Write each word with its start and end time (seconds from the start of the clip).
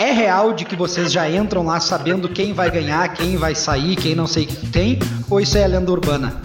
é 0.00 0.12
real 0.12 0.54
de 0.54 0.64
que 0.64 0.74
vocês 0.74 1.12
já 1.12 1.30
entram 1.30 1.62
lá 1.62 1.78
sabendo 1.78 2.26
quem 2.26 2.54
vai 2.54 2.70
ganhar, 2.70 3.12
quem 3.12 3.36
vai 3.36 3.54
sair, 3.54 3.96
quem 3.96 4.14
não 4.14 4.26
sei 4.26 4.46
que 4.46 4.66
tem, 4.68 4.98
ou 5.28 5.38
isso 5.38 5.58
é 5.58 5.66
lenda 5.66 5.92
urbana? 5.92 6.40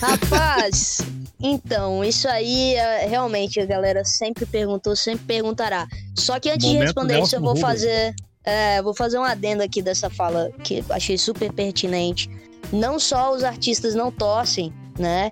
Rapaz, 0.00 0.98
então, 1.40 2.04
isso 2.04 2.26
aí 2.26 2.74
é, 2.74 3.06
realmente 3.06 3.60
a 3.60 3.64
galera 3.64 4.04
sempre 4.04 4.44
perguntou, 4.44 4.96
sempre 4.96 5.24
perguntará. 5.24 5.86
Só 6.16 6.40
que 6.40 6.50
antes 6.50 6.66
Momento 6.66 6.80
de 6.80 6.84
responder 6.84 7.20
isso, 7.22 7.36
eu 7.36 7.40
vou 7.40 7.54
fazer. 7.56 8.12
É, 8.42 8.82
vou 8.82 8.94
fazer 8.94 9.18
um 9.18 9.22
adendo 9.22 9.62
aqui 9.62 9.80
dessa 9.80 10.10
fala 10.10 10.50
que 10.64 10.84
achei 10.90 11.16
super 11.16 11.52
pertinente. 11.52 12.28
Não 12.72 12.98
só 12.98 13.32
os 13.32 13.44
artistas 13.44 13.94
não 13.94 14.10
torcem, 14.10 14.72
né? 14.98 15.30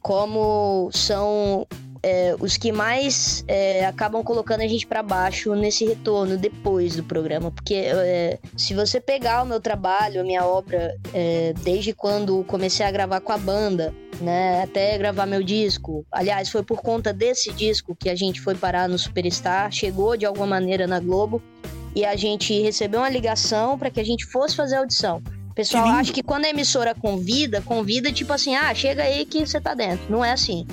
Como 0.00 0.90
são 0.92 1.66
é, 2.02 2.34
os 2.38 2.56
que 2.56 2.72
mais 2.72 3.44
é, 3.48 3.84
acabam 3.86 4.22
colocando 4.22 4.60
a 4.60 4.66
gente 4.66 4.86
para 4.86 5.02
baixo 5.02 5.54
nesse 5.54 5.84
retorno 5.84 6.36
depois 6.36 6.96
do 6.96 7.02
programa. 7.02 7.50
Porque 7.50 7.74
é, 7.74 8.38
se 8.56 8.74
você 8.74 9.00
pegar 9.00 9.42
o 9.42 9.46
meu 9.46 9.60
trabalho, 9.60 10.20
a 10.20 10.24
minha 10.24 10.44
obra, 10.44 10.96
é, 11.12 11.52
desde 11.62 11.92
quando 11.92 12.44
comecei 12.44 12.84
a 12.84 12.90
gravar 12.90 13.20
com 13.20 13.32
a 13.32 13.38
banda, 13.38 13.94
né, 14.20 14.62
até 14.62 14.96
gravar 14.98 15.26
meu 15.26 15.42
disco. 15.42 16.04
Aliás, 16.10 16.48
foi 16.48 16.62
por 16.62 16.80
conta 16.80 17.12
desse 17.12 17.52
disco 17.52 17.94
que 17.94 18.08
a 18.08 18.14
gente 18.14 18.40
foi 18.40 18.54
parar 18.54 18.88
no 18.88 18.98
Superstar, 18.98 19.70
chegou 19.70 20.16
de 20.16 20.26
alguma 20.26 20.46
maneira 20.46 20.86
na 20.86 21.00
Globo 21.00 21.42
e 21.94 22.04
a 22.04 22.16
gente 22.16 22.60
recebeu 22.60 23.00
uma 23.00 23.08
ligação 23.08 23.78
para 23.78 23.90
que 23.90 24.00
a 24.00 24.04
gente 24.04 24.24
fosse 24.26 24.54
fazer 24.56 24.76
a 24.76 24.80
audição. 24.80 25.22
O 25.50 25.54
pessoal 25.54 25.86
acha 25.88 26.12
que 26.12 26.22
quando 26.22 26.44
a 26.44 26.50
emissora 26.50 26.94
convida, 26.94 27.60
convida 27.60 28.12
tipo 28.12 28.32
assim, 28.32 28.54
ah, 28.54 28.72
chega 28.72 29.02
aí 29.02 29.24
que 29.26 29.44
você 29.44 29.60
tá 29.60 29.74
dentro. 29.74 30.06
Não 30.08 30.24
é 30.24 30.30
assim. 30.30 30.64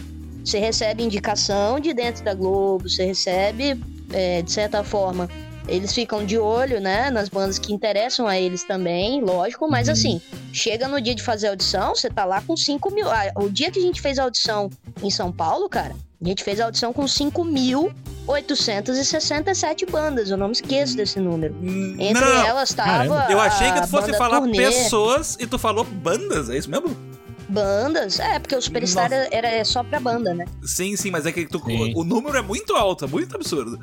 Você 0.45 0.59
recebe 0.59 1.01
indicação 1.01 1.79
de 1.79 1.91
dentro 1.91 2.23
da 2.23 2.35
Globo, 2.35 2.87
você 2.87 3.03
recebe, 3.03 3.81
é, 4.13 4.43
de 4.43 4.51
certa 4.51 4.83
forma, 4.83 5.27
eles 5.67 5.91
ficam 5.91 6.23
de 6.23 6.37
olho, 6.37 6.79
né, 6.79 7.09
nas 7.09 7.29
bandas 7.29 7.57
que 7.57 7.73
interessam 7.73 8.27
a 8.27 8.37
eles 8.37 8.63
também, 8.63 9.21
lógico, 9.21 9.67
mas 9.67 9.87
uhum. 9.87 9.93
assim, 9.93 10.21
chega 10.53 10.87
no 10.87 11.01
dia 11.01 11.15
de 11.15 11.23
fazer 11.23 11.47
a 11.47 11.49
audição, 11.49 11.95
você 11.95 12.11
tá 12.11 12.25
lá 12.25 12.41
com 12.41 12.55
5 12.55 12.91
mil. 12.91 13.09
Ah, 13.09 13.31
o 13.37 13.49
dia 13.49 13.71
que 13.71 13.79
a 13.79 13.81
gente 13.81 13.99
fez 13.99 14.19
a 14.19 14.23
audição 14.23 14.69
em 15.01 15.09
São 15.09 15.31
Paulo, 15.31 15.67
cara, 15.67 15.95
a 16.23 16.27
gente 16.27 16.43
fez 16.43 16.59
a 16.59 16.65
audição 16.65 16.93
com 16.93 17.05
5.867 17.05 19.89
bandas, 19.89 20.29
eu 20.29 20.37
não 20.37 20.45
me 20.47 20.53
esqueço 20.53 20.95
desse 20.95 21.19
número. 21.19 21.55
Entre 21.99 22.23
não. 22.23 22.45
elas 22.45 22.71
tava. 22.71 23.25
Eu 23.31 23.39
achei 23.39 23.71
que 23.71 23.81
tu 23.81 23.87
fosse 23.87 24.13
falar 24.13 24.41
turnê. 24.41 24.57
pessoas 24.57 25.35
e 25.39 25.47
tu 25.47 25.57
falou 25.57 25.83
bandas, 25.83 26.51
é 26.51 26.57
isso 26.57 26.69
mesmo? 26.69 27.14
Bandas? 27.49 28.19
É, 28.19 28.39
porque 28.39 28.55
o 28.55 28.61
Superstar 28.61 29.09
Nossa. 29.09 29.27
era, 29.31 29.63
só 29.65 29.83
pra 29.83 29.99
banda, 29.99 30.33
né? 30.33 30.45
Sim, 30.63 30.95
sim, 30.95 31.11
mas 31.11 31.25
é 31.25 31.31
que 31.31 31.45
tu, 31.45 31.59
o, 31.59 32.01
o 32.01 32.03
número 32.03 32.37
é 32.37 32.41
muito 32.41 32.75
alto, 32.75 33.05
é 33.05 33.07
muito 33.07 33.35
absurdo. 33.35 33.79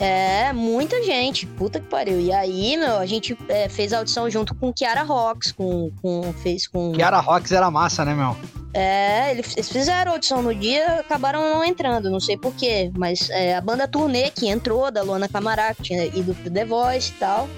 É, 0.00 0.52
muita 0.52 1.02
gente. 1.02 1.46
Puta 1.46 1.78
que 1.78 1.86
pariu. 1.86 2.20
E 2.20 2.32
aí, 2.32 2.76
meu, 2.76 2.98
a 2.98 3.06
gente 3.06 3.36
é, 3.48 3.68
fez 3.68 3.92
a 3.92 3.98
audição 3.98 4.28
junto 4.28 4.54
com 4.54 4.72
Kiara 4.72 5.02
Rocks, 5.02 5.52
com, 5.52 5.90
com. 6.02 6.32
Fez 6.42 6.66
com. 6.66 6.92
Kiara 6.92 7.20
Rocks 7.20 7.52
era 7.52 7.70
massa, 7.70 8.04
né, 8.04 8.14
meu? 8.14 8.36
É, 8.74 9.30
eles 9.30 9.68
fizeram 9.68 10.12
a 10.12 10.14
audição 10.14 10.42
no 10.42 10.54
dia, 10.54 11.00
acabaram 11.00 11.40
não 11.40 11.64
entrando, 11.64 12.10
não 12.10 12.20
sei 12.20 12.36
porquê. 12.36 12.90
Mas 12.96 13.28
é, 13.30 13.54
a 13.54 13.60
banda 13.60 13.86
turnê 13.86 14.30
que 14.30 14.48
entrou, 14.48 14.90
da 14.90 15.02
Luana 15.02 15.28
Camará, 15.28 15.74
que 15.74 15.82
tinha 15.82 16.06
ido 16.06 16.34
pro 16.34 16.50
The 16.50 16.64
Voice 16.64 17.10
e 17.10 17.14
tal. 17.14 17.48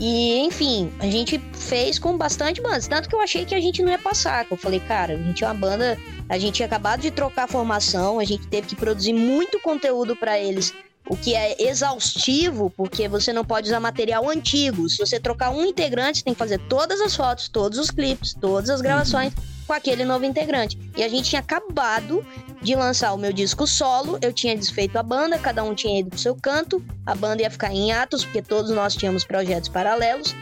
E, 0.00 0.38
enfim, 0.38 0.92
a 1.00 1.06
gente 1.06 1.38
fez 1.52 1.98
com 1.98 2.16
bastante 2.16 2.62
bandas. 2.62 2.86
Tanto 2.86 3.08
que 3.08 3.14
eu 3.14 3.20
achei 3.20 3.44
que 3.44 3.54
a 3.54 3.60
gente 3.60 3.82
não 3.82 3.90
ia 3.90 3.98
passar. 3.98 4.46
Eu 4.48 4.56
falei, 4.56 4.78
cara, 4.78 5.14
a 5.14 5.16
gente 5.16 5.42
é 5.42 5.46
uma 5.46 5.54
banda. 5.54 5.98
A 6.28 6.38
gente 6.38 6.54
tinha 6.54 6.66
acabado 6.66 7.00
de 7.00 7.10
trocar 7.10 7.44
a 7.44 7.48
formação, 7.48 8.20
a 8.20 8.24
gente 8.24 8.46
teve 8.46 8.68
que 8.68 8.76
produzir 8.76 9.12
muito 9.12 9.58
conteúdo 9.60 10.14
para 10.14 10.38
eles. 10.38 10.72
O 11.08 11.16
que 11.16 11.34
é 11.34 11.56
exaustivo, 11.62 12.70
porque 12.76 13.08
você 13.08 13.32
não 13.32 13.44
pode 13.44 13.66
usar 13.66 13.80
material 13.80 14.28
antigo. 14.28 14.88
Se 14.88 14.98
você 14.98 15.18
trocar 15.18 15.50
um 15.50 15.64
integrante, 15.64 16.18
você 16.18 16.24
tem 16.24 16.34
que 16.34 16.38
fazer 16.38 16.58
todas 16.68 17.00
as 17.00 17.16
fotos, 17.16 17.48
todos 17.48 17.78
os 17.78 17.90
clipes, 17.90 18.34
todas 18.34 18.68
as 18.70 18.80
gravações. 18.80 19.32
Uhum 19.34 19.58
com 19.68 19.74
aquele 19.74 20.04
novo 20.04 20.24
integrante. 20.24 20.78
E 20.96 21.04
a 21.04 21.08
gente 21.08 21.28
tinha 21.28 21.40
acabado 21.40 22.26
de 22.60 22.74
lançar 22.74 23.12
o 23.12 23.18
meu 23.18 23.32
disco 23.32 23.66
solo, 23.66 24.18
eu 24.20 24.32
tinha 24.32 24.56
desfeito 24.56 24.98
a 24.98 25.02
banda, 25.02 25.38
cada 25.38 25.62
um 25.62 25.74
tinha 25.74 26.00
ido 26.00 26.10
pro 26.10 26.18
seu 26.18 26.34
canto, 26.34 26.84
a 27.06 27.14
banda 27.14 27.42
ia 27.42 27.50
ficar 27.50 27.72
em 27.72 27.92
atos, 27.92 28.24
porque 28.24 28.42
todos 28.42 28.70
nós 28.70 28.94
tínhamos 28.94 29.24
projetos 29.24 29.68
paralelos. 29.68 30.34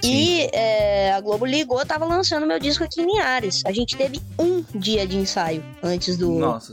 Sim. 0.00 0.12
E 0.14 0.50
é, 0.52 1.12
a 1.12 1.20
Globo 1.20 1.44
ligou, 1.44 1.84
tava 1.84 2.04
lançando 2.04 2.46
meu 2.46 2.60
disco 2.60 2.84
aqui 2.84 3.00
em 3.00 3.06
Linhares. 3.06 3.62
A 3.66 3.72
gente 3.72 3.96
teve 3.96 4.20
um 4.38 4.62
dia 4.74 5.06
de 5.06 5.16
ensaio 5.16 5.64
antes 5.82 6.16
do, 6.16 6.30
Nossa 6.30 6.72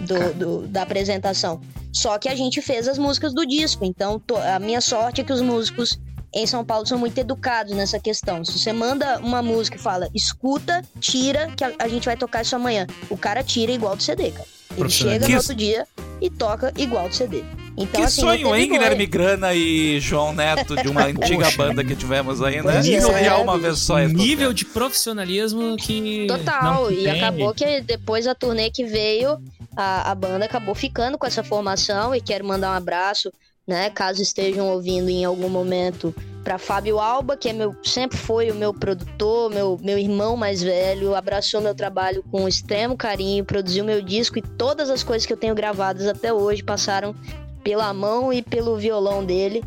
do, 0.00 0.34
do, 0.34 0.68
da 0.68 0.82
apresentação. 0.82 1.60
Só 1.92 2.18
que 2.18 2.28
a 2.28 2.34
gente 2.34 2.60
fez 2.60 2.86
as 2.86 2.98
músicas 2.98 3.32
do 3.32 3.46
disco. 3.46 3.84
Então, 3.84 4.20
a 4.54 4.58
minha 4.58 4.80
sorte 4.82 5.22
é 5.22 5.24
que 5.24 5.32
os 5.32 5.40
músicos 5.40 5.98
em 6.32 6.46
São 6.46 6.64
Paulo 6.64 6.86
são 6.86 6.98
muito 6.98 7.18
educados 7.18 7.74
nessa 7.74 7.98
questão. 7.98 8.44
Se 8.44 8.58
você 8.58 8.72
manda 8.72 9.18
uma 9.18 9.42
música 9.42 9.76
e 9.76 9.80
fala, 9.80 10.08
escuta, 10.14 10.82
tira, 11.00 11.50
que 11.56 11.64
a, 11.64 11.72
a 11.78 11.88
gente 11.88 12.04
vai 12.04 12.16
tocar 12.16 12.42
isso 12.42 12.54
amanhã. 12.54 12.86
O 13.08 13.16
cara 13.16 13.42
tira 13.42 13.72
igual 13.72 13.96
do 13.96 14.02
CD, 14.02 14.30
cara. 14.30 14.46
Ele 14.76 14.90
chega 14.90 15.28
no 15.28 15.36
outro 15.36 15.54
dia 15.54 15.86
e 16.20 16.30
toca 16.30 16.72
igual 16.76 17.08
do 17.08 17.14
CD. 17.14 17.42
Então, 17.76 18.00
que 18.00 18.06
assim, 18.06 18.20
sonho, 18.20 18.54
hein, 18.54 18.68
Guilherme 18.68 19.06
Grana 19.06 19.54
e 19.54 20.00
João 20.00 20.32
Neto, 20.32 20.76
de 20.76 20.88
uma 20.88 21.04
antiga 21.06 21.50
banda 21.52 21.84
que 21.84 21.94
tivemos 21.94 22.42
aí, 22.42 22.60
né? 22.60 22.82
Nível 22.82 23.16
é, 23.16 23.32
uma 23.34 23.56
vez 23.56 23.78
só. 23.78 23.98
Nível 23.98 24.52
de 24.52 24.64
profissionalismo 24.64 25.76
que. 25.76 26.26
Total, 26.26 26.90
e 26.90 27.08
acabou 27.08 27.54
que 27.54 27.80
depois 27.80 28.26
a 28.26 28.34
turnê 28.34 28.70
que 28.70 28.84
veio, 28.84 29.38
a, 29.76 30.10
a 30.10 30.14
banda 30.14 30.44
acabou 30.44 30.74
ficando 30.74 31.16
com 31.16 31.26
essa 31.26 31.44
formação 31.44 32.14
e 32.14 32.20
quero 32.20 32.44
mandar 32.44 32.72
um 32.72 32.76
abraço 32.76 33.32
né? 33.68 33.90
Caso 33.90 34.22
estejam 34.22 34.66
ouvindo 34.68 35.10
em 35.10 35.26
algum 35.26 35.50
momento 35.50 36.14
para 36.42 36.56
Fábio 36.56 36.98
Alba, 36.98 37.36
que 37.36 37.50
é 37.50 37.52
meu, 37.52 37.76
sempre 37.84 38.16
foi 38.16 38.50
o 38.50 38.54
meu 38.54 38.72
produtor, 38.72 39.50
meu, 39.50 39.78
meu 39.82 39.98
irmão 39.98 40.34
mais 40.34 40.62
velho, 40.62 41.14
abraçou 41.14 41.60
meu 41.60 41.74
trabalho 41.74 42.24
com 42.30 42.48
extremo 42.48 42.96
carinho, 42.96 43.44
produziu 43.44 43.84
meu 43.84 44.00
disco 44.00 44.38
e 44.38 44.42
todas 44.42 44.88
as 44.88 45.02
coisas 45.02 45.26
que 45.26 45.32
eu 45.32 45.36
tenho 45.36 45.54
gravadas 45.54 46.06
até 46.06 46.32
hoje 46.32 46.62
passaram 46.62 47.14
pela 47.62 47.92
mão 47.92 48.32
e 48.32 48.40
pelo 48.40 48.78
violão 48.78 49.22
dele. 49.22 49.62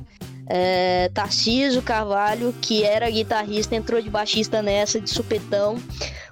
É, 0.47 1.09
Tarciso 1.13 1.83
Carvalho, 1.83 2.53
que 2.59 2.83
era 2.83 3.07
guitarrista, 3.11 3.75
entrou 3.75 4.01
de 4.01 4.09
baixista 4.09 4.61
nessa, 4.63 4.99
de 4.99 5.09
supetão. 5.09 5.77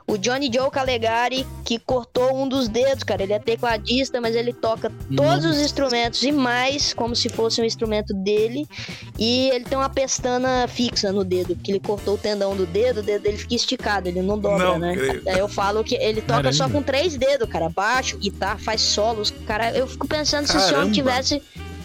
O 0.09 0.17
Johnny 0.17 0.49
Joe 0.51 0.71
Calegari, 0.71 1.45
que 1.63 1.77
cortou 1.77 2.35
um 2.35 2.49
dos 2.49 2.67
dedos, 2.67 3.03
cara. 3.03 3.21
Ele 3.21 3.33
é 3.33 3.37
tecladista, 3.37 4.19
mas 4.19 4.35
ele 4.35 4.51
toca 4.51 4.91
todos 5.15 5.43
Nossa. 5.43 5.49
os 5.49 5.59
instrumentos 5.59 6.23
e 6.23 6.31
mais, 6.31 6.95
como 6.95 7.15
se 7.15 7.29
fosse 7.29 7.61
um 7.61 7.63
instrumento 7.63 8.11
dele. 8.11 8.67
E 9.19 9.51
ele 9.51 9.65
tem 9.65 9.77
uma 9.77 9.87
pestana 9.87 10.67
fixa 10.67 11.11
no 11.11 11.23
dedo, 11.23 11.55
porque 11.55 11.71
ele 11.71 11.79
cortou 11.79 12.15
o 12.15 12.17
tendão 12.17 12.55
do 12.55 12.65
dedo, 12.65 13.01
o 13.01 13.03
dedo 13.03 13.21
dele 13.21 13.37
fica 13.37 13.53
esticado, 13.53 14.07
ele 14.09 14.23
não 14.23 14.39
dobra, 14.39 14.65
não, 14.65 14.79
né? 14.79 14.95
Creio. 14.95 15.21
Aí 15.27 15.37
eu 15.37 15.47
falo 15.47 15.83
que 15.83 15.93
ele 15.93 16.21
toca 16.21 16.41
Caramba. 16.41 16.53
só 16.53 16.67
com 16.67 16.81
três 16.81 17.15
dedos, 17.15 17.47
cara. 17.47 17.69
Baixo, 17.69 18.17
guitarra, 18.17 18.57
faz 18.57 18.81
solos. 18.81 19.31
Cara, 19.45 19.77
eu 19.77 19.85
fico 19.85 20.07
pensando 20.07 20.47
se 20.47 20.57
esse 20.57 20.73
homem 20.73 20.91
tivesse 20.91 21.39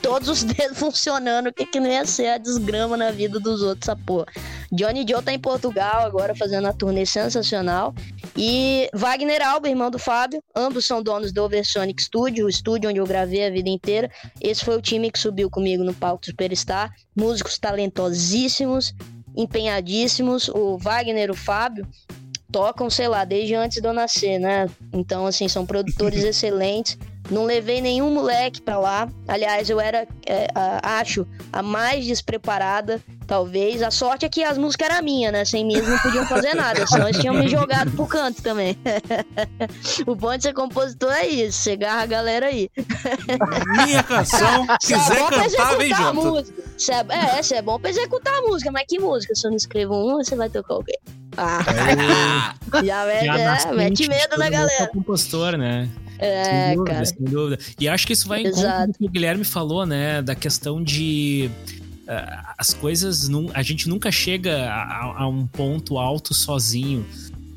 todos 0.04 0.28
os 0.28 0.44
dedos 0.44 0.78
funcionando, 0.78 1.46
o 1.46 1.52
que, 1.52 1.64
que 1.64 1.80
não 1.80 1.88
ia 1.90 2.04
ser 2.04 2.28
a 2.28 2.36
desgrama 2.36 2.94
na 2.94 3.10
vida 3.10 3.40
dos 3.40 3.62
outros, 3.62 3.88
essa 3.88 3.96
porra. 3.96 4.26
Johnny 4.70 5.02
Joe 5.08 5.22
tá 5.22 5.32
em 5.32 5.38
Portugal 5.38 6.04
agora 6.04 6.34
fazendo 6.34 6.68
a 6.68 6.74
turnê 6.74 7.06
sensacional. 7.06 7.94
E 8.36 8.86
Wagner 8.92 9.40
Alba, 9.40 9.66
irmão 9.66 9.90
do 9.90 9.98
Fábio, 9.98 10.42
ambos 10.54 10.86
são 10.86 11.02
donos 11.02 11.32
do 11.32 11.42
Oversonic 11.42 12.02
Studio, 12.02 12.44
o 12.44 12.50
estúdio 12.50 12.90
onde 12.90 12.98
eu 12.98 13.06
gravei 13.06 13.46
a 13.46 13.50
vida 13.50 13.70
inteira. 13.70 14.10
Esse 14.42 14.62
foi 14.62 14.76
o 14.76 14.82
time 14.82 15.10
que 15.10 15.18
subiu 15.18 15.48
comigo 15.48 15.82
no 15.82 15.94
palco 15.94 16.26
Superstar. 16.26 16.92
Músicos 17.16 17.56
talentosíssimos, 17.56 18.92
empenhadíssimos. 19.34 20.48
O 20.50 20.76
Wagner 20.76 21.30
e 21.30 21.32
o 21.32 21.34
Fábio 21.34 21.88
tocam, 22.52 22.90
sei 22.90 23.08
lá, 23.08 23.24
desde 23.24 23.54
antes 23.54 23.80
de 23.80 23.88
eu 23.88 23.94
nascer, 23.94 24.38
né? 24.38 24.68
Então, 24.92 25.24
assim, 25.24 25.48
são 25.48 25.64
produtores 25.64 26.22
excelentes. 26.24 26.98
Não 27.30 27.44
levei 27.44 27.80
nenhum 27.80 28.12
moleque 28.12 28.60
para 28.60 28.78
lá. 28.78 29.08
Aliás, 29.26 29.70
eu 29.70 29.80
era, 29.80 30.06
é, 30.26 30.46
a, 30.54 30.98
acho, 30.98 31.26
a 31.50 31.62
mais 31.62 32.04
despreparada, 32.04 33.00
talvez. 33.26 33.82
A 33.82 33.90
sorte 33.90 34.26
é 34.26 34.28
que 34.28 34.44
as 34.44 34.58
músicas 34.58 34.90
eram 34.90 35.02
minhas, 35.02 35.32
né? 35.32 35.44
Sem 35.44 35.64
mim 35.64 35.74
eles 35.74 35.88
não 35.88 35.98
podiam 35.98 36.26
fazer 36.26 36.52
nada, 36.54 36.86
senão 36.86 37.08
eles 37.08 37.20
tinham 37.20 37.34
me 37.34 37.48
jogado 37.48 37.90
pro 37.92 38.06
canto 38.06 38.42
também. 38.42 38.76
o 40.06 40.14
bom 40.14 40.36
de 40.36 40.42
ser 40.42 40.52
compositor 40.52 41.12
é 41.12 41.26
isso, 41.26 41.62
você 41.62 41.72
agarra 41.72 42.02
a 42.02 42.06
galera 42.06 42.46
aí. 42.46 42.70
Minha 43.84 44.02
canção, 44.02 44.66
quiser 44.80 45.16
é 45.16 45.30
cantar, 45.30 45.78
vem 45.78 45.94
junto. 45.94 46.14
Música. 46.14 46.62
é, 46.90 47.38
é, 47.38 47.40
é, 47.40 47.58
é 47.58 47.62
bom 47.62 47.80
pra 47.80 47.88
executar 47.88 48.34
a 48.34 48.42
música, 48.42 48.70
mas 48.70 48.84
que 48.86 48.98
música? 48.98 49.34
Se 49.34 49.46
eu 49.46 49.50
não 49.50 49.56
escrevo 49.56 49.94
uma, 49.94 50.22
você 50.22 50.36
vai 50.36 50.50
tocar 50.50 50.74
o 50.74 50.84
quê? 50.84 50.98
Ah, 51.36 52.54
já, 52.84 53.06
mete, 53.06 53.28
é, 53.28 53.72
mete 53.72 54.08
medo 54.08 54.36
na 54.38 54.48
galera. 54.48 54.86
compositor, 54.88 55.56
né? 55.56 55.90
É, 56.18 56.44
sem 56.44 56.76
dúvida, 56.76 56.92
cara. 56.92 57.04
Sem 57.04 57.24
dúvida. 57.24 57.58
E 57.80 57.88
acho 57.88 58.06
que 58.06 58.12
isso 58.12 58.28
vai 58.28 58.42
em 58.42 58.50
conta 58.50 58.86
do 58.86 58.92
que 58.94 59.04
o 59.04 59.08
Guilherme 59.08 59.44
falou, 59.44 59.84
né? 59.86 60.22
Da 60.22 60.34
questão 60.34 60.82
de. 60.82 61.50
Uh, 62.04 62.54
as 62.58 62.74
coisas. 62.74 63.28
a 63.54 63.62
gente 63.62 63.88
nunca 63.88 64.12
chega 64.12 64.68
a, 64.70 65.22
a, 65.22 65.28
um 65.28 65.46
ponto 65.46 65.98
alto 65.98 66.34
sozinho. 66.34 67.04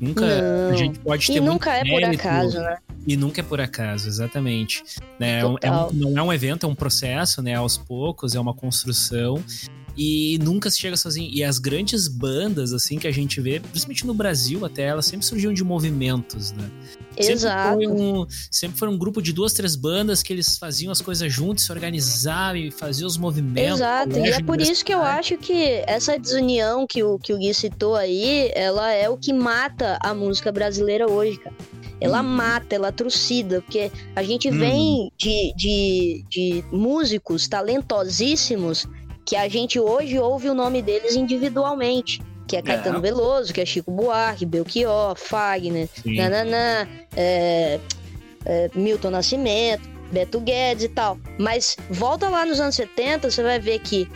Nunca. 0.00 0.24
Não. 0.26 0.70
A 0.70 0.76
gente 0.76 0.98
pode 0.98 1.26
ter. 1.26 1.36
E 1.36 1.40
nunca 1.40 1.72
é 1.72 1.84
por 1.84 2.04
acaso, 2.04 2.58
né? 2.58 2.78
E 3.06 3.16
nunca 3.16 3.40
é 3.40 3.44
por 3.44 3.60
acaso, 3.60 4.06
exatamente. 4.08 4.82
Né? 5.18 5.40
É 5.40 5.46
um, 5.46 5.56
é 5.62 5.70
um, 5.70 5.92
não 5.92 6.18
é 6.18 6.22
um 6.24 6.32
evento, 6.32 6.66
é 6.66 6.68
um 6.68 6.74
processo, 6.74 7.40
né? 7.40 7.54
Aos 7.54 7.78
poucos, 7.78 8.34
é 8.34 8.40
uma 8.40 8.54
construção. 8.54 9.42
e 9.96 10.38
nunca 10.42 10.70
se 10.70 10.78
chega 10.78 10.96
sozinho. 10.96 11.30
E 11.32 11.42
as 11.42 11.58
grandes 11.58 12.06
bandas, 12.06 12.72
assim, 12.72 12.98
que 12.98 13.06
a 13.06 13.10
gente 13.10 13.40
vê, 13.40 13.60
principalmente 13.60 14.06
no 14.06 14.14
Brasil 14.14 14.64
até, 14.64 14.82
elas 14.84 15.06
sempre 15.06 15.26
surgiam 15.26 15.52
de 15.52 15.64
movimentos, 15.64 16.52
né? 16.52 16.70
Exato. 17.18 17.80
Sempre 17.80 17.86
foi, 17.86 18.02
um, 18.02 18.26
sempre 18.50 18.78
foi 18.78 18.88
um 18.88 18.98
grupo 18.98 19.20
de 19.20 19.32
duas, 19.32 19.52
três 19.52 19.76
bandas 19.76 20.22
que 20.22 20.32
eles 20.32 20.56
faziam 20.56 20.92
as 20.92 21.00
coisas 21.00 21.32
juntos, 21.32 21.64
se 21.64 21.72
organizavam 21.72 22.56
e 22.56 22.70
faziam 22.70 23.06
os 23.06 23.16
movimentos. 23.16 23.80
Exato, 23.80 24.18
e 24.18 24.30
é 24.30 24.42
por 24.42 24.60
isso 24.60 24.84
que 24.84 24.92
eu 24.92 25.02
acho 25.02 25.36
que 25.38 25.82
essa 25.86 26.18
desunião 26.18 26.86
que 26.86 27.02
o, 27.02 27.18
que 27.18 27.32
o 27.32 27.38
Gui 27.38 27.52
citou 27.52 27.96
aí, 27.96 28.50
ela 28.54 28.90
é 28.92 29.08
o 29.08 29.16
que 29.16 29.32
mata 29.32 29.98
a 30.00 30.14
música 30.14 30.52
brasileira 30.52 31.10
hoje, 31.10 31.38
cara. 31.38 31.56
Ela 32.00 32.20
hum. 32.20 32.24
mata, 32.24 32.76
ela 32.76 32.92
trucida, 32.92 33.60
porque 33.60 33.90
a 34.14 34.22
gente 34.22 34.48
hum. 34.48 34.58
vem 34.58 35.12
de, 35.16 35.52
de, 35.56 36.24
de 36.28 36.64
músicos 36.70 37.48
talentosíssimos 37.48 38.86
que 39.24 39.36
a 39.36 39.48
gente 39.48 39.78
hoje 39.78 40.18
ouve 40.18 40.48
o 40.48 40.54
nome 40.54 40.80
deles 40.80 41.14
individualmente. 41.14 42.22
Que 42.48 42.56
é 42.56 42.62
Caetano 42.62 42.98
é. 42.98 43.00
Veloso, 43.00 43.52
que 43.52 43.60
é 43.60 43.66
Chico 43.66 43.90
Buarque, 43.90 44.46
Belchior, 44.46 45.14
Fagner, 45.16 45.88
Nananã, 46.04 46.88
é, 47.14 47.78
é, 48.46 48.70
Milton 48.74 49.10
Nascimento, 49.10 49.88
Beto 50.10 50.40
Guedes 50.40 50.84
e 50.84 50.88
tal. 50.88 51.18
Mas 51.38 51.76
volta 51.90 52.28
lá 52.28 52.44
nos 52.46 52.58
anos 52.58 52.74
70, 52.74 53.30
você 53.30 53.42
vai 53.42 53.60
ver 53.60 53.78
que 53.80 54.08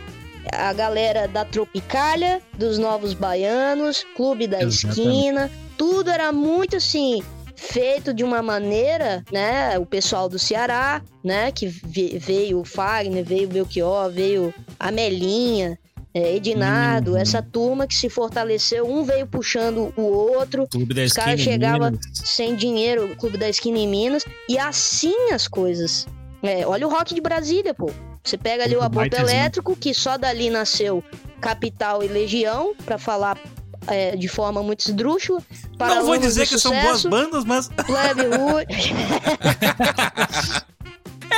a 0.51 0.73
galera 0.73 1.27
da 1.27 1.45
Tropicália, 1.45 2.41
dos 2.57 2.77
Novos 2.77 3.13
Baianos, 3.13 4.05
Clube 4.15 4.47
da 4.47 4.61
Exatamente. 4.61 4.99
Esquina, 4.99 5.51
tudo 5.77 6.09
era 6.09 6.31
muito 6.31 6.75
assim, 6.77 7.23
feito 7.55 8.13
de 8.13 8.23
uma 8.23 8.41
maneira, 8.41 9.23
né? 9.31 9.77
O 9.79 9.85
pessoal 9.85 10.27
do 10.27 10.37
Ceará, 10.37 11.01
né? 11.23 11.51
Que 11.51 11.67
veio 11.67 12.59
o 12.59 12.65
Fagner, 12.65 13.23
veio 13.23 13.47
o 13.47 13.51
Belchior, 13.51 14.11
veio 14.11 14.53
a 14.79 14.91
Melinha, 14.91 15.77
é, 16.13 16.35
Edinardo, 16.35 17.11
uhum. 17.11 17.17
essa 17.17 17.41
turma 17.41 17.87
que 17.87 17.95
se 17.95 18.07
fortaleceu, 18.07 18.87
um 18.87 19.03
veio 19.03 19.25
puxando 19.25 19.91
o 19.97 20.03
outro. 20.03 20.67
Clube 20.67 20.93
da 20.93 21.03
Os 21.03 21.13
caras 21.13 21.39
chegavam 21.39 21.97
sem 22.13 22.55
dinheiro, 22.55 23.11
o 23.11 23.15
Clube 23.15 23.37
da 23.37 23.49
Esquina 23.49 23.79
em 23.79 23.87
Minas, 23.87 24.23
e 24.47 24.57
assim 24.57 25.31
as 25.31 25.47
coisas. 25.47 26.05
É, 26.43 26.67
olha 26.67 26.85
o 26.85 26.89
rock 26.89 27.15
de 27.15 27.21
Brasília, 27.21 27.73
pô. 27.73 27.89
Você 28.23 28.37
pega 28.37 28.63
ali 28.63 28.75
o 28.75 28.81
aborto 28.81 29.15
elétrico, 29.15 29.75
que 29.75 29.93
só 29.93 30.17
dali 30.17 30.49
nasceu 30.49 31.03
Capital 31.41 32.03
e 32.03 32.07
Legião, 32.07 32.73
para 32.85 32.97
falar 32.97 33.37
é, 33.87 34.15
de 34.15 34.27
forma 34.27 34.61
muito 34.61 34.81
esdrúxula. 34.81 35.41
Não 35.79 36.05
vou 36.05 36.17
dizer 36.17 36.47
que 36.47 36.57
sucesso, 36.57 36.69
são 36.69 36.81
boas 36.81 37.05
bandas, 37.05 37.43
mas. 37.43 37.69
Plebe 37.69 38.23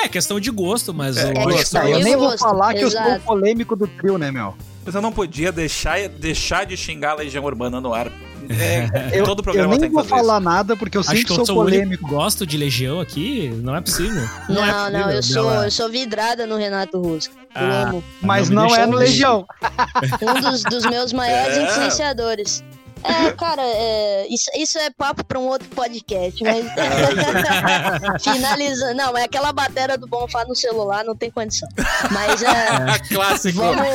É, 0.03 0.07
questão 0.07 0.39
de 0.39 0.51
gosto, 0.51 0.93
mas. 0.93 1.17
É, 1.17 1.31
eu, 1.31 1.81
é 1.81 1.93
eu 1.93 1.99
nem 1.99 2.15
vou 2.15 2.37
falar 2.37 2.75
Exato. 2.75 2.77
que 2.77 2.83
eu 2.83 2.91
sou 2.91 3.15
o 3.15 3.19
polêmico 3.21 3.75
do 3.75 3.87
trio, 3.87 4.17
né, 4.17 4.31
meu? 4.31 4.53
Mas 4.85 4.93
eu 4.93 5.01
não 5.01 5.11
podia 5.11 5.51
deixar, 5.51 6.07
deixar 6.07 6.65
de 6.65 6.77
xingar 6.77 7.11
a 7.11 7.15
Legião 7.15 7.43
Urbana 7.43 7.81
no 7.81 7.93
ar. 7.93 8.11
É, 8.49 8.87
eu, 9.19 9.25
todo 9.25 9.41
programa 9.41 9.73
eu 9.73 9.79
nem 9.79 9.89
vou 9.89 10.03
falar 10.03 10.37
isso. 10.37 10.45
nada 10.45 10.75
porque 10.75 10.97
eu 10.97 11.01
Acho 11.01 11.09
sempre 11.09 11.25
que 11.25 11.31
eu 11.31 11.45
sou, 11.45 11.55
polêmico. 11.55 12.07
gosto 12.07 12.45
de 12.45 12.57
Legião 12.57 12.99
aqui, 12.99 13.49
não 13.63 13.75
é 13.75 13.81
possível. 13.81 14.21
Não, 14.47 14.55
não, 14.55 14.63
é 14.63 14.71
possível, 14.71 14.99
não 14.99 15.11
eu 15.11 15.23
sou, 15.23 15.63
eu 15.63 15.71
sou 15.71 15.89
vidrada 15.89 16.45
no 16.45 16.55
Renato 16.55 17.01
Russo. 17.01 17.31
Ah, 17.55 17.93
mas 18.21 18.49
não 18.49 18.67
é 18.75 18.85
no 18.85 18.97
Legião. 18.97 19.47
Um 20.21 20.41
dos, 20.41 20.63
dos 20.63 20.85
meus 20.85 21.13
maiores 21.13 21.57
é. 21.57 21.63
influenciadores. 21.63 22.63
É, 23.07 23.31
cara, 23.33 23.61
é, 23.63 24.27
isso, 24.29 24.49
isso 24.57 24.77
é 24.79 24.89
papo 24.89 25.23
para 25.23 25.39
um 25.39 25.47
outro 25.47 25.67
podcast, 25.69 26.43
mas 26.43 26.65
finalizando. 28.23 28.95
Não, 28.95 29.15
é 29.17 29.23
aquela 29.23 29.53
bateria 29.53 29.97
do 29.97 30.07
Bonfá 30.07 30.43
no 30.45 30.55
celular, 30.55 31.03
não 31.03 31.15
tem 31.15 31.29
condição. 31.29 31.69
Mas 32.11 32.41
é. 32.41 32.47
é 32.95 32.99
clássico. 33.13 33.59
Vamos, 33.59 33.85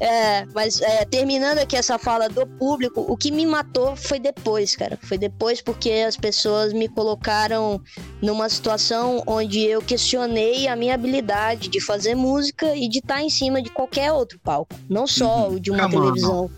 é, 0.00 0.44
mas 0.54 0.80
é, 0.80 1.04
terminando 1.04 1.58
aqui 1.58 1.76
essa 1.76 1.98
fala 1.98 2.28
do 2.28 2.46
público, 2.46 3.04
o 3.08 3.16
que 3.16 3.30
me 3.30 3.46
matou 3.46 3.96
foi 3.96 4.18
depois, 4.18 4.76
cara. 4.76 4.98
Foi 5.02 5.18
depois 5.18 5.60
porque 5.60 6.04
as 6.06 6.16
pessoas 6.16 6.72
me 6.72 6.88
colocaram 6.88 7.80
numa 8.20 8.48
situação 8.48 9.22
onde 9.26 9.60
eu 9.60 9.80
questionei 9.80 10.68
a 10.68 10.76
minha 10.76 10.94
habilidade 10.94 11.68
de 11.68 11.80
fazer 11.80 12.14
música 12.14 12.74
e 12.76 12.88
de 12.88 12.98
estar 12.98 13.22
em 13.22 13.30
cima 13.30 13.62
de 13.62 13.70
qualquer 13.70 14.12
outro 14.12 14.38
palco, 14.38 14.74
não 14.88 15.06
só 15.06 15.48
uhum. 15.48 15.56
o 15.56 15.60
de 15.60 15.70
uma 15.70 15.88
televisão. 15.88 16.50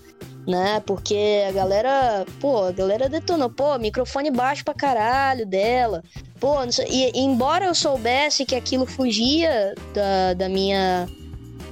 Né? 0.46 0.81
Porque 0.81 1.44
a 1.49 1.52
galera, 1.52 2.26
pô, 2.41 2.64
a 2.64 2.73
galera 2.73 3.08
detonou, 3.08 3.50
pô, 3.50 3.79
microfone 3.79 4.31
baixo 4.31 4.64
pra 4.64 4.75
caralho 4.75 5.46
dela. 5.46 6.02
Pô, 6.38 6.56
e, 6.88 7.11
e, 7.14 7.20
embora 7.20 7.67
eu 7.67 7.75
soubesse 7.75 8.44
que 8.44 8.55
aquilo 8.55 8.87
fugia 8.87 9.75
da, 9.94 10.35
da 10.35 10.49
minha 10.49 11.08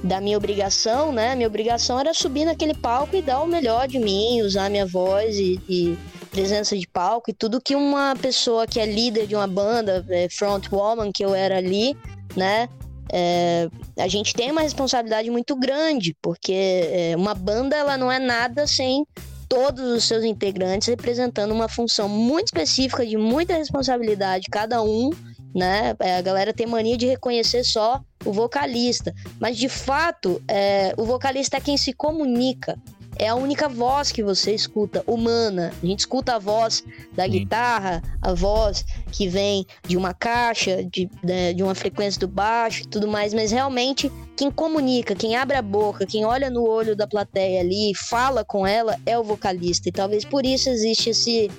da 0.03 0.19
minha 0.19 0.37
obrigação, 0.37 1.13
né? 1.13 1.33
Minha 1.33 1.47
obrigação 1.47 1.97
era 1.97 2.13
subir 2.13 2.43
naquele 2.43 2.73
palco 2.73 3.15
e 3.15 3.21
dar 3.21 3.41
o 3.41 3.47
melhor 3.47 3.87
de 3.87 3.97
mim, 3.97 4.41
usar 4.41 4.69
minha 4.69 4.85
voz 4.85 5.37
e, 5.37 5.61
e 5.69 5.97
presença 6.29 6.77
de 6.77 6.85
palco 6.85 7.29
e 7.29 7.33
tudo 7.33 7.61
que 7.61 7.73
uma 7.73 8.13
pessoa 8.21 8.67
que 8.67 8.81
é 8.81 8.85
líder 8.85 9.27
de 9.27 9.35
uma 9.35 9.47
banda, 9.47 10.05
é, 10.09 10.27
front 10.29 10.67
woman 10.69 11.09
que 11.11 11.23
eu 11.23 11.33
era 11.33 11.57
ali, 11.57 11.95
né? 12.35 12.67
É, 13.11 13.69
a 13.97 14.07
gente 14.07 14.33
tem 14.33 14.51
uma 14.51 14.61
responsabilidade 14.61 15.29
muito 15.29 15.55
grande, 15.55 16.15
porque 16.21 16.53
é, 16.53 17.13
uma 17.15 17.33
banda 17.33 17.75
ela 17.75 17.97
não 17.97 18.11
é 18.11 18.19
nada 18.19 18.65
sem 18.67 19.05
todos 19.47 19.83
os 19.83 20.03
seus 20.05 20.23
integrantes 20.23 20.87
representando 20.87 21.51
uma 21.51 21.69
função 21.69 22.09
muito 22.09 22.47
específica 22.47 23.05
de 23.05 23.17
muita 23.17 23.55
responsabilidade, 23.55 24.47
cada 24.49 24.81
um, 24.81 25.11
né? 25.53 25.95
É, 25.99 26.17
a 26.17 26.21
galera 26.21 26.53
tem 26.53 26.65
mania 26.65 26.97
de 26.97 27.05
reconhecer 27.05 27.63
só 27.63 28.01
o 28.25 28.33
vocalista, 28.33 29.13
mas 29.39 29.57
de 29.57 29.69
fato, 29.69 30.41
é, 30.47 30.93
o 30.97 31.05
vocalista 31.05 31.57
é 31.57 31.61
quem 31.61 31.77
se 31.77 31.93
comunica 31.93 32.79
é 33.17 33.27
a 33.27 33.35
única 33.35 33.69
voz 33.69 34.11
que 34.11 34.23
você 34.23 34.53
escuta, 34.53 35.03
humana. 35.05 35.73
A 35.81 35.85
gente 35.85 35.99
escuta 35.99 36.35
a 36.35 36.39
voz 36.39 36.83
da 37.13 37.27
guitarra, 37.27 38.01
a 38.21 38.33
voz 38.33 38.85
que 39.11 39.27
vem 39.27 39.65
de 39.87 39.95
uma 39.97 40.13
caixa, 40.13 40.83
de, 40.83 41.05
de, 41.05 41.09
né, 41.23 41.53
de 41.53 41.63
uma 41.63 41.75
frequência 41.75 42.19
do 42.19 42.27
baixo 42.27 42.83
e 42.83 42.87
tudo 42.87 43.07
mais, 43.07 43.33
mas 43.33 43.51
realmente 43.51 44.11
quem 44.35 44.49
comunica, 44.49 45.15
quem 45.15 45.35
abre 45.35 45.55
a 45.57 45.61
boca, 45.61 46.05
quem 46.05 46.25
olha 46.25 46.49
no 46.49 46.67
olho 46.67 46.95
da 46.95 47.07
plateia 47.07 47.61
ali 47.61 47.91
e 47.91 47.95
fala 47.95 48.43
com 48.43 48.65
ela 48.65 48.97
é 49.05 49.17
o 49.17 49.23
vocalista. 49.23 49.89
E 49.89 49.91
talvez 49.91 50.25
por 50.25 50.45
isso 50.45 50.69
existe 50.69 51.11
esse 51.11 51.51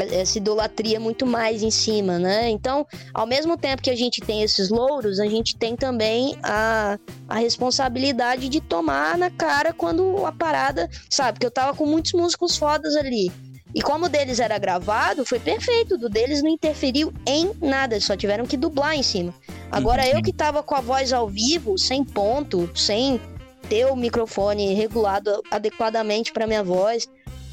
essa 0.00 0.38
idolatria 0.38 0.98
muito 1.00 1.26
mais 1.26 1.62
em 1.62 1.70
cima, 1.70 2.18
né? 2.18 2.48
Então, 2.48 2.86
ao 3.12 3.26
mesmo 3.26 3.56
tempo 3.56 3.82
que 3.82 3.90
a 3.90 3.96
gente 3.96 4.20
tem 4.20 4.42
esses 4.42 4.68
louros, 4.68 5.18
a 5.20 5.26
gente 5.26 5.56
tem 5.56 5.76
também 5.76 6.36
a, 6.42 6.98
a 7.28 7.36
responsabilidade 7.36 8.48
de 8.48 8.60
tomar 8.60 9.16
na 9.18 9.30
cara 9.30 9.72
quando 9.72 10.24
a 10.24 10.32
parada, 10.32 10.88
sabe? 11.10 11.38
Que 11.38 11.46
eu 11.46 11.50
tava 11.50 11.76
com 11.76 11.86
muitos 11.86 12.12
músicos 12.12 12.56
fodas 12.56 12.96
ali. 12.96 13.30
E 13.74 13.82
como 13.82 14.06
o 14.06 14.08
deles 14.08 14.40
era 14.40 14.56
gravado, 14.56 15.24
foi 15.26 15.38
perfeito. 15.38 15.98
Do 15.98 16.08
deles 16.08 16.42
não 16.42 16.48
interferiu 16.48 17.12
em 17.26 17.52
nada, 17.60 18.00
só 18.00 18.16
tiveram 18.16 18.46
que 18.46 18.56
dublar 18.56 18.94
em 18.94 19.02
cima. 19.02 19.34
Agora 19.70 20.02
uhum. 20.02 20.12
eu 20.16 20.22
que 20.22 20.32
tava 20.32 20.62
com 20.62 20.74
a 20.74 20.80
voz 20.80 21.12
ao 21.12 21.28
vivo, 21.28 21.76
sem 21.76 22.02
ponto, 22.02 22.70
sem 22.74 23.20
ter 23.68 23.84
o 23.86 23.96
microfone 23.96 24.72
regulado 24.74 25.42
adequadamente 25.50 26.32
para 26.32 26.46
minha 26.46 26.62
voz, 26.62 27.08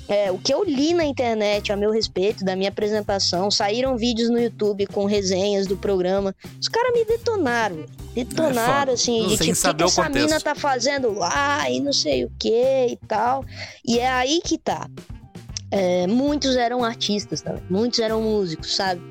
é, 0.07 0.31
o 0.31 0.38
que 0.38 0.53
eu 0.53 0.63
li 0.63 0.93
na 0.93 1.05
internet 1.05 1.72
a 1.72 1.77
meu 1.77 1.91
respeito, 1.91 2.43
da 2.43 2.55
minha 2.55 2.69
apresentação, 2.69 3.50
saíram 3.50 3.95
vídeos 3.98 4.29
no 4.29 4.39
YouTube 4.39 4.86
com 4.88 5.05
resenhas 5.05 5.65
do 5.65 5.77
programa. 5.77 6.36
Os 6.60 6.67
caras 6.67 6.93
me 6.93 7.05
detonaram. 7.05 7.86
Detonaram, 8.13 8.91
é 8.91 8.95
assim, 8.95 9.13
de 9.13 9.22
tipo, 9.22 9.36
o 9.36 9.38
que, 9.38 9.45
que 9.45 9.51
essa 9.51 9.74
contexto. 9.74 10.13
mina 10.13 10.39
tá 10.39 10.53
fazendo 10.53 11.13
lá 11.13 11.69
e 11.69 11.79
não 11.79 11.93
sei 11.93 12.25
o 12.25 12.31
que 12.38 12.88
e 12.91 13.00
tal. 13.07 13.45
E 13.86 13.98
é 13.98 14.07
aí 14.07 14.41
que 14.43 14.57
tá. 14.57 14.88
É, 15.72 16.05
muitos 16.05 16.55
eram 16.55 16.83
artistas 16.83 17.41
também, 17.41 17.63
muitos 17.69 17.98
eram 17.98 18.22
músicos, 18.22 18.75
sabe? 18.75 19.01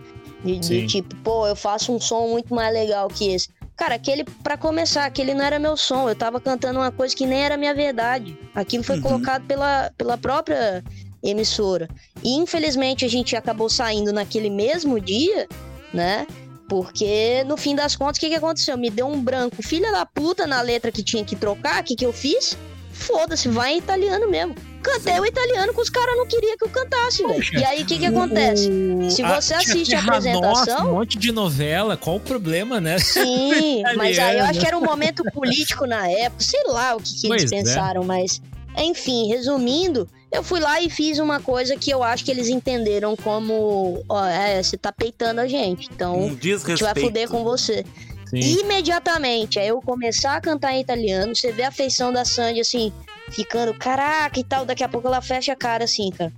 De, 0.45 0.59
de, 0.59 0.87
tipo, 0.87 1.15
pô, 1.17 1.47
eu 1.47 1.57
faço 1.57 1.93
um 1.93 2.01
som 2.01 2.29
muito 2.29 2.55
mais 2.55 2.73
legal 2.73 3.09
que 3.09 3.33
esse. 3.33 3.49
Cara, 3.83 3.97
aquele, 3.97 4.23
para 4.23 4.57
começar, 4.57 5.07
aquele 5.07 5.35
não 5.35 5.45
era 5.45 5.59
meu 5.59 5.77
som. 5.77 6.09
Eu 6.09 6.15
tava 6.15 6.41
cantando 6.41 6.79
uma 6.79 6.93
coisa 6.93 7.17
que 7.17 7.27
nem 7.27 7.43
era 7.43 7.57
minha 7.57 7.75
verdade. 7.75 8.39
Aquilo 8.55 8.85
foi 8.85 8.95
uhum. 8.99 9.03
colocado 9.03 9.45
pela, 9.45 9.91
pela 9.99 10.17
própria 10.17 10.85
emissora. 11.21 11.89
E 12.23 12.37
infelizmente 12.37 13.05
a 13.05 13.09
gente 13.09 13.35
acabou 13.35 13.69
saindo 13.69 14.13
naquele 14.13 14.49
mesmo 14.49 15.01
dia, 15.01 15.49
né? 15.93 16.29
Porque 16.69 17.43
no 17.43 17.57
fim 17.57 17.75
das 17.75 17.97
contas, 17.97 18.19
o 18.19 18.21
que, 18.21 18.29
que 18.29 18.37
aconteceu? 18.37 18.79
Me 18.79 18.89
deu 18.89 19.09
um 19.09 19.21
branco, 19.21 19.61
filha 19.65 19.91
da 19.91 20.07
puta, 20.07 20.47
na 20.47 20.63
letra 20.63 20.93
que 20.93 21.03
tinha 21.03 21.25
que 21.25 21.35
trocar. 21.35 21.83
O 21.83 21.85
que, 21.85 21.97
que 21.97 22.07
eu 22.07 22.13
fiz? 22.13 22.57
Foda-se, 23.03 23.49
vai 23.49 23.75
em 23.75 23.79
italiano 23.79 24.31
mesmo. 24.31 24.55
Cantei 24.83 25.19
o 25.19 25.27
italiano 25.27 25.73
que 25.73 25.81
os 25.81 25.91
caras 25.91 26.17
não 26.17 26.27
queriam 26.27 26.57
que 26.57 26.65
eu 26.65 26.69
cantasse, 26.69 27.25
velho. 27.25 27.43
E 27.53 27.65
aí, 27.65 27.83
o 27.83 27.87
que 27.87 27.99
que 27.99 28.07
acontece? 28.07 28.71
Se 29.11 29.23
você 29.23 29.55
assiste 29.55 29.95
a 29.95 30.01
apresentação... 30.01 30.89
um 30.89 30.95
monte 30.95 31.19
de 31.19 31.31
novela, 31.31 31.97
qual 31.97 32.17
o 32.17 32.21
problema, 32.21 32.81
né? 32.81 32.99
Sim, 32.99 33.83
mas 33.97 34.19
aí 34.19 34.39
eu 34.39 34.45
acho 34.45 34.61
que 34.61 34.67
era 34.67 34.77
um 34.77 34.85
momento 34.85 35.23
político 35.33 35.87
na 35.87 36.09
época, 36.09 36.43
sei 36.43 36.63
lá 36.67 36.97
o 36.97 37.01
que, 37.01 37.21
que 37.21 37.27
eles 37.27 37.53
é. 37.53 37.57
pensaram, 37.57 38.03
é. 38.03 38.07
mas... 38.07 38.41
Enfim, 38.75 39.29
resumindo, 39.29 40.09
eu 40.33 40.43
fui 40.43 40.59
lá 40.59 40.81
e 40.81 40.89
fiz 40.89 41.19
uma 41.19 41.39
coisa 41.39 41.77
que 41.77 41.91
eu 41.91 42.03
acho 42.03 42.25
que 42.25 42.31
eles 42.31 42.49
entenderam 42.49 43.15
como... 43.15 44.03
Ó, 44.09 44.25
é, 44.25 44.63
você 44.63 44.79
tá 44.79 44.91
peitando 44.91 45.43
a 45.43 45.47
gente, 45.47 45.91
então 45.93 46.19
um 46.19 46.29
a 46.29 46.31
gente 46.31 46.83
vai 46.83 46.95
fuder 46.95 47.29
com 47.29 47.45
você. 47.45 47.85
Sim. 48.33 48.61
Imediatamente, 48.61 49.59
aí 49.59 49.69
eu 49.69 49.81
começar 49.83 50.37
a 50.37 50.41
cantar 50.41 50.73
em 50.73 50.81
italiano, 50.81 51.37
você 51.37 51.53
vê 51.53 51.65
a 51.65 51.71
feição 51.71 52.11
da 52.11 52.25
Sandy 52.25 52.61
assim, 52.61 52.91
ficando, 53.31 53.75
caraca 53.75 54.41
e 54.41 54.45
tal, 54.45 54.65
daqui 54.65 54.83
a 54.83 54.89
pouco 54.89 55.07
ela 55.07 55.21
fecha 55.21 55.53
a 55.53 55.57
cara 55.57 55.85
assim, 55.85 56.11
cara. 56.11 56.33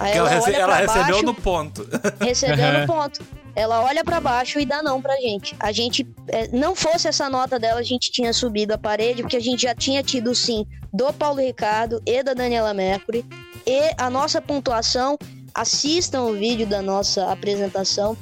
Aí 0.00 0.16
ela, 0.16 0.30
ela, 0.30 0.46
rece 0.46 0.52
ela 0.54 0.76
recebeu 0.76 1.02
baixo, 1.04 1.22
no 1.22 1.34
ponto. 1.34 1.88
Recebeu 2.20 2.80
no 2.80 2.86
ponto. 2.86 3.20
Ela 3.54 3.82
olha 3.82 4.04
para 4.04 4.20
baixo 4.20 4.60
e 4.60 4.66
dá 4.66 4.82
não 4.82 5.00
pra 5.00 5.16
gente. 5.16 5.54
A 5.58 5.72
gente, 5.72 6.06
é, 6.28 6.48
não 6.48 6.74
fosse 6.74 7.08
essa 7.08 7.28
nota 7.28 7.58
dela, 7.58 7.80
a 7.80 7.84
gente 7.84 8.10
tinha 8.10 8.32
subido 8.32 8.74
a 8.74 8.78
parede, 8.78 9.22
porque 9.22 9.36
a 9.36 9.40
gente 9.40 9.62
já 9.62 9.74
tinha 9.74 10.02
tido 10.02 10.34
sim 10.34 10.66
do 10.92 11.12
Paulo 11.12 11.40
Ricardo 11.40 12.00
e 12.06 12.22
da 12.22 12.34
Daniela 12.34 12.72
Mercury. 12.74 13.24
E 13.66 13.92
a 13.96 14.08
nossa 14.08 14.40
pontuação, 14.40 15.18
assistam 15.54 16.22
o 16.22 16.34
vídeo 16.34 16.66
da 16.66 16.80
nossa 16.80 17.32
apresentação. 17.32 18.16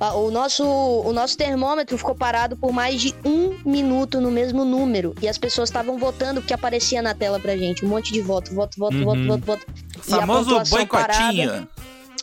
O 0.00 0.30
nosso, 0.30 0.64
o 0.64 1.12
nosso 1.12 1.36
termômetro 1.36 1.96
ficou 1.96 2.14
parado 2.14 2.56
por 2.56 2.72
mais 2.72 3.00
de 3.00 3.14
um 3.24 3.58
minuto 3.64 4.20
no 4.20 4.30
mesmo 4.30 4.64
número. 4.64 5.14
E 5.22 5.28
as 5.28 5.38
pessoas 5.38 5.68
estavam 5.68 5.98
votando 5.98 6.40
porque 6.40 6.52
aparecia 6.52 7.00
na 7.00 7.14
tela 7.14 7.40
pra 7.40 7.56
gente. 7.56 7.84
Um 7.84 7.88
monte 7.88 8.12
de 8.12 8.20
voto, 8.20 8.54
voto, 8.54 8.78
voto, 8.78 8.96
uhum. 8.96 9.04
voto, 9.04 9.24
voto, 9.26 9.46
voto. 9.46 9.66
Famoso 10.02 10.50
boicotinho. 10.70 10.88
Parada, 10.88 11.68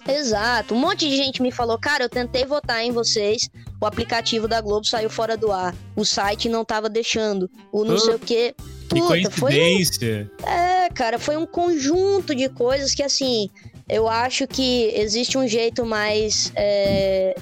Exato. 0.07 0.73
Um 0.73 0.79
monte 0.79 1.07
de 1.07 1.15
gente 1.15 1.41
me 1.41 1.51
falou, 1.51 1.77
cara, 1.77 2.03
eu 2.03 2.09
tentei 2.09 2.45
votar 2.45 2.83
em 2.83 2.91
vocês, 2.91 3.49
o 3.79 3.85
aplicativo 3.85 4.47
da 4.47 4.59
Globo 4.59 4.85
saiu 4.85 5.09
fora 5.09 5.37
do 5.37 5.51
ar, 5.51 5.73
o 5.95 6.03
site 6.03 6.49
não 6.49 6.65
tava 6.65 6.89
deixando, 6.89 7.49
o 7.71 7.85
não 7.85 7.97
sei 7.97 8.15
o 8.15 8.19
quê. 8.19 8.53
Que 8.89 8.99
Puta, 8.99 9.07
coincidência. 9.07 10.29
Foi 10.39 10.49
um... 10.49 10.53
É, 10.53 10.89
cara, 10.89 11.17
foi 11.17 11.37
um 11.37 11.45
conjunto 11.45 12.35
de 12.35 12.49
coisas 12.49 12.93
que, 12.93 13.01
assim, 13.01 13.49
eu 13.87 14.07
acho 14.07 14.45
que 14.45 14.91
existe 14.95 15.37
um 15.37 15.47
jeito 15.47 15.85
mais. 15.85 16.51
É... 16.55 17.33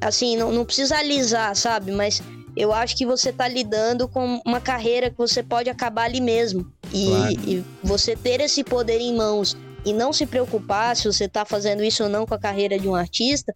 Assim, 0.00 0.36
não, 0.36 0.52
não 0.52 0.64
precisa 0.64 0.98
alisar, 0.98 1.54
sabe? 1.56 1.92
Mas 1.92 2.22
eu 2.56 2.72
acho 2.72 2.96
que 2.96 3.04
você 3.04 3.32
tá 3.32 3.46
lidando 3.46 4.08
com 4.08 4.40
uma 4.44 4.60
carreira 4.60 5.10
que 5.10 5.18
você 5.18 5.42
pode 5.42 5.68
acabar 5.68 6.04
ali 6.04 6.20
mesmo. 6.20 6.70
E, 6.92 7.06
claro. 7.06 7.32
e 7.32 7.64
você 7.82 8.16
ter 8.16 8.40
esse 8.40 8.64
poder 8.64 9.00
em 9.00 9.14
mãos 9.14 9.56
e 9.84 9.92
não 9.92 10.12
se 10.12 10.26
preocupar 10.26 10.96
se 10.96 11.06
você 11.06 11.24
está 11.24 11.44
fazendo 11.44 11.84
isso 11.84 12.02
ou 12.02 12.08
não 12.08 12.26
com 12.26 12.34
a 12.34 12.38
carreira 12.38 12.78
de 12.78 12.88
um 12.88 12.94
artista, 12.94 13.52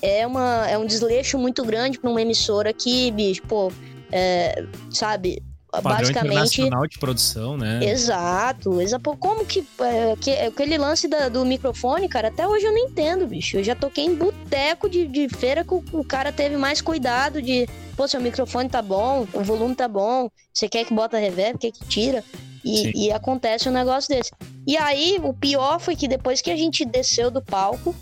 é, 0.00 0.26
uma, 0.26 0.66
é 0.68 0.78
um 0.78 0.86
desleixo 0.86 1.38
muito 1.38 1.64
grande 1.64 1.98
para 1.98 2.10
uma 2.10 2.22
emissora 2.22 2.72
que, 2.72 3.10
bicho, 3.10 3.42
pô, 3.42 3.72
é, 4.10 4.64
sabe, 4.90 5.42
Padrão 5.82 5.98
basicamente 5.98 6.62
de 6.88 6.98
produção, 6.98 7.56
né? 7.56 7.80
Exato, 7.82 8.80
exato. 8.80 9.16
Como 9.16 9.44
que, 9.44 9.66
é, 9.80 10.16
que 10.16 10.30
aquele 10.30 10.78
lance 10.78 11.08
da, 11.08 11.28
do 11.28 11.44
microfone, 11.44 12.08
cara, 12.08 12.28
até 12.28 12.46
hoje 12.46 12.64
eu 12.64 12.72
não 12.72 12.78
entendo, 12.78 13.26
bicho. 13.26 13.56
Eu 13.56 13.64
já 13.64 13.74
toquei 13.74 14.04
em 14.04 14.14
boteco 14.14 14.88
de, 14.88 15.06
de 15.06 15.28
feira 15.28 15.64
que 15.64 15.74
o, 15.74 15.84
o, 15.92 16.04
cara 16.04 16.32
teve 16.32 16.56
mais 16.56 16.80
cuidado 16.80 17.40
de, 17.40 17.68
pô, 17.96 18.06
seu 18.06 18.20
microfone 18.20 18.68
tá 18.68 18.82
bom, 18.82 19.26
o 19.32 19.42
volume 19.42 19.74
tá 19.74 19.88
bom, 19.88 20.28
você 20.52 20.68
quer 20.68 20.84
que 20.84 20.94
bota 20.94 21.18
reverb, 21.18 21.58
quer 21.58 21.70
que 21.70 21.84
tira? 21.86 22.24
E, 22.64 23.06
e, 23.06 23.12
acontece 23.12 23.68
um 23.68 23.72
negócio 23.72 24.08
desse. 24.08 24.30
E 24.66 24.76
aí, 24.76 25.18
o 25.22 25.34
pior 25.34 25.78
foi 25.78 25.94
que 25.94 26.08
depois 26.08 26.40
que 26.40 26.50
a 26.50 26.56
gente 26.56 26.82
desceu 26.84 27.30
do 27.30 27.42
palco, 27.42 27.94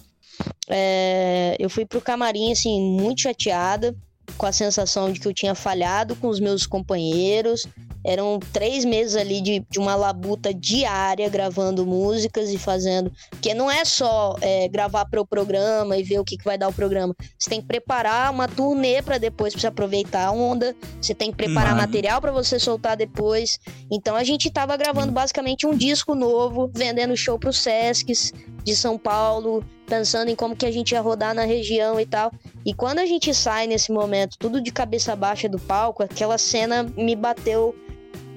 é, 0.69 1.57
eu 1.59 1.69
fui 1.69 1.85
pro 1.85 2.01
camarim, 2.01 2.53
assim, 2.53 2.81
muito 2.81 3.23
chateada, 3.23 3.95
com 4.43 4.47
a 4.47 4.53
sensação 4.53 5.13
de 5.13 5.21
que 5.21 5.29
eu 5.29 5.33
tinha 5.33 5.55
falhado 5.55 6.17
com 6.17 6.27
os 6.27 6.41
meus 6.41 6.67
companheiros, 6.67 7.65
eram 8.05 8.41
três 8.53 8.85
meses 8.85 9.15
ali 9.15 9.41
de, 9.41 9.65
de 9.71 9.79
uma 9.79 9.95
labuta 9.95 10.53
diária 10.53 11.29
gravando 11.29 11.87
músicas 11.87 12.51
e 12.51 12.59
fazendo. 12.59 13.13
Porque 13.31 13.55
não 13.55 13.71
é 13.71 13.85
só 13.85 14.35
é, 14.41 14.67
gravar 14.67 15.05
para 15.05 15.21
o 15.21 15.25
programa 15.25 15.97
e 15.97 16.03
ver 16.03 16.19
o 16.19 16.25
que, 16.25 16.37
que 16.37 16.45
vai 16.45 16.59
dar 16.59 16.67
o 16.67 16.73
programa. 16.73 17.15
Você 17.39 17.51
tem 17.51 17.61
que 17.61 17.69
preparar 17.69 18.33
uma 18.33 18.49
turnê 18.49 19.01
para 19.01 19.17
depois 19.17 19.53
pra 19.53 19.61
você 19.61 19.67
aproveitar 19.69 20.27
a 20.27 20.33
onda. 20.33 20.75
Você 21.01 21.15
tem 21.15 21.31
que 21.31 21.37
preparar 21.37 21.77
Mano. 21.77 21.83
material 21.83 22.21
para 22.21 22.33
você 22.33 22.59
soltar 22.59 22.97
depois. 22.97 23.61
Então 23.93 24.17
a 24.17 24.25
gente 24.25 24.51
tava 24.51 24.77
gravando 24.77 25.13
basicamente 25.13 25.69
um 25.69 25.77
disco 25.77 26.17
novo, 26.17 26.69
vendendo 26.75 27.17
show 27.17 27.39
pro 27.39 27.53
Sescs 27.53 28.33
de 28.65 28.75
São 28.75 28.99
Paulo, 28.99 29.65
pensando 29.93 30.31
em 30.31 30.35
como 30.35 30.57
que 30.57 30.65
a 30.65 30.71
gente 30.71 30.93
ia 30.93 31.03
rodar 31.03 31.35
na 31.35 31.45
região 31.45 32.01
e 32.01 32.07
tal. 32.07 32.33
E 32.65 32.73
quando 32.73 33.01
a 33.01 33.05
gente 33.05 33.35
sai 33.35 33.67
nesse 33.67 33.93
momento, 33.93 34.39
tudo 34.39 34.59
de 34.59 34.73
cabeça 34.73 35.15
baixa 35.15 35.51
do 35.51 35.59
palco, 35.59 36.03
aquela 36.03 36.39
cena 36.39 36.83
me 36.97 37.15
bateu 37.15 37.77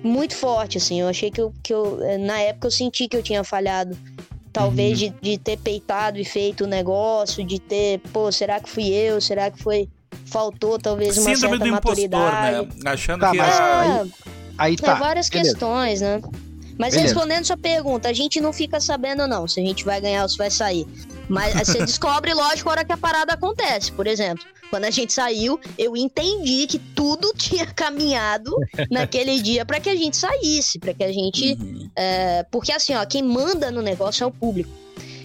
muito 0.04 0.36
forte, 0.36 0.78
assim. 0.78 1.00
Eu 1.00 1.08
achei 1.08 1.32
que 1.32 1.40
eu, 1.40 1.54
que 1.64 1.74
eu 1.74 2.04
eh, 2.04 2.18
na 2.18 2.38
época 2.40 2.68
eu 2.68 2.72
senti 2.72 3.08
que 3.08 3.16
eu 3.16 3.24
tinha 3.24 3.42
falhado. 3.42 3.98
Talvez 4.52 5.02
uhum. 5.02 5.14
de, 5.22 5.32
de 5.32 5.38
ter 5.38 5.58
peitado 5.58 6.20
e 6.20 6.26
feito 6.26 6.66
o 6.66 6.68
negócio, 6.68 7.42
de 7.46 7.58
ter, 7.58 8.00
pô, 8.12 8.30
será 8.34 8.60
que 8.60 8.70
fui 8.70 8.90
eu? 8.90 9.22
Será 9.22 9.50
que 9.50 9.62
foi. 9.64 9.88
Faltou 10.26 10.78
talvez 10.78 11.18
uma 11.18 11.36
Síndrome 11.36 11.58
certa 11.58 11.66
do 11.66 11.72
maturidade. 11.72 12.58
Impostor, 12.64 12.84
né? 12.84 12.92
Achando 12.92 13.20
tá, 13.22 13.32
que. 13.32 13.38
Mas, 13.38 13.60
é, 13.60 13.62
aí, 13.62 14.12
aí 14.58 14.76
tá. 14.76 14.92
Tem 14.92 15.00
várias 15.00 15.30
Beleza. 15.30 15.52
questões, 15.52 16.02
né? 16.02 16.22
Mas 16.78 16.94
Beleza. 16.94 17.14
respondendo 17.14 17.46
sua 17.46 17.58
pergunta, 17.58 18.10
a 18.10 18.14
gente 18.14 18.42
não 18.42 18.52
fica 18.52 18.82
sabendo, 18.82 19.26
não, 19.28 19.48
se 19.48 19.60
a 19.62 19.64
gente 19.64 19.86
vai 19.86 20.02
ganhar 20.02 20.24
ou 20.24 20.30
se 20.30 20.38
vai 20.38 20.52
sair. 20.52 20.86
Mas 21.30 21.54
você 21.54 21.80
descobre, 21.86 22.34
lógico, 22.34 22.70
a 22.70 22.74
hora 22.74 22.86
que 22.86 22.92
a 22.92 22.98
parada 22.98 23.34
acontece. 23.34 23.92
Por 23.92 24.08
exemplo, 24.08 24.46
quando 24.70 24.86
a 24.86 24.92
gente 24.92 25.14
saiu, 25.14 25.60
eu 25.78 25.96
entendi 25.96 26.68
que 26.68 26.80
tudo 26.80 27.32
tinha 27.38 27.66
caminhado 27.66 28.56
naquele 28.90 29.42
dia 29.42 29.66
para 29.66 29.80
que 29.80 29.90
a 29.90 29.96
gente 29.96 30.18
saísse, 30.18 30.80
para 30.80 30.94
que 30.94 31.04
a 31.04 31.12
gente. 31.12 31.54
Uhum. 31.54 31.90
É, 31.96 32.44
porque 32.52 32.72
assim, 32.72 32.94
ó, 32.96 33.06
quem 33.06 33.24
manda 33.24 33.72
no 33.72 33.82
negócio 33.82 34.24
é 34.24 34.28
o 34.28 34.32
público. 34.32 34.70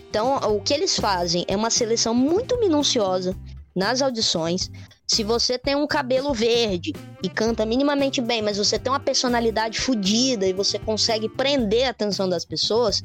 Então, 0.08 0.36
o 0.36 0.60
que 0.60 0.74
eles 0.74 0.96
fazem 0.96 1.44
é 1.46 1.56
uma 1.56 1.70
seleção 1.70 2.12
muito 2.12 2.58
minuciosa 2.58 3.36
nas 3.74 4.02
audições. 4.02 4.68
Se 5.06 5.22
você 5.22 5.58
tem 5.58 5.74
um 5.74 5.86
cabelo 5.86 6.32
verde 6.34 6.92
e 7.22 7.28
canta 7.28 7.64
minimamente 7.64 8.20
bem, 8.20 8.42
mas 8.42 8.58
você 8.58 8.78
tem 8.78 8.92
uma 8.92 9.00
personalidade 9.00 9.80
fodida 9.80 10.46
e 10.46 10.52
você 10.52 10.78
consegue 10.78 11.28
prender 11.28 11.86
a 11.86 11.90
atenção 11.90 12.28
das 12.28 12.44
pessoas, 12.44 13.02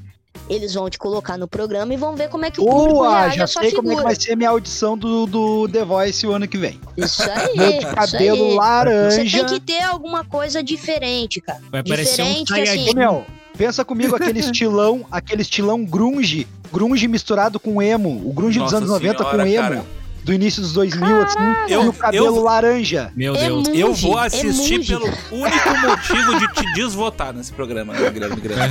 eles 0.50 0.74
vão 0.74 0.90
te 0.90 0.98
colocar 0.98 1.38
no 1.38 1.48
programa 1.48 1.94
e 1.94 1.98
vão 1.98 2.16
ver 2.16 2.30
como 2.30 2.46
é 2.46 2.52
que 2.52 2.62
o 2.62 2.66
público 2.66 3.00
Uau, 3.00 3.12
reage 3.12 3.38
já 3.38 3.48
sei 3.48 3.72
como 3.72 3.92
é 3.92 3.96
que 3.96 4.04
vai 4.04 4.16
ser 4.16 4.36
minha 4.36 4.50
audição 4.50 4.98
do, 4.98 5.25
do 5.25 5.68
The 5.68 5.84
Voice 5.84 6.25
o 6.25 6.32
ano 6.32 6.48
que 6.48 6.58
vem. 6.58 6.80
Isso 6.98 7.24
aí. 7.30 7.80
cabelo 7.84 8.46
aí. 8.46 8.56
laranja. 8.56 9.12
Você 9.12 9.30
tem 9.30 9.46
que 9.46 9.60
ter 9.60 9.82
alguma 9.84 10.24
coisa 10.24 10.64
diferente, 10.64 11.42
cara. 11.42 11.62
Vai 11.72 11.84
parecer 11.84 12.24
diferente 12.24 12.54
um 12.54 12.56
que 12.56 12.62
assim. 12.62 12.96
Meu, 12.96 13.25
pensa 13.58 13.84
comigo 13.84 14.16
aquele 14.16 14.40
estilão, 14.42 15.06
aquele 15.12 15.42
estilão 15.42 15.84
grunge, 15.84 16.48
grunge 16.72 17.08
misturado 17.08 17.60
com 17.60 17.82
emo, 17.82 18.22
o 18.25 18.34
grunge 18.34 18.60
Nossa 18.60 18.80
dos 18.80 18.90
anos 18.90 19.02
senhora, 19.02 19.20
90 19.20 19.38
com 19.38 19.48
emo. 19.48 19.70
Cara 19.70 20.05
do 20.25 20.34
início 20.34 20.60
dos 20.60 20.74
2000, 20.74 21.22
assim, 21.22 21.38
eu, 21.70 21.84
e 21.84 21.88
o 21.88 21.94
cabelo 21.94 22.25
eu, 22.25 22.41
laranja. 22.41 23.13
Meu 23.15 23.36
é 23.36 23.48
Deus. 23.48 23.67
eu 23.72 23.94
vou 23.94 24.17
assistir 24.17 24.82
é 24.82 24.84
pelo 24.84 25.05
único 25.05 25.77
motivo 25.88 26.39
de 26.39 26.48
te 26.53 26.74
desvotar 26.74 27.32
nesse 27.32 27.53
programa. 27.53 27.94
Né, 27.94 28.10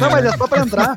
Não, 0.01 0.11
mas 0.11 0.25
é 0.25 0.37
só 0.37 0.49
pra 0.49 0.63
entrar. 0.63 0.97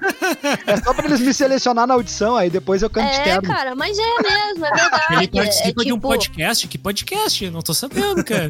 É 0.65 0.77
só 0.77 0.95
pra 0.95 1.05
eles 1.05 1.19
me 1.19 1.31
selecionar 1.31 1.85
na 1.85 1.93
audição, 1.93 2.35
aí 2.35 2.49
depois 2.49 2.81
eu 2.81 2.89
canto 2.89 3.07
É, 3.07 3.39
cara, 3.39 3.75
mas 3.75 3.99
é 3.99 4.01
mesmo, 4.01 4.65
é 4.65 4.71
verdade. 4.71 5.05
Ele 5.11 5.27
participa 5.27 5.81
é, 5.83 5.85
de 5.85 5.93
um 5.93 5.95
tipo 5.97 6.07
podcast? 6.07 6.67
Que 6.67 6.77
podcast? 6.79 7.49
Não 7.51 7.61
tô 7.61 7.75
sabendo, 7.75 8.23
cara. 8.23 8.49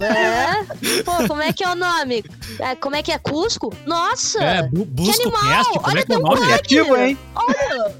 É? 0.00 1.02
Pô, 1.04 1.28
como 1.28 1.42
é 1.42 1.52
que 1.52 1.62
é 1.62 1.70
o 1.70 1.76
nome? 1.76 2.24
É, 2.58 2.74
como 2.74 2.96
é 2.96 3.02
que 3.04 3.12
é? 3.12 3.18
Cusco? 3.18 3.72
Nossa! 3.86 4.42
É, 4.42 4.62
bu 4.64 4.84
Busco 4.84 5.30
Cast? 5.30 5.72
Como 5.74 5.90
Olha, 5.90 6.00
é 6.00 6.02
que 6.02 6.12
é 6.12 6.16
o 6.16 6.20
nome? 6.20 6.40
Criativo, 6.40 6.96
hein? 6.96 7.18
Olha! 7.36 7.94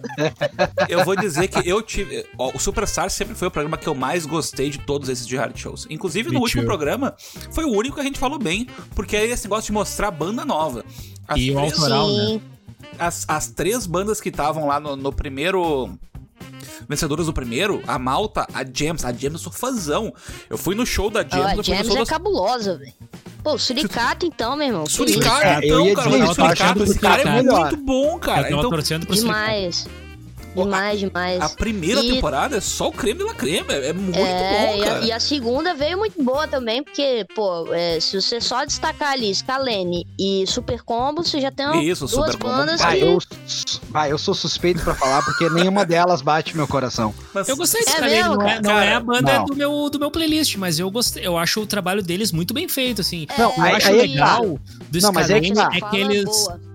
Eu 0.88 1.04
vou 1.04 1.14
dizer 1.14 1.46
que 1.46 1.68
eu 1.68 1.80
tive... 1.80 2.26
Ó, 2.36 2.50
o 2.52 2.58
Superstar 2.58 3.08
sempre 3.08 3.35
foi 3.36 3.48
o 3.48 3.50
programa 3.50 3.76
que 3.76 3.86
eu 3.86 3.94
mais 3.94 4.26
gostei 4.26 4.70
de 4.70 4.78
todos 4.78 5.08
esses 5.08 5.26
de 5.26 5.36
hard 5.36 5.56
shows. 5.56 5.86
Inclusive, 5.90 6.28
no 6.28 6.34
Me 6.34 6.40
último 6.40 6.62
too. 6.62 6.68
programa, 6.68 7.14
foi 7.52 7.64
o 7.64 7.70
único 7.70 7.96
que 7.96 8.00
a 8.00 8.04
gente 8.04 8.18
falou 8.18 8.38
bem, 8.38 8.66
porque 8.94 9.16
é 9.16 9.26
esse 9.26 9.44
negócio 9.44 9.66
de 9.66 9.72
mostrar 9.72 10.10
banda 10.10 10.44
nova. 10.44 10.84
As 11.28 11.38
e 11.38 11.52
três, 11.52 11.56
o 11.56 11.58
autoral, 11.58 12.08
né? 12.10 12.40
As, 12.98 13.24
as 13.28 13.48
três 13.48 13.86
bandas 13.86 14.20
que 14.20 14.28
estavam 14.28 14.66
lá 14.66 14.80
no, 14.80 14.96
no 14.96 15.12
primeiro 15.12 15.90
vencedoras 16.88 17.26
do 17.26 17.32
primeiro, 17.32 17.82
a 17.86 17.98
Malta, 17.98 18.46
a 18.52 18.64
James. 18.64 19.04
A 19.04 19.12
James 19.12 19.34
eu 19.34 19.38
sou 19.38 19.52
fãzão. 19.52 20.12
Eu 20.48 20.56
fui 20.56 20.74
no 20.74 20.86
show 20.86 21.10
da 21.10 21.20
James. 21.20 21.56
Oh, 21.56 21.60
a 21.60 21.62
James 21.62 21.88
é 21.88 21.94
das... 21.94 22.08
cabulosa, 22.08 22.78
velho. 22.78 22.92
Pô, 23.42 23.54
o 23.54 23.58
Suricato 23.58 24.26
então, 24.26 24.56
meu 24.56 24.66
irmão. 24.66 24.86
Suricato 24.86 25.46
é, 25.46 25.60
então, 25.64 25.94
cara. 25.94 26.10
o 26.10 26.34
Suricato, 26.34 26.82
esse 26.82 26.98
cara 26.98 27.22
é 27.22 27.42
muito 27.42 27.76
bom, 27.76 28.18
cara. 28.18 28.50
Eu 28.50 28.58
então, 28.58 28.70
torcendo 28.70 29.06
pro 29.06 29.14
Demais. 29.14 29.86
Demais, 30.64 31.00
demais. 31.00 31.40
A 31.40 31.48
primeira 31.48 32.00
e... 32.02 32.14
temporada 32.14 32.56
é 32.56 32.60
só 32.60 32.88
o 32.88 32.92
creme 32.92 33.24
da 33.24 33.34
creme. 33.34 33.66
É 33.68 33.92
muito 33.92 34.18
é, 34.18 34.66
bom, 34.66 34.84
cara. 34.84 34.98
E 35.00 35.02
a, 35.02 35.06
e 35.06 35.12
a, 35.12 35.20
segunda 35.20 35.74
veio 35.74 35.98
muito 35.98 36.22
boa 36.22 36.46
também, 36.46 36.82
porque, 36.82 37.26
pô, 37.34 37.72
é, 37.72 38.00
se 38.00 38.20
você 38.20 38.40
só 38.40 38.64
destacar 38.64 39.12
ali 39.12 39.34
Scalene 39.34 40.06
e 40.18 40.44
Super 40.46 40.82
Combo, 40.82 41.22
você 41.22 41.40
já 41.40 41.50
tem 41.50 41.66
uma, 41.66 41.82
Isso, 41.82 42.06
duas 42.06 42.32
Super 42.32 42.36
bandas 42.36 42.80
Combo. 42.80 42.92
que... 42.92 43.00
Vai, 43.00 43.14
eu, 43.14 43.18
vai, 43.90 44.12
eu 44.12 44.18
sou 44.18 44.34
suspeito 44.34 44.82
pra 44.82 44.94
falar, 44.94 45.22
porque 45.24 45.48
nenhuma 45.50 45.84
delas 45.86 46.22
bate 46.22 46.56
meu 46.56 46.66
coração. 46.66 47.14
Mas, 47.34 47.48
eu 47.48 47.56
gostei 47.56 47.82
de 47.82 47.90
é 47.90 47.92
Scalene, 47.92 48.22
não, 48.22 48.42
é, 48.42 48.60
não 48.60 48.78
é 48.78 48.94
a 48.94 49.00
banda 49.00 49.38
do 49.44 49.54
meu, 49.54 49.90
do 49.90 49.98
meu 49.98 50.10
playlist, 50.10 50.56
mas 50.56 50.78
eu 50.78 50.90
gostei. 50.90 51.26
Eu 51.26 51.36
acho 51.36 51.60
o 51.60 51.66
trabalho 51.66 52.02
deles 52.02 52.32
muito 52.32 52.54
bem 52.54 52.68
feito, 52.68 53.00
assim. 53.00 53.26
Não, 53.38 53.52
eu 53.56 53.62
aí, 53.62 53.74
acho 53.74 53.88
aí 53.88 53.96
legal 53.96 54.42
tá. 54.42 54.84
do 54.90 55.00
não, 55.00 55.12
mas 55.12 55.30
é 55.30 55.40
que, 55.40 55.52
tá. 55.52 55.70
é 55.72 55.80
que 55.80 55.96
eles... 55.96 56.24
Boa 56.24 56.65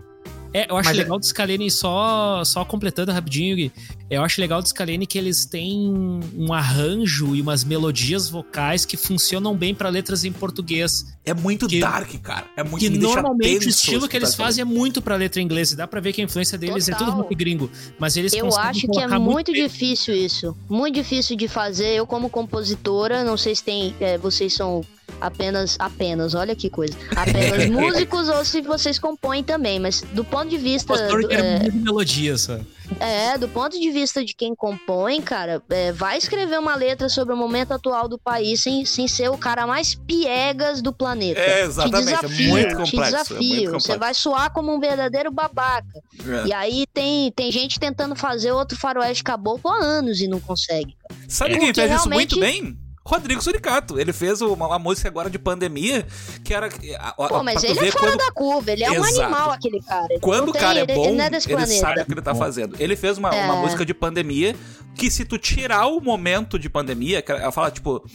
É, 0.54 0.70
eu 0.70 0.78
acho 0.78 0.90
Mas 0.90 0.98
é 0.98 1.02
legal 1.02 1.18
é... 1.18 1.20
do 1.20 1.26
Scalene, 1.26 1.72
só, 1.72 2.44
só 2.44 2.66
completando 2.66 3.12
rapidinho, 3.12 3.72
eu 4.10 4.22
acho 4.22 4.42
legal 4.42 4.62
do 4.62 4.68
Scalene 4.68 5.08
que 5.08 5.18
eles 5.18 5.46
têm 5.46 5.94
um 6.36 6.52
arranjo 6.52 7.34
e 7.34 7.42
umas 7.42 7.64
melodias 7.64 8.30
vocais 8.30 8.84
que 8.84 8.98
funcionam 8.98 9.56
bem 9.56 9.74
para 9.74 9.88
letras 9.88 10.26
em 10.26 10.34
português. 10.34 11.06
É 11.24 11.34
muito 11.34 11.66
que, 11.66 11.80
dark, 11.80 12.12
cara. 12.22 12.46
É 12.58 12.64
muito 12.64 12.82
Que 12.82 12.90
normalmente 12.90 13.68
o 13.68 13.70
estilo 13.70 14.10
que 14.10 14.18
eles 14.18 14.36
fazem 14.36 14.64
é 14.64 14.66
muito 14.66 15.02
pra 15.02 15.16
letra 15.16 15.40
em 15.40 15.46
inglês. 15.46 15.72
E 15.72 15.78
dá 15.78 15.88
pra 15.88 16.02
ver 16.02 16.12
que 16.12 16.20
a 16.20 16.26
influência 16.26 16.58
deles 16.58 16.88
Total. 16.88 17.02
é 17.02 17.06
tudo 17.06 17.18
muito 17.18 17.34
gringo. 17.36 17.72
Mas 17.98 18.18
eles 18.18 18.34
Eu 18.34 18.54
acho 18.54 18.86
que 18.88 19.00
é 19.00 19.08
muito, 19.08 19.32
muito 19.32 19.54
difícil 19.54 20.14
isso. 20.14 20.58
Muito 20.68 20.96
difícil 20.96 21.38
de 21.38 21.48
fazer. 21.48 21.96
Eu, 21.96 22.06
como 22.06 22.30
compositora, 22.30 23.24
não 23.24 23.38
sei 23.38 23.56
se 23.56 23.64
tem. 23.64 23.96
É, 24.02 24.18
vocês 24.18 24.54
são 24.54 24.84
apenas, 25.22 25.78
apenas, 25.80 26.34
olha 26.34 26.56
que 26.56 26.70
coisa, 26.70 26.98
apenas 27.16 27.68
músicos 27.70 28.28
ou 28.28 28.44
se 28.44 28.62
vocês 28.62 29.00
compõem 29.00 29.44
também, 29.44 29.80
mas 29.80 30.02
do 30.02 30.24
ponto 30.24 30.50
de 30.50 30.58
vista... 30.58 30.94
Do, 31.08 31.32
é, 31.32 31.70
melodia 31.72 32.38
só. 32.38 32.60
É, 33.00 33.38
do 33.38 33.48
ponto 33.48 33.80
de 33.80 33.92
vista 33.92 34.24
de 34.24 34.36
quem 34.36 34.54
compõe, 34.54 35.22
cara, 35.22 35.62
é, 35.70 35.92
vai 35.92 36.18
escrever 36.18 36.60
uma 36.60 36.76
letra 36.76 37.08
sobre 37.08 37.34
o 37.34 37.38
momento 37.38 37.72
atual 37.72 38.08
do 38.08 38.18
país 38.18 38.62
sem, 38.62 38.86
sem 38.86 39.08
ser 39.08 39.30
o 39.30 39.38
cara 39.38 39.66
mais 39.66 39.96
piegas 39.96 40.82
do 40.82 40.92
planeta. 40.92 41.40
É, 41.40 41.62
exatamente. 41.62 42.06
Te 42.06 42.14
desafio, 42.14 42.48
é 42.48 42.52
muito 42.52 42.76
complexo, 42.76 42.92
te 42.92 43.12
desafio. 43.12 43.70
É 43.70 43.74
Você 43.74 43.98
vai 43.98 44.14
soar 44.14 44.52
como 44.52 44.74
um 44.76 44.80
verdadeiro 44.80 45.32
babaca. 45.32 46.02
É. 46.28 46.48
E 46.48 46.54
aí 46.54 46.86
tem, 46.94 47.32
tem 47.32 47.52
gente 47.52 47.80
tentando 47.80 48.16
fazer 48.16 48.52
outro 48.52 48.78
faroeste 48.78 49.24
caboclo 49.24 49.72
há 49.72 49.78
anos 49.78 50.20
e 50.20 50.28
não 50.28 50.40
consegue. 50.40 50.96
Sabe 51.28 51.58
quem 51.58 51.74
fez 51.74 51.90
realmente... 51.90 52.00
isso 52.00 52.10
muito 52.10 52.40
bem? 52.40 52.78
Rodrigo 53.04 53.42
Suricato. 53.42 54.00
Ele 54.00 54.14
fez 54.14 54.42
uma, 54.42 54.68
uma, 54.68 54.80
música 54.80 55.10
agora 55.10 55.30
de 55.30 55.40
pandemia 55.40 56.06
que 56.44 56.54
era. 56.54 56.70
Pô, 56.70 57.44
mas 57.44 57.64
ele 57.64 57.80
é 57.80 57.92
fora 57.92 58.12
quando... 58.12 58.18
da 58.18 58.32
curva, 58.32 58.72
ele 58.72 58.84
é 58.84 58.94
Exato. 58.94 59.02
um 59.02 59.24
animal, 59.24 59.52
aquele 59.52 59.82
cara. 59.82 60.08
Ele 60.10 60.20
quando 60.20 60.50
o 60.50 60.54
cara 60.54 60.80
é 60.80 60.86
bom, 60.86 61.06
ele, 61.06 61.22
ele, 61.22 61.36
é 61.36 61.52
ele 61.52 61.66
sabe 61.68 62.02
o 62.02 62.06
que 62.06 62.14
ele 62.14 62.22
tá 62.22 62.36
fazendo. 62.36 62.76
Ele 62.80 62.96
fez 62.96 63.18
uma, 63.18 63.30
é. 63.30 63.46
uma 63.46 63.56
música 63.56 63.86
de 63.86 63.94
pandemia 63.94 64.56
que, 64.96 65.10
se 65.10 65.26
tu 65.26 65.38
tirar 65.38 65.88
o 65.88 66.00
momento 66.00 66.60
de 66.60 66.70
pandemia, 66.70 67.24
ela 67.28 67.52
fala, 67.52 67.72
tipo, 67.72 68.06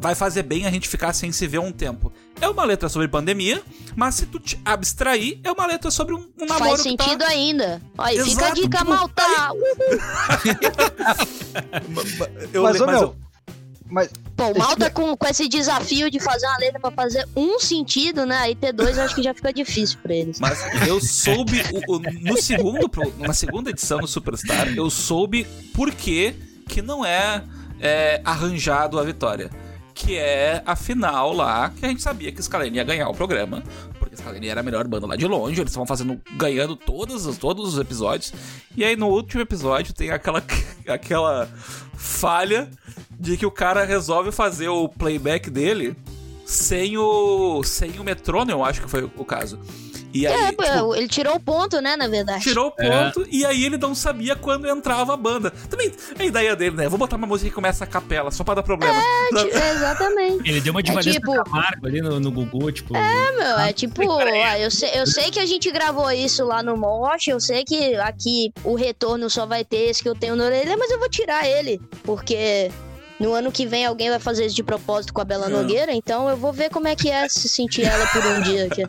vai 0.00 0.14
fazer 0.14 0.42
bem 0.42 0.66
a 0.66 0.70
gente 0.70 0.88
ficar 0.88 1.12
sem 1.12 1.32
se 1.32 1.46
ver 1.46 1.58
um 1.58 1.72
tempo. 1.72 2.12
É 2.40 2.48
uma 2.48 2.64
letra 2.64 2.90
sobre 2.90 3.08
pandemia, 3.08 3.62
mas 3.94 4.16
se 4.16 4.26
tu 4.26 4.38
te 4.38 4.60
abstrair, 4.64 5.40
é 5.42 5.50
uma 5.50 5.66
letra 5.66 5.90
sobre 5.90 6.14
um, 6.14 6.28
um 6.38 6.44
namoro. 6.44 6.70
Faz 6.70 6.82
sentido 6.82 7.18
tá... 7.18 7.28
ainda. 7.28 7.80
Olha, 7.96 8.12
Exato, 8.12 8.30
fica 8.30 8.46
a 8.46 8.50
dica, 8.50 8.78
tipo, 8.78 8.90
malta! 8.90 9.22
eu, 12.52 12.62
mas, 12.62 12.80
mas 12.84 13.00
eu, 13.00 13.16
mas. 13.88 14.10
Pô, 14.36 14.48
o 14.48 14.58
mal 14.58 14.76
tá 14.76 14.90
com, 14.90 15.16
com 15.16 15.26
esse 15.26 15.48
desafio 15.48 16.10
de 16.10 16.20
fazer 16.20 16.46
uma 16.46 16.58
letra 16.58 16.78
pra 16.78 16.90
fazer 16.90 17.26
um 17.34 17.58
sentido, 17.58 18.26
né? 18.26 18.36
Aí 18.36 18.54
T2 18.54 18.98
acho 18.98 19.14
que 19.14 19.22
já 19.22 19.32
fica 19.32 19.52
difícil 19.52 19.98
pra 20.02 20.14
eles. 20.14 20.38
Mas 20.38 20.58
eu 20.86 21.00
soube, 21.00 21.62
o, 21.72 21.96
o, 21.96 21.98
no 21.98 22.36
segundo, 22.40 22.90
na 23.18 23.32
segunda 23.32 23.70
edição 23.70 23.98
do 23.98 24.06
Superstar, 24.06 24.68
eu 24.76 24.90
soube 24.90 25.44
por 25.74 25.90
que, 25.92 26.34
que 26.68 26.82
não 26.82 27.04
é, 27.04 27.42
é 27.80 28.20
arranjado 28.24 28.98
a 28.98 29.04
vitória. 29.04 29.50
Que 29.96 30.18
é 30.18 30.62
a 30.66 30.76
final 30.76 31.32
lá, 31.32 31.70
que 31.70 31.84
a 31.84 31.88
gente 31.88 32.02
sabia 32.02 32.30
que 32.30 32.42
Scalene 32.42 32.76
ia 32.76 32.84
ganhar 32.84 33.08
o 33.08 33.14
programa. 33.14 33.62
Porque 33.98 34.14
Scalene 34.14 34.46
era 34.46 34.60
a 34.60 34.62
melhor 34.62 34.86
banda 34.86 35.06
lá 35.06 35.16
de 35.16 35.26
longe, 35.26 35.58
eles 35.58 35.70
estavam 35.70 35.86
fazendo, 35.86 36.20
ganhando 36.36 36.76
todos, 36.76 37.36
todos 37.38 37.72
os 37.72 37.80
episódios. 37.80 38.32
E 38.76 38.84
aí 38.84 38.94
no 38.94 39.08
último 39.08 39.40
episódio 39.40 39.94
tem 39.94 40.10
aquela, 40.10 40.44
aquela 40.86 41.48
falha 41.94 42.70
de 43.18 43.38
que 43.38 43.46
o 43.46 43.50
cara 43.50 43.84
resolve 43.84 44.30
fazer 44.30 44.68
o 44.68 44.86
playback 44.86 45.48
dele 45.48 45.96
sem 46.44 46.98
o 46.98 47.62
sem 47.64 47.98
o 47.98 48.04
metrônomo, 48.04 48.52
eu 48.52 48.64
acho 48.64 48.82
que 48.82 48.88
foi 48.88 49.02
o 49.02 49.24
caso. 49.24 49.58
E 50.16 50.26
aí, 50.26 50.44
é, 50.44 50.48
tipo, 50.50 50.94
ele 50.94 51.08
tirou 51.08 51.36
o 51.36 51.40
ponto, 51.40 51.80
né, 51.80 51.96
na 51.96 52.08
verdade. 52.08 52.42
Tirou 52.42 52.68
o 52.68 52.70
ponto 52.70 53.22
é. 53.22 53.26
e 53.30 53.44
aí 53.44 53.64
ele 53.64 53.76
não 53.76 53.94
sabia 53.94 54.34
quando 54.34 54.66
entrava 54.66 55.14
a 55.14 55.16
banda. 55.16 55.50
Também 55.68 55.92
é 56.18 56.22
a 56.22 56.26
ideia 56.26 56.56
dele, 56.56 56.76
né? 56.76 56.88
Vou 56.88 56.98
botar 56.98 57.16
uma 57.16 57.26
música 57.26 57.48
que 57.48 57.54
começa 57.54 57.84
a 57.84 57.86
capela, 57.86 58.30
só 58.30 58.42
pra 58.42 58.54
dar 58.54 58.62
problema. 58.62 58.94
É, 58.94 59.72
exatamente. 59.72 60.48
Ele 60.48 60.60
deu 60.60 60.72
uma 60.72 60.82
de 60.82 60.90
é, 60.90 61.12
tipo... 61.12 61.44
Camargo 61.44 61.86
ali 61.86 62.00
no, 62.00 62.18
no 62.18 62.30
Gugu, 62.30 62.72
tipo... 62.72 62.96
É, 62.96 63.32
meu, 63.32 63.58
é 63.58 63.72
tipo... 63.72 64.18
Ah, 64.18 64.58
eu, 64.58 64.70
sei, 64.70 64.90
eu 64.94 65.06
sei 65.06 65.30
que 65.30 65.38
a 65.38 65.46
gente 65.46 65.70
gravou 65.70 66.10
isso 66.10 66.44
lá 66.44 66.62
no 66.62 66.76
Mosh, 66.76 67.28
eu 67.28 67.40
sei 67.40 67.64
que 67.64 67.94
aqui 67.96 68.52
o 68.64 68.74
retorno 68.74 69.28
só 69.28 69.44
vai 69.46 69.64
ter 69.64 69.90
esse 69.90 70.02
que 70.02 70.08
eu 70.08 70.14
tenho 70.14 70.36
no 70.36 70.44
orelha, 70.44 70.76
mas 70.76 70.90
eu 70.90 70.98
vou 70.98 71.08
tirar 71.08 71.46
ele, 71.46 71.80
porque 72.04 72.70
no 73.18 73.32
ano 73.32 73.50
que 73.50 73.66
vem 73.66 73.84
alguém 73.84 74.10
vai 74.10 74.18
fazer 74.18 74.46
isso 74.46 74.56
de 74.56 74.62
propósito 74.62 75.12
com 75.12 75.20
a 75.20 75.24
Bela 75.24 75.48
Nogueira, 75.48 75.92
então 75.92 76.28
eu 76.28 76.36
vou 76.36 76.52
ver 76.52 76.70
como 76.70 76.88
é 76.88 76.94
que 76.94 77.10
é 77.10 77.28
se 77.28 77.48
sentir 77.48 77.82
ela 77.82 78.06
por 78.06 78.24
um 78.24 78.42
dia 78.42 78.66
aqui. 78.66 78.82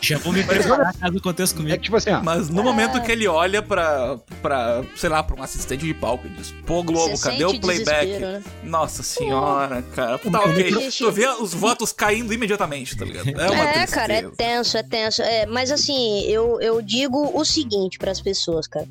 Já 0.00 0.18
vou 0.18 0.32
me 0.32 0.42
preparar 0.42 0.94
caso 0.94 1.18
aconteça 1.18 1.54
comigo. 1.54 1.74
É 1.74 1.78
tipo 1.78 1.96
assim, 1.96 2.10
ó. 2.10 2.22
Mas 2.22 2.48
no 2.48 2.60
é... 2.60 2.64
momento 2.64 3.00
que 3.02 3.10
ele 3.10 3.26
olha 3.26 3.62
pra, 3.62 4.18
pra, 4.42 4.82
sei 4.96 5.08
lá, 5.08 5.22
pra 5.22 5.36
um 5.36 5.42
assistente 5.42 5.84
de 5.84 5.94
palco 5.94 6.26
e 6.26 6.30
diz, 6.30 6.52
pô, 6.66 6.82
Globo, 6.82 7.16
Você 7.16 7.30
cadê 7.30 7.44
o 7.44 7.60
playback? 7.60 8.18
Né? 8.18 8.42
Nossa 8.62 9.02
senhora, 9.02 9.82
cara. 9.94 10.18
Tá 10.18 10.40
ok. 10.40 10.90
Tu 10.90 11.12
vê 11.12 11.26
os 11.28 11.54
votos 11.54 11.92
caindo 11.92 12.32
imediatamente, 12.32 12.96
tá 12.96 13.04
ligado? 13.04 13.28
É, 13.28 13.50
uma 13.50 13.70
é 13.70 13.86
cara, 13.86 14.14
é 14.14 14.22
tenso, 14.30 14.76
é 14.76 14.82
tenso. 14.82 15.22
É, 15.22 15.46
mas 15.46 15.70
assim, 15.70 16.22
eu, 16.26 16.60
eu 16.60 16.80
digo 16.82 17.30
o 17.34 17.44
seguinte 17.44 17.98
pras 17.98 18.20
pessoas, 18.20 18.66
cara. 18.66 18.86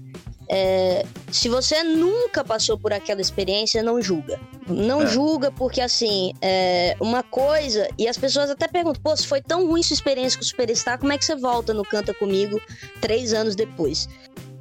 É, 0.56 1.04
se 1.32 1.50
você 1.50 1.82
nunca 1.82 2.44
passou 2.44 2.78
por 2.78 2.94
aquela 2.94 3.20
experiência, 3.20 3.82
não 3.82 4.00
julga. 4.00 4.40
Não 4.68 5.02
é. 5.02 5.08
julga 5.08 5.52
porque, 5.52 5.82
assim, 5.82 6.32
é 6.44 6.96
uma 7.00 7.24
coisa... 7.24 7.88
E 7.98 8.08
as 8.08 8.20
pessoas 8.20 8.52
até 8.52 8.68
perguntam, 8.68 9.02
pô, 9.02 9.18
se 9.18 9.26
foi 9.26 9.42
tão 9.42 9.66
ruim 9.66 9.82
sua 9.82 9.96
experiência 9.96 10.38
com 10.38 10.46
o 10.46 10.48
Superstar, 10.48 11.00
como 11.00 11.12
é 11.12 11.18
que 11.18 11.26
você 11.26 11.36
volta 11.36 11.74
no 11.74 11.84
Canta 11.84 12.14
Comigo 12.14 12.62
três 13.02 13.34
anos 13.34 13.56
depois? 13.56 14.08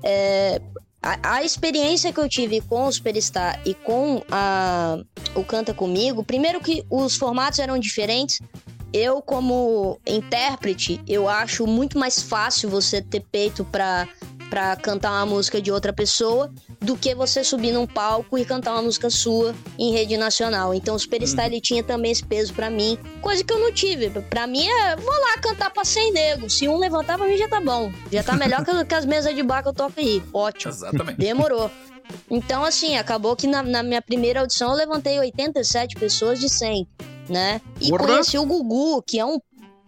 É, 0.02 0.62
a, 1.02 1.34
a, 1.34 1.44
experiência 1.44 2.10
que 2.10 2.20
eu 2.20 2.28
tive 2.28 2.62
com 2.62 2.86
o 2.86 2.92
Superstar 2.92 3.60
e 3.66 3.74
com 3.74 4.22
a, 4.30 4.98
o 5.34 5.44
Canta 5.44 5.74
Comigo, 5.74 6.24
primeiro 6.24 6.58
que 6.58 6.86
os 6.88 7.16
formatos 7.16 7.58
eram 7.58 7.78
diferentes, 7.78 8.40
eu 8.92 9.22
como 9.22 9.98
intérprete, 10.06 11.00
eu 11.08 11.28
acho 11.28 11.66
muito 11.66 11.98
mais 11.98 12.22
fácil 12.22 12.68
você 12.68 13.00
ter 13.00 13.20
peito 13.20 13.64
para 13.64 14.08
para 14.52 14.76
cantar 14.76 15.12
uma 15.12 15.24
música 15.24 15.62
de 15.62 15.72
outra 15.72 15.94
pessoa 15.94 16.52
do 16.78 16.94
que 16.94 17.14
você 17.14 17.42
subir 17.42 17.72
num 17.72 17.86
palco 17.86 18.36
e 18.36 18.44
cantar 18.44 18.72
uma 18.72 18.82
música 18.82 19.08
sua 19.08 19.54
em 19.78 19.92
rede 19.92 20.18
nacional. 20.18 20.74
Então 20.74 20.94
o 20.94 20.98
Superstar 20.98 21.46
uhum. 21.46 21.52
ele 21.52 21.60
tinha 21.62 21.82
também 21.82 22.12
esse 22.12 22.22
peso 22.22 22.52
para 22.52 22.68
mim, 22.68 22.98
coisa 23.22 23.42
que 23.42 23.50
eu 23.50 23.58
não 23.58 23.72
tive. 23.72 24.10
Para 24.10 24.46
mim 24.46 24.68
é, 24.68 24.94
vou 24.96 25.10
lá 25.10 25.38
cantar 25.38 25.70
pra 25.70 25.86
100 25.86 26.12
negros. 26.12 26.58
Se 26.58 26.68
um 26.68 26.76
levantar 26.76 27.16
pra 27.16 27.26
mim 27.26 27.38
já 27.38 27.48
tá 27.48 27.62
bom. 27.62 27.90
Já 28.12 28.22
tá 28.22 28.36
melhor 28.36 28.62
que, 28.62 28.84
que 28.84 28.94
as 28.94 29.06
mesas 29.06 29.34
de 29.34 29.42
bar 29.42 29.62
que 29.62 29.70
eu 29.70 29.72
toco 29.72 29.98
aí. 29.98 30.22
Ótimo. 30.34 30.70
Exatamente. 30.70 31.16
Demorou. 31.16 31.70
Então, 32.30 32.62
assim, 32.62 32.98
acabou 32.98 33.34
que 33.34 33.46
na, 33.46 33.62
na, 33.62 33.82
minha 33.82 34.02
primeira 34.02 34.40
audição 34.40 34.72
eu 34.72 34.76
levantei 34.76 35.18
87 35.18 35.96
pessoas 35.96 36.38
de 36.38 36.50
100, 36.50 36.86
né? 37.26 37.58
E 37.80 37.90
conheci 37.90 38.36
o 38.36 38.44
Gugu, 38.44 39.02
que 39.02 39.18
é 39.18 39.24
um 39.24 39.38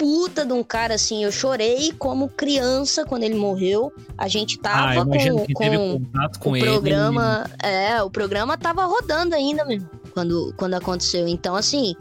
puta 0.05 0.45
de 0.45 0.53
um 0.53 0.63
cara 0.63 0.97
assim. 0.97 1.25
Eu 1.25 1.33
chorei 1.33 1.91
como 1.99 2.29
criança 2.29 3.07
quando 3.07 3.23
ele 3.23 3.37
morreu. 3.37 3.91
A 4.19 4.29
gente 4.29 4.59
tava 4.59 5.01
ah, 5.01 5.05
com, 5.07 5.11
com, 5.11 6.39
com, 6.39 6.51
o 6.51 6.57
ele. 6.57 6.67
programa. 6.67 7.51
É, 7.63 8.03
o 8.03 8.11
programa 8.11 8.59
tava 8.59 8.85
rodando 8.85 9.35
ainda 9.35 9.65
mesmo 9.65 9.89
quando, 10.13 10.53
quando 10.59 10.75
aconteceu. 10.75 11.27
Então, 11.27 11.57
assim, 11.57 11.95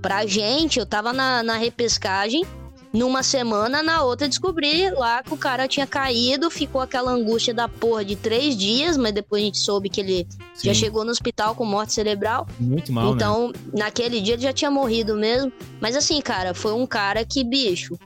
pra 0.00 0.24
gente, 0.26 0.78
eu 0.78 0.86
tava 0.86 1.12
na, 1.12 1.42
na 1.42 1.56
repescagem 1.56 2.46
numa 2.92 3.22
semana, 3.22 3.82
na 3.82 4.02
outra 4.02 4.28
descobri 4.28 4.90
lá 4.90 5.22
que 5.22 5.32
o 5.32 5.36
cara 5.36 5.68
tinha 5.68 5.86
caído, 5.86 6.50
ficou 6.50 6.80
aquela 6.80 7.12
angústia 7.12 7.54
da 7.54 7.68
porra 7.68 8.04
de 8.04 8.16
três 8.16 8.56
dias, 8.56 8.96
mas 8.96 9.12
depois 9.12 9.42
a 9.42 9.46
gente 9.46 9.58
soube 9.58 9.88
que 9.88 10.00
ele 10.00 10.26
Sim. 10.54 10.68
já 10.68 10.74
chegou 10.74 11.04
no 11.04 11.10
hospital 11.10 11.54
com 11.54 11.64
morte 11.64 11.92
cerebral. 11.92 12.48
Muito 12.58 12.92
mal, 12.92 13.06
né? 13.06 13.10
Então, 13.12 13.48
né? 13.48 13.54
naquele 13.74 14.20
dia 14.20 14.34
ele 14.34 14.42
já 14.42 14.52
tinha 14.52 14.70
morrido 14.70 15.14
mesmo. 15.14 15.52
Mas 15.80 15.94
assim, 15.94 16.20
cara, 16.20 16.52
foi 16.52 16.72
um 16.72 16.86
cara 16.86 17.24
que, 17.24 17.44
bicho, 17.44 17.96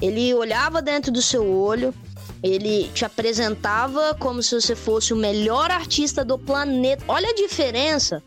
ele 0.00 0.34
olhava 0.34 0.82
dentro 0.82 1.10
do 1.10 1.22
seu 1.22 1.46
olho, 1.50 1.94
ele 2.42 2.88
te 2.92 3.06
apresentava 3.06 4.14
como 4.18 4.42
se 4.42 4.54
você 4.54 4.76
fosse 4.76 5.14
o 5.14 5.16
melhor 5.16 5.70
artista 5.70 6.22
do 6.22 6.38
planeta. 6.38 7.02
Olha 7.08 7.30
a 7.30 7.34
diferença, 7.34 8.22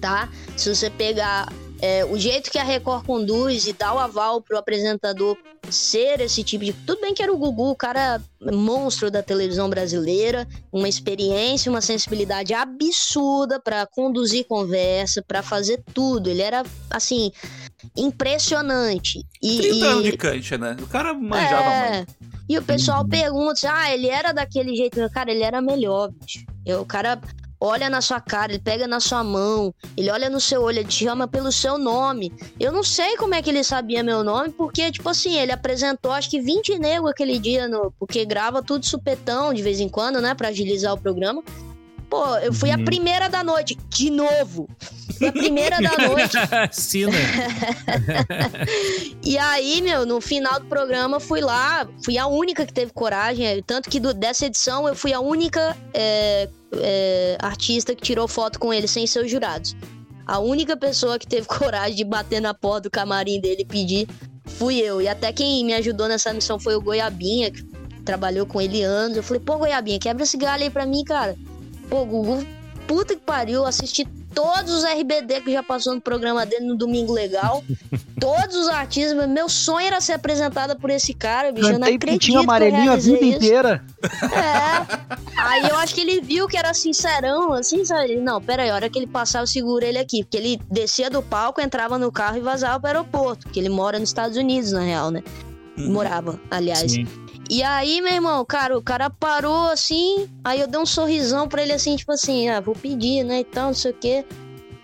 tá? 0.00 0.28
Se 0.56 0.72
você 0.72 0.88
pegar 0.88 1.52
é, 1.84 2.02
o 2.02 2.18
jeito 2.18 2.50
que 2.50 2.56
a 2.58 2.64
Record 2.64 3.04
conduz 3.04 3.66
e 3.66 3.74
dá 3.74 3.92
o 3.92 3.98
aval 3.98 4.40
pro 4.40 4.56
apresentador 4.56 5.36
ser 5.68 6.18
esse 6.22 6.42
tipo 6.42 6.64
de. 6.64 6.72
Tudo 6.72 7.02
bem 7.02 7.12
que 7.12 7.22
era 7.22 7.30
o 7.30 7.36
Gugu, 7.36 7.72
o 7.72 7.76
cara 7.76 8.22
monstro 8.40 9.10
da 9.10 9.22
televisão 9.22 9.68
brasileira, 9.68 10.48
uma 10.72 10.88
experiência, 10.88 11.70
uma 11.70 11.82
sensibilidade 11.82 12.54
absurda 12.54 13.60
para 13.60 13.84
conduzir 13.84 14.46
conversa, 14.46 15.22
para 15.22 15.42
fazer 15.42 15.82
tudo. 15.92 16.30
Ele 16.30 16.40
era, 16.40 16.62
assim, 16.88 17.30
impressionante. 17.94 19.22
E, 19.42 19.58
30 19.58 19.74
e... 19.74 19.82
anos 19.82 20.04
de 20.04 20.16
cancha, 20.16 20.56
né? 20.56 20.78
O 20.80 20.86
cara 20.86 21.12
manjava 21.12 21.70
é... 21.70 21.96
muito. 21.96 22.14
E 22.48 22.56
o 22.56 22.62
pessoal 22.62 23.06
pergunta, 23.06 23.70
ah, 23.70 23.92
ele 23.92 24.08
era 24.08 24.32
daquele 24.32 24.74
jeito. 24.74 24.98
Cara, 25.10 25.30
ele 25.30 25.42
era 25.42 25.60
melhor, 25.60 26.10
bicho. 26.10 26.46
Eu, 26.64 26.80
o 26.80 26.86
cara 26.86 27.20
olha 27.64 27.88
na 27.88 28.02
sua 28.02 28.20
cara, 28.20 28.52
ele 28.52 28.62
pega 28.62 28.86
na 28.86 29.00
sua 29.00 29.24
mão, 29.24 29.74
ele 29.96 30.10
olha 30.10 30.28
no 30.28 30.38
seu 30.38 30.62
olho, 30.62 30.80
ele 30.80 30.88
te 30.88 31.04
chama 31.04 31.26
pelo 31.26 31.50
seu 31.50 31.78
nome. 31.78 32.30
Eu 32.60 32.70
não 32.70 32.82
sei 32.82 33.16
como 33.16 33.34
é 33.34 33.40
que 33.40 33.48
ele 33.48 33.64
sabia 33.64 34.02
meu 34.02 34.22
nome, 34.22 34.50
porque, 34.50 34.92
tipo 34.92 35.08
assim, 35.08 35.38
ele 35.38 35.50
apresentou 35.50 36.12
acho 36.12 36.28
que 36.28 36.40
20 36.40 36.78
nego 36.78 37.08
aquele 37.08 37.38
dia, 37.38 37.66
no, 37.66 37.90
porque 37.98 38.24
grava 38.26 38.62
tudo 38.62 38.84
supetão 38.84 39.54
de 39.54 39.62
vez 39.62 39.80
em 39.80 39.88
quando, 39.88 40.20
né, 40.20 40.34
pra 40.34 40.48
agilizar 40.48 40.92
o 40.92 41.00
programa. 41.00 41.42
Pô, 42.14 42.36
eu 42.36 42.52
fui 42.52 42.70
a 42.70 42.76
uhum. 42.76 42.84
primeira 42.84 43.28
da 43.28 43.42
noite, 43.42 43.76
de 43.88 44.08
novo. 44.08 44.68
Fui 45.18 45.26
a 45.26 45.32
primeira 45.32 45.82
da 45.82 46.06
noite. 46.06 46.36
Sim, 46.70 47.06
né? 47.06 47.18
e 49.20 49.36
aí, 49.36 49.82
meu, 49.82 50.06
no 50.06 50.20
final 50.20 50.60
do 50.60 50.66
programa, 50.66 51.18
fui 51.18 51.40
lá, 51.40 51.88
fui 52.04 52.16
a 52.16 52.28
única 52.28 52.64
que 52.64 52.72
teve 52.72 52.92
coragem. 52.92 53.60
Tanto 53.66 53.90
que 53.90 53.98
do, 53.98 54.14
dessa 54.14 54.46
edição 54.46 54.86
eu 54.86 54.94
fui 54.94 55.12
a 55.12 55.18
única 55.18 55.76
é, 55.92 56.48
é, 56.76 57.36
artista 57.40 57.96
que 57.96 58.02
tirou 58.02 58.28
foto 58.28 58.60
com 58.60 58.72
ele 58.72 58.86
sem 58.86 59.08
seus 59.08 59.28
jurados. 59.28 59.74
A 60.24 60.38
única 60.38 60.76
pessoa 60.76 61.18
que 61.18 61.26
teve 61.26 61.48
coragem 61.50 61.96
de 61.96 62.04
bater 62.04 62.40
na 62.40 62.54
porta 62.54 62.82
do 62.82 62.92
camarim 62.92 63.40
dele 63.40 63.62
e 63.62 63.66
pedir 63.66 64.08
fui 64.44 64.76
eu. 64.76 65.02
E 65.02 65.08
até 65.08 65.32
quem 65.32 65.64
me 65.64 65.74
ajudou 65.74 66.06
nessa 66.06 66.32
missão 66.32 66.60
foi 66.60 66.76
o 66.76 66.80
Goiabinha, 66.80 67.50
que 67.50 67.64
trabalhou 68.04 68.46
com 68.46 68.60
ele 68.60 68.84
anos. 68.84 69.16
Eu 69.16 69.22
falei, 69.24 69.42
pô, 69.44 69.58
Goiabinha, 69.58 69.98
quebra 69.98 70.22
esse 70.22 70.36
galho 70.36 70.62
aí 70.62 70.70
pra 70.70 70.86
mim, 70.86 71.02
cara. 71.02 71.36
Pô, 71.94 72.04
Gugu, 72.04 72.44
puta 72.88 73.14
que 73.14 73.20
pariu, 73.20 73.64
assisti 73.64 74.04
todos 74.34 74.72
os 74.72 74.82
RBD 74.82 75.42
que 75.42 75.52
já 75.52 75.62
passou 75.62 75.94
no 75.94 76.00
programa 76.00 76.44
dele 76.44 76.66
no 76.66 76.74
Domingo 76.74 77.12
Legal. 77.12 77.62
todos 78.18 78.56
os 78.56 78.66
artistas. 78.66 79.28
Meu 79.28 79.48
sonho 79.48 79.86
era 79.86 80.00
ser 80.00 80.14
apresentada 80.14 80.74
por 80.74 80.90
esse 80.90 81.14
cara, 81.14 81.52
bicho. 81.52 81.68
Cantei 81.68 81.76
eu 81.76 81.78
não 81.78 81.96
acredito 81.96 82.36
amarelinho 82.36 82.90
a 82.90 82.96
vida 82.96 83.24
isso. 83.24 83.36
inteira. 83.36 83.84
É. 84.02 85.40
Aí 85.40 85.68
eu 85.68 85.76
acho 85.76 85.94
que 85.94 86.00
ele 86.00 86.20
viu 86.20 86.48
que 86.48 86.56
era 86.56 86.74
sincerão, 86.74 87.52
assim, 87.52 87.84
sabe? 87.84 88.10
Ele, 88.10 88.20
não, 88.20 88.42
pera 88.42 88.64
aí, 88.64 88.70
a 88.70 88.74
hora 88.74 88.90
que 88.90 88.98
ele 88.98 89.06
passar, 89.06 89.38
eu 89.38 89.46
seguro 89.46 89.84
ele 89.84 89.98
aqui. 89.98 90.24
Porque 90.24 90.36
ele 90.36 90.60
descia 90.68 91.08
do 91.08 91.22
palco, 91.22 91.60
entrava 91.60 91.96
no 91.96 92.10
carro 92.10 92.38
e 92.38 92.40
vazava 92.40 92.80
pro 92.80 92.88
aeroporto. 92.88 93.44
Porque 93.44 93.60
ele 93.60 93.68
mora 93.68 94.00
nos 94.00 94.08
Estados 94.08 94.36
Unidos, 94.36 94.72
na 94.72 94.80
real, 94.80 95.12
né? 95.12 95.22
Morava, 95.76 96.40
aliás. 96.50 96.90
Sim. 96.90 97.06
E 97.50 97.62
aí, 97.62 98.00
meu 98.00 98.14
irmão, 98.14 98.44
cara, 98.44 98.76
o 98.76 98.82
cara 98.82 99.10
parou 99.10 99.68
assim, 99.70 100.28
aí 100.42 100.60
eu 100.60 100.66
dei 100.66 100.80
um 100.80 100.86
sorrisão 100.86 101.46
pra 101.46 101.62
ele 101.62 101.72
assim, 101.72 101.94
tipo 101.94 102.10
assim, 102.12 102.48
ah, 102.48 102.60
vou 102.60 102.74
pedir, 102.74 103.22
né, 103.22 103.40
e 103.40 103.44
tal, 103.44 103.66
não 103.66 103.74
sei 103.74 103.90
o 103.90 103.94
quê. 103.94 104.24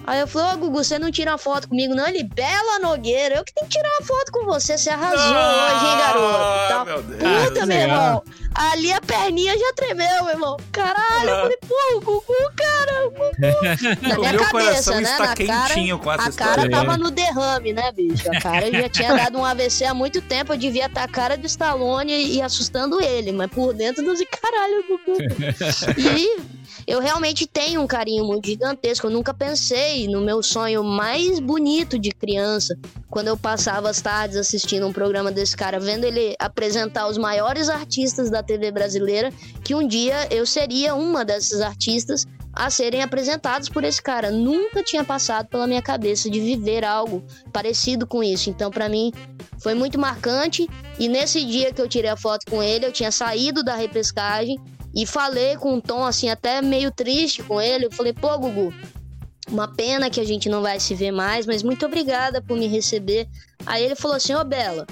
Aí 0.06 0.20
eu 0.20 0.26
falei, 0.26 0.54
ô 0.54 0.58
Gugu, 0.58 0.82
você 0.82 0.98
não 0.98 1.10
tira 1.10 1.32
uma 1.32 1.38
foto 1.38 1.68
comigo, 1.68 1.94
não? 1.94 2.06
Ele, 2.06 2.24
Bela 2.24 2.78
Nogueira, 2.80 3.36
eu 3.36 3.44
que 3.44 3.52
tenho 3.52 3.68
que 3.68 3.76
tirar 3.76 3.88
uma 3.98 4.06
foto 4.06 4.32
com 4.32 4.44
você, 4.44 4.76
você 4.76 4.90
arrasou 4.90 5.36
ah, 5.36 5.66
hoje, 5.66 5.86
hein, 5.86 5.98
garoto? 5.98 6.68
Tal. 6.68 6.84
Meu 6.86 7.02
Deus. 7.02 7.48
Puta, 7.48 7.66
meu 7.66 7.78
irmão. 7.78 8.22
Ali 8.54 8.92
a 8.92 9.00
perninha 9.00 9.56
já 9.56 9.72
tremeu, 9.74 10.24
meu 10.24 10.30
irmão. 10.30 10.56
Caralho, 10.72 11.30
eu 11.30 11.36
falei, 11.36 11.58
pô, 11.68 11.96
o 11.96 12.00
Gugu, 12.00 12.24
cara, 12.56 13.06
o 13.06 13.10
Gugu. 13.10 14.02
Na 14.08 14.18
minha 14.18 14.32
meu 14.32 14.44
cabeça, 14.44 15.00
né? 15.00 15.02
Está 15.02 15.26
na 15.26 15.34
quentinho 15.34 15.98
cara, 15.98 16.04
com 16.04 16.12
essa 16.12 16.26
a 16.26 16.30
história. 16.30 16.70
cara 16.70 16.70
tava 16.70 16.98
no 16.98 17.10
derrame, 17.10 17.72
né, 17.72 17.92
bicho? 17.92 18.28
A 18.28 18.40
cara 18.40 18.70
já 18.70 18.88
tinha 18.88 19.14
dado 19.14 19.38
um 19.38 19.44
AVC 19.44 19.84
há 19.84 19.94
muito 19.94 20.20
tempo, 20.20 20.52
eu 20.52 20.56
devia 20.56 20.86
estar 20.86 21.04
a 21.04 21.08
cara 21.08 21.36
do 21.36 21.46
Stallone 21.46 22.34
e 22.34 22.42
assustando 22.42 23.00
ele, 23.00 23.30
mas 23.32 23.50
por 23.50 23.72
dentro 23.72 24.04
dos 24.04 24.20
caralho, 24.30 24.84
Gugu. 24.88 25.18
E 26.10 26.60
eu 26.86 27.00
realmente 27.00 27.46
tenho 27.46 27.80
um 27.80 27.86
carinho 27.86 28.24
muito 28.24 28.46
gigantesco. 28.46 29.06
Eu 29.06 29.10
nunca 29.10 29.32
pensei 29.34 29.89
no 30.08 30.20
meu 30.20 30.42
sonho 30.42 30.82
mais 30.84 31.40
bonito 31.40 31.98
de 31.98 32.10
criança, 32.10 32.76
quando 33.08 33.28
eu 33.28 33.36
passava 33.36 33.90
as 33.90 34.00
tardes 34.00 34.36
assistindo 34.36 34.86
um 34.86 34.92
programa 34.92 35.30
desse 35.30 35.56
cara, 35.56 35.80
vendo 35.80 36.04
ele 36.04 36.34
apresentar 36.38 37.08
os 37.08 37.18
maiores 37.18 37.68
artistas 37.68 38.30
da 38.30 38.42
TV 38.42 38.70
brasileira, 38.70 39.32
que 39.64 39.74
um 39.74 39.86
dia 39.86 40.28
eu 40.30 40.46
seria 40.46 40.94
uma 40.94 41.24
dessas 41.24 41.60
artistas 41.60 42.26
a 42.52 42.68
serem 42.68 43.02
apresentados 43.02 43.68
por 43.68 43.84
esse 43.84 44.02
cara. 44.02 44.30
Nunca 44.30 44.82
tinha 44.82 45.04
passado 45.04 45.48
pela 45.48 45.66
minha 45.66 45.82
cabeça 45.82 46.28
de 46.28 46.40
viver 46.40 46.84
algo 46.84 47.24
parecido 47.52 48.06
com 48.06 48.22
isso. 48.22 48.50
Então, 48.50 48.70
para 48.70 48.88
mim, 48.88 49.12
foi 49.60 49.74
muito 49.74 49.98
marcante. 49.98 50.68
E 50.98 51.08
nesse 51.08 51.44
dia 51.44 51.72
que 51.72 51.80
eu 51.80 51.88
tirei 51.88 52.10
a 52.10 52.16
foto 52.16 52.50
com 52.50 52.62
ele, 52.62 52.86
eu 52.86 52.92
tinha 52.92 53.12
saído 53.12 53.62
da 53.62 53.74
repescagem 53.74 54.58
e 54.94 55.06
falei 55.06 55.56
com 55.56 55.74
um 55.74 55.80
tom 55.80 56.04
assim, 56.04 56.28
até 56.28 56.60
meio 56.60 56.90
triste 56.90 57.42
com 57.42 57.60
ele. 57.60 57.86
Eu 57.86 57.92
falei, 57.92 58.12
pô, 58.12 58.36
Gugu, 58.38 58.74
uma 59.50 59.68
pena 59.68 60.08
que 60.08 60.20
a 60.20 60.24
gente 60.24 60.48
não 60.48 60.62
vai 60.62 60.78
se 60.78 60.94
ver 60.94 61.10
mais, 61.10 61.46
mas 61.46 61.62
muito 61.62 61.84
obrigada 61.84 62.40
por 62.40 62.56
me 62.56 62.66
receber. 62.66 63.28
Aí 63.66 63.84
ele 63.84 63.94
falou 63.94 64.16
assim: 64.16 64.34
Ô 64.34 64.40
oh, 64.40 64.44
Bela, 64.44 64.86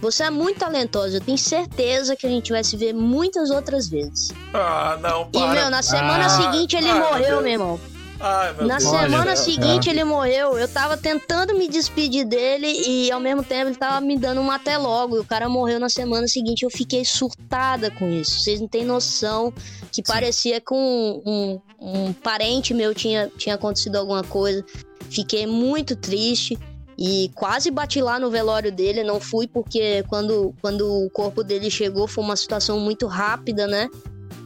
você 0.00 0.24
é 0.24 0.30
muito 0.30 0.60
talentosa, 0.60 1.18
eu 1.18 1.20
tenho 1.20 1.36
certeza 1.36 2.16
que 2.16 2.26
a 2.26 2.30
gente 2.30 2.50
vai 2.50 2.64
se 2.64 2.76
ver 2.76 2.94
muitas 2.94 3.50
outras 3.50 3.88
vezes. 3.88 4.32
Ah, 4.54 4.98
não, 5.00 5.30
para. 5.30 5.40
E, 5.40 5.48
meu, 5.50 5.70
na 5.70 5.82
semana 5.82 6.26
ah, 6.26 6.28
seguinte 6.28 6.76
ele 6.76 6.92
morreu, 6.92 7.20
meu, 7.20 7.42
meu 7.42 7.52
irmão. 7.52 7.80
Ai, 8.20 8.52
Na 8.66 8.76
Deus. 8.76 8.90
semana 8.90 9.34
seguinte 9.34 9.88
ele 9.88 10.04
morreu. 10.04 10.58
Eu 10.58 10.68
tava 10.68 10.96
tentando 10.96 11.54
me 11.54 11.66
despedir 11.66 12.26
dele 12.26 12.66
e 12.66 13.10
ao 13.10 13.18
mesmo 13.18 13.42
tempo 13.42 13.68
ele 13.70 13.76
tava 13.76 13.98
me 14.00 14.18
dando 14.18 14.42
um 14.42 14.50
até 14.50 14.76
logo. 14.76 15.16
E 15.16 15.20
o 15.20 15.24
cara 15.24 15.48
morreu 15.48 15.80
na 15.80 15.88
semana 15.88 16.28
seguinte. 16.28 16.62
Eu 16.62 16.70
fiquei 16.70 17.02
surtada 17.04 17.90
com 17.90 18.08
isso. 18.10 18.40
Vocês 18.40 18.60
não 18.60 18.68
têm 18.68 18.84
noção 18.84 19.50
que 19.90 19.96
Sim. 19.96 20.02
parecia 20.06 20.60
que 20.60 20.74
um, 20.74 21.22
um, 21.24 21.60
um 21.80 22.12
parente 22.12 22.74
meu 22.74 22.94
tinha, 22.94 23.30
tinha 23.38 23.54
acontecido 23.54 23.96
alguma 23.96 24.22
coisa. 24.22 24.62
Fiquei 25.08 25.46
muito 25.46 25.96
triste 25.96 26.58
e 26.98 27.30
quase 27.34 27.70
bati 27.70 28.02
lá 28.02 28.18
no 28.18 28.30
velório 28.30 28.70
dele. 28.70 29.02
Não 29.02 29.18
fui 29.18 29.48
porque 29.48 30.04
quando, 30.08 30.54
quando 30.60 30.82
o 30.82 31.08
corpo 31.08 31.42
dele 31.42 31.70
chegou 31.70 32.06
foi 32.06 32.22
uma 32.22 32.36
situação 32.36 32.78
muito 32.78 33.06
rápida, 33.06 33.66
né? 33.66 33.88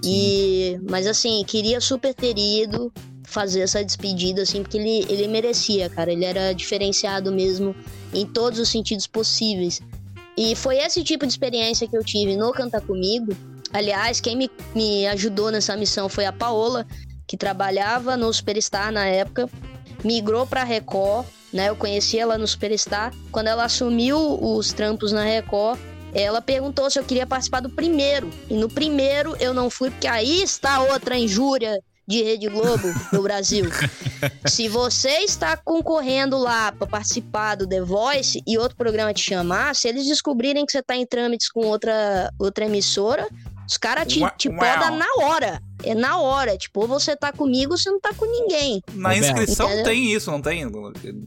E, 0.05 0.79
mas 0.89 1.07
assim, 1.09 1.43
queria 1.45 1.81
super 1.81 2.15
ter 2.15 2.39
ido 2.39 2.93
fazer 3.25 3.61
essa 3.61 3.85
despedida, 3.85 4.43
assim, 4.43 4.63
porque 4.63 4.79
ele, 4.79 5.05
ele 5.09 5.27
merecia, 5.27 5.89
cara. 5.89 6.13
Ele 6.13 6.25
era 6.25 6.53
diferenciado 6.53 7.33
mesmo 7.33 7.75
em 8.13 8.27
todos 8.27 8.59
os 8.59 8.69
sentidos 8.69 9.07
possíveis. 9.07 9.81
E 10.37 10.55
foi 10.55 10.79
esse 10.79 11.03
tipo 11.03 11.27
de 11.27 11.33
experiência 11.33 11.89
que 11.89 11.97
eu 11.97 12.05
tive 12.05 12.37
no 12.37 12.53
Canta 12.53 12.81
Comigo. 12.81 13.35
Aliás, 13.73 14.21
quem 14.21 14.37
me, 14.37 14.51
me 14.75 15.07
ajudou 15.09 15.51
nessa 15.51 15.77
missão 15.77 16.09
foi 16.09 16.27
a 16.27 16.33
Paola, 16.33 16.87
que 17.27 17.37
trabalhava 17.37 18.17
no 18.17 18.33
Superstar 18.33 18.93
na 18.93 19.07
época, 19.07 19.49
migrou 20.05 20.47
para 20.47 20.65
Record, 20.65 21.27
né? 21.53 21.69
Eu 21.69 21.77
conheci 21.77 22.19
ela 22.19 22.37
no 22.37 22.47
Superstar. 22.47 23.13
Quando 23.33 23.49
ela 23.49 23.65
assumiu 23.65 24.19
os 24.41 24.73
trampos 24.73 25.13
na 25.13 25.25
Record, 25.25 25.79
ela 26.13 26.41
perguntou 26.41 26.91
se 26.91 26.99
eu 26.99 27.05
queria 27.05 27.27
participar 27.27 27.61
do 27.61 27.71
primeiro. 27.71 28.31
E 28.51 28.55
no 28.55 28.69
primeiro 28.69 29.37
eu 29.41 29.55
não 29.55 29.71
fui, 29.71 29.91
porque 29.91 30.07
aí 30.07 30.43
está 30.43 30.81
outra 30.81 31.17
injúria 31.17 31.81
de 32.07 32.23
Rede 32.23 32.49
Globo 32.49 32.89
no 33.13 33.23
Brasil. 33.23 33.67
Se 34.47 34.69
você 34.69 35.19
está 35.21 35.57
concorrendo 35.57 36.39
lá 36.39 36.73
para 36.73 36.87
participar 36.87 37.57
do 37.57 37.67
The 37.67 37.81
Voice 37.81 38.43
e 38.47 38.59
outro 38.59 38.77
programa 38.77 39.13
te 39.15 39.23
chamar, 39.23 39.75
se 39.75 39.89
eles 39.89 40.07
descobrirem 40.07 40.67
que 40.67 40.73
você 40.73 40.79
está 40.79 40.97
em 40.97 41.07
trâmites 41.07 41.51
com 41.51 41.61
outra, 41.67 42.31
outra 42.39 42.65
emissora, 42.65 43.27
os 43.67 43.79
caras 43.79 44.07
te, 44.07 44.21
te 44.37 44.51
podam 44.51 44.97
na 44.97 45.07
hora. 45.23 45.61
É 45.83 45.95
na 45.95 46.19
hora. 46.19 46.57
Tipo, 46.57 46.83
ou 46.83 46.89
você 46.89 47.17
tá 47.17 47.33
comigo 47.33 47.73
ou 47.73 47.79
você 47.79 47.91
não 47.91 48.01
tá 48.01 48.13
com 48.15 48.27
ninguém. 48.27 48.83
Na 48.93 49.17
inscrição 49.17 49.67
Entendeu? 49.67 49.85
tem 49.85 50.13
isso, 50.13 50.31
não 50.31 50.41
tem? 50.41 50.71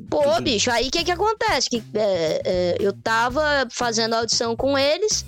Pô, 0.09 0.41
bicho, 0.41 0.69
aí 0.71 0.87
o 0.87 0.91
que 0.91 1.03
que 1.03 1.11
acontece? 1.11 1.69
Que, 1.69 1.83
é, 1.95 2.41
é, 2.45 2.77
eu 2.79 2.93
tava 2.93 3.67
fazendo 3.71 4.13
audição 4.13 4.55
com 4.55 4.77
eles 4.77 5.25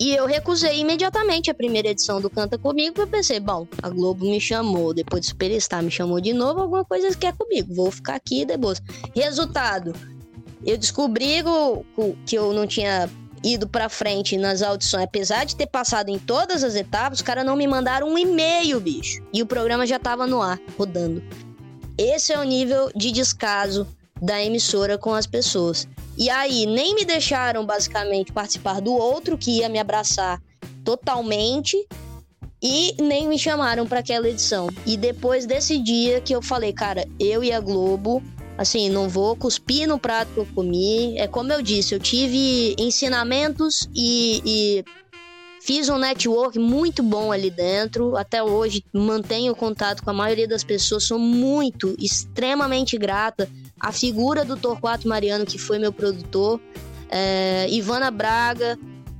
e 0.00 0.14
eu 0.14 0.26
recusei 0.26 0.78
imediatamente 0.78 1.50
a 1.50 1.54
primeira 1.54 1.88
edição 1.88 2.20
do 2.20 2.30
Canta 2.30 2.56
Comigo, 2.56 2.94
porque 2.94 3.08
eu 3.08 3.18
pensei, 3.18 3.40
bom, 3.40 3.66
a 3.82 3.88
Globo 3.88 4.24
me 4.24 4.40
chamou, 4.40 4.94
depois 4.94 5.22
de 5.22 5.28
Superstar 5.28 5.82
me 5.82 5.90
chamou 5.90 6.20
de 6.20 6.32
novo, 6.32 6.60
alguma 6.60 6.84
coisa 6.84 7.16
quer 7.16 7.34
comigo, 7.36 7.74
vou 7.74 7.90
ficar 7.90 8.14
aqui 8.14 8.44
depois. 8.44 8.80
Resultado, 9.14 9.92
eu 10.64 10.78
descobri 10.78 11.42
que 12.24 12.36
eu 12.36 12.52
não 12.52 12.66
tinha 12.66 13.10
ido 13.42 13.68
pra 13.68 13.88
frente 13.88 14.36
nas 14.36 14.62
audições, 14.62 15.04
apesar 15.04 15.44
de 15.44 15.56
ter 15.56 15.66
passado 15.66 16.08
em 16.08 16.18
todas 16.18 16.62
as 16.62 16.74
etapas, 16.74 17.18
os 17.18 17.22
caras 17.22 17.44
não 17.44 17.56
me 17.56 17.66
mandaram 17.66 18.08
um 18.08 18.18
e-mail, 18.18 18.80
bicho. 18.80 19.22
E 19.32 19.42
o 19.42 19.46
programa 19.46 19.86
já 19.86 19.98
tava 19.98 20.26
no 20.26 20.40
ar, 20.42 20.60
rodando. 20.76 21.22
Esse 21.96 22.32
é 22.32 22.38
o 22.38 22.44
nível 22.44 22.90
de 22.94 23.10
descaso 23.10 23.86
da 24.20 24.42
emissora 24.42 24.96
com 24.96 25.14
as 25.14 25.26
pessoas. 25.26 25.88
E 26.18 26.28
aí, 26.28 26.66
nem 26.66 26.96
me 26.96 27.04
deixaram 27.04 27.64
basicamente 27.64 28.32
participar 28.32 28.80
do 28.80 28.92
outro 28.92 29.38
que 29.38 29.58
ia 29.58 29.68
me 29.68 29.78
abraçar 29.78 30.42
totalmente 30.84 31.76
e 32.60 33.00
nem 33.00 33.28
me 33.28 33.38
chamaram 33.38 33.86
para 33.86 34.00
aquela 34.00 34.28
edição. 34.28 34.68
E 34.84 34.96
depois 34.96 35.46
desse 35.46 35.78
dia 35.78 36.20
que 36.20 36.34
eu 36.34 36.42
falei, 36.42 36.72
cara, 36.72 37.06
eu 37.20 37.44
e 37.44 37.52
a 37.52 37.60
Globo, 37.60 38.20
assim, 38.56 38.90
não 38.90 39.08
vou 39.08 39.36
cuspir 39.36 39.86
no 39.86 39.96
prato 39.96 40.32
que 40.32 40.40
eu 40.40 40.48
comi. 40.54 41.16
É 41.16 41.28
como 41.28 41.52
eu 41.52 41.62
disse, 41.62 41.94
eu 41.94 42.00
tive 42.00 42.74
ensinamentos 42.76 43.88
e, 43.94 44.42
e 44.44 44.84
fiz 45.60 45.88
um 45.88 45.98
network 45.98 46.58
muito 46.58 47.00
bom 47.00 47.30
ali 47.30 47.48
dentro. 47.48 48.16
Até 48.16 48.42
hoje 48.42 48.84
mantenho 48.92 49.54
contato 49.54 50.02
com 50.02 50.10
a 50.10 50.14
maioria 50.14 50.48
das 50.48 50.64
pessoas, 50.64 51.04
sou 51.04 51.18
muito, 51.18 51.94
extremamente 51.96 52.98
grata 52.98 53.48
a 53.80 53.92
figura 53.92 54.44
do 54.44 54.56
Torquato 54.56 55.08
Mariano, 55.08 55.46
que 55.46 55.58
foi 55.58 55.78
meu 55.78 55.92
produtor, 55.92 56.60
é, 57.10 57.66
Ivana 57.70 58.10
Braga, 58.10 58.78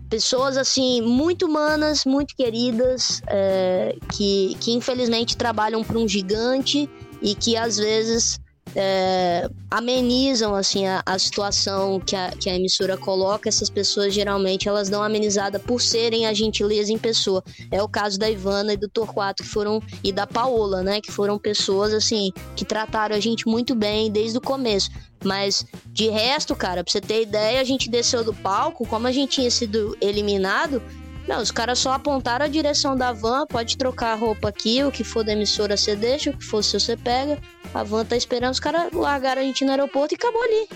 pessoas 0.09 0.57
assim 0.57 1.01
muito 1.03 1.47
humanas, 1.47 2.05
muito 2.05 2.35
queridas, 2.35 3.23
é, 3.27 3.97
que, 4.13 4.57
que 4.61 4.73
infelizmente 4.73 5.37
trabalham 5.37 5.85
para 5.85 5.99
um 5.99 6.09
gigante 6.09 6.89
e 7.21 7.35
que 7.35 7.57
às 7.57 7.77
vezes 7.77 8.41
é, 8.75 9.49
amenizam 9.71 10.55
assim 10.55 10.87
a, 10.87 11.03
a, 11.05 11.19
situação 11.19 12.01
que 12.01 12.15
a, 12.15 12.31
que 12.31 12.49
a 12.49 12.55
emissora 12.55 12.97
coloca. 12.97 13.49
Essas 13.49 13.71
pessoas 13.71 14.13
geralmente 14.13 14.69
elas 14.69 14.89
dão 14.89 15.03
amenizada 15.03 15.59
por 15.59 15.81
serem 15.81 16.27
a 16.27 16.33
gentileza 16.33 16.93
em 16.93 16.99
pessoa. 16.99 17.43
É 17.71 17.83
o 17.83 17.89
caso 17.89 18.19
da 18.19 18.31
Ivana 18.31 18.75
e 18.75 18.77
do 18.77 18.89
Torquato 18.89 19.43
que 19.43 19.49
foram 19.49 19.83
e 20.03 20.13
da 20.13 20.27
Paola, 20.27 20.83
né? 20.83 21.01
Que 21.01 21.13
foram 21.13 21.39
pessoas 21.39 21.93
assim 21.93 22.33
que 22.57 22.65
trataram 22.65 23.15
a 23.15 23.21
gente 23.21 23.47
muito 23.47 23.75
bem 23.75 24.11
desde 24.11 24.39
o 24.39 24.41
começo. 24.41 24.91
Mas 25.25 25.67
de 25.87 26.09
resto, 26.09 26.55
cara, 26.55 26.85
pra 26.85 26.93
você 26.93 27.01
ter 27.01 27.23
ideia, 27.23 27.61
a 27.61 27.65
gente 27.65 27.91
desceu 27.91 28.23
do 28.23 28.33
palco, 28.33 28.87
como 28.87 29.07
a 29.07 29.13
gente 29.13 29.33
tinha 29.33 29.51
sido 29.51 29.97
eliminado, 30.01 30.81
não, 31.29 31.43
os 31.43 31.51
caras 31.51 31.79
só 31.79 31.93
apontaram 31.93 32.47
a 32.47 32.49
direção 32.49 32.97
da 32.97 33.13
van, 33.13 33.47
pode 33.47 33.77
trocar 33.77 34.13
a 34.13 34.15
roupa 34.15 34.49
aqui, 34.49 34.83
o 34.83 34.91
que 34.91 35.05
for 35.05 35.23
da 35.23 35.33
emissora 35.33 35.77
você 35.77 35.95
deixa, 35.95 36.31
o 36.31 36.37
que 36.37 36.43
for 36.43 36.65
seu 36.65 36.81
você 36.81 36.97
pega. 36.97 37.39
A 37.75 37.83
van 37.83 38.05
tá 38.05 38.17
esperando, 38.17 38.53
os 38.53 38.61
caras 38.61 38.93
largaram 38.93 39.43
a 39.43 39.45
gente 39.45 39.65
no 39.65 39.71
aeroporto 39.71 40.15
e 40.15 40.17
acabou 40.17 40.43
ali. 40.43 40.69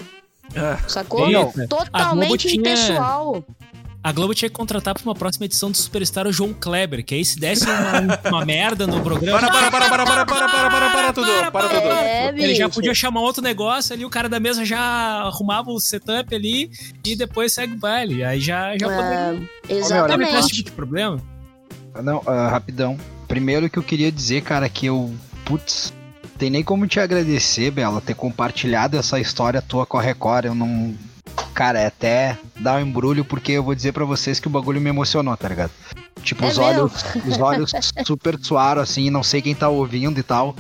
Ah, 0.57 0.79
Sacou? 0.89 1.27
Totalmente 1.69 2.49
tinha... 2.49 2.61
impessoal. 2.61 3.45
A 4.05 4.11
Globo 4.11 4.35
tinha 4.35 4.49
que 4.49 4.55
contratar 4.55 4.95
pra 4.95 5.03
uma 5.05 5.15
próxima 5.15 5.47
edição 5.47 5.71
do 5.71 5.77
Superstar 5.77 6.27
o 6.27 6.33
João 6.33 6.53
Kleber, 6.53 7.05
que 7.05 7.15
aí 7.15 7.25
se 7.25 7.39
desse 7.39 7.65
uma, 7.65 8.19
uma 8.29 8.45
merda 8.45 8.85
no 8.85 9.01
programa. 9.01 9.39
Para, 9.39 9.71
para, 9.71 9.71
para, 9.71 9.89
para, 9.89 10.05
para, 10.05 10.27
para, 10.27 10.49
para, 10.49 10.71
para, 10.71 10.91
para 10.91 11.13
tudo. 11.13 11.27
Para, 11.27 11.51
para 11.53 11.69
tudo. 11.69 11.93
É, 11.93 12.29
Ele 12.31 12.55
já 12.57 12.69
podia 12.69 12.93
chamar 12.95 13.21
outro 13.21 13.41
negócio 13.41 13.95
ali, 13.95 14.05
o 14.05 14.11
cara 14.11 14.29
da 14.29 14.41
mesa 14.41 14.65
já 14.65 14.81
arrumava 14.81 15.71
o 15.71 15.79
setup 15.79 16.35
ali 16.35 16.69
e 17.07 17.15
depois 17.15 17.53
segue 17.53 17.75
o 17.75 17.79
baile. 17.79 18.25
Aí 18.25 18.41
já, 18.41 18.77
já 18.77 18.91
é, 18.91 18.97
poderia. 18.97 19.51
Exatamente. 19.69 20.35
esse 20.35 20.49
tipo 20.49 20.71
de 20.71 20.77
problema? 20.77 21.21
Não, 22.03 22.19
uh, 22.19 22.49
rapidão. 22.51 22.99
Primeiro 23.29 23.71
que 23.71 23.79
eu 23.79 23.85
queria 23.85 24.11
dizer, 24.11 24.43
cara, 24.43 24.69
que 24.69 24.87
eu. 24.87 25.15
Putz, 25.45 25.93
tem 26.43 26.51
nem 26.51 26.65
como 26.65 26.89
te 26.89 26.99
agradecer, 26.99 27.71
Bela, 27.71 28.01
ter 28.01 28.15
compartilhado 28.15 28.97
essa 28.97 29.21
história 29.21 29.63
tua 29.63 29.87
com 29.87 29.97
a 29.97 30.03
Record. 30.03 30.47
Eu 30.47 30.57
não 30.57 30.93
Cara, 31.55 31.79
é 31.79 31.87
até 31.87 32.37
dá 32.59 32.75
um 32.75 32.81
embrulho 32.81 33.25
porque 33.25 33.53
eu 33.53 33.63
vou 33.63 33.77
dizer 33.77 33.93
para 33.93 34.05
vocês 34.05 34.41
que 34.41 34.49
o 34.49 34.51
bagulho 34.51 34.81
me 34.81 34.91
emocionou, 34.91 35.37
tá 35.37 35.49
ligado? 35.49 35.71
Tipo, 36.21 36.45
é 36.45 36.49
os 36.49 36.59
olhos, 36.59 36.93
os 37.25 37.39
olhos 37.39 37.71
super 38.05 38.37
suaram 38.43 38.83
assim, 38.83 39.09
não 39.09 39.23
sei 39.23 39.41
quem 39.41 39.55
tá 39.55 39.69
ouvindo 39.69 40.19
e 40.19 40.23
tal. 40.25 40.57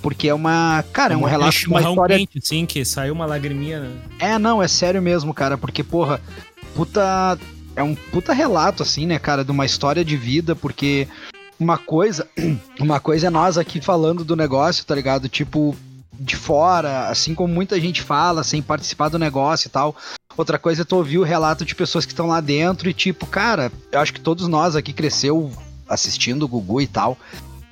Porque 0.00 0.28
é 0.28 0.34
uma. 0.34 0.84
Cara, 0.92 1.14
é 1.14 1.16
um 1.16 1.24
relato 1.24 1.58
de 1.58 1.66
uma 1.66 1.80
história. 1.80 2.18
Quente, 2.18 2.40
sim, 2.46 2.64
que 2.64 2.84
saiu 2.84 3.12
uma 3.12 3.26
lagriminha. 3.26 3.80
Né? 3.80 3.96
É, 4.20 4.38
não, 4.38 4.62
é 4.62 4.68
sério 4.68 5.02
mesmo, 5.02 5.34
cara. 5.34 5.58
Porque, 5.58 5.82
porra, 5.82 6.20
puta. 6.76 7.36
É 7.74 7.82
um 7.82 7.96
puta 7.96 8.32
relato, 8.32 8.84
assim, 8.84 9.06
né, 9.06 9.18
cara, 9.18 9.44
de 9.44 9.50
uma 9.50 9.66
história 9.66 10.02
de 10.02 10.16
vida, 10.16 10.54
porque 10.54 11.08
uma 11.58 11.78
coisa. 11.78 12.28
Uma 12.78 13.00
coisa 13.00 13.28
é 13.28 13.30
nós 13.30 13.56
aqui 13.56 13.80
falando 13.80 14.22
do 14.22 14.36
negócio, 14.36 14.84
tá 14.84 14.94
ligado? 14.94 15.28
Tipo, 15.28 15.74
de 16.12 16.36
fora, 16.36 17.08
assim 17.08 17.34
como 17.34 17.52
muita 17.52 17.80
gente 17.80 18.02
fala, 18.02 18.44
sem 18.44 18.62
participar 18.62 19.08
do 19.08 19.18
negócio 19.18 19.68
e 19.68 19.70
tal. 19.70 19.96
Outra 20.36 20.58
coisa 20.58 20.82
é 20.82 20.84
tu 20.84 20.96
ouvir 20.96 21.18
o 21.18 21.24
relato 21.24 21.64
de 21.64 21.74
pessoas 21.74 22.04
que 22.04 22.12
estão 22.12 22.26
lá 22.26 22.40
dentro 22.40 22.88
e 22.88 22.94
tipo, 22.94 23.26
cara, 23.26 23.72
eu 23.90 24.00
acho 24.00 24.12
que 24.12 24.20
todos 24.20 24.46
nós 24.48 24.76
aqui 24.76 24.92
cresceu 24.92 25.50
assistindo 25.88 26.42
o 26.42 26.48
Gugu 26.48 26.80
e 26.82 26.86
tal. 26.86 27.16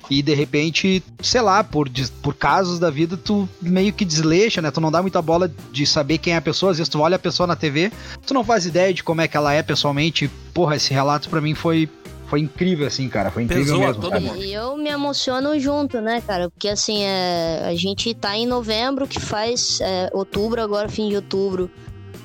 E 0.09 0.21
de 0.21 0.33
repente, 0.35 1.03
sei 1.21 1.41
lá, 1.41 1.63
por, 1.63 1.89
por 2.21 2.35
casos 2.35 2.77
da 2.77 2.91
vida, 2.91 3.17
tu 3.17 3.49
meio 3.59 3.91
que 3.91 4.05
desleixa, 4.05 4.61
né? 4.61 4.69
Tu 4.69 4.79
não 4.79 4.91
dá 4.91 5.01
muita 5.01 5.21
bola 5.21 5.51
de 5.71 5.85
saber 5.85 6.19
quem 6.19 6.33
é 6.33 6.37
a 6.37 6.41
pessoa. 6.41 6.71
Às 6.71 6.77
vezes 6.77 6.89
tu 6.89 6.99
olha 6.99 7.15
a 7.15 7.19
pessoa 7.19 7.47
na 7.47 7.55
TV, 7.55 7.91
tu 8.25 8.33
não 8.33 8.43
faz 8.43 8.65
ideia 8.65 8.93
de 8.93 9.03
como 9.03 9.21
é 9.21 9.27
que 9.27 9.35
ela 9.35 9.53
é 9.53 9.63
pessoalmente. 9.63 10.29
Porra, 10.53 10.75
esse 10.75 10.93
relato 10.93 11.27
para 11.27 11.41
mim 11.41 11.55
foi 11.55 11.89
foi 12.27 12.39
incrível, 12.39 12.87
assim, 12.87 13.07
cara. 13.07 13.31
Foi 13.31 13.43
incrível 13.43 13.65
Pesou 13.65 13.79
mesmo. 13.79 14.01
Todo 14.01 14.19
mundo. 14.19 14.43
E 14.43 14.53
eu 14.53 14.77
me 14.77 14.89
emociono 14.89 15.59
junto, 15.59 16.01
né, 16.01 16.21
cara? 16.21 16.49
Porque 16.49 16.67
assim, 16.67 17.03
é, 17.03 17.63
a 17.65 17.75
gente 17.75 18.13
tá 18.13 18.35
em 18.35 18.45
novembro, 18.45 19.07
que 19.07 19.19
faz 19.19 19.79
é, 19.81 20.09
outubro, 20.13 20.61
agora 20.61 20.89
fim 20.89 21.09
de 21.09 21.15
outubro. 21.15 21.69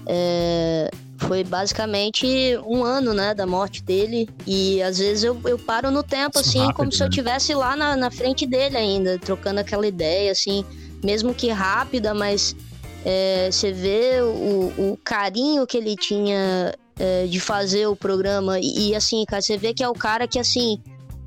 É, 0.07 0.91
foi 1.19 1.45
basicamente 1.45 2.27
um 2.67 2.83
ano, 2.83 3.13
né, 3.13 3.35
da 3.35 3.47
morte 3.47 3.83
dele. 3.83 4.29
E 4.47 4.83
às 4.83 4.99
vezes 4.99 5.23
eu, 5.23 5.39
eu 5.45 5.59
paro 5.59 5.91
no 5.91 6.03
tempo, 6.03 6.39
Isso 6.39 6.49
assim, 6.49 6.59
rápido, 6.61 6.77
como 6.77 6.93
se 6.93 7.03
eu 7.03 7.09
estivesse 7.09 7.55
lá 7.55 7.77
na, 7.77 7.97
na 7.97 8.11
frente 8.11 8.47
dele 8.47 8.77
ainda, 8.77 9.19
trocando 9.19 9.61
aquela 9.61 9.87
ideia, 9.87 10.33
assim, 10.33 10.65
mesmo 11.05 11.35
que 11.35 11.51
rápida, 11.51 12.15
mas 12.15 12.57
é, 13.05 13.51
você 13.51 13.71
vê 13.73 14.21
o, 14.23 14.93
o 14.93 14.99
carinho 15.05 15.67
que 15.67 15.77
ele 15.77 15.95
tinha 15.95 16.75
é, 17.01 17.27
de 17.27 17.41
fazer 17.41 17.87
o 17.87 17.97
programa. 17.97 18.61
E, 18.61 18.91
e, 18.91 18.95
assim, 18.95 19.25
cara, 19.25 19.41
você 19.41 19.57
vê 19.57 19.73
que 19.73 19.83
é 19.83 19.89
o 19.89 19.95
cara 19.95 20.29
que, 20.29 20.39
assim, 20.39 20.79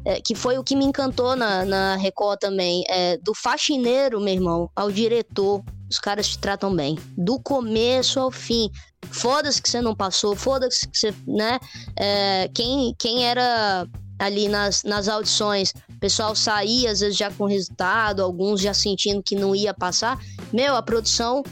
é, 0.06 0.22
que 0.22 0.36
foi 0.36 0.58
o 0.60 0.64
que 0.64 0.76
me 0.76 0.86
encantou 0.86 1.36
na, 1.36 1.66
na 1.66 1.96
Record 1.96 2.40
também. 2.40 2.84
É, 2.88 3.18
do 3.18 3.34
faxineiro, 3.34 4.22
meu 4.22 4.36
irmão, 4.36 4.70
ao 4.76 4.92
diretor, 4.92 5.64
os 5.90 5.98
caras 5.98 6.28
te 6.28 6.38
tratam 6.38 6.76
bem. 6.76 6.98
Do 7.18 7.40
começo 7.40 8.20
ao 8.20 8.30
fim. 8.30 8.70
Foda-se 9.10 9.62
que 9.62 9.70
você 9.70 9.82
não 9.82 9.96
passou, 9.96 10.36
foda-se 10.36 10.88
que 10.88 10.98
você, 10.98 11.14
né? 11.28 11.60
É, 11.98 12.48
quem, 12.54 12.96
quem 12.98 13.26
era 13.26 13.88
ali 14.20 14.48
nas, 14.48 14.84
nas 14.84 15.08
audições, 15.08 15.74
o 15.90 16.00
pessoal 16.00 16.36
saía 16.36 16.92
às 16.92 17.00
vezes 17.00 17.18
já 17.18 17.32
com 17.32 17.46
resultado, 17.46 18.22
alguns 18.22 18.62
já 18.62 18.74
sentindo 18.74 19.24
que 19.24 19.36
não 19.36 19.56
ia 19.56 19.74
passar. 19.74 20.20
Meu, 20.54 20.76
a 20.76 20.84
produção 20.84 21.44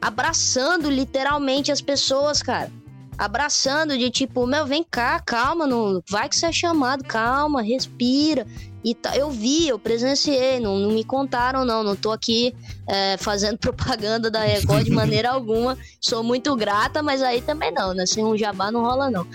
abraçando 0.00 0.88
literalmente 0.88 1.72
as 1.72 1.80
pessoas, 1.80 2.42
cara 2.42 2.70
abraçando 3.20 3.98
de 3.98 4.10
tipo, 4.10 4.46
meu, 4.46 4.64
vem 4.64 4.82
cá, 4.82 5.20
calma, 5.20 5.66
não 5.66 6.02
vai 6.08 6.26
que 6.26 6.34
você 6.34 6.46
é 6.46 6.52
chamado, 6.52 7.04
calma, 7.04 7.60
respira. 7.60 8.46
E 8.82 8.94
tá, 8.94 9.16
eu 9.16 9.30
vi, 9.30 9.68
eu 9.68 9.78
presenciei, 9.78 10.58
não, 10.58 10.78
não 10.78 10.90
me 10.92 11.04
contaram, 11.04 11.64
não. 11.64 11.82
Não 11.82 11.94
tô 11.94 12.10
aqui 12.10 12.54
é, 12.86 13.16
fazendo 13.18 13.56
propaganda 13.58 14.30
da 14.30 14.40
Record 14.40 14.84
de 14.84 14.90
maneira 14.90 15.30
alguma. 15.32 15.76
Sou 16.00 16.22
muito 16.22 16.54
grata, 16.56 17.02
mas 17.02 17.22
aí 17.22 17.42
também 17.42 17.72
não, 17.72 17.92
né? 17.92 18.06
Sem 18.06 18.24
um 18.24 18.36
jabá 18.36 18.70
não 18.70 18.82
rola, 18.82 19.10
não. 19.10 19.26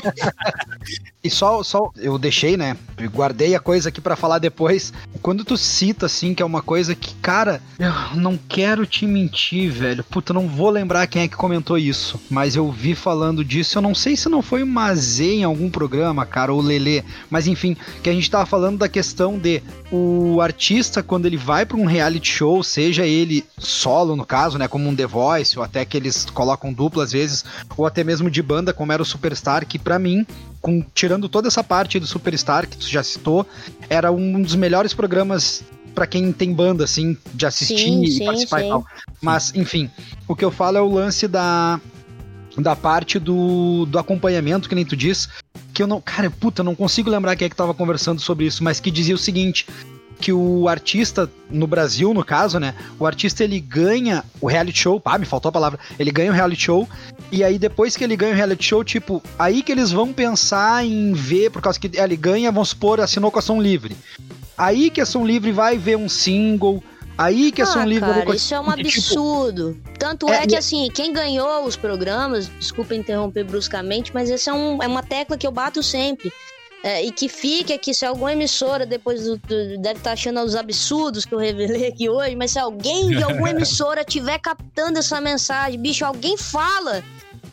e 1.22 1.30
só, 1.30 1.62
só, 1.62 1.90
eu 1.96 2.18
deixei, 2.18 2.56
né? 2.56 2.76
Guardei 3.12 3.54
a 3.54 3.60
coisa 3.60 3.90
aqui 3.90 4.00
para 4.00 4.16
falar 4.16 4.38
depois. 4.38 4.92
Quando 5.20 5.44
tu 5.44 5.56
cita, 5.56 6.06
assim, 6.06 6.34
que 6.34 6.42
é 6.42 6.46
uma 6.46 6.62
coisa 6.62 6.94
que, 6.94 7.14
cara, 7.16 7.60
eu 7.78 8.16
não 8.16 8.38
quero 8.48 8.86
te 8.86 9.06
mentir, 9.06 9.70
velho. 9.70 10.02
Puta, 10.04 10.32
não 10.32 10.48
vou 10.48 10.70
lembrar 10.70 11.06
quem 11.06 11.22
é 11.22 11.28
que 11.28 11.36
comentou 11.36 11.76
isso. 11.76 12.18
Mas 12.30 12.56
eu 12.56 12.70
vi 12.70 12.94
falando 12.94 13.44
disso. 13.44 13.76
Eu 13.76 13.82
não 13.82 13.94
sei 13.94 14.16
se 14.16 14.28
não 14.28 14.40
foi 14.40 14.62
o 14.62 14.66
Mazê 14.66 15.34
em 15.34 15.44
algum 15.44 15.70
programa, 15.70 16.24
cara, 16.24 16.52
ou 16.52 16.60
o 16.60 16.62
Lelê. 16.62 17.04
Mas 17.28 17.46
enfim, 17.46 17.76
que 18.02 18.08
a 18.08 18.12
gente 18.12 18.30
tava 18.30 18.46
falando 18.54 18.78
da 18.78 18.88
questão 18.88 19.36
de 19.36 19.60
o 19.90 20.40
artista, 20.40 21.02
quando 21.02 21.26
ele 21.26 21.36
vai 21.36 21.66
para 21.66 21.76
um 21.76 21.86
reality 21.86 22.30
show, 22.30 22.62
seja 22.62 23.04
ele 23.04 23.44
solo, 23.58 24.14
no 24.14 24.24
caso, 24.24 24.56
né, 24.58 24.68
como 24.68 24.88
um 24.88 24.94
The 24.94 25.06
Voice, 25.06 25.58
ou 25.58 25.64
até 25.64 25.84
que 25.84 25.96
eles 25.96 26.24
colocam 26.26 26.72
dupla 26.72 27.02
às 27.02 27.10
vezes, 27.10 27.44
ou 27.76 27.84
até 27.84 28.04
mesmo 28.04 28.30
de 28.30 28.40
banda, 28.40 28.72
como 28.72 28.92
era 28.92 29.02
o 29.02 29.04
Superstar, 29.04 29.66
que 29.66 29.76
para 29.76 29.98
mim, 29.98 30.24
com, 30.60 30.84
tirando 30.94 31.28
toda 31.28 31.48
essa 31.48 31.64
parte 31.64 31.98
do 31.98 32.06
Superstar 32.06 32.68
que 32.68 32.76
tu 32.76 32.88
já 32.88 33.02
citou, 33.02 33.44
era 33.90 34.12
um 34.12 34.40
dos 34.40 34.54
melhores 34.54 34.94
programas 34.94 35.64
para 35.92 36.06
quem 36.06 36.30
tem 36.32 36.54
banda, 36.54 36.84
assim, 36.84 37.16
de 37.34 37.46
assistir 37.46 37.76
sim, 37.76 38.02
e 38.04 38.10
sim, 38.12 38.24
participar 38.24 38.60
sim. 38.60 38.66
e 38.66 38.68
tal. 38.68 38.86
Mas, 39.20 39.52
enfim, 39.56 39.90
o 40.28 40.36
que 40.36 40.44
eu 40.44 40.52
falo 40.52 40.78
é 40.78 40.80
o 40.80 40.94
lance 40.94 41.26
da, 41.26 41.80
da 42.56 42.76
parte 42.76 43.18
do, 43.18 43.84
do 43.86 43.98
acompanhamento, 43.98 44.68
que 44.68 44.76
nem 44.76 44.84
tu 44.84 44.96
diz, 44.96 45.28
que 45.74 45.82
eu 45.82 45.86
não. 45.86 46.00
Cara, 46.00 46.30
puta, 46.30 46.60
eu 46.60 46.64
não 46.64 46.74
consigo 46.74 47.10
lembrar 47.10 47.34
quem 47.34 47.46
é 47.46 47.48
que 47.48 47.56
tava 47.56 47.74
conversando 47.74 48.20
sobre 48.20 48.46
isso, 48.46 48.62
mas 48.62 48.78
que 48.78 48.90
dizia 48.90 49.14
o 49.14 49.18
seguinte: 49.18 49.66
que 50.20 50.32
o 50.32 50.68
artista, 50.68 51.30
no 51.50 51.66
Brasil, 51.66 52.14
no 52.14 52.24
caso, 52.24 52.58
né? 52.58 52.74
O 52.98 53.06
artista 53.06 53.42
ele 53.42 53.60
ganha 53.60 54.24
o 54.40 54.46
reality 54.46 54.78
show. 54.78 55.02
Ah, 55.04 55.18
me 55.18 55.26
faltou 55.26 55.48
a 55.48 55.52
palavra. 55.52 55.78
Ele 55.98 56.10
ganha 56.10 56.30
o 56.30 56.34
reality 56.34 56.62
show. 56.62 56.88
E 57.32 57.42
aí, 57.42 57.58
depois 57.58 57.96
que 57.96 58.04
ele 58.04 58.16
ganha 58.16 58.32
o 58.32 58.36
reality 58.36 58.64
show, 58.64 58.84
tipo, 58.84 59.22
aí 59.38 59.62
que 59.62 59.72
eles 59.72 59.90
vão 59.90 60.12
pensar 60.12 60.84
em 60.84 61.12
ver, 61.12 61.50
por 61.50 61.60
causa 61.60 61.78
que 61.78 61.90
ele 61.92 62.16
ganha, 62.16 62.52
vamos 62.52 62.70
supor, 62.70 63.00
assinou 63.00 63.30
com 63.30 63.38
a 63.38 63.42
Som 63.42 63.60
Livre. 63.60 63.96
Aí 64.56 64.88
que 64.88 65.00
a 65.00 65.06
Som 65.06 65.26
Livre 65.26 65.50
vai 65.50 65.76
ver 65.76 65.96
um 65.96 66.08
single 66.08 66.82
Aí 67.16 67.52
que 67.52 67.62
é 67.62 67.66
Som 67.66 67.84
Livre... 67.84 68.08
Cara, 68.08 68.34
isso 68.34 68.54
é 68.54 68.60
um 68.60 68.64
tipo, 68.64 68.80
absurdo. 68.80 69.74
Tipo, 69.74 69.98
Tanto 69.98 70.28
é, 70.28 70.42
é, 70.42 70.46
que, 70.46 70.56
assim, 70.56 70.88
quem 70.92 71.12
ganhou 71.12 71.64
os 71.64 71.76
programas, 71.76 72.50
desculpa 72.58 72.94
interromper 72.94 73.44
bruscamente, 73.44 74.12
mas 74.12 74.30
essa 74.30 74.50
é, 74.50 74.52
um, 74.52 74.82
é 74.82 74.86
uma 74.86 75.02
tecla 75.02 75.38
que 75.38 75.46
eu 75.46 75.52
bato 75.52 75.82
sempre. 75.82 76.32
É, 76.82 77.02
e 77.02 77.10
que 77.10 77.30
fique 77.30 77.72
aqui, 77.72 77.94
se 77.94 78.04
alguma 78.04 78.32
emissora 78.32 78.84
depois 78.84 79.24
do, 79.24 79.38
do, 79.38 79.78
deve 79.78 79.98
estar 79.98 80.02
tá 80.02 80.12
achando 80.12 80.40
os 80.40 80.54
absurdos 80.54 81.24
que 81.24 81.34
eu 81.34 81.38
revelei 81.38 81.86
aqui 81.86 82.10
hoje, 82.10 82.36
mas 82.36 82.50
se 82.50 82.58
alguém 82.58 83.08
de 83.08 83.22
alguma 83.22 83.48
emissora 83.50 84.04
tiver 84.04 84.38
captando 84.38 84.98
essa 84.98 85.18
mensagem, 85.18 85.80
bicho, 85.80 86.04
alguém 86.04 86.36
fala 86.36 87.02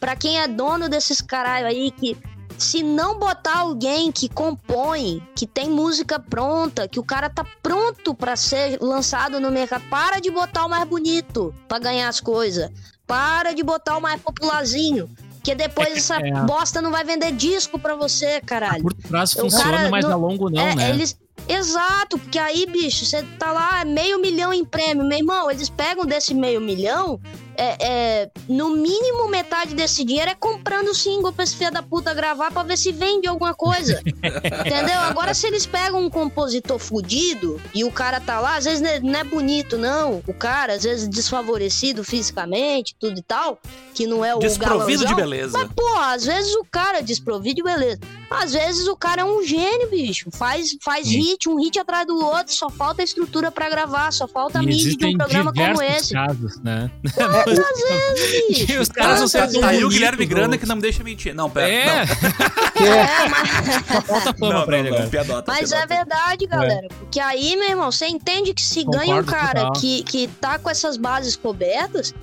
para 0.01 0.17
quem 0.17 0.37
é 0.37 0.49
dono 0.49 0.89
desses 0.89 1.21
caralho 1.21 1.67
aí 1.67 1.91
que 1.91 2.17
se 2.61 2.83
não 2.83 3.17
botar 3.17 3.59
alguém 3.59 4.11
que 4.11 4.29
compõe, 4.29 5.21
que 5.35 5.47
tem 5.47 5.69
música 5.69 6.19
pronta, 6.19 6.87
que 6.87 6.99
o 6.99 7.03
cara 7.03 7.29
tá 7.29 7.45
pronto 7.61 8.13
para 8.13 8.35
ser 8.35 8.79
lançado 8.81 9.39
no 9.39 9.51
mercado, 9.51 9.83
para 9.89 10.19
de 10.19 10.29
botar 10.29 10.65
o 10.65 10.69
mais 10.69 10.87
bonito 10.87 11.53
para 11.67 11.79
ganhar 11.79 12.07
as 12.07 12.19
coisas. 12.19 12.69
Para 13.05 13.53
de 13.53 13.63
botar 13.63 13.97
o 13.97 14.01
mais 14.01 14.21
popularzinho. 14.21 15.09
Porque 15.35 15.55
depois 15.55 15.89
é, 15.89 15.97
essa 15.97 16.15
é. 16.17 16.31
bosta 16.43 16.81
não 16.81 16.91
vai 16.91 17.03
vender 17.03 17.31
disco 17.31 17.79
pra 17.79 17.95
você, 17.95 18.39
caralho. 18.41 18.79
A 18.79 18.81
curto 18.81 19.07
prazo 19.07 19.39
funciona, 19.39 19.77
cara, 19.77 19.89
mas 19.89 20.05
no, 20.05 20.11
a 20.11 20.15
longo 20.15 20.49
não, 20.49 20.61
é, 20.61 20.75
né? 20.75 20.89
Eles, 20.91 21.17
Exato, 21.47 22.19
porque 22.19 22.37
aí, 22.37 22.65
bicho, 22.65 23.05
você 23.05 23.23
tá 23.39 23.51
lá, 23.51 23.83
meio 23.83 24.21
milhão 24.21 24.53
em 24.53 24.63
prêmio. 24.63 25.03
Meu 25.03 25.17
irmão, 25.17 25.49
eles 25.49 25.69
pegam 25.69 26.05
desse 26.05 26.33
meio 26.33 26.61
milhão 26.61 27.19
é, 27.61 27.77
é, 27.79 28.31
no 28.49 28.71
mínimo 28.71 29.27
metade 29.29 29.75
desse 29.75 30.03
dinheiro 30.03 30.31
é 30.31 30.35
comprando 30.35 30.95
single 30.95 31.31
pra 31.31 31.43
esse 31.43 31.55
filho 31.55 31.71
da 31.71 31.83
puta 31.83 32.11
gravar 32.11 32.49
pra 32.51 32.63
ver 32.63 32.75
se 32.75 32.91
vende 32.91 33.27
alguma 33.27 33.53
coisa. 33.53 34.01
Entendeu? 34.03 34.99
Agora, 35.01 35.31
se 35.35 35.45
eles 35.45 35.67
pegam 35.67 36.03
um 36.03 36.09
compositor 36.09 36.79
fudido 36.79 37.61
e 37.71 37.83
o 37.83 37.91
cara 37.91 38.19
tá 38.19 38.39
lá, 38.39 38.55
às 38.55 38.65
vezes 38.65 38.81
não 39.03 39.19
é 39.19 39.23
bonito, 39.23 39.77
não. 39.77 40.23
O 40.27 40.33
cara, 40.33 40.73
às 40.73 40.83
vezes, 40.83 41.07
desfavorecido 41.07 42.03
fisicamente, 42.03 42.95
tudo 42.99 43.19
e 43.19 43.21
tal, 43.21 43.59
que 43.93 44.07
não 44.07 44.25
é 44.25 44.33
o 44.33 44.39
Desprovido 44.39 45.05
de 45.05 45.13
beleza. 45.13 45.55
Mas, 45.55 45.69
pô, 45.75 45.97
às 45.97 46.25
vezes 46.25 46.55
o 46.55 46.65
cara 46.65 46.97
é 46.97 47.01
desprovido 47.03 47.57
de 47.57 47.63
beleza. 47.63 47.99
Às 48.31 48.53
vezes 48.53 48.87
o 48.87 48.95
cara 48.95 49.23
é 49.23 49.25
um 49.25 49.43
gênio, 49.43 49.89
bicho. 49.89 50.29
Faz, 50.31 50.77
faz 50.81 51.05
hit, 51.07 51.49
um 51.49 51.59
hit 51.59 51.77
atrás 51.77 52.07
do 52.07 52.17
outro, 52.17 52.53
só 52.53 52.69
falta 52.69 53.03
estrutura 53.03 53.51
para 53.51 53.69
gravar, 53.69 54.11
só 54.13 54.25
falta 54.25 54.61
mídia 54.61 54.95
de 54.95 55.05
um 55.05 55.17
programa 55.17 55.51
como 55.53 55.81
esse. 55.81 56.13
Casos, 56.13 56.57
né? 56.61 56.89
Pô, 57.13 57.23
às 57.23 58.15
vezes. 58.15 58.79
os 58.79 58.87
caras 58.87 59.33
não. 59.33 59.61
Tá 59.61 59.67
aí 59.67 59.83
o 59.83 59.89
Guilherme 59.89 60.25
Granda 60.25 60.57
que 60.57 60.65
não 60.65 60.77
me 60.77 60.81
deixa 60.81 61.03
mentir. 61.03 61.35
Não, 61.35 61.49
pera. 61.49 61.67
É, 61.67 62.05
não. 62.05 62.85
é 62.87 63.29
mas... 63.29 64.05
Falta 64.05 64.33
fama 64.33 64.65
pra 64.65 64.79
ele 64.79 64.87
agora. 64.87 65.07
Piadota, 65.07 65.51
mas 65.51 65.69
piadota. 65.69 65.93
é 65.93 65.97
verdade, 65.97 66.47
galera. 66.47 66.85
É. 66.85 66.87
Porque 66.87 67.19
aí, 67.19 67.57
meu 67.57 67.69
irmão, 67.69 67.91
você 67.91 68.07
entende 68.07 68.53
que 68.53 68.61
se 68.61 68.85
Concordo 68.85 69.05
ganha 69.05 69.21
um 69.21 69.25
cara 69.25 69.71
que, 69.73 70.03
que 70.03 70.27
tá 70.39 70.57
com 70.57 70.69
essas 70.69 70.95
bases 70.95 71.35
cobertas, 71.35 72.13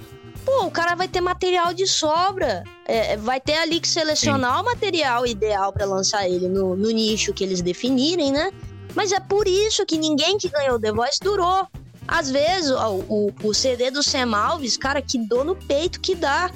pô, 0.48 0.64
o 0.64 0.70
cara 0.70 0.94
vai 0.94 1.06
ter 1.06 1.20
material 1.20 1.74
de 1.74 1.86
sobra. 1.86 2.64
É, 2.86 3.18
vai 3.18 3.38
ter 3.38 3.58
ali 3.58 3.78
que 3.78 3.88
selecionar 3.88 4.54
Sim. 4.54 4.62
o 4.62 4.64
material 4.64 5.26
ideal 5.26 5.70
para 5.70 5.84
lançar 5.84 6.26
ele 6.26 6.48
no, 6.48 6.74
no 6.74 6.90
nicho 6.90 7.34
que 7.34 7.44
eles 7.44 7.60
definirem, 7.60 8.32
né? 8.32 8.50
Mas 8.94 9.12
é 9.12 9.20
por 9.20 9.46
isso 9.46 9.84
que 9.84 9.98
ninguém 9.98 10.38
que 10.38 10.48
ganhou 10.48 10.80
The 10.80 10.92
Voice 10.92 11.20
durou. 11.20 11.66
Às 12.06 12.30
vezes, 12.30 12.70
o, 12.70 13.04
o, 13.08 13.32
o 13.44 13.54
CD 13.54 13.90
do 13.90 14.02
Sam 14.02 14.34
Alves, 14.34 14.78
cara, 14.78 15.02
que 15.02 15.18
dor 15.18 15.44
no 15.44 15.54
peito 15.54 16.00
que 16.00 16.14
dá. 16.14 16.50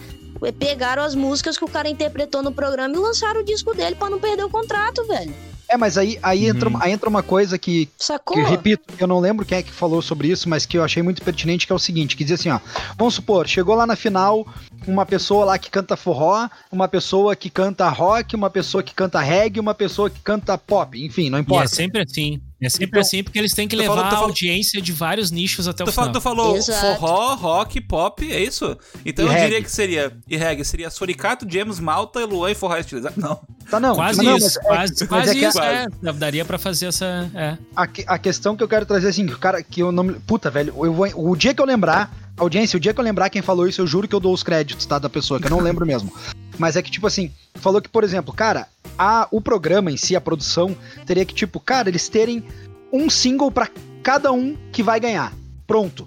Pegaram 0.58 1.02
as 1.02 1.14
músicas 1.14 1.58
que 1.58 1.64
o 1.64 1.68
cara 1.68 1.88
interpretou 1.88 2.42
no 2.42 2.50
programa 2.50 2.94
e 2.94 2.98
lançaram 2.98 3.42
o 3.42 3.44
disco 3.44 3.74
dele 3.74 3.94
para 3.94 4.10
não 4.10 4.18
perder 4.18 4.44
o 4.44 4.50
contrato, 4.50 5.06
velho. 5.06 5.32
É, 5.72 5.76
mas 5.78 5.96
aí, 5.96 6.18
aí, 6.22 6.42
uhum. 6.42 6.56
entra, 6.56 6.70
aí 6.80 6.92
entra 6.92 7.08
uma 7.08 7.22
coisa 7.22 7.58
que, 7.58 7.88
Sacou? 7.96 8.36
que 8.36 8.42
eu 8.42 8.46
repito, 8.46 8.82
eu 8.98 9.06
não 9.06 9.18
lembro 9.18 9.46
quem 9.46 9.56
é 9.56 9.62
que 9.62 9.72
falou 9.72 10.02
sobre 10.02 10.28
isso, 10.28 10.46
mas 10.46 10.66
que 10.66 10.76
eu 10.76 10.84
achei 10.84 11.02
muito 11.02 11.22
pertinente, 11.22 11.66
que 11.66 11.72
é 11.72 11.74
o 11.74 11.78
seguinte, 11.78 12.14
que 12.14 12.24
diz 12.24 12.38
assim, 12.38 12.50
ó, 12.50 12.60
vamos 12.98 13.14
supor, 13.14 13.48
chegou 13.48 13.74
lá 13.74 13.86
na 13.86 13.96
final 13.96 14.46
uma 14.86 15.06
pessoa 15.06 15.46
lá 15.46 15.58
que 15.58 15.70
canta 15.70 15.96
forró, 15.96 16.46
uma 16.70 16.88
pessoa 16.88 17.34
que 17.34 17.48
canta 17.48 17.88
rock, 17.88 18.36
uma 18.36 18.50
pessoa 18.50 18.82
que 18.82 18.94
canta 18.94 19.18
reggae, 19.20 19.60
uma 19.60 19.74
pessoa 19.74 20.10
que 20.10 20.20
canta 20.20 20.58
pop, 20.58 21.02
enfim, 21.02 21.30
não 21.30 21.38
importa. 21.38 21.64
E 21.64 21.64
é 21.64 21.68
sempre 21.68 22.02
assim. 22.02 22.38
É 22.62 22.68
sempre 22.68 22.86
então, 22.86 23.00
assim, 23.00 23.24
porque 23.24 23.38
eles 23.38 23.52
têm 23.52 23.66
que 23.66 23.74
levar 23.74 23.96
falou, 23.96 24.24
a 24.24 24.28
audiência 24.28 24.80
de 24.80 24.92
vários 24.92 25.32
nichos 25.32 25.66
até 25.66 25.82
o 25.82 25.86
final. 25.88 26.12
Tu 26.12 26.20
falou 26.20 26.56
Exato. 26.56 27.00
forró, 27.00 27.34
rock, 27.34 27.80
pop, 27.80 28.32
é 28.32 28.40
isso? 28.40 28.78
Então 29.04 29.24
e 29.24 29.28
eu 29.28 29.32
reggae. 29.32 29.44
diria 29.46 29.62
que 29.62 29.70
seria, 29.70 30.16
e 30.28 30.36
reggae, 30.36 30.64
seria 30.64 30.88
Suricato, 30.88 31.44
James 31.48 31.80
Malta, 31.80 32.24
Luan 32.24 32.52
e 32.52 32.54
forró 32.54 32.76
estilizado. 32.76 33.14
Não. 33.20 33.40
Tá 33.68 33.80
não. 33.80 33.94
Quase 33.94 34.22
não, 34.22 34.36
isso, 34.36 34.60
quase, 34.60 35.02
é, 35.02 35.06
quase 35.06 35.44
é 35.44 35.48
isso, 35.48 35.60
é. 35.60 35.86
Daria 36.12 36.44
pra 36.44 36.58
fazer 36.58 36.86
essa... 36.86 37.30
É. 37.34 37.56
A, 37.74 37.82
a 37.82 38.18
questão 38.18 38.56
que 38.56 38.62
eu 38.62 38.68
quero 38.68 38.84
trazer, 38.84 39.08
assim, 39.08 39.24
o 39.24 39.38
cara 39.38 39.62
que 39.62 39.80
eu 39.80 39.90
não... 39.90 40.12
Puta, 40.12 40.50
velho, 40.50 40.74
eu 40.84 40.92
vou, 40.92 41.08
o 41.14 41.34
dia 41.34 41.54
que 41.54 41.62
eu 41.62 41.64
lembrar, 41.64 42.12
audiência, 42.36 42.76
o 42.76 42.80
dia 42.80 42.92
que 42.92 43.00
eu 43.00 43.04
lembrar 43.04 43.30
quem 43.30 43.40
falou 43.40 43.66
isso, 43.66 43.80
eu 43.80 43.86
juro 43.86 44.06
que 44.06 44.14
eu 44.14 44.20
dou 44.20 44.34
os 44.34 44.42
créditos, 44.42 44.84
tá, 44.84 44.98
da 44.98 45.08
pessoa, 45.08 45.40
que 45.40 45.46
eu 45.46 45.50
não 45.50 45.60
lembro 45.60 45.86
mesmo. 45.86 46.12
Mas 46.58 46.76
é 46.76 46.82
que, 46.82 46.90
tipo 46.90 47.06
assim, 47.06 47.32
falou 47.54 47.80
que, 47.80 47.88
por 47.88 48.04
exemplo, 48.04 48.34
cara, 48.34 48.66
a, 49.02 49.26
o 49.32 49.40
programa 49.40 49.90
em 49.90 49.96
si, 49.96 50.14
a 50.14 50.20
produção, 50.20 50.76
teria 51.04 51.24
que, 51.24 51.34
tipo, 51.34 51.58
cara, 51.58 51.88
eles 51.88 52.08
terem 52.08 52.44
um 52.92 53.10
single 53.10 53.50
para 53.50 53.68
cada 54.00 54.30
um 54.30 54.56
que 54.70 54.80
vai 54.80 55.00
ganhar. 55.00 55.32
Pronto. 55.66 56.06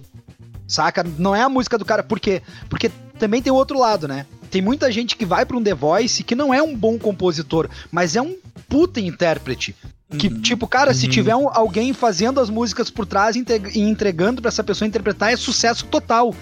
Saca? 0.66 1.04
Não 1.18 1.36
é 1.36 1.42
a 1.42 1.50
música 1.50 1.78
do 1.78 1.84
cara. 1.84 2.02
Por 2.02 2.22
quê? 2.22 2.42
Porque 2.70 2.90
também 3.20 3.42
tem 3.42 3.52
o 3.52 3.56
outro 3.56 3.78
lado, 3.78 4.08
né? 4.08 4.26
Tem 4.50 4.62
muita 4.62 4.90
gente 4.94 5.18
que 5.18 5.26
vai 5.26 5.46
para 5.46 5.58
um 5.58 5.64
The 5.64 5.74
Voice 5.74 6.24
que 6.24 6.36
não 6.36 6.54
é 6.54 6.64
um 6.64 6.74
bom 6.74 6.98
compositor, 6.98 7.70
mas 7.92 8.16
é 8.16 8.22
um 8.22 8.38
puta 8.70 9.02
intérprete. 9.02 9.76
Que, 10.18 10.30
uhum. 10.30 10.40
tipo, 10.40 10.66
cara, 10.66 10.92
uhum. 10.92 10.96
se 10.96 11.10
tiver 11.10 11.36
um, 11.36 11.50
alguém 11.50 11.92
fazendo 11.92 12.40
as 12.40 12.50
músicas 12.50 12.90
por 12.90 13.06
trás 13.06 13.36
e 13.36 13.44
entregando 13.76 14.42
para 14.42 14.48
essa 14.48 14.64
pessoa 14.64 14.88
interpretar, 14.88 15.34
é 15.34 15.36
sucesso 15.36 15.86
total 15.88 16.34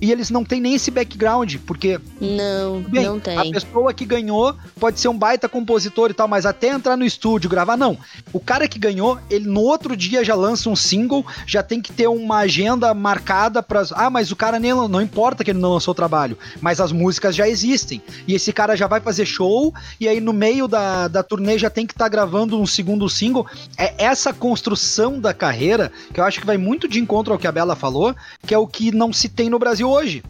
e 0.00 0.10
eles 0.10 0.30
não 0.30 0.44
têm 0.44 0.60
nem 0.60 0.74
esse 0.74 0.90
background, 0.90 1.56
porque. 1.66 2.00
Não, 2.20 2.80
bem, 2.80 3.04
não 3.04 3.20
tem. 3.20 3.36
A 3.36 3.42
pessoa 3.52 3.92
que 3.92 4.06
ganhou 4.06 4.56
pode 4.78 4.98
ser 4.98 5.08
um 5.08 5.16
baita 5.16 5.48
compositor 5.48 6.10
e 6.10 6.14
tal, 6.14 6.26
mas 6.26 6.46
até 6.46 6.68
entrar 6.68 6.96
no 6.96 7.04
estúdio, 7.04 7.50
gravar, 7.50 7.76
não. 7.76 7.98
O 8.32 8.40
cara 8.40 8.66
que 8.66 8.78
ganhou, 8.78 9.18
ele 9.28 9.46
no 9.46 9.60
outro 9.60 9.94
dia 9.94 10.24
já 10.24 10.34
lança 10.34 10.70
um 10.70 10.76
single, 10.76 11.26
já 11.46 11.62
tem 11.62 11.82
que 11.82 11.92
ter 11.92 12.08
uma 12.08 12.38
agenda 12.38 12.94
marcada 12.94 13.62
para. 13.62 13.82
Ah, 13.92 14.08
mas 14.08 14.32
o 14.32 14.36
cara 14.36 14.58
nem. 14.58 14.70
Não 14.70 15.02
importa 15.02 15.44
que 15.44 15.50
ele 15.50 15.58
não 15.58 15.74
lançou 15.74 15.92
o 15.92 15.94
trabalho, 15.94 16.38
mas 16.60 16.80
as 16.80 16.92
músicas 16.92 17.36
já 17.36 17.46
existem. 17.46 18.00
E 18.26 18.34
esse 18.34 18.52
cara 18.52 18.76
já 18.76 18.86
vai 18.86 19.00
fazer 19.00 19.26
show, 19.26 19.74
e 19.98 20.08
aí 20.08 20.20
no 20.20 20.32
meio 20.32 20.66
da, 20.66 21.08
da 21.08 21.22
turnê 21.22 21.58
já 21.58 21.68
tem 21.68 21.86
que 21.86 21.92
estar 21.92 22.06
tá 22.06 22.08
gravando 22.08 22.58
um 22.58 22.66
segundo 22.66 23.08
single. 23.08 23.46
É 23.76 23.92
essa 23.98 24.32
construção 24.32 25.20
da 25.20 25.34
carreira 25.34 25.92
que 26.14 26.20
eu 26.20 26.24
acho 26.24 26.40
que 26.40 26.46
vai 26.46 26.56
muito 26.56 26.88
de 26.88 27.00
encontro 27.00 27.32
ao 27.32 27.38
que 27.38 27.46
a 27.46 27.52
Bela 27.52 27.76
falou, 27.76 28.14
que 28.46 28.54
é 28.54 28.58
o 28.58 28.66
que 28.66 28.92
não 28.92 29.12
se 29.12 29.28
tem 29.28 29.50
no 29.50 29.58
Brasil 29.58 29.89
hoje. 29.90 30.22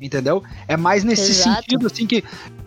Entendeu? 0.00 0.42
É 0.68 0.76
mais 0.76 1.04
nesse 1.04 1.30
Exato. 1.30 1.62
sentido, 1.62 1.86
assim, 1.86 2.06
que, 2.06 2.22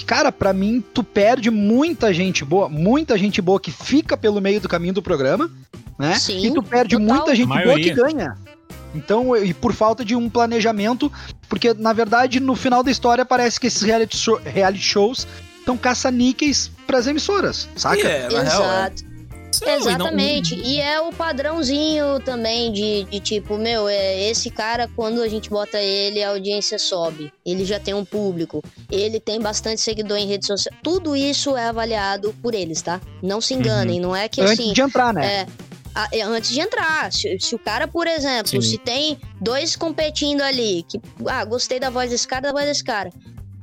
cara, 0.06 0.32
para 0.32 0.54
mim, 0.54 0.84
tu 0.94 1.04
perde 1.04 1.52
muita 1.52 2.14
gente 2.14 2.44
boa, 2.44 2.68
muita 2.68 3.18
gente 3.18 3.42
boa 3.42 3.60
que 3.60 3.72
fica 3.72 4.18
pelo 4.18 4.42
meio 4.42 4.60
do 4.60 4.70
caminho 4.70 4.94
do 4.94 5.04
programa, 5.04 5.52
né? 6.00 6.16
Sim, 6.16 6.48
e 6.48 6.54
tu 6.54 6.64
perde 6.64 6.98
total. 6.98 7.16
muita 7.16 7.36
gente 7.36 7.48
boa 7.48 7.76
que 7.76 7.94
ganha. 7.94 8.36
Então, 8.96 9.36
e 9.36 9.54
por 9.54 9.74
falta 9.74 10.04
de 10.04 10.16
um 10.16 10.30
planejamento, 10.30 11.12
porque 11.48 11.74
na 11.74 11.94
verdade, 11.94 12.40
no 12.40 12.56
final 12.56 12.82
da 12.82 12.90
história, 12.90 13.26
parece 13.26 13.60
que 13.60 13.68
esses 13.68 13.82
reality, 13.82 14.18
show, 14.18 14.42
reality 14.44 14.84
shows 14.84 15.28
estão 15.60 15.78
caça-níqueis 15.78 16.72
pras 16.88 17.06
emissoras, 17.08 17.68
saca? 17.76 17.98
Yeah, 17.98 18.36
é, 18.36 18.42
Exato. 18.42 19.07
Real, 19.66 19.76
é. 19.76 19.80
Exatamente. 19.80 20.56
Não... 20.56 20.64
E 20.64 20.80
é 20.80 21.00
o 21.00 21.12
padrãozinho 21.12 22.20
também 22.20 22.72
de, 22.72 23.04
de 23.04 23.20
tipo, 23.20 23.58
meu, 23.58 23.88
é 23.88 24.30
esse 24.30 24.50
cara, 24.50 24.90
quando 24.96 25.22
a 25.22 25.28
gente 25.28 25.50
bota 25.50 25.80
ele, 25.80 26.24
a 26.24 26.30
audiência 26.30 26.80
sobe. 26.80 27.32
Ele 27.46 27.66
já 27.66 27.80
tem 27.80 27.94
um 27.94 28.06
público. 28.06 28.64
Ele 28.92 29.20
tem 29.20 29.40
bastante 29.40 29.82
seguidor 29.82 30.18
em 30.18 30.28
rede 30.28 30.46
social. 30.46 30.78
Tudo 30.84 31.16
isso 31.16 31.56
é 31.56 31.68
avaliado 31.68 32.34
por 32.42 32.54
eles, 32.54 32.82
tá? 32.82 33.02
Não 33.22 33.42
se 33.42 33.54
enganem, 33.54 33.98
uhum. 34.00 34.08
não 34.08 34.16
é 34.16 34.28
que 34.28 34.42
assim. 34.42 34.54
Antes 34.54 34.74
de 34.74 34.82
entrar, 34.82 35.14
né? 35.14 35.48
É, 36.12 36.20
é, 36.20 36.22
antes 36.22 36.52
de 36.52 36.60
entrar. 36.60 37.12
Se, 37.12 37.40
se, 37.40 37.56
o 37.56 37.60
cara, 37.60 37.88
por 37.88 38.08
exemplo, 38.08 38.48
Sim. 38.48 38.62
se 38.62 38.78
tem 38.78 39.18
dois 39.42 39.76
competindo 39.76 40.42
ali, 40.42 40.86
que, 40.88 41.00
ah, 41.26 41.44
gostei 41.44 41.80
da 41.80 41.90
voz 41.90 42.12
desse 42.12 42.28
cara, 42.28 42.42
da 42.42 42.52
voz 42.52 42.66
desse 42.66 42.84
cara. 42.84 43.10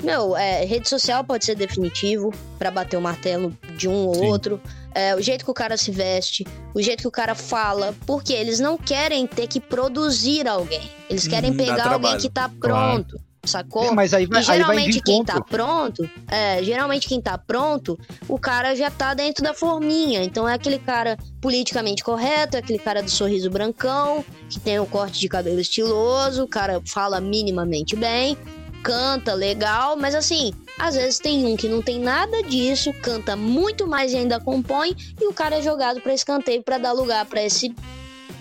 Meu, 0.03 0.37
é, 0.37 0.65
rede 0.65 0.89
social 0.89 1.25
pode 1.25 1.45
ser 1.45 1.55
definitivo 1.55 2.33
para 2.59 2.71
bater 2.71 2.97
o 2.97 3.01
martelo 3.01 3.57
de 3.77 3.89
um 3.89 4.07
ou 4.07 4.15
Sim. 4.15 4.27
outro 4.27 4.61
é, 4.95 5.15
o 5.15 5.21
jeito 5.21 5.45
que 5.45 5.51
o 5.51 5.55
cara 5.55 5.77
se 5.77 5.91
veste, 5.91 6.47
o 6.73 6.81
jeito 6.81 7.01
que 7.01 7.09
o 7.09 7.11
cara 7.11 7.35
fala, 7.35 7.95
porque 8.07 8.33
eles 8.33 8.61
não 8.61 8.79
querem 8.79 9.27
ter 9.27 9.49
que 9.49 9.61
produzir 9.61 10.47
alguém. 10.47 10.89
Eles 11.11 11.27
querem 11.27 11.51
hum, 11.51 11.57
pegar 11.57 11.93
alguém 11.93 12.17
que 12.17 12.31
tá 12.31 12.49
pronto. 12.49 13.17
Claro. 13.17 13.35
Sacou? 13.47 13.85
É, 13.85 13.91
mas 13.91 14.15
aí 14.15 14.27
vai, 14.27 14.41
e 14.41 14.45
geralmente 14.45 14.87
aí 14.87 14.93
vai 14.93 15.03
quem 15.03 15.25
tá 15.25 15.41
pronto, 15.41 16.09
é, 16.29 16.63
geralmente 16.63 17.07
quem 17.07 17.21
tá 17.21 17.37
pronto, 17.37 17.99
o 18.27 18.39
cara 18.39 18.75
já 18.75 18.91
tá 18.91 19.13
dentro 19.15 19.45
da 19.45 19.53
forminha. 19.53 20.25
Então 20.25 20.49
é 20.49 20.55
aquele 20.55 20.79
cara 20.79 21.19
politicamente 21.41 22.03
correto, 22.03 22.57
é 22.57 22.61
aquele 22.61 22.79
cara 22.79 23.03
do 23.03 23.11
sorriso 23.11 23.51
brancão, 23.51 24.25
que 24.49 24.59
tem 24.59 24.79
o 24.79 24.87
corte 24.87 25.21
de 25.21 25.29
cabelo 25.29 25.61
estiloso, 25.61 26.45
o 26.45 26.49
cara 26.49 26.81
fala 26.87 27.21
minimamente 27.21 27.95
bem, 27.95 28.37
canta 28.85 29.33
legal, 29.33 29.97
mas 29.97 30.15
assim, 30.15 30.53
às 30.79 30.95
vezes 30.95 31.19
tem 31.19 31.47
um 31.47 31.57
que 31.57 31.69
não 31.69 31.81
tem 31.81 31.99
nada 31.99 32.43
disso, 32.43 32.93
canta 33.03 33.35
muito 33.35 33.87
mais 33.87 34.13
e 34.13 34.19
ainda 34.19 34.39
compõe, 34.39 34.95
e 35.19 35.27
o 35.27 35.33
cara 35.33 35.57
é 35.57 35.63
jogado 35.63 36.03
para 36.03 36.13
escanteio 36.13 36.63
para 36.63 36.77
dar 36.77 36.93
lugar 36.93 37.25
para 37.25 37.43
esse 37.43 37.75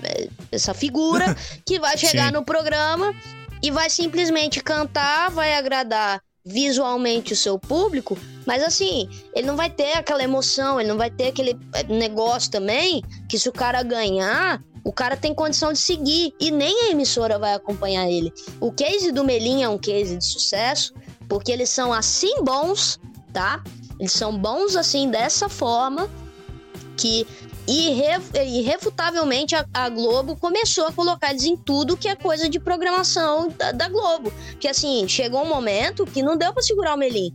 é, 0.03 0.27
essa 0.51 0.73
figura 0.73 1.35
que 1.65 1.79
vai 1.79 1.97
chegar 1.97 2.31
no 2.31 2.43
programa 2.43 3.15
e 3.61 3.71
vai 3.71 3.89
simplesmente 3.89 4.61
cantar, 4.61 5.31
vai 5.31 5.55
agradar 5.55 6.21
visualmente 6.45 7.31
o 7.31 7.37
seu 7.37 7.57
público, 7.57 8.17
mas 8.45 8.61
assim, 8.61 9.07
ele 9.33 9.47
não 9.47 9.55
vai 9.55 9.69
ter 9.69 9.93
aquela 9.93 10.21
emoção, 10.21 10.77
ele 10.77 10.89
não 10.89 10.97
vai 10.97 11.09
ter 11.09 11.27
aquele 11.27 11.57
é, 11.73 11.83
negócio 11.83 12.51
também 12.51 13.01
que 13.29 13.39
se 13.39 13.47
o 13.47 13.53
cara 13.53 13.81
ganhar, 13.81 14.61
o 14.83 14.91
cara 14.91 15.15
tem 15.15 15.33
condição 15.33 15.71
de 15.71 15.79
seguir 15.79 16.33
e 16.39 16.51
nem 16.51 16.87
a 16.87 16.91
emissora 16.91 17.39
vai 17.39 17.53
acompanhar 17.53 18.09
ele. 18.09 18.33
O 18.59 18.71
case 18.71 19.11
do 19.11 19.23
Melim 19.23 19.63
é 19.63 19.69
um 19.69 19.77
case 19.77 20.17
de 20.17 20.25
sucesso, 20.25 20.93
porque 21.27 21.51
eles 21.51 21.69
são 21.69 21.93
assim 21.93 22.43
bons, 22.43 22.99
tá? 23.31 23.63
Eles 23.99 24.11
são 24.11 24.37
bons 24.37 24.75
assim 24.75 25.09
dessa 25.09 25.47
forma 25.47 26.09
que 26.97 27.25
irrefutavelmente 27.65 29.55
a, 29.55 29.65
a, 29.73 29.87
Globo 29.87 30.35
começou 30.35 30.85
a 30.85 30.91
colocar 30.91 31.31
eles 31.31 31.45
em 31.45 31.55
tudo 31.55 31.95
que 31.95 32.09
é 32.09 32.15
coisa 32.15 32.49
de 32.49 32.59
programação 32.59 33.47
da, 33.47 33.71
da 33.71 33.87
Globo. 33.87 34.33
Que 34.59 34.67
assim, 34.67 35.07
chegou 35.07 35.41
um 35.43 35.47
momento 35.47 36.05
que 36.05 36.21
não 36.21 36.35
deu 36.35 36.51
para 36.51 36.61
segurar 36.61 36.95
o 36.95 36.97
Melim. 36.97 37.33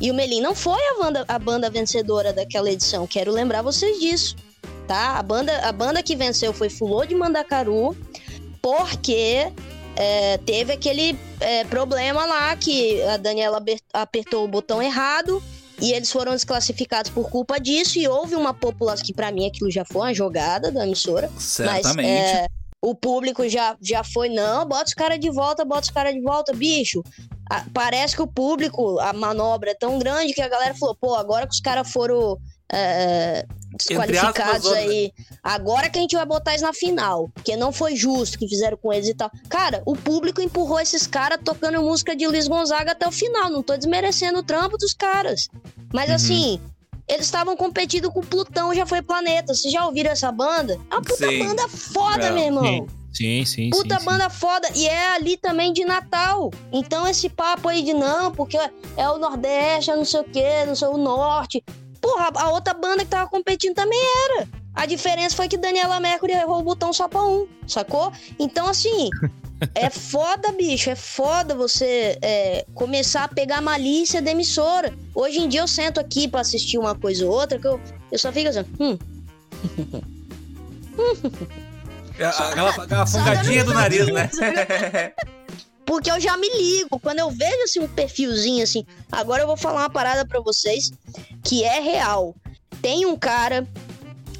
E 0.00 0.10
o 0.10 0.14
Melim 0.14 0.40
não 0.40 0.54
foi 0.54 0.80
a 0.90 1.02
banda, 1.02 1.24
a 1.26 1.38
banda 1.38 1.70
vencedora 1.70 2.32
daquela 2.32 2.70
edição. 2.70 3.06
Quero 3.06 3.32
lembrar 3.32 3.62
vocês 3.62 3.98
disso, 3.98 4.36
tá? 4.86 5.18
A 5.18 5.22
banda, 5.22 5.56
a 5.66 5.72
banda 5.72 6.02
que 6.02 6.16
venceu 6.16 6.52
foi 6.52 6.68
Fulô 6.68 7.04
de 7.04 7.14
Mandacaru, 7.14 7.96
porque 8.62 9.52
é, 9.96 10.38
teve 10.38 10.72
aquele 10.72 11.18
é, 11.40 11.64
problema 11.64 12.24
lá 12.24 12.56
que 12.56 13.02
a 13.02 13.16
Daniela 13.16 13.62
apertou 13.92 14.44
o 14.44 14.48
botão 14.48 14.82
errado 14.82 15.42
e 15.80 15.92
eles 15.92 16.10
foram 16.10 16.32
desclassificados 16.32 17.10
por 17.10 17.28
culpa 17.28 17.58
disso 17.58 17.98
e 17.98 18.06
houve 18.08 18.36
uma 18.36 18.54
população 18.54 19.04
que 19.04 19.12
para 19.12 19.32
mim 19.32 19.46
aquilo 19.46 19.70
já 19.70 19.84
foi 19.84 20.02
uma 20.02 20.14
jogada 20.14 20.70
da 20.70 20.86
emissora. 20.86 21.30
Certamente. 21.38 21.96
Mas, 21.96 22.06
é, 22.06 22.46
o 22.80 22.94
público 22.94 23.48
já, 23.48 23.76
já 23.80 24.04
foi, 24.04 24.28
não, 24.28 24.66
bota 24.66 24.84
os 24.84 24.94
caras 24.94 25.18
de 25.18 25.30
volta, 25.30 25.64
bota 25.64 25.82
os 25.82 25.90
caras 25.90 26.14
de 26.14 26.20
volta, 26.20 26.52
bicho. 26.52 27.02
A, 27.50 27.64
parece 27.72 28.14
que 28.14 28.22
o 28.22 28.26
público, 28.26 28.98
a 29.00 29.12
manobra 29.12 29.70
é 29.70 29.74
tão 29.74 29.98
grande 29.98 30.34
que 30.34 30.42
a 30.42 30.48
galera 30.48 30.74
falou, 30.74 30.94
pô, 30.94 31.14
agora 31.14 31.46
que 31.46 31.54
os 31.54 31.60
caras 31.60 31.90
foram 31.90 32.38
é, 32.72 33.46
desqualificados 33.76 34.72
aí, 34.72 35.12
agora 35.42 35.90
que 35.90 35.98
a 35.98 36.02
gente 36.02 36.16
vai 36.16 36.24
botar 36.24 36.54
isso 36.54 36.64
na 36.64 36.72
final, 36.72 37.28
porque 37.34 37.56
não 37.56 37.72
foi 37.72 37.96
justo 37.96 38.38
que 38.38 38.48
fizeram 38.48 38.76
com 38.76 38.92
eles 38.92 39.08
e 39.08 39.14
tal. 39.14 39.30
Cara, 39.48 39.82
o 39.86 39.96
público 39.96 40.40
empurrou 40.40 40.80
esses 40.80 41.06
caras 41.06 41.38
tocando 41.44 41.82
música 41.82 42.14
de 42.14 42.26
Luiz 42.26 42.48
Gonzaga 42.48 42.92
até 42.92 43.06
o 43.06 43.12
final, 43.12 43.50
não 43.50 43.62
tô 43.62 43.76
desmerecendo 43.76 44.38
o 44.38 44.42
trampo 44.42 44.76
dos 44.78 44.94
caras. 44.94 45.48
Mas 45.92 46.08
uhum. 46.08 46.14
assim, 46.14 46.60
eles 47.08 47.26
estavam 47.26 47.56
competindo 47.56 48.10
com 48.10 48.20
Plutão 48.20 48.74
Já 48.74 48.86
Foi 48.86 49.02
Planeta. 49.02 49.54
Vocês 49.54 49.72
já 49.72 49.84
ouviram 49.86 50.10
essa 50.10 50.32
banda? 50.32 50.78
É 50.90 50.94
uma 50.94 51.02
puta 51.02 51.28
sim. 51.28 51.44
banda 51.44 51.68
foda, 51.68 52.26
é. 52.26 52.30
meu 52.30 52.44
irmão. 52.44 52.86
Sim, 53.12 53.44
sim, 53.44 53.70
Puta 53.70 54.00
sim, 54.00 54.04
banda 54.04 54.28
sim. 54.28 54.36
foda. 54.36 54.68
E 54.74 54.88
é 54.88 55.10
ali 55.10 55.36
também 55.36 55.72
de 55.72 55.84
Natal. 55.84 56.50
Então 56.72 57.06
esse 57.06 57.28
papo 57.28 57.68
aí 57.68 57.82
de 57.82 57.94
não, 57.94 58.32
porque 58.32 58.56
é 58.56 59.08
o 59.08 59.18
Nordeste, 59.18 59.92
é 59.92 59.96
não 59.96 60.04
sei 60.04 60.20
o 60.20 60.24
quê, 60.24 60.64
não 60.66 60.74
sei 60.74 60.88
o 60.88 60.96
Norte. 60.96 61.62
Porra, 62.04 62.30
a 62.34 62.50
outra 62.50 62.74
banda 62.74 63.02
que 63.02 63.10
tava 63.10 63.30
competindo 63.30 63.74
também 63.74 63.98
era. 64.26 64.46
A 64.74 64.84
diferença 64.84 65.34
foi 65.34 65.48
que 65.48 65.56
Daniela 65.56 65.98
Mercury 65.98 66.32
errou 66.32 66.58
o 66.58 66.62
botão 66.62 66.92
só 66.92 67.08
pra 67.08 67.22
um, 67.22 67.48
sacou? 67.66 68.12
Então, 68.38 68.68
assim, 68.68 69.08
é 69.74 69.88
foda, 69.88 70.52
bicho. 70.52 70.90
É 70.90 70.94
foda 70.94 71.54
você 71.54 72.18
é, 72.20 72.66
começar 72.74 73.24
a 73.24 73.28
pegar 73.28 73.62
malícia 73.62 74.20
da 74.20 74.32
emissora. 74.32 74.92
Hoje 75.14 75.38
em 75.38 75.48
dia 75.48 75.62
eu 75.62 75.66
sento 75.66 75.98
aqui 75.98 76.28
para 76.28 76.42
assistir 76.42 76.76
uma 76.76 76.94
coisa 76.94 77.24
ou 77.24 77.32
outra 77.32 77.58
que 77.58 77.66
eu, 77.66 77.80
eu 78.12 78.18
só 78.18 78.30
fico 78.30 78.50
assim. 78.50 78.66
Hum. 78.78 78.98
É, 82.16 82.26
aquela, 82.26 82.70
aquela 82.70 83.04
fungadinha 83.04 83.64
do 83.64 83.74
nariz, 83.74 84.06
né? 84.06 84.30
Porque 85.86 86.10
eu 86.10 86.20
já 86.20 86.36
me 86.36 86.48
ligo. 86.48 86.98
Quando 86.98 87.18
eu 87.18 87.30
vejo 87.30 87.62
assim 87.64 87.80
um 87.80 87.88
perfilzinho 87.88 88.62
assim. 88.62 88.84
Agora 89.10 89.42
eu 89.42 89.46
vou 89.46 89.56
falar 89.56 89.82
uma 89.82 89.90
parada 89.90 90.26
para 90.26 90.40
vocês 90.40 90.90
que 91.42 91.62
é 91.64 91.80
real. 91.80 92.34
Tem 92.80 93.06
um 93.06 93.16
cara 93.16 93.66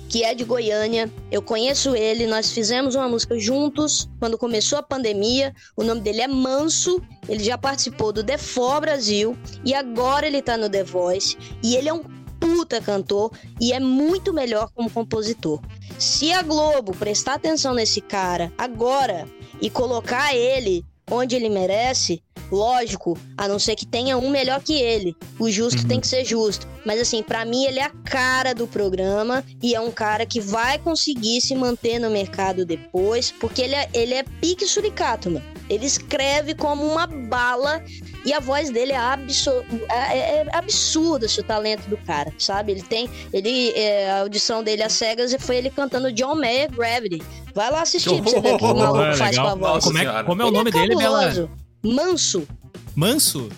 que 0.09 0.23
é 0.23 0.33
de 0.33 0.45
Goiânia. 0.45 1.11
Eu 1.31 1.43
conheço 1.43 1.97
ele, 1.97 2.27
nós 2.27 2.53
fizemos 2.53 2.95
uma 2.95 3.09
música 3.09 3.37
juntos 3.39 4.09
quando 4.21 4.39
começou 4.39 4.79
a 4.79 4.83
pandemia. 4.83 5.53
O 5.77 5.83
nome 5.83 6.01
dele 6.03 6.21
é 6.21 6.29
Manso. 6.29 7.03
Ele 7.29 7.43
já 7.43 7.59
participou 7.59 8.13
do 8.13 8.23
The 8.23 8.39
For 8.39 8.81
Brasil 8.81 9.37
e 9.65 9.75
agora 9.75 10.27
ele 10.27 10.41
tá 10.41 10.57
no 10.57 10.71
The 10.71 10.85
Voice. 10.85 11.37
E 11.63 11.75
ele 11.75 11.89
é 11.89 11.93
um 11.93 12.05
puta 12.39 12.81
cantor 12.81 13.33
e 13.61 13.73
é 13.73 13.81
muito 13.81 14.33
melhor 14.33 14.71
como 14.75 14.91
compositor. 14.91 15.61
Se 15.99 16.33
a 16.33 16.43
Globo 16.43 16.95
prestar 16.95 17.35
atenção 17.35 17.75
nesse 17.75 18.01
cara 18.01 18.53
agora 18.57 19.27
e 19.61 19.69
colocar 19.71 20.35
ele 20.35 20.85
onde 21.11 21.37
ele 21.37 21.49
merece, 21.49 22.23
lógico, 22.51 23.19
a 23.37 23.49
não 23.49 23.59
ser 23.59 23.75
que 23.75 23.87
tenha 23.87 24.17
um 24.17 24.31
melhor 24.31 24.63
que 24.63 24.75
ele. 24.75 25.17
O 25.39 25.51
justo 25.51 25.83
uhum. 25.83 25.89
tem 25.89 26.01
que 26.01 26.07
ser 26.07 26.25
justo. 26.25 26.67
Mas 26.85 27.01
assim, 27.01 27.23
para 27.23 27.45
mim 27.45 27.65
ele 27.65 27.79
é 27.79 27.85
a 27.85 27.91
cara 27.91 28.55
do 28.55 28.67
programa 28.67 29.45
e 29.63 29.75
é 29.75 29.81
um 29.81 29.91
cara 29.91 30.27
que 30.27 30.41
vai 30.41 30.79
conseguir 30.79 31.41
se 31.41 31.55
manter 31.55 31.99
no 31.99 32.11
mercado 32.11 32.65
depois, 32.65 33.33
porque 33.33 33.63
ele 33.63 33.75
é, 33.75 33.89
ele 33.93 34.15
é 34.15 34.23
pique 34.41 34.67
suricato, 34.67 35.31
mano. 35.31 35.54
Ele 35.69 35.87
escreve 35.87 36.55
como 36.55 36.85
uma 36.85 37.07
bala 37.07 37.83
e 38.25 38.33
a 38.33 38.41
voz 38.41 38.71
dele 38.71 38.93
é, 38.93 38.97
absur 38.97 39.65
é, 39.91 40.19
é, 40.19 40.47
é 40.47 40.57
absurda 40.57 41.27
o 41.27 41.43
talento 41.43 41.89
do 41.89 41.97
cara, 41.99 42.33
sabe? 42.39 42.73
Ele 42.73 42.83
tem. 42.83 43.09
Ele, 43.33 43.71
é, 43.71 44.11
a 44.11 44.21
audição 44.21 44.63
dele 44.63 44.83
às 44.83 44.93
cegas 44.93 45.35
foi 45.41 45.57
ele 45.57 45.71
cantando 45.71 46.13
John 46.13 46.35
Mayer 46.35 46.71
Gravity. 46.71 47.23
Vai 47.55 47.71
lá 47.71 47.83
assistir 47.83 48.21
pra 48.23 48.31
você 48.31 48.41
ver 48.41 48.55
o 48.55 48.59
que 48.59 48.65
o 48.65 48.75
maluco 48.77 49.03
é, 49.03 49.17
faz 49.17 49.39
com 49.39 49.47
a 49.47 49.55
voz. 49.55 49.85
Como 49.85 49.99
é, 49.99 50.23
como 50.25 50.43
é 50.43 50.45
o 50.45 50.51
nome 50.51 50.71
é 50.71 50.73
dele, 50.73 50.97
Bela? 50.97 51.51
Manso. 51.83 52.49
Manso? 52.95 53.49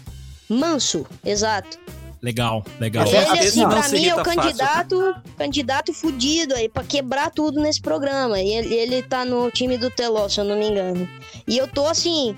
Manso, 0.49 1.07
exato. 1.25 1.79
Legal, 2.23 2.65
legal. 2.81 3.07
Ele, 3.07 3.17
assim, 3.17 3.69
pra 3.69 3.89
mim, 3.89 4.07
é 4.07 4.15
o 4.15 4.23
candidato, 4.23 4.99
fácil. 4.99 5.23
candidato 5.37 5.93
fudido 5.93 6.55
aí, 6.55 6.69
pra 6.69 6.83
quebrar 6.83 7.31
tudo 7.31 7.61
nesse 7.61 7.81
programa. 7.81 8.41
E 8.41 8.53
ele, 8.53 8.75
ele 8.75 9.03
tá 9.03 9.25
no 9.25 9.51
time 9.51 9.77
do 9.77 9.91
Teló, 9.91 10.29
se 10.29 10.41
eu 10.41 10.45
não 10.45 10.57
me 10.57 10.69
engano. 10.69 11.09
E 11.47 11.59
eu 11.59 11.69
tô, 11.69 11.87
assim, 11.87 12.35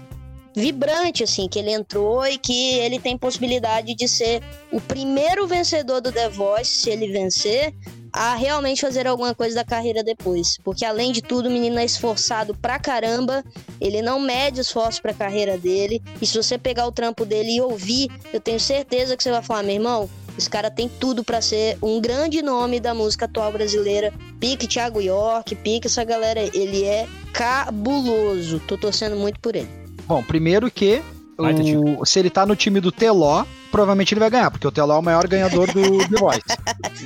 vibrante, 0.54 1.22
assim, 1.22 1.48
que 1.48 1.58
ele 1.58 1.70
entrou 1.70 2.26
e 2.26 2.36
que 2.38 2.74
ele 2.78 2.98
tem 2.98 3.16
possibilidade 3.16 3.94
de 3.94 4.08
ser 4.08 4.42
o 4.72 4.80
primeiro 4.80 5.46
vencedor 5.46 6.00
do 6.00 6.10
The 6.10 6.28
Voice, 6.28 6.70
se 6.70 6.90
ele 6.90 7.12
vencer, 7.12 7.72
a 8.18 8.34
realmente 8.34 8.80
fazer 8.80 9.06
alguma 9.06 9.32
coisa 9.32 9.54
da 9.54 9.64
carreira 9.64 10.02
depois. 10.02 10.58
Porque 10.64 10.84
além 10.84 11.12
de 11.12 11.22
tudo, 11.22 11.48
o 11.48 11.52
menino 11.52 11.78
é 11.78 11.84
esforçado 11.84 12.52
pra 12.52 12.76
caramba, 12.76 13.44
ele 13.80 14.02
não 14.02 14.18
mede 14.18 14.60
esforço 14.60 15.00
pra 15.00 15.14
carreira 15.14 15.56
dele. 15.56 16.02
E 16.20 16.26
se 16.26 16.36
você 16.36 16.58
pegar 16.58 16.88
o 16.88 16.90
trampo 16.90 17.24
dele 17.24 17.54
e 17.54 17.60
ouvir, 17.60 18.10
eu 18.32 18.40
tenho 18.40 18.58
certeza 18.58 19.16
que 19.16 19.22
você 19.22 19.30
vai 19.30 19.40
falar, 19.40 19.62
meu 19.62 19.76
irmão, 19.76 20.10
esse 20.36 20.50
cara 20.50 20.68
tem 20.68 20.88
tudo 20.88 21.22
para 21.22 21.40
ser 21.40 21.78
um 21.80 22.00
grande 22.00 22.42
nome 22.42 22.80
da 22.80 22.92
música 22.92 23.26
atual 23.26 23.52
brasileira. 23.52 24.12
Pique 24.40 24.66
Thiago 24.66 25.00
York, 25.00 25.54
pique 25.54 25.86
essa 25.86 26.02
galera, 26.02 26.40
ele 26.40 26.82
é 26.82 27.06
cabuloso. 27.32 28.58
Tô 28.66 28.76
torcendo 28.76 29.14
muito 29.14 29.38
por 29.38 29.54
ele. 29.54 29.70
Bom, 30.08 30.24
primeiro 30.24 30.68
que 30.72 31.04
o, 31.38 32.04
se 32.04 32.18
ele 32.18 32.30
tá 32.30 32.44
no 32.44 32.56
time 32.56 32.80
do 32.80 32.90
Teló, 32.90 33.44
provavelmente 33.70 34.12
ele 34.12 34.20
vai 34.20 34.28
ganhar, 34.28 34.50
porque 34.50 34.66
o 34.66 34.72
Teló 34.72 34.96
é 34.96 34.98
o 34.98 35.02
maior 35.02 35.26
ganhador 35.28 35.72
do 35.72 35.98
The 36.08 36.18
Voice. 36.18 36.42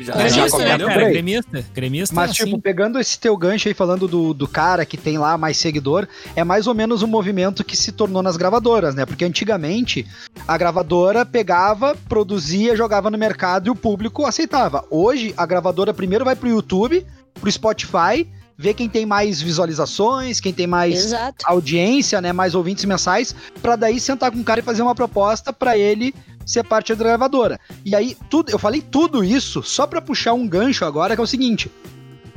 já, 0.03 0.15
gremista, 0.17 0.59
já 0.59 0.79
né, 0.79 0.85
cara? 0.87 1.11
Gremista, 1.11 1.65
gremista. 1.75 2.15
Mas, 2.15 2.31
assim. 2.31 2.45
tipo, 2.45 2.59
pegando 2.59 2.99
esse 2.99 3.19
teu 3.19 3.37
gancho 3.37 3.69
aí, 3.69 3.75
falando 3.75 4.09
do, 4.09 4.33
do 4.33 4.49
cara 4.49 4.87
que 4.87 4.97
tem 4.97 5.19
lá 5.19 5.37
mais 5.37 5.59
seguidor, 5.59 6.09
é 6.35 6.43
mais 6.43 6.67
ou 6.67 6.75
menos 6.75 7.03
o 7.03 7.05
um 7.05 7.09
movimento 7.09 7.63
que 7.63 7.77
se 7.77 7.93
tornou 7.93 8.23
nas 8.23 8.39
gravadoras, 8.39 8.95
né? 8.95 9.05
Porque 9.05 9.25
antigamente 9.25 10.07
a 10.49 10.57
gravadora 10.57 11.27
pegava, 11.27 11.95
produzia, 12.09 12.75
jogava 12.75 13.11
no 13.11 13.19
mercado 13.19 13.67
e 13.67 13.71
o 13.71 13.77
público 13.77 14.25
aceitava. 14.25 14.85
Hoje, 14.91 15.35
a 15.37 15.45
gravadora 15.45 15.93
primeiro 15.93 16.25
vai 16.25 16.35
pro 16.35 16.49
YouTube, 16.49 17.07
pro 17.35 17.53
Spotify 17.53 18.27
ver 18.57 18.75
quem 18.75 18.89
tem 18.89 19.07
mais 19.07 19.41
visualizações, 19.41 20.41
quem 20.41 20.53
tem 20.53 20.67
mais 20.67 21.07
Exato. 21.07 21.45
audiência, 21.47 22.21
né, 22.21 22.33
mais 22.33 22.55
ouvintes 22.55 22.85
mensais, 22.85 23.35
para 23.61 23.77
daí 23.77 23.99
sentar 23.99 24.31
com 24.31 24.41
o 24.41 24.45
cara 24.45 24.61
e 24.61 24.63
fazer 24.63 24.83
uma 24.83 24.95
proposta 24.95 25.53
para 25.53 25.77
ele 25.77 26.15
ser 26.45 26.65
parte 26.65 26.95
da 26.95 27.05
gravadora. 27.05 27.59
E 27.85 27.95
aí 27.95 28.17
tudo, 28.29 28.51
eu 28.51 28.59
falei 28.59 28.81
tudo 28.81 29.23
isso 29.23 29.63
só 29.63 29.87
para 29.87 30.01
puxar 30.01 30.33
um 30.33 30.47
gancho 30.47 30.85
agora 30.85 31.15
que 31.15 31.21
é 31.21 31.25
o 31.25 31.27
seguinte, 31.27 31.71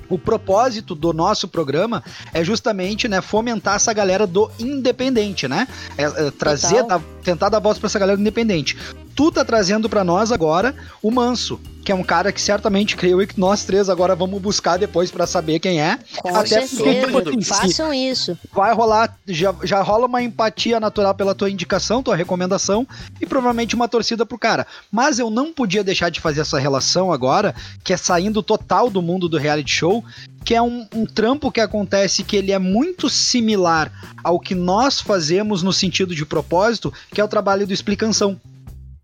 o 0.09 0.17
propósito 0.17 0.93
do 0.93 1.11
nosso 1.13 1.47
programa 1.47 2.03
é 2.33 2.43
justamente 2.43 3.07
né, 3.07 3.21
fomentar 3.21 3.75
essa 3.75 3.91
galera 3.93 4.27
do 4.27 4.51
independente, 4.59 5.47
né? 5.47 5.67
É, 5.97 6.03
é, 6.03 6.31
trazer, 6.31 6.83
da, 6.83 7.01
tentar 7.23 7.49
dar 7.49 7.59
voz 7.59 7.77
para 7.77 7.87
essa 7.87 7.99
galera 7.99 8.19
independente. 8.19 8.77
Tu 9.15 9.31
tá 9.31 9.45
trazendo 9.45 9.89
para 9.89 10.03
nós 10.03 10.29
agora 10.29 10.75
o 11.01 11.09
Manso, 11.09 11.57
que 11.85 11.91
é 11.91 11.95
um 11.95 12.03
cara 12.03 12.33
que 12.33 12.41
certamente 12.41 12.97
creio 12.97 13.25
que 13.25 13.39
nós 13.39 13.63
três 13.63 13.87
agora 13.89 14.13
vamos 14.13 14.41
buscar 14.41 14.77
depois 14.77 15.09
para 15.09 15.25
saber 15.25 15.59
quem 15.59 15.79
é. 15.79 15.97
Com 16.17 16.35
Até 16.35 16.67
certeza, 16.67 17.07
porque, 17.11 17.41
façam 17.45 17.93
isso. 17.93 18.37
Vai 18.51 18.73
rolar, 18.73 19.17
já, 19.25 19.55
já 19.63 19.81
rola 19.81 20.07
uma 20.07 20.21
empatia 20.21 20.81
natural 20.81 21.15
pela 21.15 21.33
tua 21.33 21.49
indicação, 21.49 22.03
tua 22.03 22.15
recomendação 22.15 22.85
e 23.21 23.25
provavelmente 23.25 23.73
uma 23.73 23.87
torcida 23.87 24.25
pro 24.25 24.37
cara. 24.37 24.67
Mas 24.91 25.17
eu 25.17 25.29
não 25.29 25.53
podia 25.53 25.83
deixar 25.83 26.09
de 26.09 26.19
fazer 26.19 26.41
essa 26.41 26.59
relação 26.59 27.13
agora, 27.13 27.55
que 27.85 27.93
é 27.93 27.97
saindo 27.97 28.43
total 28.43 28.89
do 28.89 29.01
mundo 29.01 29.29
do 29.29 29.37
reality 29.37 29.71
show, 29.71 30.03
que 30.43 30.53
é 30.53 30.61
um, 30.61 30.85
um, 30.93 31.05
trampo 31.05 31.51
que 31.51 31.61
acontece 31.61 32.23
que 32.23 32.35
ele 32.35 32.51
é 32.51 32.59
muito 32.59 33.09
similar 33.09 33.91
ao 34.21 34.39
que 34.39 34.53
nós 34.53 34.99
fazemos 34.99 35.63
no 35.63 35.71
sentido 35.71 36.13
de 36.13 36.25
propósito, 36.25 36.91
que 37.13 37.21
é 37.21 37.23
o 37.23 37.29
trabalho 37.29 37.65
do 37.65 37.73
explicação 37.73 38.39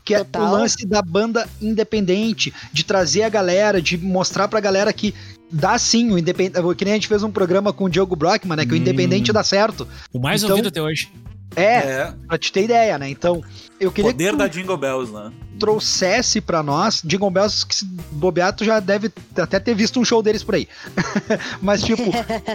que 0.04 0.16
Total. 0.16 0.42
é 0.42 0.46
o 0.46 0.52
lance 0.52 0.86
da 0.86 1.02
banda 1.02 1.48
independente, 1.62 2.54
de 2.72 2.84
trazer 2.84 3.24
a 3.24 3.30
galera, 3.30 3.82
de 3.82 3.98
mostrar 3.98 4.48
pra 4.48 4.60
galera 4.60 4.92
que 4.92 5.14
dá 5.52 5.78
sim 5.78 6.12
o 6.12 6.18
independente. 6.18 6.76
Que 6.76 6.86
nem 6.86 6.94
a 6.94 6.98
gente 6.98 7.08
fez 7.08 7.24
um 7.24 7.32
programa 7.32 7.74
com 7.74 7.86
o 7.86 7.90
Diogo 7.90 8.16
Brockman, 8.16 8.58
né? 8.58 8.66
Que 8.66 8.72
hum. 8.72 8.76
o 8.76 8.78
independente 8.78 9.32
dá 9.32 9.44
certo. 9.44 9.88
O 10.14 10.20
mais 10.20 10.42
então, 10.42 10.56
ouvido 10.56 10.70
até 10.70 10.82
hoje. 10.82 11.12
É, 11.56 11.64
é, 11.64 12.14
pra 12.28 12.38
te 12.38 12.52
ter 12.52 12.64
ideia, 12.64 12.98
né? 12.98 13.10
Então, 13.10 13.44
eu 13.82 13.92
queria. 13.92 14.12
Poder 14.12 14.32
que... 14.32 14.38
da 14.38 14.48
Jingle 14.48 14.78
Bells, 14.78 15.12
né? 15.12 15.32
trouxesse 15.62 16.42
para 16.42 16.64
nós, 16.64 17.04
Jingle 17.06 17.30
Bells, 17.30 17.64
que 17.64 17.76
se 17.76 17.86
bobear, 17.86 18.52
tu 18.52 18.66
já 18.66 18.80
deve 18.80 19.12
até 19.38 19.60
ter 19.60 19.76
visto 19.76 20.00
um 20.00 20.04
show 20.04 20.24
deles 20.24 20.44
por 20.44 20.56
aí. 20.56 20.68
Mas, 21.62 21.84
tipo, 21.84 22.02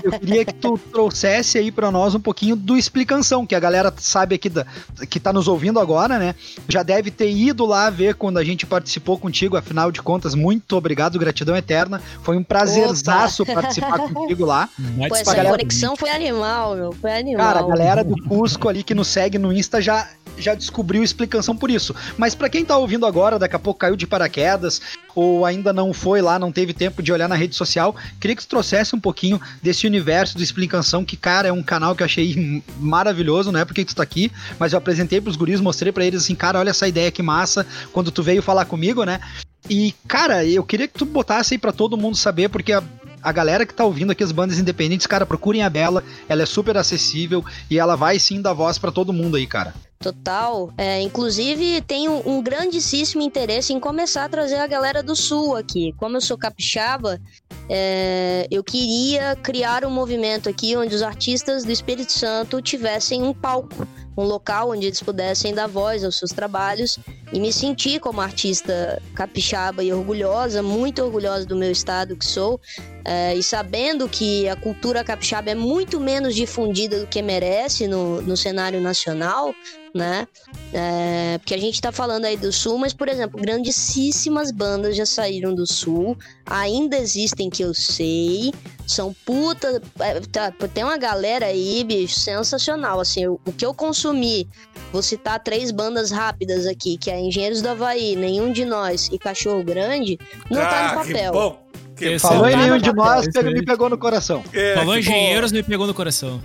eu 0.03 0.19
queria 0.19 0.45
que 0.45 0.53
tu 0.53 0.77
trouxesse 0.77 1.57
aí 1.57 1.71
para 1.71 1.89
nós 1.93 2.17
um 2.17 2.21
pouquinho 2.21 2.57
do 2.57 2.77
Explicação, 2.77 3.47
que 3.47 3.55
a 3.55 3.61
galera 3.61 3.95
sabe 3.97 4.35
aqui, 4.35 4.49
da, 4.49 4.67
que 5.09 5.21
tá 5.21 5.33
nos 5.33 5.47
ouvindo 5.47 5.79
agora, 5.79 6.19
né? 6.19 6.35
Já 6.69 6.83
deve 6.83 7.13
ter 7.13 7.31
ido 7.31 7.65
lá 7.65 7.89
ver 7.91 8.17
quando 8.17 8.39
a 8.39 8.45
gente 8.45 8.67
participou 8.67 9.17
contigo, 9.17 9.57
afinal 9.57 9.93
de 9.93 10.03
contas, 10.03 10.35
muito 10.35 10.77
obrigado, 10.77 11.17
gratidão 11.17 11.57
eterna. 11.57 12.03
Foi 12.25 12.37
um 12.37 12.43
prazerzaço 12.43 13.47
participar 13.47 14.01
contigo 14.01 14.45
lá. 14.45 14.69
Pô, 15.09 15.15
essa 15.15 15.33
galera... 15.33 15.57
conexão 15.57 15.95
foi 15.95 16.11
animal, 16.11 16.75
meu. 16.75 16.93
Foi 16.93 17.17
animal. 17.17 17.47
Cara, 17.47 17.61
a 17.61 17.69
galera 17.69 18.03
do 18.03 18.21
Cusco 18.25 18.69
ali 18.69 18.83
que 18.83 18.95
nos 18.95 19.07
segue 19.07 19.39
no 19.39 19.53
Insta 19.53 19.81
já 19.81 20.09
já 20.39 20.55
descobriu 20.55 21.03
explicação 21.17 21.57
por 21.57 21.71
isso. 21.71 21.95
Mas 22.19 22.35
para 22.35 22.49
quem 22.49 22.65
tá 22.65 22.77
ouvindo 22.77 23.07
agora, 23.07 23.39
daqui 23.39 23.57
a 23.57 23.59
pouco 23.59 23.81
caiu 23.81 23.97
de 23.97 24.07
paraquedas, 24.07 24.81
ou 25.15 25.47
ainda 25.47 25.73
não 25.73 25.95
foi 25.95 26.21
lá, 26.21 26.39
não 26.39 26.53
teve 26.53 26.75
tempo 26.75 27.03
de 27.03 27.11
olhar 27.11 27.29
na 27.29 27.35
rede 27.35 27.57
social, 27.57 27.97
queria 28.21 28.37
que 28.37 28.43
tu 28.43 28.49
trouxesse 28.49 28.95
um 28.95 29.01
pouquinho 29.01 29.41
desse 29.63 29.87
universo 29.87 30.37
de 30.37 30.45
explicação, 30.45 31.05
que, 31.05 31.17
cara, 31.17 31.49
é 31.49 31.53
um 31.53 31.63
canal 31.63 31.97
que 31.97 32.03
eu 32.03 32.05
achei 32.05 32.63
maravilhoso, 32.79 33.51
não 33.51 33.61
é 33.61 33.65
porque 33.65 33.85
tu 33.85 33.97
tá 33.97 34.03
aqui, 34.03 34.31
mas 34.59 34.73
eu 34.73 34.79
apresentei 34.79 35.21
pros 35.21 35.37
guris, 35.37 35.61
mostrei 35.61 35.91
para 35.91 36.05
eles 36.05 36.23
assim, 36.23 36.35
cara, 36.35 36.59
olha 36.59 36.71
essa 36.71 36.87
ideia 36.87 37.11
que 37.11 37.23
massa, 37.23 37.67
quando 37.93 38.11
tu 38.11 38.23
veio 38.23 38.43
falar 38.43 38.67
comigo, 38.67 39.05
né? 39.05 39.21
E, 39.69 39.95
cara, 40.07 40.45
eu 40.45 40.63
queria 40.63 40.87
que 40.87 40.99
tu 40.99 41.05
botasse 41.05 41.55
aí 41.55 41.59
pra 41.59 41.73
todo 41.73 41.97
mundo 41.97 42.17
saber, 42.17 42.49
porque 42.49 42.73
a, 42.73 42.83
a 43.23 43.33
galera 43.33 43.67
que 43.67 43.75
tá 43.75 43.85
ouvindo 43.85 44.13
aqui 44.13 44.23
as 44.23 44.31
bandas 44.31 44.59
independentes, 44.59 45.07
cara, 45.07 45.27
procurem 45.27 45.63
a 45.63 45.71
Bela, 45.71 46.05
ela 46.29 46.43
é 46.43 46.47
super 46.47 46.77
acessível 46.77 47.45
e 47.71 47.79
ela 47.79 47.97
vai 47.97 48.19
sim 48.19 48.41
dar 48.41 48.53
voz 48.53 48.79
para 48.79 48.93
todo 48.93 49.13
mundo 49.13 49.37
aí, 49.37 49.47
cara. 49.47 49.75
Total. 49.99 50.71
É, 50.77 51.01
inclusive, 51.01 51.81
tenho 51.83 52.23
um 52.27 52.43
grandíssimo 52.43 53.23
interesse 53.23 53.73
em 53.73 53.81
começar 53.81 54.25
a 54.25 54.29
trazer 54.29 54.57
a 54.57 54.67
galera 54.67 55.03
do 55.03 55.17
Sul 55.17 55.57
aqui. 55.57 55.95
Como 55.97 56.17
eu 56.17 56.21
sou 56.21 56.37
capixaba, 56.37 57.21
é, 57.69 58.47
eu 58.51 58.63
queria 58.63 59.35
criar 59.37 59.85
um 59.85 59.91
movimento 59.91 60.49
aqui 60.49 60.77
onde 60.77 60.95
os 60.95 61.03
artistas 61.03 61.65
do 61.65 61.73
Espírito 61.73 62.13
Santo 62.13 62.61
tivessem 62.61 63.23
um 63.23 63.33
palco, 63.33 63.87
um 64.17 64.23
local 64.23 64.71
onde 64.71 64.87
eles 64.87 65.03
pudessem 65.03 65.55
dar 65.55 65.67
voz 65.67 66.05
aos 66.05 66.19
seus 66.19 66.31
trabalhos 66.31 66.99
e 67.33 67.41
me 67.41 67.53
sentir 67.53 67.99
como 67.99 68.21
artista 68.21 69.03
capixaba 69.15 69.83
e 69.83 69.93
orgulhosa, 69.93 70.63
muito 70.63 71.03
orgulhosa 71.03 71.47
do 71.47 71.57
meu 71.57 71.71
estado 71.73 72.17
que 72.17 72.25
sou, 72.25 72.61
é, 73.09 73.37
e 73.37 73.43
sabendo 73.43 74.09
que 74.09 74.49
a 74.49 74.57
cultura 74.57 75.05
capixaba 75.05 75.49
é 75.49 75.55
muito 75.55 76.01
menos 76.01 76.35
difundida 76.35 76.99
do 76.99 77.07
que 77.07 77.23
merece 77.23 77.87
no, 77.87 78.21
no 78.21 78.37
cenário 78.37 78.81
nacional, 78.81 79.55
né? 79.95 80.27
É, 80.73 81.39
porque 81.39 81.55
a 81.55 81.59
gente 81.59 81.81
tá 81.81 81.93
falando 81.93 82.25
aí 82.25 82.37
do 82.37 82.51
sul, 82.51 82.77
mas, 82.79 82.93
por 82.93 83.09
exemplo, 83.09 83.41
grandíssimas 83.41 84.51
bandas 84.51 84.97
já 84.97 85.07
saíram 85.07 85.55
do 85.55 85.65
sul, 85.73 86.19
ainda 86.45 86.99
existem 86.99 87.49
que 87.49 87.63
eu 87.63 87.73
sei, 87.73 88.53
são 88.89 89.15
puta. 89.25 89.81
É, 90.01 90.21
tá, 90.21 90.51
tem 90.75 90.83
uma 90.83 90.99
galera 90.99 91.47
aí, 91.47 91.85
bicho, 91.85 92.19
sensacional. 92.19 92.99
Assim, 92.99 93.25
o, 93.29 93.41
o 93.47 93.53
que 93.53 93.65
eu 93.65 93.73
consumi, 93.73 94.49
vou 94.93 95.01
citar 95.01 95.39
três 95.39 95.71
bandas 95.71 96.11
rápidas 96.11 96.67
aqui, 96.67 96.99
que 96.99 97.09
é 97.09 97.21
Engenheiros 97.21 97.63
do 97.63 97.69
Havaí, 97.69 98.17
Nenhum 98.17 98.53
de 98.53 98.65
Nós 98.65 99.09
e 99.13 99.19
Cachorro 99.19 99.63
Grande, 99.63 100.19
não 100.51 100.61
ah, 100.61 100.67
tá 100.67 100.83
no 100.83 100.89
ah, 100.89 101.05
papel. 101.05 101.33
Que 101.33 101.39
bom. 101.39 101.66
Que 101.97 102.19
Falou 102.19 102.49
em 102.49 102.57
nenhum 102.57 102.79
de 102.79 102.93
nós, 102.93 103.27
me 103.27 103.65
pegou 103.65 103.89
no 103.89 103.97
coração. 103.97 104.45
É, 104.53 104.75
Falou 104.75 104.99
engenheiros, 104.99 105.51
me 105.51 105.63
pegou 105.63 105.87
no 105.87 105.95
coração. 105.95 106.43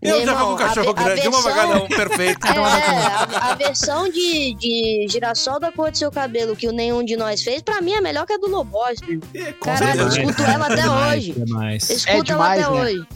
Eu 0.00 0.24
já 0.24 0.34
com 0.36 0.52
um 0.52 0.56
cachorro 0.56 0.90
a, 0.90 0.92
grande, 0.92 1.20
a 1.20 1.22
versão, 1.24 1.30
uma 1.30 1.42
vagadão, 1.42 1.88
perfeito. 1.88 2.46
É, 2.48 2.60
a, 2.60 3.50
a, 3.50 3.54
versão 3.56 4.08
de, 4.08 4.54
de 4.54 5.06
girassol 5.08 5.58
da 5.58 5.72
cor 5.72 5.90
do 5.90 5.98
seu 5.98 6.10
cabelo 6.10 6.54
que 6.54 6.68
o 6.68 6.72
nenhum 6.72 7.04
de 7.04 7.16
nós 7.16 7.42
fez, 7.42 7.62
pra 7.62 7.80
mim 7.80 7.92
é 7.92 8.00
melhor 8.00 8.24
que 8.24 8.32
a 8.32 8.38
do 8.38 8.48
Lobos. 8.48 9.00
É, 9.34 9.52
Caralho, 9.52 10.02
eu 10.02 10.08
escuto 10.08 10.42
ela 10.42 10.66
até 10.66 10.82
é 10.82 10.90
hoje. 10.90 11.32
Demais. 11.32 11.90
Escuto 11.90 12.30
é 12.30 12.34
ela 12.34 12.52
até 12.52 12.60
né? 12.60 12.68
hoje. 12.68 13.06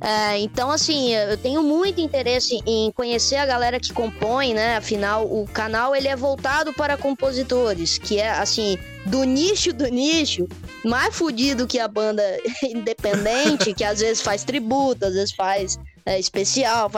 É, 0.00 0.38
então, 0.38 0.70
assim, 0.70 1.12
eu 1.12 1.36
tenho 1.36 1.62
muito 1.62 2.00
interesse 2.00 2.60
em 2.64 2.90
conhecer 2.92 3.36
a 3.36 3.46
galera 3.46 3.80
que 3.80 3.92
compõe, 3.92 4.54
né? 4.54 4.76
Afinal, 4.76 5.24
o 5.26 5.44
canal 5.46 5.94
ele 5.94 6.06
é 6.06 6.14
voltado 6.14 6.72
para 6.72 6.96
compositores, 6.96 7.98
que 7.98 8.18
é 8.18 8.30
assim, 8.30 8.78
do 9.06 9.24
nicho 9.24 9.72
do 9.72 9.88
nicho, 9.88 10.46
mais 10.84 11.14
fudido 11.14 11.66
que 11.66 11.80
a 11.80 11.88
banda 11.88 12.22
independente, 12.62 13.74
que 13.74 13.82
às 13.82 13.98
vezes 13.98 14.22
faz 14.22 14.44
tributo, 14.44 15.04
às 15.04 15.14
vezes 15.14 15.34
faz 15.34 15.78
é, 16.06 16.18
especial, 16.18 16.90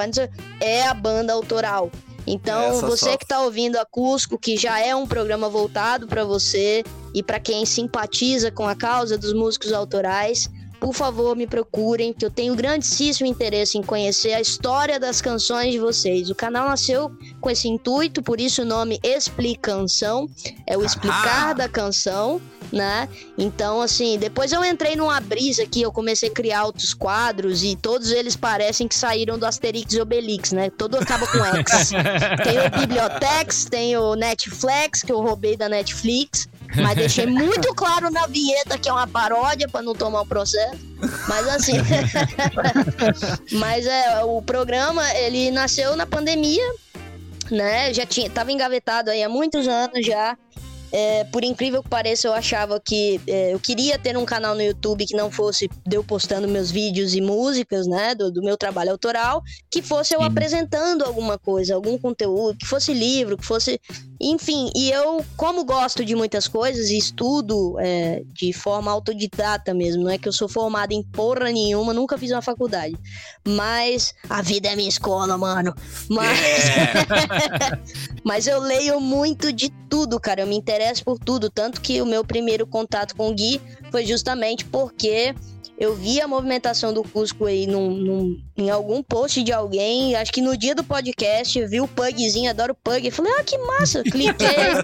é 0.61 0.86
a 0.86 0.92
banda 0.92 1.32
autoral. 1.32 1.90
Então, 2.26 2.64
Essa 2.64 2.86
você 2.86 3.16
que 3.16 3.24
está 3.24 3.40
ouvindo 3.40 3.76
a 3.76 3.84
Cusco, 3.84 4.38
que 4.38 4.57
já 4.57 4.78
é 4.78 4.94
um 4.94 5.07
programa 5.07 5.48
voltado 5.48 6.07
para 6.07 6.22
você 6.22 6.84
e 7.14 7.22
para 7.22 7.40
quem 7.40 7.64
simpatiza 7.64 8.51
com 8.51 8.68
a 8.68 8.76
causa 8.76 9.16
dos 9.16 9.32
músicos 9.32 9.72
autorais, 9.72 10.48
por 10.81 10.95
favor, 10.95 11.37
me 11.37 11.47
procurem, 11.47 12.12
que 12.12 12.24
eu 12.24 12.31
tenho 12.31 12.57
grandíssimo 12.57 13.28
interesse 13.28 13.76
em 13.76 13.83
conhecer 13.83 14.33
a 14.33 14.41
história 14.41 14.99
das 14.99 15.20
canções 15.20 15.72
de 15.72 15.78
vocês. 15.78 16.31
O 16.31 16.35
canal 16.35 16.66
nasceu 16.66 17.12
com 17.39 17.51
esse 17.51 17.68
intuito, 17.68 18.22
por 18.22 18.41
isso 18.41 18.62
o 18.62 18.64
nome 18.64 18.99
Explicação, 19.05 20.28
é 20.66 20.78
o 20.78 20.85
explicar 20.85 21.51
ah. 21.51 21.53
da 21.53 21.68
canção, 21.68 22.41
né? 22.72 23.09
Então, 23.37 23.83
assim, 23.83 24.18
depois 24.18 24.53
eu 24.53 24.64
entrei 24.64 24.97
numa 24.97 25.20
brisa 25.20 25.64
aqui, 25.64 25.83
eu 25.83 25.93
comecei 25.93 26.31
a 26.31 26.33
criar 26.33 26.64
outros 26.64 26.95
quadros 26.95 27.62
e 27.62 27.76
todos 27.76 28.11
eles 28.11 28.35
parecem 28.35 28.89
que 28.89 28.95
saíram 28.95 29.39
do 29.39 29.45
Asterix 29.45 29.93
e 29.93 30.01
Obelix, 30.01 30.53
né? 30.53 30.70
Todo 30.70 30.97
acaba 30.97 31.26
com 31.26 31.45
X. 31.45 31.91
tem 32.43 32.59
o 32.59 32.81
Bibliotex, 32.81 33.66
tem 33.66 33.97
o 33.97 34.14
Netflix, 34.14 35.03
que 35.03 35.12
eu 35.12 35.20
roubei 35.20 35.57
da 35.57 35.68
Netflix. 35.68 36.49
Mas 36.77 36.95
deixei 36.95 37.27
muito 37.27 37.75
claro 37.75 38.11
na 38.11 38.27
vinheta 38.27 38.79
que 38.79 38.89
é 38.89 38.93
uma 38.93 39.07
paródia 39.07 39.68
para 39.68 39.83
não 39.83 39.95
tomar 39.95 40.21
o 40.21 40.25
um 40.25 40.27
processo. 40.27 40.79
Mas 41.29 41.49
assim. 41.49 41.73
mas 43.53 43.87
é, 43.87 44.25
o 44.25 44.41
programa, 44.43 45.03
ele 45.14 45.51
nasceu 45.51 45.97
na 45.97 46.07
pandemia, 46.07 46.64
né? 47.51 47.93
Já 47.93 48.07
tinha, 48.07 48.31
tava 48.31 48.53
engavetado 48.53 49.11
aí 49.11 49.23
há 49.23 49.29
muitos 49.29 49.66
anos 49.66 50.05
já. 50.05 50.37
É, 50.93 51.23
por 51.25 51.45
incrível 51.45 51.83
que 51.83 51.89
pareça, 51.89 52.27
eu 52.27 52.33
achava 52.33 52.81
que 52.81 53.21
é, 53.27 53.55
eu 53.55 53.61
queria 53.61 53.97
ter 53.99 54.16
um 54.16 54.25
canal 54.25 54.57
no 54.57 54.62
YouTube 54.62 55.07
que 55.07 55.16
não 55.16 55.31
fosse 55.31 55.71
eu 55.91 56.03
postando 56.03 56.49
meus 56.49 56.71
vídeos 56.71 57.14
e 57.14 57.21
músicas, 57.21 57.87
né, 57.87 58.14
do, 58.14 58.31
do 58.31 58.43
meu 58.43 58.57
trabalho 58.57 58.91
autoral, 58.91 59.41
que 59.71 59.83
fosse 59.83 60.14
eu 60.14 60.21
Sim. 60.21 60.27
apresentando 60.27 61.05
alguma 61.05 61.39
coisa, 61.39 61.75
algum 61.75 61.97
conteúdo, 61.97 62.59
que 62.59 62.66
fosse 62.66 62.93
livro, 62.93 63.37
que 63.37 63.47
fosse. 63.47 63.81
Enfim, 64.21 64.71
e 64.77 64.91
eu, 64.91 65.25
como 65.35 65.64
gosto 65.64 66.05
de 66.05 66.14
muitas 66.14 66.47
coisas 66.47 66.91
estudo 66.91 67.77
é, 67.79 68.23
de 68.35 68.53
forma 68.53 68.91
autodidata 68.91 69.73
mesmo, 69.73 70.05
não 70.05 70.11
é 70.11 70.18
que 70.18 70.29
eu 70.29 70.33
sou 70.33 70.47
formada 70.47 70.93
em 70.93 71.03
porra 71.03 71.51
nenhuma, 71.51 71.95
nunca 71.95 72.18
fiz 72.18 72.31
uma 72.31 72.43
faculdade. 72.43 72.95
Mas 73.49 74.14
a 74.29 74.43
vida 74.43 74.68
é 74.68 74.77
minha 74.77 74.89
escola, 74.89 75.39
mano. 75.39 75.75
Mas, 76.11 76.39
é. 76.39 76.93
mas 78.23 78.47
eu 78.47 78.61
leio 78.61 79.01
muito 79.01 79.51
de 79.51 79.71
tudo, 79.89 80.21
cara. 80.21 80.43
Eu 80.43 80.47
me 80.47 80.57
interesso 80.57 81.03
por 81.03 81.18
tudo. 81.18 81.49
Tanto 81.49 81.81
que 81.81 82.03
o 82.03 82.07
meu 82.07 82.23
primeiro 82.23 82.66
contato 82.66 83.16
com 83.16 83.31
o 83.31 83.35
Gui 83.35 83.61
foi 83.91 84.05
justamente 84.05 84.66
porque 84.66 85.35
eu 85.81 85.97
vi 85.97 86.20
a 86.20 86.28
movimentação 86.28 86.93
do 86.93 87.03
Cusco 87.03 87.47
aí 87.47 87.66
num, 87.66 87.91
num, 87.91 88.39
em 88.55 88.68
algum 88.68 89.03
post 89.03 89.43
de 89.43 89.51
alguém, 89.51 90.14
acho 90.14 90.31
que 90.31 90.43
no 90.43 90.55
dia 90.55 90.74
do 90.74 90.85
podcast, 90.85 91.59
eu 91.59 91.66
vi 91.66 91.81
o 91.81 91.89
pugzinho, 91.89 92.51
adoro 92.51 92.74
pug. 92.74 93.07
Eu 93.07 93.11
falei, 93.11 93.33
ah, 93.39 93.43
que 93.43 93.57
massa! 93.57 94.03
Cliquei, 94.05 94.74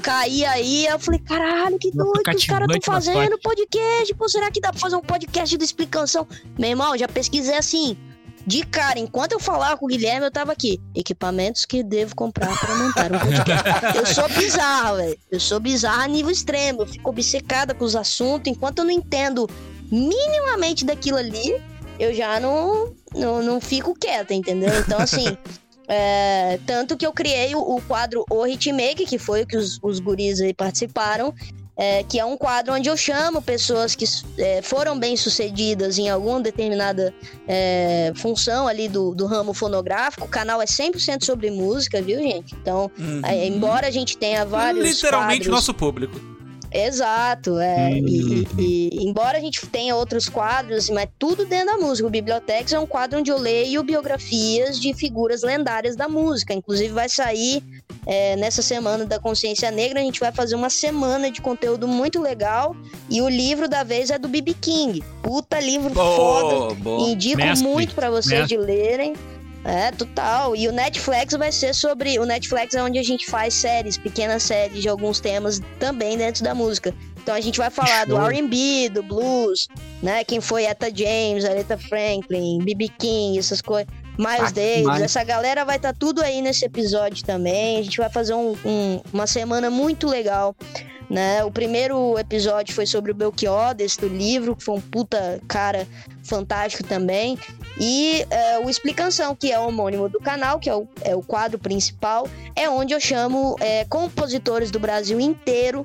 caí 0.00 0.44
aí, 0.44 0.86
eu 0.86 1.00
falei, 1.00 1.18
caralho, 1.18 1.76
que 1.80 1.90
doido, 1.90 2.22
os 2.32 2.44
caras 2.44 2.68
estão 2.70 2.94
fazendo 2.94 3.36
podcast. 3.40 4.14
Pô, 4.14 4.28
será 4.28 4.48
que 4.48 4.60
dá 4.60 4.70
pra 4.70 4.80
fazer 4.80 4.94
um 4.94 5.02
podcast 5.02 5.58
de 5.58 5.64
explicação? 5.64 6.24
Meu 6.56 6.70
irmão, 6.70 6.96
já 6.96 7.08
pesquisei 7.08 7.56
assim 7.56 7.98
de 8.46 8.64
cara, 8.64 9.00
enquanto 9.00 9.32
eu 9.32 9.40
falava 9.40 9.76
com 9.76 9.86
o 9.86 9.88
Guilherme, 9.88 10.24
eu 10.24 10.30
tava 10.30 10.52
aqui. 10.52 10.80
Equipamentos 10.94 11.64
que 11.64 11.82
devo 11.82 12.14
comprar 12.14 12.56
para 12.56 12.76
montar 12.76 13.12
um 13.12 13.18
podcast. 13.18 13.98
eu 13.98 14.06
sou 14.06 14.28
bizarro, 14.28 14.98
velho. 14.98 15.18
Eu 15.32 15.40
sou 15.40 15.58
bizarro 15.58 16.02
a 16.02 16.06
nível 16.06 16.30
extremo. 16.30 16.82
Eu 16.82 16.86
fico 16.86 17.10
obcecada 17.10 17.74
com 17.74 17.84
os 17.84 17.96
assuntos. 17.96 18.52
Enquanto 18.52 18.78
eu 18.78 18.84
não 18.84 18.92
entendo 18.92 19.50
minimamente 19.90 20.84
daquilo 20.84 21.18
ali, 21.18 21.60
eu 21.98 22.14
já 22.14 22.38
não, 22.40 22.94
não, 23.14 23.42
não 23.42 23.60
fico 23.60 23.94
quieta, 23.94 24.34
entendeu? 24.34 24.70
Então, 24.80 24.98
assim. 24.98 25.36
É, 25.88 26.58
tanto 26.66 26.96
que 26.96 27.06
eu 27.06 27.12
criei 27.12 27.54
o, 27.54 27.60
o 27.60 27.80
quadro 27.80 28.24
O 28.28 28.44
Hitmake, 28.44 29.06
que 29.06 29.18
foi 29.18 29.44
o 29.44 29.46
que 29.46 29.56
os, 29.56 29.78
os 29.80 30.00
guris 30.00 30.40
aí 30.40 30.52
participaram, 30.52 31.32
é, 31.76 32.02
que 32.02 32.18
é 32.18 32.24
um 32.24 32.36
quadro 32.36 32.72
onde 32.72 32.88
eu 32.88 32.96
chamo 32.96 33.42
pessoas 33.42 33.94
que 33.94 34.04
é, 34.38 34.62
foram 34.62 34.98
bem 34.98 35.16
sucedidas 35.16 35.98
em 35.98 36.08
alguma 36.08 36.40
determinada 36.40 37.14
é, 37.46 38.12
função 38.16 38.66
ali 38.66 38.88
do, 38.88 39.14
do 39.14 39.26
ramo 39.26 39.52
fonográfico. 39.52 40.24
O 40.24 40.28
canal 40.28 40.60
é 40.62 40.64
100% 40.64 41.24
sobre 41.24 41.50
música, 41.50 42.00
viu, 42.00 42.18
gente? 42.18 42.54
Então, 42.54 42.90
uhum. 42.98 43.20
É, 43.24 43.46
embora 43.46 43.86
a 43.86 43.90
gente 43.90 44.16
tenha 44.16 44.44
vários. 44.44 44.84
Literalmente 44.84 45.40
quadros, 45.40 45.54
nosso 45.54 45.74
público. 45.74 46.35
Exato, 46.72 47.58
é. 47.58 47.90
Uhum. 47.90 48.08
E, 48.08 48.48
e, 48.58 48.90
e, 48.92 49.08
embora 49.08 49.38
a 49.38 49.40
gente 49.40 49.66
tenha 49.66 49.94
outros 49.94 50.28
quadros, 50.28 50.90
mas 50.90 51.08
tudo 51.18 51.44
dentro 51.44 51.66
da 51.66 51.78
música. 51.78 52.06
O 52.06 52.10
Bibliotex 52.10 52.72
é 52.72 52.78
um 52.78 52.86
quadro 52.86 53.20
onde 53.20 53.30
eu 53.30 53.38
leio 53.38 53.82
biografias 53.82 54.78
de 54.80 54.92
figuras 54.94 55.42
lendárias 55.42 55.96
da 55.96 56.08
música. 56.08 56.52
Inclusive 56.52 56.92
vai 56.92 57.08
sair 57.08 57.62
é, 58.06 58.36
nessa 58.36 58.62
semana 58.62 59.04
da 59.04 59.18
consciência 59.18 59.70
negra, 59.70 60.00
a 60.00 60.02
gente 60.02 60.20
vai 60.20 60.32
fazer 60.32 60.54
uma 60.54 60.70
semana 60.70 61.30
de 61.30 61.40
conteúdo 61.40 61.88
muito 61.88 62.20
legal. 62.20 62.76
E 63.10 63.20
o 63.20 63.28
livro 63.28 63.68
da 63.68 63.82
vez 63.82 64.10
é 64.10 64.18
do 64.18 64.28
BB 64.28 64.54
King. 64.54 65.02
Puta 65.22 65.58
livro 65.60 65.90
boa, 65.90 66.16
foda. 66.16 66.74
Boa. 66.74 67.08
Indico 67.08 67.38
Mestre. 67.38 67.66
muito 67.66 67.94
para 67.94 68.10
vocês 68.10 68.40
Mestre. 68.40 68.56
de 68.56 68.62
lerem. 68.62 69.14
É, 69.66 69.90
total. 69.90 70.54
E 70.54 70.68
o 70.68 70.72
Netflix 70.72 71.34
vai 71.34 71.50
ser 71.50 71.74
sobre. 71.74 72.20
O 72.20 72.24
Netflix 72.24 72.72
é 72.74 72.82
onde 72.82 73.00
a 73.00 73.02
gente 73.02 73.26
faz 73.26 73.52
séries, 73.52 73.98
pequenas 73.98 74.44
séries 74.44 74.80
de 74.80 74.88
alguns 74.88 75.18
temas 75.18 75.60
também 75.80 76.16
dentro 76.16 76.44
da 76.44 76.54
música. 76.54 76.94
Então 77.20 77.34
a 77.34 77.40
gente 77.40 77.58
vai 77.58 77.68
falar 77.68 78.06
do 78.06 78.16
RB, 78.16 78.88
do 78.90 79.02
blues, 79.02 79.66
né? 80.00 80.22
Quem 80.22 80.40
foi 80.40 80.62
Etta 80.62 80.88
James, 80.94 81.44
Aretha 81.44 81.76
Franklin, 81.76 82.60
B.B. 82.62 82.88
King, 82.96 83.36
essas 83.36 83.60
coisas. 83.60 83.92
Miles 84.16 84.50
ah, 84.50 84.52
Davis, 84.52 85.02
essa 85.02 85.24
galera 85.24 85.64
vai 85.64 85.76
estar 85.76 85.92
tá 85.92 85.98
tudo 85.98 86.22
aí 86.22 86.40
nesse 86.40 86.64
episódio 86.64 87.24
também. 87.24 87.78
A 87.78 87.82
gente 87.82 87.98
vai 87.98 88.08
fazer 88.08 88.34
um, 88.34 88.56
um, 88.64 89.00
uma 89.12 89.26
semana 89.26 89.68
muito 89.68 90.06
legal. 90.06 90.54
Né? 91.10 91.44
O 91.44 91.50
primeiro 91.50 92.18
episódio 92.18 92.74
foi 92.74 92.86
sobre 92.86 93.10
o 93.10 93.14
Belchior, 93.14 93.74
desse 93.74 94.00
do 94.00 94.08
livro, 94.08 94.56
que 94.56 94.64
foi 94.64 94.76
um 94.76 94.80
puta 94.80 95.40
cara 95.48 95.86
fantástico 96.22 96.84
também. 96.84 97.36
E 97.78 98.26
é, 98.30 98.58
o 98.58 98.70
Explicação, 98.70 99.34
que 99.34 99.52
é 99.52 99.58
o 99.58 99.68
homônimo 99.68 100.08
do 100.08 100.18
canal, 100.18 100.58
que 100.58 100.68
é 100.70 100.74
o, 100.74 100.88
é 101.02 101.14
o 101.14 101.22
quadro 101.22 101.58
principal, 101.58 102.28
é 102.54 102.68
onde 102.68 102.94
eu 102.94 103.00
chamo 103.00 103.56
é, 103.60 103.84
compositores 103.84 104.70
do 104.70 104.78
Brasil 104.78 105.20
inteiro 105.20 105.84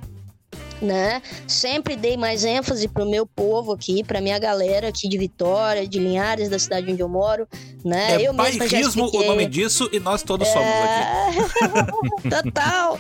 né? 0.82 1.21
Sempre 1.47 1.95
dei 1.95 2.17
mais 2.17 2.43
ênfase 2.43 2.88
pro 2.88 3.09
meu 3.09 3.25
povo 3.25 3.73
aqui, 3.73 4.03
pra 4.03 4.19
minha 4.19 4.39
galera 4.39 4.88
aqui 4.88 5.07
de 5.07 5.17
Vitória, 5.17 5.88
de 5.88 5.99
Linhares, 5.99 6.49
da 6.49 6.57
cidade 6.57 6.91
onde 6.91 7.01
eu 7.01 7.09
moro, 7.09 7.47
né? 7.86 8.15
É 8.15 8.27
eu 8.27 8.34
bairrismo 8.34 9.09
o 9.13 9.23
nome 9.25 9.45
disso 9.47 9.89
e 9.91 9.99
nós 9.99 10.23
todos 10.23 10.47
é... 10.47 10.51
somos 10.51 10.69
aqui. 10.71 12.29
Total. 12.29 12.99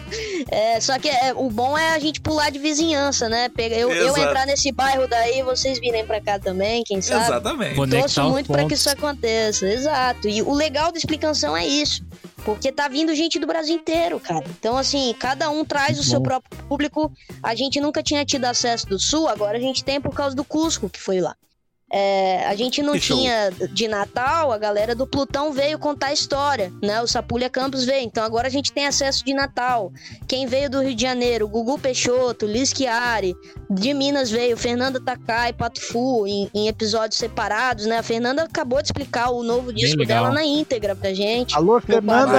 É, 0.49 0.79
só 0.79 0.99
que 0.99 1.09
é, 1.09 1.33
o 1.35 1.49
bom 1.49 1.77
é 1.77 1.95
a 1.95 1.99
gente 1.99 2.21
pular 2.21 2.49
de 2.49 2.59
vizinhança, 2.59 3.27
né? 3.27 3.49
Eu, 3.57 3.91
eu 3.91 4.17
entrar 4.17 4.45
nesse 4.45 4.71
bairro 4.71 5.07
daí, 5.07 5.41
vocês 5.43 5.79
virem 5.79 6.05
pra 6.05 6.21
cá 6.21 6.39
também, 6.39 6.83
quem 6.83 7.01
sabe? 7.01 7.25
Exatamente. 7.25 7.75
Torço 7.89 8.23
muito 8.29 8.51
para 8.51 8.65
que 8.65 8.73
isso 8.73 8.89
aconteça, 8.89 9.67
exato. 9.67 10.27
E 10.27 10.41
o 10.41 10.53
legal 10.53 10.91
da 10.91 10.97
explicação 10.97 11.55
é 11.55 11.65
isso. 11.65 12.03
Porque 12.43 12.71
tá 12.71 12.87
vindo 12.87 13.13
gente 13.13 13.37
do 13.37 13.45
Brasil 13.45 13.75
inteiro, 13.75 14.19
cara. 14.19 14.43
Então, 14.49 14.77
assim, 14.77 15.13
cada 15.19 15.49
um 15.49 15.63
traz 15.63 15.99
o 15.99 16.03
seu 16.03 16.21
próprio 16.21 16.63
público. 16.65 17.11
A 17.41 17.53
gente 17.53 17.79
nunca 17.79 18.01
tinha 18.01 18.25
tido 18.25 18.45
acesso 18.45 18.87
do 18.87 18.99
Sul, 18.99 19.27
agora 19.27 19.57
a 19.57 19.61
gente 19.61 19.83
tem 19.83 20.01
por 20.01 20.13
causa 20.13 20.35
do 20.35 20.43
Cusco, 20.43 20.89
que 20.89 20.99
foi 20.99 21.19
lá. 21.19 21.35
É, 21.93 22.45
a 22.47 22.55
gente 22.55 22.81
não 22.81 22.97
tinha 22.97 23.51
de 23.73 23.85
Natal, 23.85 24.53
a 24.53 24.57
galera 24.57 24.95
do 24.95 25.05
Plutão 25.05 25.51
veio 25.51 25.77
contar 25.77 26.07
a 26.07 26.13
história, 26.13 26.71
né? 26.81 27.01
O 27.01 27.07
Sapulha 27.07 27.49
Campos 27.49 27.83
veio, 27.83 28.05
então 28.05 28.23
agora 28.23 28.47
a 28.47 28.51
gente 28.51 28.71
tem 28.71 28.87
acesso 28.87 29.25
de 29.25 29.33
Natal. 29.33 29.91
Quem 30.25 30.47
veio 30.47 30.69
do 30.69 30.81
Rio 30.81 30.95
de 30.95 31.01
Janeiro, 31.01 31.49
Gugu 31.49 31.77
Peixoto, 31.77 32.45
Liz 32.45 32.71
Chiari, 32.73 33.35
de 33.69 33.93
Minas 33.93 34.31
veio 34.31 34.55
Fernanda 34.55 35.01
Takai, 35.01 35.51
Pato 35.51 35.81
Fu, 35.81 36.25
em, 36.25 36.49
em, 36.53 36.69
episódios 36.69 37.17
separados, 37.17 37.85
né? 37.85 37.97
A 37.97 38.03
Fernanda 38.03 38.43
acabou 38.43 38.81
de 38.81 38.87
explicar 38.87 39.29
o 39.31 39.43
novo 39.43 39.73
disco 39.73 40.05
dela 40.05 40.31
na 40.31 40.45
íntegra 40.45 40.95
pra 40.95 41.13
gente. 41.13 41.53
Alô, 41.57 41.81
Fernanda, 41.81 42.37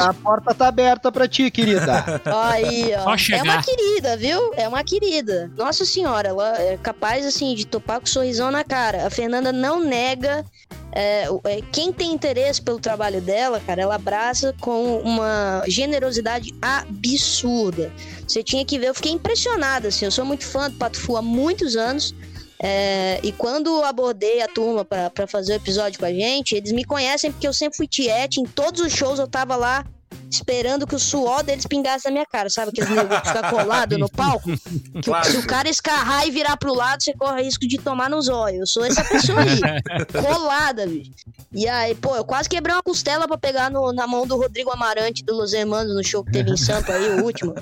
a 0.00 0.14
porta 0.14 0.54
tá 0.54 0.66
aberta 0.66 1.12
pra 1.12 1.28
ti, 1.28 1.50
querida. 1.50 2.22
Aí, 2.24 2.92
ó. 2.94 3.14
É 3.36 3.42
uma 3.42 3.62
querida, 3.62 4.16
viu? 4.16 4.54
É 4.54 4.66
uma 4.66 4.82
querida. 4.82 5.50
Nossa 5.58 5.84
senhora, 5.84 6.30
ela 6.30 6.58
é 6.58 6.78
capaz, 6.78 7.26
assim, 7.26 7.54
de 7.54 7.66
topar 7.66 7.98
com 7.98 8.04
um 8.04 8.06
sorrisão 8.06 8.50
na 8.50 8.64
cara 8.64 8.77
cara, 8.78 9.06
a 9.06 9.10
Fernanda 9.10 9.50
não 9.52 9.80
nega. 9.80 10.44
É, 10.92 11.26
é, 11.44 11.60
quem 11.72 11.92
tem 11.92 12.12
interesse 12.12 12.62
pelo 12.62 12.78
trabalho 12.78 13.20
dela, 13.20 13.60
cara, 13.60 13.82
ela 13.82 13.96
abraça 13.96 14.54
com 14.60 14.98
uma 15.00 15.62
generosidade 15.66 16.54
absurda. 16.62 17.92
Você 18.26 18.42
tinha 18.42 18.64
que 18.64 18.78
ver, 18.78 18.88
eu 18.88 18.94
fiquei 18.94 19.12
impressionada, 19.12 19.88
assim. 19.88 20.04
Eu 20.04 20.12
sou 20.12 20.24
muito 20.24 20.44
fã 20.44 20.70
do 20.70 20.76
Pato 20.76 20.98
Fu 20.98 21.16
há 21.16 21.22
muitos 21.22 21.76
anos. 21.76 22.14
É, 22.60 23.20
e 23.22 23.32
quando 23.32 23.82
abordei 23.82 24.42
a 24.42 24.48
turma 24.48 24.84
para 24.84 25.26
fazer 25.26 25.54
o 25.54 25.56
episódio 25.56 25.98
com 25.98 26.06
a 26.06 26.12
gente, 26.12 26.54
eles 26.54 26.72
me 26.72 26.84
conhecem 26.84 27.32
porque 27.32 27.48
eu 27.48 27.52
sempre 27.52 27.76
fui 27.76 27.88
tiete. 27.88 28.40
Em 28.40 28.44
todos 28.44 28.80
os 28.80 28.92
shows 28.92 29.18
eu 29.18 29.26
tava 29.26 29.56
lá 29.56 29.84
esperando 30.30 30.86
que 30.86 30.94
o 30.94 30.98
suor 30.98 31.42
deles 31.42 31.66
pingasse 31.66 32.04
na 32.06 32.10
minha 32.10 32.26
cara, 32.26 32.50
sabe? 32.50 32.70
Aqueles 32.70 32.90
negócios 32.90 33.20
que 33.20 33.28
ficar 33.28 33.50
colado 33.50 33.98
no 33.98 34.08
palco. 34.08 34.50
Que 34.94 35.02
claro. 35.02 35.30
se 35.30 35.36
o 35.36 35.46
cara 35.46 35.68
escarrar 35.68 36.26
e 36.26 36.30
virar 36.30 36.56
pro 36.56 36.74
lado, 36.74 37.02
você 37.02 37.12
corre 37.14 37.42
risco 37.42 37.66
de 37.66 37.78
tomar 37.78 38.10
nos 38.10 38.28
olhos. 38.28 38.60
Eu 38.60 38.66
sou 38.66 38.84
essa 38.84 39.04
pessoa 39.04 39.40
aí. 39.40 39.60
colada, 40.22 40.86
bicho. 40.86 41.10
E 41.52 41.66
aí, 41.66 41.94
pô, 41.94 42.14
eu 42.14 42.24
quase 42.24 42.48
quebrei 42.48 42.74
uma 42.74 42.82
costela 42.82 43.26
pra 43.26 43.38
pegar 43.38 43.70
no, 43.70 43.92
na 43.92 44.06
mão 44.06 44.26
do 44.26 44.36
Rodrigo 44.36 44.70
Amarante 44.70 45.24
do 45.24 45.34
Los 45.34 45.52
Hermanos 45.52 45.94
no 45.94 46.04
show 46.04 46.22
que 46.22 46.32
teve 46.32 46.50
em 46.50 46.56
Sampa 46.56 46.92
aí, 46.92 47.08
o 47.10 47.24
último. 47.24 47.54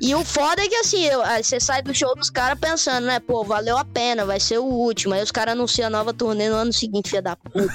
E 0.00 0.14
o 0.14 0.24
foda 0.24 0.62
é 0.62 0.68
que 0.68 0.76
assim, 0.76 1.04
eu, 1.04 1.20
aí 1.22 1.42
você 1.42 1.58
sai 1.58 1.82
do 1.82 1.94
show 1.94 2.14
dos 2.14 2.30
caras 2.30 2.58
pensando, 2.58 3.06
né? 3.06 3.18
Pô, 3.18 3.44
valeu 3.44 3.76
a 3.76 3.84
pena, 3.84 4.24
vai 4.24 4.38
ser 4.38 4.58
o 4.58 4.64
último. 4.64 5.14
Aí 5.14 5.22
os 5.22 5.32
caras 5.32 5.52
anunciam 5.52 5.88
a 5.88 5.90
nova 5.90 6.12
turnê 6.12 6.48
no 6.48 6.56
ano 6.56 6.72
seguinte, 6.72 7.10
filha 7.10 7.22
da 7.22 7.34
puta. 7.34 7.74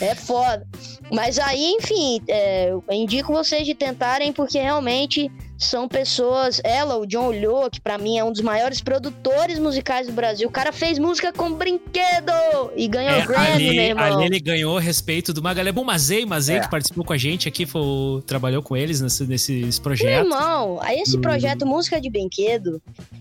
E, 0.00 0.04
é 0.04 0.14
foda. 0.14 0.66
Mas 1.12 1.38
aí, 1.38 1.76
enfim, 1.78 2.20
é, 2.28 2.47
eu 2.70 2.84
indico 2.90 3.32
vocês 3.32 3.66
de 3.66 3.74
tentarem, 3.74 4.32
porque 4.32 4.58
realmente 4.58 5.30
são 5.58 5.88
pessoas. 5.88 6.60
Ela, 6.62 6.96
o 6.96 7.06
John 7.06 7.26
Olho, 7.26 7.68
que 7.70 7.80
para 7.80 7.98
mim 7.98 8.16
é 8.16 8.24
um 8.24 8.30
dos 8.30 8.40
maiores 8.40 8.80
produtores 8.80 9.58
musicais 9.58 10.06
do 10.06 10.12
Brasil. 10.12 10.48
O 10.48 10.50
cara 10.50 10.72
fez 10.72 10.98
música 10.98 11.32
com 11.32 11.52
brinquedo 11.52 12.32
e 12.76 12.86
ganhou 12.86 13.14
é, 13.14 13.26
Grammy, 13.26 13.46
ali, 13.46 13.74
meu 13.74 13.84
irmão. 13.84 14.04
Ali 14.04 14.26
ele 14.26 14.40
ganhou 14.40 14.78
respeito 14.78 15.32
do 15.32 15.42
Magalhães. 15.42 15.74
Bom, 15.74 15.84
Mazei, 15.84 16.24
Mazei, 16.24 16.56
é. 16.56 16.60
que 16.60 16.70
participou 16.70 17.04
com 17.04 17.12
a 17.12 17.18
gente 17.18 17.48
aqui, 17.48 17.66
foi, 17.66 18.22
trabalhou 18.26 18.62
com 18.62 18.76
eles 18.76 19.00
nesse, 19.00 19.24
nesses 19.24 19.78
projetos. 19.78 20.28
Meu 20.28 20.38
irmão, 20.38 20.78
aí 20.82 21.00
esse 21.00 21.18
projeto 21.18 21.66
Música 21.66 22.00
de 22.00 22.08
Brinquedo, 22.08 22.80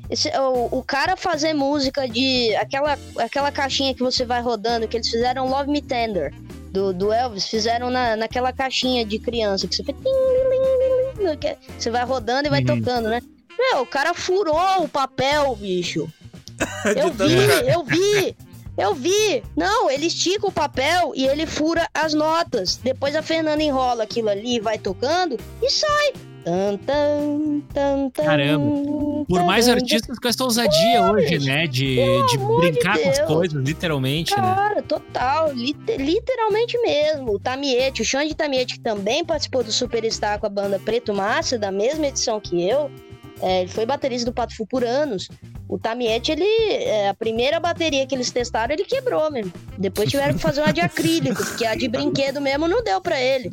esse, 0.10 0.30
o, 0.38 0.78
o 0.78 0.84
cara 0.84 1.18
fazer 1.18 1.54
música 1.54 2.08
de 2.08 2.56
aquela, 2.56 2.98
aquela 3.18 3.52
caixinha 3.52 3.94
que 3.94 4.04
você 4.04 4.24
vai 4.24 4.42
rodando, 4.42 4.88
que 4.88 4.96
eles 4.96 5.10
fizeram 5.10 5.50
Love 5.50 5.72
Me 5.72 5.82
Tender 5.82 6.34
do, 6.78 6.94
do 6.94 7.12
Elvis, 7.12 7.48
fizeram 7.48 7.90
na, 7.90 8.16
naquela 8.16 8.54
caixinha 8.54 9.04
de 9.04 9.18
criança 9.18 9.68
que 9.68 9.76
você 9.76 9.84
faz. 9.84 9.98
Você 11.78 11.90
vai 11.90 12.06
rodando 12.06 12.48
e 12.48 12.52
vai 12.52 12.62
uhum. 12.62 12.80
tocando, 12.80 13.10
né? 13.10 13.20
Meu, 13.58 13.82
o 13.82 13.86
cara 13.86 14.14
furou 14.14 14.84
o 14.84 14.88
papel, 14.88 15.56
bicho. 15.56 16.08
Eu 16.96 17.12
vi, 17.12 17.36
eu 17.72 17.84
vi. 17.84 18.36
Eu 18.76 18.96
vi. 18.96 19.44
Não, 19.56 19.92
ele 19.92 20.08
estica 20.08 20.48
o 20.48 20.52
papel 20.52 21.12
e 21.16 21.28
ele 21.28 21.46
fura 21.46 21.88
as 21.94 22.16
notas. 22.16 22.78
Depois 22.78 23.16
a 23.16 23.22
Fernanda 23.22 23.62
enrola 23.62 24.04
aquilo 24.04 24.30
ali, 24.30 24.60
vai 24.60 24.80
tocando 24.80 25.38
e 25.62 25.70
sai. 25.70 26.14
Caramba. 28.14 29.26
Por 29.28 29.44
mais 29.44 29.68
artistas 29.68 30.18
com 30.18 30.28
essa 30.28 30.44
ousadia 30.44 31.12
hoje, 31.12 31.40
né? 31.40 31.68
De, 31.68 31.98
de 32.28 32.38
brincar 32.38 32.98
de 32.98 33.04
com 33.04 33.10
as 33.10 33.20
coisas, 33.20 33.64
literalmente, 33.64 34.34
Cara, 34.34 34.48
né? 34.48 34.56
Cara, 34.56 34.82
total. 34.82 35.52
literalmente 35.54 36.80
mesmo. 36.82 37.34
O 37.34 37.40
Tamiete, 37.40 38.02
o 38.02 38.06
Xande 38.06 38.34
Tamiete, 38.34 38.76
que 38.76 38.80
também 38.80 39.26
participou 39.26 39.64
do 39.64 39.72
Superstar 39.72 40.40
com 40.40 40.46
a 40.46 40.50
banda 40.50 40.80
Preto 40.80 41.14
Massa, 41.14 41.58
da 41.58 41.72
mesma 41.72 42.08
edição 42.08 42.40
que 42.40 42.68
eu. 42.68 42.90
É, 43.42 43.62
ele 43.62 43.70
foi 43.70 43.86
baterista 43.86 44.30
do 44.30 44.34
Pato 44.34 44.56
Fu 44.56 44.66
por 44.66 44.84
anos. 44.84 45.30
O 45.70 45.78
Tamiete, 45.78 46.32
ele. 46.32 46.46
É, 46.84 47.10
a 47.10 47.14
primeira 47.14 47.60
bateria 47.60 48.06
que 48.06 48.16
eles 48.16 48.32
testaram, 48.32 48.74
ele 48.74 48.86
quebrou 48.86 49.30
mesmo. 49.30 49.52
Depois 49.78 50.10
tiveram 50.10 50.34
que 50.34 50.40
fazer 50.40 50.62
uma 50.62 50.72
de 50.72 50.82
acrílico, 50.82 51.44
porque 51.44 51.66
a 51.66 51.76
de 51.76 51.88
brinquedo 51.88 52.40
mesmo 52.40 52.68
não 52.68 52.84
deu 52.84 53.02
para 53.02 53.20
ele. 53.20 53.52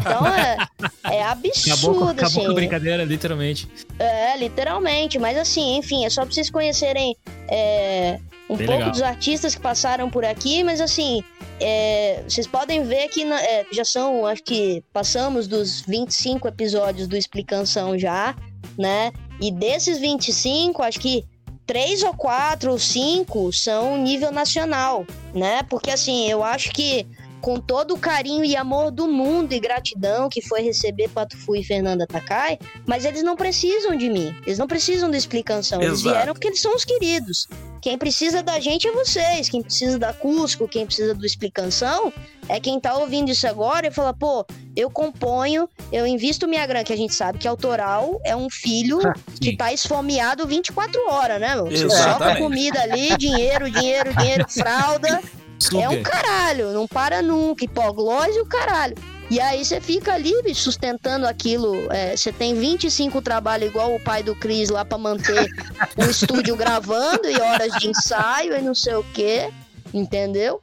Então 0.00 0.26
é, 0.26 0.56
é 1.04 1.22
absurdo. 1.22 1.72
Acabou, 1.72 1.94
com, 1.94 2.04
acabou 2.08 2.26
assim. 2.26 2.44
com 2.44 2.50
a 2.50 2.54
brincadeira, 2.54 3.04
literalmente. 3.04 3.68
É, 3.98 4.36
literalmente. 4.38 5.18
Mas 5.18 5.36
assim, 5.36 5.76
enfim, 5.76 6.04
é 6.04 6.10
só 6.10 6.22
pra 6.22 6.32
vocês 6.32 6.48
conhecerem 6.48 7.14
é, 7.48 8.18
um 8.48 8.56
Bem 8.56 8.66
pouco 8.66 8.78
legal. 8.78 8.90
dos 8.92 9.02
artistas 9.02 9.54
que 9.54 9.60
passaram 9.60 10.08
por 10.08 10.24
aqui, 10.24 10.64
mas 10.64 10.80
assim. 10.80 11.22
É, 11.62 12.22
vocês 12.26 12.46
podem 12.46 12.84
ver 12.84 13.08
que 13.08 13.22
é, 13.22 13.66
já 13.70 13.84
são, 13.84 14.24
acho 14.24 14.42
que 14.42 14.82
passamos 14.94 15.46
dos 15.46 15.82
25 15.82 16.48
episódios 16.48 17.06
do 17.06 17.18
Explicação 17.18 17.98
já 17.98 18.34
né? 18.78 19.12
E 19.40 19.50
desses 19.50 19.98
25, 19.98 20.82
acho 20.82 21.00
que 21.00 21.24
três 21.70 22.02
ou 22.02 22.12
quatro 22.12 22.72
ou 22.72 22.80
cinco 22.80 23.52
são 23.52 23.96
nível 23.96 24.32
nacional, 24.32 25.06
né? 25.32 25.62
Porque 25.70 25.92
assim, 25.92 26.28
eu 26.28 26.42
acho 26.42 26.72
que 26.72 27.06
com 27.40 27.58
todo 27.58 27.94
o 27.94 27.98
carinho 27.98 28.44
e 28.44 28.56
amor 28.56 28.90
do 28.90 29.08
mundo 29.08 29.52
e 29.52 29.60
gratidão 29.60 30.28
que 30.28 30.42
foi 30.42 30.62
receber 30.62 31.08
Patufu 31.08 31.56
e 31.56 31.64
Fernanda 31.64 32.06
Takai, 32.06 32.58
mas 32.86 33.04
eles 33.04 33.22
não 33.22 33.36
precisam 33.36 33.96
de 33.96 34.08
mim. 34.08 34.34
Eles 34.46 34.58
não 34.58 34.66
precisam 34.66 35.10
de 35.10 35.16
explicação. 35.16 35.80
Eles 35.80 36.02
vieram 36.02 36.32
porque 36.32 36.48
eles 36.48 36.60
são 36.60 36.74
os 36.74 36.84
queridos. 36.84 37.48
Quem 37.80 37.96
precisa 37.96 38.42
da 38.42 38.60
gente 38.60 38.86
é 38.86 38.92
vocês. 38.92 39.48
Quem 39.48 39.62
precisa 39.62 39.98
da 39.98 40.12
Cusco, 40.12 40.68
quem 40.68 40.84
precisa 40.84 41.14
do 41.14 41.24
explicação 41.24 42.12
é 42.50 42.58
quem 42.58 42.80
tá 42.80 42.96
ouvindo 42.96 43.30
isso 43.30 43.46
agora 43.46 43.86
e 43.86 43.90
fala, 43.92 44.12
pô, 44.12 44.44
eu 44.74 44.90
componho, 44.90 45.68
eu 45.92 46.04
invisto 46.04 46.48
minha 46.48 46.66
grana, 46.66 46.82
que 46.82 46.92
a 46.92 46.96
gente 46.96 47.14
sabe 47.14 47.38
que 47.38 47.46
autoral 47.46 48.20
é 48.24 48.34
um 48.34 48.50
filho 48.50 48.98
ah, 49.06 49.14
que 49.40 49.56
tá 49.56 49.72
esfomeado 49.72 50.44
24 50.46 51.00
horas, 51.08 51.40
né, 51.40 51.54
meu? 51.54 51.88
Só 51.88 52.36
comida 52.38 52.82
ali, 52.82 53.16
dinheiro, 53.16 53.70
dinheiro, 53.70 54.12
dinheiro, 54.16 54.46
fralda. 54.50 55.22
É 55.80 55.88
um 55.88 56.02
caralho, 56.02 56.72
não 56.72 56.86
para 56.86 57.20
nunca. 57.20 57.64
Hipoglose 57.64 58.38
e 58.38 58.40
o 58.40 58.46
caralho. 58.46 58.94
E 59.30 59.38
aí 59.38 59.64
você 59.64 59.80
fica 59.80 60.14
ali 60.14 60.32
sustentando 60.54 61.26
aquilo. 61.26 61.74
É, 61.92 62.16
você 62.16 62.32
tem 62.32 62.54
25 62.54 63.22
trabalhos 63.22 63.70
igual 63.70 63.94
o 63.94 64.00
pai 64.00 64.22
do 64.22 64.34
Cris 64.34 64.70
lá 64.70 64.84
para 64.84 64.98
manter 64.98 65.46
o 65.96 66.04
estúdio 66.04 66.56
gravando 66.56 67.28
e 67.28 67.40
horas 67.40 67.72
de 67.74 67.88
ensaio 67.88 68.56
e 68.56 68.60
não 68.60 68.74
sei 68.74 68.94
o 68.94 69.04
quê. 69.14 69.50
Entendeu? 69.94 70.60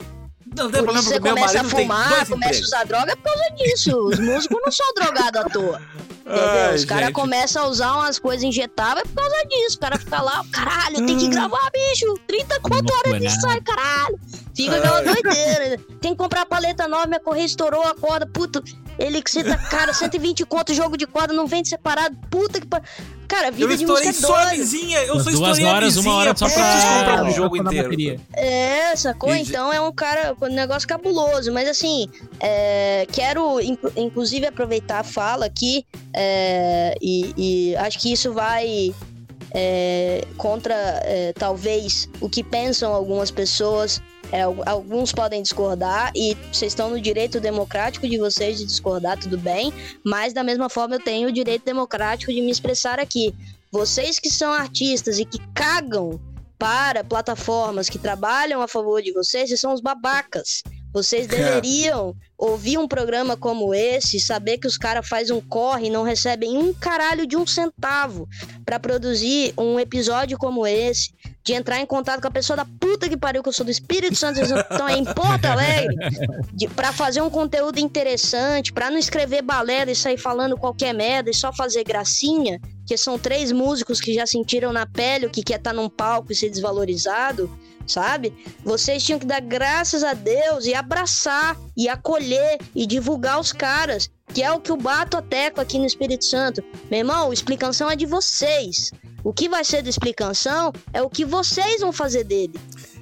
Não 0.58 0.72
tem 0.72 0.84
Por 0.84 0.92
problema, 0.92 1.02
você 1.04 1.20
começa 1.20 1.62
a 1.62 1.64
fumar, 1.64 2.28
começa 2.28 2.60
a 2.60 2.64
usar 2.64 2.84
droga 2.86 3.12
é 3.12 3.16
por 3.16 3.24
causa 3.24 3.44
disso. 3.56 3.96
Os 3.96 4.20
músicos 4.20 4.58
não 4.66 4.72
são 4.72 4.94
drogados 4.96 5.42
à 5.42 5.44
toa. 5.46 5.82
Ai, 6.26 6.76
Os 6.76 6.84
caras 6.84 7.12
começam 7.12 7.64
a 7.64 7.68
usar 7.68 7.94
umas 7.94 8.20
coisas 8.20 8.44
injetáveis 8.44 9.08
por 9.08 9.22
causa 9.22 9.46
disso. 9.48 9.78
O 9.78 9.80
cara 9.80 9.98
fica 9.98 10.22
lá, 10.22 10.44
caralho, 10.52 11.06
tem 11.06 11.18
que 11.18 11.26
hum. 11.26 11.30
gravar, 11.30 11.70
bicho. 11.72 12.14
30 12.28 12.60
quanto 12.60 12.92
horas 12.92 13.20
de 13.20 13.28
ensaio, 13.28 13.64
caralho. 13.64 14.20
Fica 14.56 14.78
aquela 14.78 15.02
doideira. 15.02 15.80
Tem 16.02 16.12
que 16.12 16.18
comprar 16.18 16.46
paleta 16.46 16.88
nova, 16.88 17.06
minha 17.06 17.20
correia 17.20 17.46
estourou 17.46 17.84
a 17.84 17.94
corda. 17.94 18.26
Puta, 18.26 18.62
ele 18.98 19.22
que 19.22 19.30
você 19.30 19.44
tá, 19.44 19.58
cara, 19.58 19.94
120 19.94 20.44
conto, 20.46 20.74
jogo 20.74 20.98
de 20.98 21.06
corda, 21.06 21.34
não 21.34 21.46
vende 21.46 21.70
separado. 21.70 22.18
Puta 22.30 22.60
que. 22.60 22.68
Cara, 23.28 23.52
vida 23.52 23.74
eu 23.74 23.78
de 23.78 23.86
música 23.86 24.10
é 24.10 24.14
só 24.14 24.36
a 24.36 24.46
vizinha, 24.52 25.04
eu 25.04 25.20
sou 25.20 25.34
duas 25.34 25.60
horas, 25.60 25.98
uma 25.98 26.14
hora 26.16 26.36
só 26.36 26.48
pra 26.50 26.62
é, 26.62 27.00
comprar 27.00 27.26
um 27.26 27.32
jogo 27.32 27.58
inteiro. 27.58 28.22
É, 28.34 28.96
sacou? 28.96 29.36
E... 29.36 29.42
Então 29.42 29.72
é 29.72 29.82
um 29.82 29.92
cara, 29.92 30.36
um 30.42 30.48
negócio 30.48 30.88
cabuloso. 30.88 31.52
Mas 31.52 31.68
assim, 31.68 32.08
é, 32.40 33.06
quero 33.12 33.60
inclusive 33.96 34.46
aproveitar 34.46 35.00
a 35.00 35.04
fala 35.04 35.46
aqui 35.46 35.86
é, 36.14 36.96
e, 37.02 37.34
e, 37.38 37.76
acho 37.76 38.00
que 38.00 38.14
isso 38.14 38.34
vai 38.34 38.94
é, 39.54 40.24
contra 40.38 40.76
é, 41.04 41.34
talvez 41.34 42.10
o 42.22 42.30
que 42.30 42.44
pensam 42.44 42.94
algumas 42.94 43.30
pessoas. 43.30 44.02
É, 44.32 44.42
alguns 44.42 45.12
podem 45.12 45.42
discordar 45.42 46.12
e 46.16 46.36
vocês 46.52 46.72
estão 46.72 46.90
no 46.90 47.00
direito 47.00 47.40
democrático 47.40 48.08
de 48.08 48.18
vocês 48.18 48.58
de 48.58 48.66
discordar, 48.66 49.18
tudo 49.18 49.38
bem, 49.38 49.74
mas 50.04 50.34
da 50.34 50.44
mesma 50.44 50.70
forma 50.70 50.96
eu 50.96 51.04
tenho 51.04 51.30
o 51.30 51.32
direito 51.32 51.64
democrático 51.64 52.34
de 52.34 52.42
me 52.42 52.52
expressar 52.52 53.00
aqui. 53.00 53.34
Vocês 53.72 54.20
que 54.20 54.30
são 54.30 54.52
artistas 54.52 55.20
e 55.20 55.26
que 55.26 55.40
cagam 55.54 56.20
para 56.58 57.04
plataformas 57.04 57.90
que 57.90 58.00
trabalham 58.00 58.62
a 58.62 58.68
favor 58.68 59.02
de 59.02 59.14
vocês, 59.14 59.50
vocês 59.50 59.60
são 59.60 59.74
os 59.74 59.82
babacas. 59.82 60.64
Vocês 60.92 61.26
é. 61.30 61.30
deveriam 61.30 62.16
ouvir 62.38 62.78
um 62.78 62.88
programa 62.88 63.36
como 63.36 63.74
esse, 63.74 64.20
saber 64.20 64.60
que 64.60 64.68
os 64.68 64.78
caras 64.78 65.08
fazem 65.08 65.36
um 65.36 65.42
corre 65.42 65.88
e 65.88 65.90
não 65.90 66.04
recebem 66.04 66.56
um 66.56 66.72
caralho 66.72 67.26
de 67.26 67.36
um 67.36 67.48
centavo 67.48 68.28
para 68.64 68.80
produzir 68.80 69.54
um 69.58 69.80
episódio 69.80 70.38
como 70.38 70.68
esse, 70.68 71.12
de 71.44 71.54
entrar 71.54 71.80
em 71.80 71.86
contato 71.86 72.22
com 72.22 72.28
a 72.28 72.32
pessoa 72.32 72.58
da 72.58 72.66
puta 72.66 73.10
que 73.10 73.18
pariu, 73.18 73.42
que 73.42 73.50
eu 73.50 73.54
sou 73.54 73.66
do 73.66 73.72
Espírito 73.72 74.16
Santo, 74.16 74.40
eles 74.40 74.52
estão 74.52 74.88
em 74.88 75.04
Porto 75.04 75.46
Alegre, 75.46 75.96
pra 76.76 76.94
fazer 76.94 77.22
um 77.22 77.30
conteúdo 77.30 77.80
interessante, 77.80 78.72
para 78.72 78.92
não 78.92 79.00
escrever 79.00 79.42
balela 79.42 79.90
e 79.90 79.96
sair 79.96 80.18
falando 80.18 80.58
qualquer 80.58 80.94
merda 80.94 81.32
e 81.32 81.34
só 81.34 81.52
fazer 81.52 81.84
gracinha, 81.84 82.60
que 82.86 82.98
são 82.98 83.18
três 83.18 83.52
músicos 83.52 84.00
que 84.00 84.14
já 84.14 84.28
sentiram 84.28 84.72
na 84.72 84.86
pele 84.86 85.26
o 85.26 85.30
que 85.30 85.42
quer 85.42 85.58
estar 85.58 85.72
tá 85.72 85.76
num 85.76 85.90
palco 85.90 86.32
e 86.32 86.36
ser 86.36 86.50
desvalorizado 86.50 87.50
sabe? 87.88 88.34
Vocês 88.64 89.04
tinham 89.04 89.20
que 89.20 89.26
dar 89.26 89.40
graças 89.40 90.04
a 90.04 90.14
Deus 90.14 90.66
e 90.66 90.74
abraçar 90.74 91.58
e 91.76 91.88
acolher 91.88 92.27
e 92.76 92.86
divulgar 92.86 93.40
os 93.40 93.52
caras, 93.52 94.10
que 94.34 94.44
é 94.44 94.52
o 94.52 94.60
que 94.60 94.72
o 94.72 94.78
bato 94.78 95.18
a 95.18 95.22
tecla 95.22 95.64
aqui 95.64 95.78
no 95.78 95.86
Espírito 95.86 96.26
Santo. 96.26 96.64
Meu 96.90 97.00
irmão, 97.00 97.34
explicação 97.34 97.90
é 97.90 97.96
de 97.96 98.06
vocês. 98.06 98.92
O 99.24 99.34
que 99.34 99.50
vai 99.50 99.64
ser 99.64 99.82
de 99.82 99.90
explicação 99.90 100.72
é 100.94 101.02
o 101.02 101.10
que 101.10 101.26
vocês 101.26 101.82
vão 101.82 101.92
fazer 101.92 102.24
dele. 102.24 102.60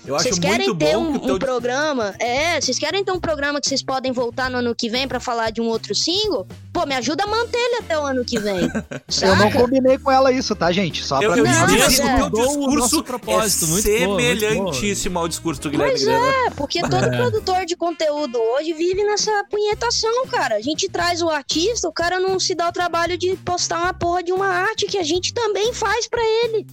Eu 0.07 0.13
vocês 0.13 0.37
querem 0.37 0.75
ter 0.75 0.95
um, 0.95 1.17
teu... 1.17 1.35
um, 1.35 1.39
programa? 1.39 2.13
É, 2.19 2.61
vocês 2.61 2.77
querem 2.77 3.03
ter 3.03 3.11
um 3.11 3.19
programa 3.19 3.59
que 3.59 3.67
vocês 3.67 3.81
podem 3.81 4.11
voltar 4.11 4.49
no 4.51 4.59
ano 4.59 4.75
que 4.75 4.87
vem 4.87 5.07
para 5.07 5.19
falar 5.19 5.51
de 5.51 5.61
um 5.61 5.65
outro 5.65 5.95
single? 5.95 6.47
Pô, 6.71 6.85
me 6.85 6.93
ajuda 6.93 7.23
a 7.23 7.27
manter 7.27 7.57
ele 7.57 7.75
até 7.77 7.97
o 7.97 8.03
ano 8.03 8.23
que 8.23 8.37
vem. 8.37 8.69
eu 9.21 9.35
não 9.35 9.51
combinei 9.51 9.97
com 9.97 10.11
ela 10.11 10.31
isso, 10.31 10.55
tá, 10.55 10.71
gente? 10.71 11.03
Só 11.03 11.17
pra 11.17 11.27
eu, 11.27 11.37
eu 11.37 11.43
não, 11.43 11.67
disse 11.67 12.01
é. 12.01 12.23
o 12.23 12.29
teu 12.29 12.45
discurso 12.45 13.03
propósito, 13.03 13.65
é 13.65 13.67
muito 13.69 13.83
semelhantíssimo 13.83 15.15
bom, 15.15 15.19
ao 15.21 15.27
discurso 15.27 15.61
do 15.61 15.69
Guilherme 15.71 15.93
Pois 15.93 16.07
é, 16.07 16.49
porque 16.55 16.81
todo 16.81 17.05
é. 17.05 17.17
produtor 17.17 17.65
de 17.65 17.75
conteúdo 17.75 18.37
hoje 18.37 18.73
vive 18.73 19.03
nessa 19.03 19.31
punhetação, 19.49 20.27
cara. 20.27 20.55
A 20.55 20.61
gente 20.61 20.87
traz 20.87 21.21
o 21.21 21.29
artista, 21.29 21.87
o 21.87 21.93
cara 21.93 22.19
não 22.19 22.39
se 22.39 22.53
dá 22.53 22.69
o 22.69 22.71
trabalho 22.71 23.17
de 23.17 23.35
postar 23.37 23.81
uma 23.81 23.93
porra 23.93 24.21
de 24.21 24.31
uma 24.31 24.47
arte 24.47 24.85
que 24.85 24.97
a 24.97 25.03
gente 25.03 25.33
também 25.33 25.73
faz 25.73 26.07
para 26.07 26.21
ele. 26.21 26.67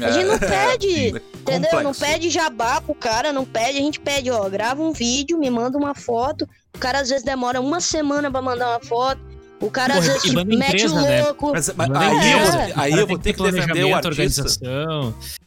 A 0.00 0.10
gente 0.10 0.26
não 0.26 0.34
é, 0.36 0.38
pede, 0.38 1.08
entendeu? 1.08 1.70
Complexo. 1.70 1.82
Não 1.82 1.94
pede 1.94 2.30
jabá 2.30 2.77
pro 2.80 2.94
cara, 2.94 3.32
não 3.32 3.44
pede. 3.44 3.78
A 3.78 3.82
gente 3.82 4.00
pede, 4.00 4.30
ó, 4.30 4.48
grava 4.48 4.82
um 4.82 4.92
vídeo, 4.92 5.38
me 5.38 5.50
manda 5.50 5.76
uma 5.76 5.94
foto. 5.94 6.48
O 6.74 6.78
cara 6.78 7.00
às 7.00 7.08
vezes 7.08 7.24
demora 7.24 7.60
uma 7.60 7.80
semana 7.80 8.30
para 8.30 8.42
mandar 8.42 8.70
uma 8.70 8.80
foto. 8.80 9.20
O 9.60 9.70
cara 9.70 9.94
Porra, 9.94 9.98
às 9.98 10.06
vezes 10.06 10.22
tipo, 10.22 10.44
mete 10.44 10.86
o 10.86 10.94
né? 10.94 11.22
louco. 11.24 11.50
Mas, 11.52 11.72
mas 11.74 11.90
aí, 11.90 12.32
eu 12.32 12.38
vou, 12.38 12.60
aí 12.76 12.92
eu 12.92 13.06
vou 13.08 13.18
ter 13.18 13.32
que 13.32 13.42
defender 13.42 13.84
o 13.84 13.94
artista. 13.94 14.44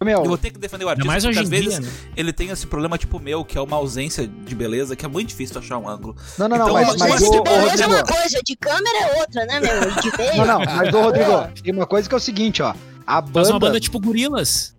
Meu, 0.04 0.20
eu 0.20 0.26
vou 0.26 0.38
ter 0.38 0.52
que 0.52 0.60
defender 0.60 0.84
o 0.84 0.90
artista, 0.90 1.08
mais 1.08 1.24
porque 1.24 1.40
às 1.40 1.48
vezes 1.48 1.70
dia, 1.70 1.80
né? 1.80 1.90
ele 2.18 2.34
tem 2.34 2.50
esse 2.50 2.68
problema 2.68 2.98
tipo 2.98 3.20
meu, 3.20 3.46
que 3.46 3.58
é 3.58 3.62
uma 3.62 3.78
ausência 3.78 4.28
de 4.28 4.54
beleza, 4.54 4.98
que 4.98 5.06
é 5.06 5.08
muito 5.08 5.30
difícil 5.30 5.58
achar 5.58 5.78
um 5.78 5.88
ângulo. 5.88 6.16
Não, 6.38 6.50
não, 6.50 6.58
não, 6.58 6.66
então, 6.66 6.74
mas, 6.74 6.98
mas, 6.98 7.10
mas 7.10 7.32
de 7.32 7.42
beleza 7.42 7.84
é 7.84 7.88
uma 7.88 8.04
coisa, 8.04 8.42
de 8.44 8.56
câmera 8.58 8.98
é 9.00 9.20
outra, 9.22 9.46
né, 9.46 9.60
meu? 9.62 9.92
De 10.02 10.12
não, 10.38 10.46
não, 10.46 10.60
mas 10.60 10.94
ô 10.94 11.02
Rodrigo, 11.02 11.48
tem 11.64 11.74
uma 11.74 11.88
coisa 11.88 12.10
que 12.10 12.14
é 12.14 12.18
o 12.18 12.22
seguinte, 12.22 12.62
ó. 12.62 12.74
A 13.08 13.22
banda... 13.22 13.34
Faz 13.34 13.50
uma 13.50 13.60
banda 13.60 13.80
tipo 13.80 14.00
Gorilas. 14.00 14.76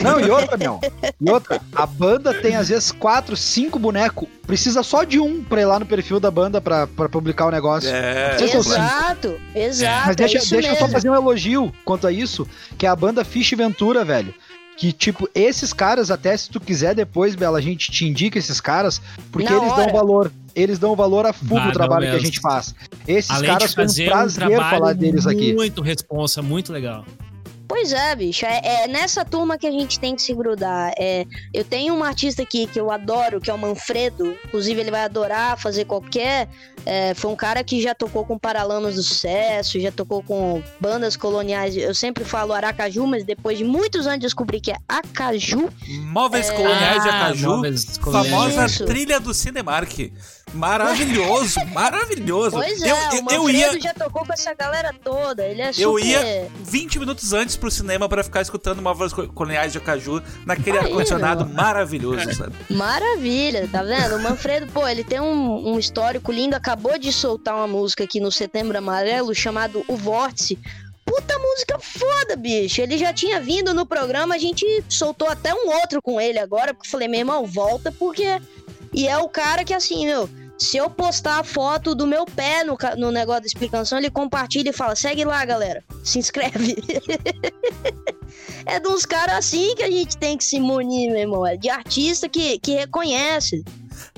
Não, 0.00 0.18
e 0.18 0.30
outra, 0.30 0.56
meu. 0.56 0.80
E 1.20 1.30
outra, 1.30 1.60
a 1.74 1.86
banda 1.86 2.32
tem 2.34 2.56
às 2.56 2.68
vezes 2.68 2.90
quatro, 2.92 3.36
cinco 3.36 3.78
bonecos. 3.78 4.28
Precisa 4.46 4.82
só 4.82 5.04
de 5.04 5.18
um 5.20 5.42
pra 5.44 5.60
ir 5.60 5.64
lá 5.66 5.78
no 5.78 5.86
perfil 5.86 6.18
da 6.18 6.30
banda 6.30 6.60
pra, 6.60 6.86
pra 6.86 7.08
publicar 7.08 7.46
o 7.46 7.50
negócio. 7.50 7.90
É, 7.90 8.36
exato, 8.40 9.40
exato. 9.54 10.06
Mas 10.06 10.16
deixa, 10.16 10.38
é 10.38 10.60
deixa 10.60 10.68
eu 10.70 10.76
só 10.76 10.88
fazer 10.88 11.10
um 11.10 11.14
elogio 11.14 11.72
quanto 11.84 12.06
a 12.06 12.12
isso, 12.12 12.46
que 12.78 12.86
é 12.86 12.88
a 12.88 12.96
banda 12.96 13.24
Fish 13.24 13.52
Ventura, 13.52 14.04
velho. 14.04 14.34
Que, 14.76 14.90
tipo, 14.92 15.28
esses 15.34 15.72
caras, 15.72 16.10
até 16.10 16.34
se 16.36 16.48
tu 16.48 16.58
quiser 16.58 16.94
depois, 16.94 17.34
Bela, 17.34 17.58
a 17.58 17.62
gente 17.62 17.90
te 17.92 18.06
indica 18.06 18.38
esses 18.38 18.60
caras, 18.60 19.00
porque 19.30 19.48
Na 19.48 19.56
eles 19.58 19.72
hora. 19.72 19.84
dão 19.84 19.92
valor. 19.92 20.32
Eles 20.54 20.78
dão 20.78 20.96
valor 20.96 21.26
a 21.26 21.32
full 21.32 21.60
do 21.60 21.72
trabalho 21.72 22.10
que 22.10 22.16
a 22.16 22.18
gente 22.18 22.40
faz. 22.40 22.74
Esses 23.06 23.30
Além 23.30 23.50
caras 23.50 23.74
foi 23.74 23.84
um 23.84 24.06
prazer 24.06 24.48
um 24.48 24.60
falar 24.60 24.94
deles 24.94 25.26
aqui. 25.26 25.54
Muito 25.54 25.82
responsa, 25.82 26.42
muito 26.42 26.72
legal. 26.72 27.04
Pois 27.82 27.92
é, 27.92 28.14
bicho. 28.14 28.46
É, 28.46 28.60
é, 28.84 28.86
nessa 28.86 29.24
turma 29.24 29.58
que 29.58 29.66
a 29.66 29.70
gente 29.72 29.98
tem 29.98 30.14
que 30.14 30.22
se 30.22 30.32
grudar. 30.32 30.92
É, 30.96 31.26
eu 31.52 31.64
tenho 31.64 31.92
um 31.92 32.04
artista 32.04 32.40
aqui 32.40 32.64
que 32.64 32.78
eu 32.78 32.92
adoro, 32.92 33.40
que 33.40 33.50
é 33.50 33.54
o 33.54 33.58
Manfredo. 33.58 34.38
Inclusive, 34.44 34.80
ele 34.80 34.90
vai 34.92 35.02
adorar 35.02 35.58
fazer 35.58 35.84
qualquer. 35.84 36.48
É, 36.86 37.12
foi 37.14 37.32
um 37.32 37.36
cara 37.36 37.64
que 37.64 37.82
já 37.82 37.92
tocou 37.92 38.24
com 38.24 38.38
Paralamas 38.38 38.94
do 38.94 39.02
Sucesso, 39.02 39.80
já 39.80 39.90
tocou 39.90 40.22
com 40.22 40.62
bandas 40.80 41.16
coloniais. 41.16 41.76
Eu 41.76 41.92
sempre 41.92 42.24
falo 42.24 42.52
Aracaju, 42.52 43.04
mas 43.04 43.24
depois 43.24 43.58
de 43.58 43.64
muitos 43.64 44.06
anos 44.06 44.20
descobri 44.20 44.60
que 44.60 44.70
é 44.70 44.76
Acaju. 44.88 45.68
Móveis 46.06 46.50
é, 46.50 46.52
Coloniais 46.52 47.02
de 47.02 47.08
ah, 47.08 47.26
Acaju. 47.26 47.62
famosa 48.12 48.66
Isso. 48.66 48.84
trilha 48.84 49.18
do 49.18 49.34
Cinemark. 49.34 50.12
Maravilhoso, 50.52 51.58
maravilhoso. 51.72 52.56
Pois 52.56 52.82
é, 52.82 52.90
eu, 52.90 52.96
eu, 52.96 53.42
o 53.42 53.48
eu 53.48 53.50
ia 53.50 53.80
já 53.80 53.94
tocou 53.94 54.24
com 54.24 54.32
essa 54.32 54.52
galera 54.54 54.94
toda. 55.02 55.46
Ele 55.46 55.62
é 55.62 55.72
super... 55.72 55.82
Eu 55.82 55.98
ia 55.98 56.48
20 56.64 56.98
minutos 56.98 57.32
antes 57.32 57.56
pro 57.56 57.70
cinema 57.72 58.08
para 58.08 58.22
ficar 58.22 58.42
escutando 58.42 58.80
Móveis 58.82 59.12
Coloniais 59.12 59.72
de 59.72 59.78
Acaju 59.78 60.22
naquele 60.46 60.78
ar-condicionado 60.78 61.46
maravilhoso, 61.48 62.32
sabe? 62.34 62.54
Maravilha, 62.70 63.68
tá 63.70 63.82
vendo? 63.82 64.16
O 64.16 64.22
Manfredo, 64.22 64.66
pô, 64.72 64.86
ele 64.86 65.02
tem 65.02 65.20
um, 65.20 65.72
um 65.72 65.78
histórico 65.78 66.30
lindo. 66.30 66.54
Acabou 66.54 66.98
de 66.98 67.12
soltar 67.12 67.54
uma 67.54 67.66
música 67.66 68.04
aqui 68.04 68.20
no 68.20 68.30
Setembro 68.30 68.76
Amarelo 68.76 69.34
chamado 69.34 69.84
O 69.88 69.96
Vórtice 69.96 70.58
puta 71.04 71.38
música 71.38 71.78
foda, 71.78 72.36
bicho. 72.36 72.80
Ele 72.80 72.96
já 72.96 73.12
tinha 73.12 73.40
vindo 73.40 73.74
no 73.74 73.84
programa, 73.84 74.34
a 74.34 74.38
gente 74.38 74.64
soltou 74.88 75.28
até 75.28 75.54
um 75.54 75.68
outro 75.68 76.00
com 76.00 76.20
ele 76.20 76.38
agora, 76.38 76.72
porque 76.72 76.86
eu 76.86 76.90
falei, 76.90 77.06
meu 77.06 77.20
irmão, 77.20 77.44
volta, 77.44 77.92
porque. 77.92 78.40
E 78.94 79.08
é 79.08 79.16
o 79.18 79.28
cara 79.28 79.64
que, 79.64 79.74
assim, 79.74 80.06
meu, 80.06 80.28
se 80.58 80.76
eu 80.76 80.88
postar 80.88 81.40
a 81.40 81.44
foto 81.44 81.94
do 81.94 82.06
meu 82.06 82.24
pé 82.24 82.64
no, 82.64 82.76
no 82.96 83.10
negócio 83.10 83.42
da 83.42 83.46
explicação, 83.46 83.98
ele 83.98 84.10
compartilha 84.10 84.70
e 84.70 84.72
fala: 84.72 84.94
segue 84.94 85.24
lá, 85.24 85.44
galera. 85.44 85.82
Se 86.04 86.18
inscreve. 86.18 86.76
é 88.66 88.78
de 88.78 88.88
uns 88.88 89.04
caras 89.04 89.36
assim 89.36 89.74
que 89.74 89.82
a 89.82 89.90
gente 89.90 90.16
tem 90.16 90.36
que 90.36 90.44
se 90.44 90.60
munir, 90.60 91.10
meu 91.10 91.20
irmão. 91.20 91.46
É 91.46 91.56
de 91.56 91.68
artista 91.68 92.28
que, 92.28 92.58
que 92.58 92.72
reconhece. 92.72 93.64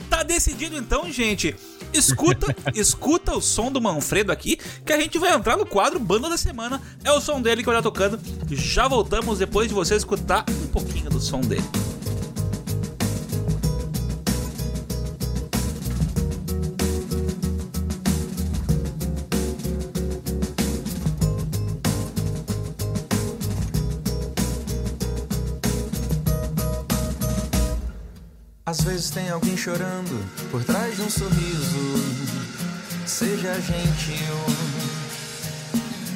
Tá 0.08 0.22
decidido 0.22 0.76
então, 0.76 1.10
gente. 1.10 1.54
Escuta, 1.92 2.54
escuta 2.74 3.36
o 3.36 3.40
som 3.40 3.70
do 3.70 3.80
Manfredo 3.80 4.32
aqui, 4.32 4.58
que 4.84 4.92
a 4.92 5.00
gente 5.00 5.18
vai 5.18 5.32
entrar 5.32 5.56
no 5.56 5.64
quadro 5.64 5.98
Banda 5.98 6.28
da 6.28 6.36
Semana. 6.36 6.80
É 7.04 7.12
o 7.12 7.20
som 7.20 7.40
dele 7.40 7.62
que 7.62 7.68
eu 7.68 7.74
já 7.74 7.82
tocando. 7.82 8.18
Já 8.50 8.88
voltamos 8.88 9.38
depois 9.38 9.68
de 9.68 9.74
você 9.74 9.94
escutar 9.94 10.44
um 10.48 10.66
pouquinho 10.68 11.08
do 11.08 11.20
som 11.20 11.40
dele. 11.40 11.64
Às 28.74 28.80
vezes 28.82 29.08
tem 29.08 29.30
alguém 29.30 29.56
chorando 29.56 30.20
por 30.50 30.64
trás 30.64 30.96
de 30.96 31.02
um 31.02 31.08
sorriso. 31.08 31.94
seja 33.06 33.54
gentil. 33.60 34.34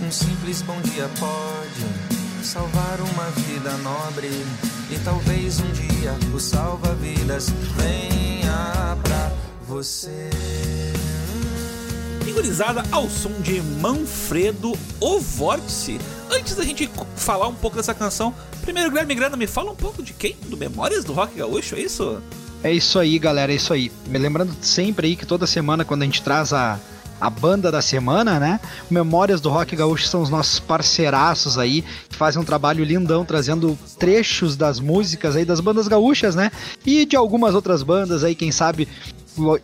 Um 0.05 0.11
simples 0.11 0.61
bom 0.63 0.81
dia 0.81 1.09
pode 1.21 2.45
salvar 2.45 3.01
uma 3.01 3.31
vida 3.31 3.77
nobre. 3.77 4.27
E 4.91 4.99
talvez 5.05 5.61
um 5.61 5.71
dia 5.71 6.19
o 6.35 6.41
salva-vidas 6.41 7.49
venha 7.77 8.99
pra 9.05 9.33
você. 9.65 10.29
Figurizada 12.25 12.83
ao 12.91 13.09
som 13.09 13.41
de 13.41 13.63
Manfredo 13.63 14.77
O 14.99 15.21
Vórtice. 15.21 16.01
Antes 16.29 16.57
da 16.57 16.65
gente 16.65 16.91
falar 17.15 17.47
um 17.47 17.55
pouco 17.55 17.77
dessa 17.77 17.95
canção, 17.95 18.35
primeiro, 18.63 18.91
Guilherme 18.91 19.15
Grana, 19.15 19.37
me 19.37 19.47
fala 19.47 19.71
um 19.71 19.77
pouco 19.77 20.03
de 20.03 20.13
quem? 20.13 20.37
Do 20.49 20.57
Memórias 20.57 21.05
do 21.05 21.13
Rock 21.13 21.37
Gaúcho, 21.37 21.77
é 21.77 21.81
isso? 21.83 22.21
É 22.63 22.73
isso 22.73 22.99
aí, 22.99 23.19
galera, 23.19 23.53
é 23.53 23.57
isso 23.57 23.73
aí. 23.73 23.91
Me 24.07 24.19
lembrando 24.19 24.53
sempre 24.61 25.09
aí 25.09 25.17
que 25.17 25.25
toda 25.25 25.47
semana, 25.47 25.85
quando 25.85 26.03
a 26.03 26.05
gente 26.05 26.23
traz 26.23 26.53
a, 26.53 26.79
a 27.21 27.31
banda 27.31 27.71
da 27.71 27.81
semana, 27.81 28.41
né? 28.41 28.61
Memórias 28.91 29.41
do 29.41 29.49
Rock 29.49 29.77
Gaúcho 29.77 30.09
são 30.09 30.23
os 30.23 30.29
nossos 30.29 30.59
parceiraços 30.59 31.57
aí, 31.57 31.83
que 32.09 32.17
fazem 32.17 32.41
um 32.43 32.45
trabalho 32.45 32.85
lindão, 32.85 33.25
trazendo 33.25 33.79
trechos 33.99 34.57
das 34.57 34.81
músicas 34.81 35.37
aí 35.37 35.45
das 35.45 35.61
bandas 35.61 35.87
gaúchas, 35.87 36.35
né? 36.35 36.51
E 36.85 37.07
de 37.07 37.15
algumas 37.15 37.55
outras 37.55 37.83
bandas 37.83 38.25
aí, 38.25 38.35
quem 38.35 38.51
sabe 38.51 38.89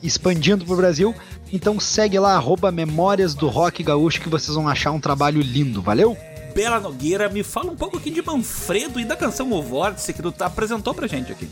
expandindo 0.01 0.65
pro 0.65 0.77
Brasil. 0.77 1.13
Então 1.53 1.81
segue 1.81 2.19
lá, 2.19 2.35
arroba 2.35 2.71
Memórias 2.71 3.35
do 3.35 3.49
Rock 3.49 3.83
Gaúcho, 3.83 4.21
que 4.21 4.29
vocês 4.29 4.55
vão 4.55 4.69
achar 4.69 4.93
um 4.93 5.01
trabalho 5.01 5.41
lindo, 5.41 5.83
valeu? 5.83 6.17
Bela 6.55 6.79
Nogueira, 6.79 7.29
me 7.29 7.43
fala 7.43 7.73
um 7.73 7.77
pouco 7.77 7.97
aqui 7.97 8.11
de 8.11 8.23
Manfredo 8.23 9.01
e 9.01 9.05
da 9.05 9.17
canção 9.17 9.51
O 9.53 9.61
Vórtice 9.61 10.13
que 10.13 10.23
tu 10.23 10.33
apresentou 10.39 10.95
pra 10.95 11.09
gente 11.09 11.33
aqui. 11.33 11.49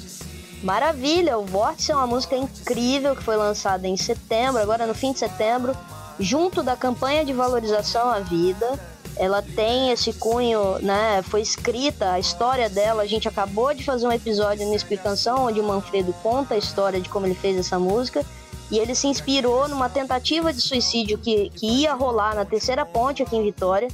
Maravilha, 0.62 1.36
o 1.38 1.44
Vórtice 1.44 1.90
é 1.90 1.96
uma 1.96 2.06
música 2.06 2.36
incrível 2.36 3.16
que 3.16 3.22
foi 3.22 3.36
lançada 3.36 3.88
em 3.88 3.96
setembro, 3.96 4.62
agora 4.62 4.86
no 4.86 4.94
fim 4.94 5.12
de 5.12 5.18
setembro, 5.18 5.76
junto 6.20 6.62
da 6.62 6.76
campanha 6.76 7.24
de 7.24 7.32
valorização 7.32 8.08
à 8.08 8.20
vida. 8.20 8.78
Ela 9.16 9.42
tem 9.42 9.90
esse 9.90 10.12
cunho, 10.12 10.78
né? 10.78 11.20
Foi 11.22 11.42
escrita 11.42 12.12
a 12.12 12.18
história 12.18 12.70
dela. 12.70 13.02
A 13.02 13.06
gente 13.06 13.28
acabou 13.28 13.74
de 13.74 13.84
fazer 13.84 14.06
um 14.06 14.12
episódio 14.12 14.66
no 14.66 14.74
Explicação 14.74 15.46
onde 15.46 15.60
o 15.60 15.64
Manfredo 15.64 16.14
conta 16.22 16.54
a 16.54 16.58
história 16.58 17.00
de 17.00 17.08
como 17.08 17.26
ele 17.26 17.34
fez 17.34 17.58
essa 17.58 17.78
música. 17.78 18.24
E 18.72 18.78
ele 18.78 18.94
se 18.94 19.06
inspirou 19.06 19.68
numa 19.68 19.90
tentativa 19.90 20.50
de 20.50 20.62
suicídio 20.62 21.18
que, 21.18 21.50
que 21.50 21.66
ia 21.66 21.92
rolar 21.92 22.34
na 22.34 22.42
terceira 22.42 22.86
ponte 22.86 23.22
aqui 23.22 23.36
em 23.36 23.42
Vitória. 23.42 23.86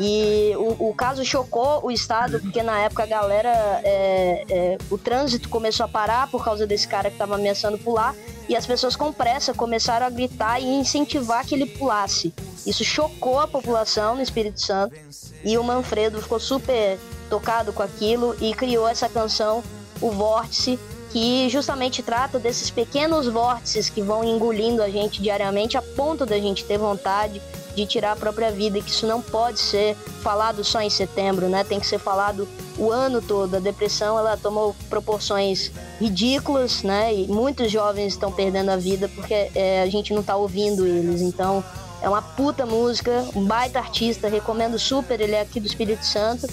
E 0.00 0.52
o, 0.56 0.88
o 0.88 0.94
caso 0.94 1.24
chocou 1.24 1.86
o 1.86 1.92
estado, 1.92 2.40
porque 2.40 2.60
na 2.60 2.76
época 2.80 3.04
a 3.04 3.06
galera. 3.06 3.80
É, 3.84 4.44
é, 4.50 4.78
o 4.90 4.98
trânsito 4.98 5.48
começou 5.48 5.86
a 5.86 5.88
parar 5.88 6.28
por 6.28 6.44
causa 6.44 6.66
desse 6.66 6.88
cara 6.88 7.08
que 7.08 7.14
estava 7.14 7.36
ameaçando 7.36 7.78
pular. 7.78 8.16
E 8.48 8.56
as 8.56 8.66
pessoas 8.66 8.96
com 8.96 9.12
pressa 9.12 9.54
começaram 9.54 10.06
a 10.06 10.10
gritar 10.10 10.58
e 10.60 10.66
incentivar 10.66 11.46
que 11.46 11.54
ele 11.54 11.66
pulasse. 11.66 12.34
Isso 12.66 12.82
chocou 12.82 13.38
a 13.38 13.46
população 13.46 14.16
no 14.16 14.22
Espírito 14.22 14.60
Santo. 14.60 14.96
E 15.44 15.56
o 15.56 15.62
Manfredo 15.62 16.20
ficou 16.20 16.40
super 16.40 16.98
tocado 17.30 17.72
com 17.72 17.82
aquilo 17.82 18.36
e 18.40 18.52
criou 18.54 18.88
essa 18.88 19.08
canção, 19.08 19.62
O 20.00 20.10
Vórtice, 20.10 20.80
que 21.10 21.48
justamente 21.48 22.02
trata 22.02 22.38
desses 22.38 22.70
pequenos 22.70 23.26
vórtices 23.26 23.88
que 23.88 24.02
vão 24.02 24.24
engolindo 24.24 24.82
a 24.82 24.88
gente 24.88 25.22
diariamente 25.22 25.76
a 25.76 25.82
ponto 25.82 26.26
da 26.26 26.38
gente 26.38 26.64
ter 26.64 26.78
vontade 26.78 27.40
de 27.74 27.86
tirar 27.86 28.12
a 28.12 28.16
própria 28.16 28.50
vida 28.50 28.80
que 28.80 28.90
isso 28.90 29.06
não 29.06 29.20
pode 29.20 29.60
ser 29.60 29.94
falado 30.22 30.64
só 30.64 30.80
em 30.80 30.88
setembro, 30.88 31.48
né? 31.48 31.62
Tem 31.62 31.78
que 31.78 31.86
ser 31.86 31.98
falado 31.98 32.48
o 32.78 32.90
ano 32.90 33.20
todo. 33.20 33.54
A 33.54 33.60
depressão 33.60 34.18
ela 34.18 34.36
tomou 34.36 34.74
proporções 34.88 35.70
ridículas, 36.00 36.82
né? 36.82 37.14
E 37.14 37.28
muitos 37.28 37.70
jovens 37.70 38.14
estão 38.14 38.32
perdendo 38.32 38.70
a 38.70 38.76
vida 38.76 39.08
porque 39.14 39.50
é, 39.54 39.82
a 39.82 39.86
gente 39.88 40.14
não 40.14 40.22
está 40.22 40.36
ouvindo 40.36 40.86
eles. 40.86 41.20
Então 41.20 41.62
é 42.00 42.08
uma 42.08 42.22
puta 42.22 42.64
música, 42.64 43.26
um 43.34 43.44
baita 43.44 43.78
artista, 43.78 44.26
recomendo 44.26 44.78
super. 44.78 45.20
Ele 45.20 45.34
é 45.34 45.42
aqui 45.42 45.60
do 45.60 45.66
Espírito 45.66 46.04
Santo. 46.04 46.46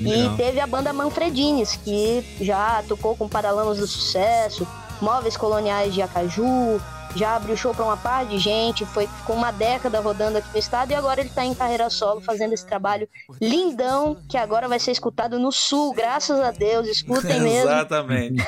E 0.00 0.36
teve 0.36 0.60
a 0.60 0.66
banda 0.66 0.92
Manfredines, 0.92 1.76
que 1.76 2.24
já 2.40 2.82
tocou 2.88 3.16
com 3.16 3.28
Paralamas 3.28 3.78
do 3.78 3.86
Sucesso, 3.86 4.66
Móveis 5.00 5.36
Coloniais 5.36 5.92
de 5.92 6.02
Acaju, 6.02 6.80
já 7.14 7.36
abriu 7.36 7.56
show 7.56 7.74
para 7.74 7.84
uma 7.84 7.96
par 7.96 8.24
de 8.24 8.38
gente, 8.38 8.86
foi 8.86 9.08
com 9.26 9.32
uma 9.34 9.50
década 9.50 10.00
rodando 10.00 10.38
aqui 10.38 10.48
no 10.52 10.58
estado 10.58 10.92
e 10.92 10.94
agora 10.94 11.20
ele 11.20 11.28
está 11.28 11.44
em 11.44 11.54
carreira 11.54 11.90
solo 11.90 12.20
fazendo 12.20 12.52
esse 12.52 12.64
trabalho 12.64 13.08
lindão 13.40 14.16
que 14.28 14.36
agora 14.36 14.68
vai 14.68 14.78
ser 14.78 14.92
escutado 14.92 15.38
no 15.38 15.50
sul, 15.50 15.92
graças 15.92 16.38
a 16.38 16.50
Deus, 16.50 16.86
escutem 16.86 17.40
mesmo. 17.40 17.68
Exatamente. 17.68 18.44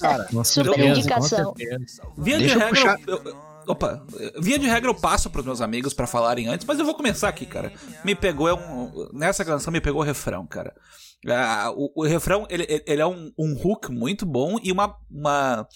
Cara, 0.00 0.28
super 0.44 0.78
indicação. 0.78 1.54
Via 2.16 2.38
de 2.38 2.46
regra, 2.46 2.68
puxar... 2.68 2.98
eu, 3.06 3.46
Opa, 3.66 4.04
via 4.40 4.58
de 4.58 4.66
regra 4.66 4.90
eu 4.90 4.94
passo 4.94 5.28
pros 5.28 5.44
meus 5.44 5.60
amigos 5.60 5.92
para 5.92 6.06
falarem 6.06 6.46
antes, 6.46 6.66
mas 6.66 6.78
eu 6.78 6.84
vou 6.84 6.94
começar 6.94 7.28
aqui, 7.28 7.44
cara. 7.44 7.72
Me 8.04 8.14
pegou, 8.14 8.48
é 8.48 8.54
um, 8.54 9.08
nessa 9.12 9.44
canção 9.44 9.72
me 9.72 9.80
pegou 9.80 10.00
o 10.00 10.04
refrão, 10.04 10.46
cara. 10.46 10.74
Uh, 11.24 11.72
o, 11.74 12.02
o, 12.02 12.06
refrão, 12.06 12.46
ele, 12.48 12.66
ele 12.86 13.02
é 13.02 13.06
um, 13.06 13.32
um 13.36 13.54
hook 13.54 13.90
muito 13.90 14.24
bom 14.24 14.58
e 14.62 14.70
uma, 14.70 14.96
uma, 15.10 15.66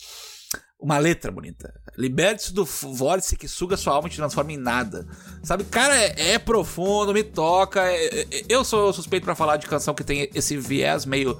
uma 0.78 0.98
letra 0.98 1.32
bonita. 1.32 1.74
Liberte-se 1.98 2.54
do 2.54 2.64
vórtice 2.64 3.36
que 3.36 3.48
suga 3.48 3.76
sua 3.76 3.94
alma 3.94 4.06
e 4.06 4.10
te 4.10 4.16
transforma 4.16 4.52
em 4.52 4.56
nada. 4.56 5.08
Sabe, 5.42 5.64
cara, 5.64 5.96
é, 5.96 6.34
é 6.34 6.38
profundo, 6.38 7.12
me 7.12 7.24
toca. 7.24 7.82
É, 7.82 8.20
é, 8.20 8.26
eu 8.48 8.64
sou 8.64 8.92
suspeito 8.92 9.24
para 9.24 9.34
falar 9.34 9.56
de 9.56 9.66
canção 9.66 9.94
que 9.94 10.04
tem 10.04 10.30
esse 10.34 10.56
viés 10.56 11.04
meio 11.04 11.38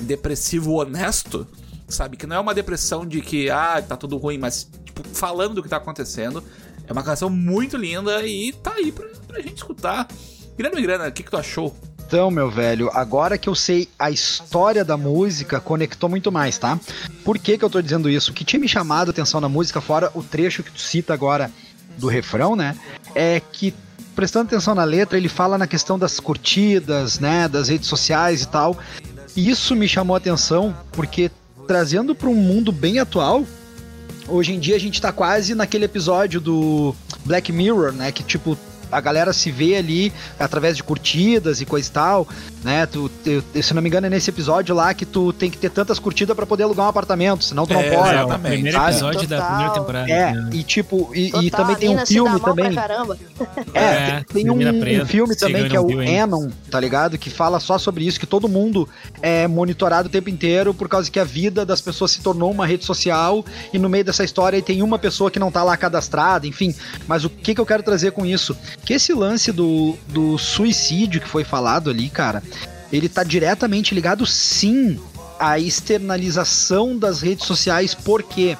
depressivo 0.00 0.74
honesto 0.74 1.46
sabe? 1.88 2.16
Que 2.16 2.26
não 2.26 2.36
é 2.36 2.40
uma 2.40 2.54
depressão 2.54 3.06
de 3.06 3.20
que, 3.20 3.50
ah, 3.50 3.82
tá 3.82 3.96
tudo 3.96 4.16
ruim, 4.16 4.38
mas, 4.38 4.68
tipo, 4.84 5.02
falando 5.12 5.54
do 5.54 5.62
que 5.62 5.68
tá 5.68 5.78
acontecendo. 5.78 6.42
É 6.86 6.92
uma 6.92 7.02
canção 7.02 7.28
muito 7.28 7.76
linda 7.76 8.26
e 8.26 8.52
tá 8.52 8.72
aí 8.74 8.90
pra, 8.92 9.06
pra 9.26 9.40
gente 9.40 9.56
escutar. 9.56 10.08
Grana 10.56 10.80
Grana, 10.80 11.08
o 11.08 11.12
que, 11.12 11.22
que 11.22 11.30
tu 11.30 11.36
achou? 11.36 11.74
Então, 12.08 12.30
meu 12.30 12.50
velho, 12.50 12.90
agora 12.94 13.36
que 13.36 13.50
eu 13.50 13.54
sei 13.54 13.86
a 13.98 14.10
história 14.10 14.82
da 14.82 14.96
música, 14.96 15.60
conectou 15.60 16.08
muito 16.08 16.32
mais, 16.32 16.56
tá? 16.56 16.80
Por 17.22 17.38
que, 17.38 17.58
que 17.58 17.64
eu 17.64 17.68
tô 17.68 17.82
dizendo 17.82 18.08
isso? 18.08 18.30
O 18.30 18.34
que 18.34 18.46
tinha 18.46 18.58
me 18.58 18.66
chamado 18.66 19.08
a 19.08 19.10
atenção 19.10 19.42
na 19.42 19.48
música, 19.48 19.78
fora 19.82 20.10
o 20.14 20.22
trecho 20.22 20.62
que 20.62 20.70
tu 20.70 20.80
cita 20.80 21.12
agora 21.12 21.50
do 21.98 22.08
refrão, 22.08 22.56
né? 22.56 22.74
É 23.14 23.40
que, 23.40 23.74
prestando 24.16 24.46
atenção 24.46 24.74
na 24.74 24.84
letra, 24.84 25.18
ele 25.18 25.28
fala 25.28 25.58
na 25.58 25.66
questão 25.66 25.98
das 25.98 26.18
curtidas, 26.18 27.18
né? 27.18 27.46
Das 27.46 27.68
redes 27.68 27.86
sociais 27.86 28.40
e 28.40 28.48
tal. 28.48 28.78
Isso 29.36 29.76
me 29.76 29.86
chamou 29.86 30.14
a 30.14 30.18
atenção 30.18 30.74
porque 30.92 31.30
trazendo 31.68 32.14
para 32.14 32.30
um 32.30 32.34
mundo 32.34 32.72
bem 32.72 32.98
atual, 32.98 33.44
hoje 34.26 34.54
em 34.54 34.58
dia 34.58 34.74
a 34.74 34.80
gente 34.80 35.00
tá 35.02 35.12
quase 35.12 35.54
naquele 35.54 35.84
episódio 35.84 36.40
do 36.40 36.94
Black 37.26 37.52
Mirror, 37.52 37.92
né? 37.92 38.10
Que 38.10 38.22
tipo, 38.24 38.58
a 38.90 39.00
galera 39.00 39.32
se 39.32 39.50
vê 39.50 39.76
ali 39.76 40.12
através 40.38 40.76
de 40.76 40.82
curtidas 40.82 41.60
e 41.60 41.66
coisa 41.66 41.88
e 41.88 41.92
tal, 41.92 42.28
né? 42.62 42.86
Tu, 42.86 43.10
tu, 43.24 43.62
se 43.62 43.74
não 43.74 43.82
me 43.82 43.88
engano, 43.88 44.06
é 44.06 44.10
nesse 44.10 44.30
episódio 44.30 44.74
lá 44.74 44.92
que 44.94 45.06
tu 45.06 45.32
tem 45.32 45.50
que 45.50 45.58
ter 45.58 45.70
tantas 45.70 45.98
curtidas 45.98 46.34
para 46.34 46.46
poder 46.46 46.64
alugar 46.64 46.86
um 46.86 46.88
apartamento, 46.88 47.44
senão 47.44 47.66
tu 47.66 47.74
não 47.74 47.80
é, 47.80 47.90
pode. 47.90 48.14
Exatamente. 48.14 48.46
O 48.46 48.50
primeiro 48.50 48.78
episódio 48.78 49.20
Total. 49.20 49.38
da 49.38 49.46
primeira 49.46 49.72
temporada. 49.72 50.10
É, 50.10 50.32
né? 50.32 50.50
e 50.52 50.62
tipo, 50.62 51.10
e, 51.14 51.46
e 51.46 51.50
também 51.50 51.76
tem 51.76 51.96
um 51.96 52.06
filme 52.06 52.40
também. 52.40 52.78
É, 53.74 53.80
é, 53.80 54.24
tem, 54.32 54.44
tem 54.44 54.50
um, 54.50 55.02
um, 55.02 55.06
filme 55.06 55.36
também 55.36 55.68
que 55.68 55.76
é 55.76 55.80
o 55.80 56.02
Enon, 56.02 56.48
tá 56.70 56.80
ligado? 56.80 57.18
Que 57.18 57.30
fala 57.30 57.60
só 57.60 57.78
sobre 57.78 58.06
isso, 58.06 58.18
que 58.18 58.26
todo 58.26 58.48
mundo 58.48 58.88
é 59.22 59.46
monitorado 59.46 60.08
o 60.08 60.10
tempo 60.10 60.30
inteiro 60.30 60.72
por 60.74 60.88
causa 60.88 61.10
que 61.10 61.20
a 61.20 61.24
vida 61.24 61.64
das 61.64 61.80
pessoas 61.80 62.10
se 62.10 62.20
tornou 62.20 62.50
uma 62.50 62.66
rede 62.66 62.84
social 62.84 63.44
e 63.72 63.78
no 63.78 63.88
meio 63.88 64.04
dessa 64.04 64.24
história 64.24 64.60
tem 64.62 64.82
uma 64.82 64.98
pessoa 64.98 65.30
que 65.30 65.38
não 65.38 65.50
tá 65.50 65.62
lá 65.62 65.76
cadastrada, 65.76 66.46
enfim. 66.46 66.74
Mas 67.06 67.24
o 67.24 67.30
que 67.30 67.54
que 67.54 67.60
eu 67.60 67.66
quero 67.66 67.82
trazer 67.82 68.12
com 68.12 68.24
isso? 68.24 68.56
Que 68.84 68.94
esse 68.94 69.12
lance 69.12 69.52
do, 69.52 69.96
do 70.08 70.38
suicídio 70.38 71.20
que 71.20 71.28
foi 71.28 71.44
falado 71.44 71.90
ali, 71.90 72.08
cara, 72.08 72.42
ele 72.92 73.08
tá 73.08 73.22
diretamente 73.22 73.94
ligado 73.94 74.24
sim 74.26 74.98
à 75.38 75.58
externalização 75.58 76.98
das 76.98 77.20
redes 77.20 77.46
sociais, 77.46 77.94
porque 77.94 78.56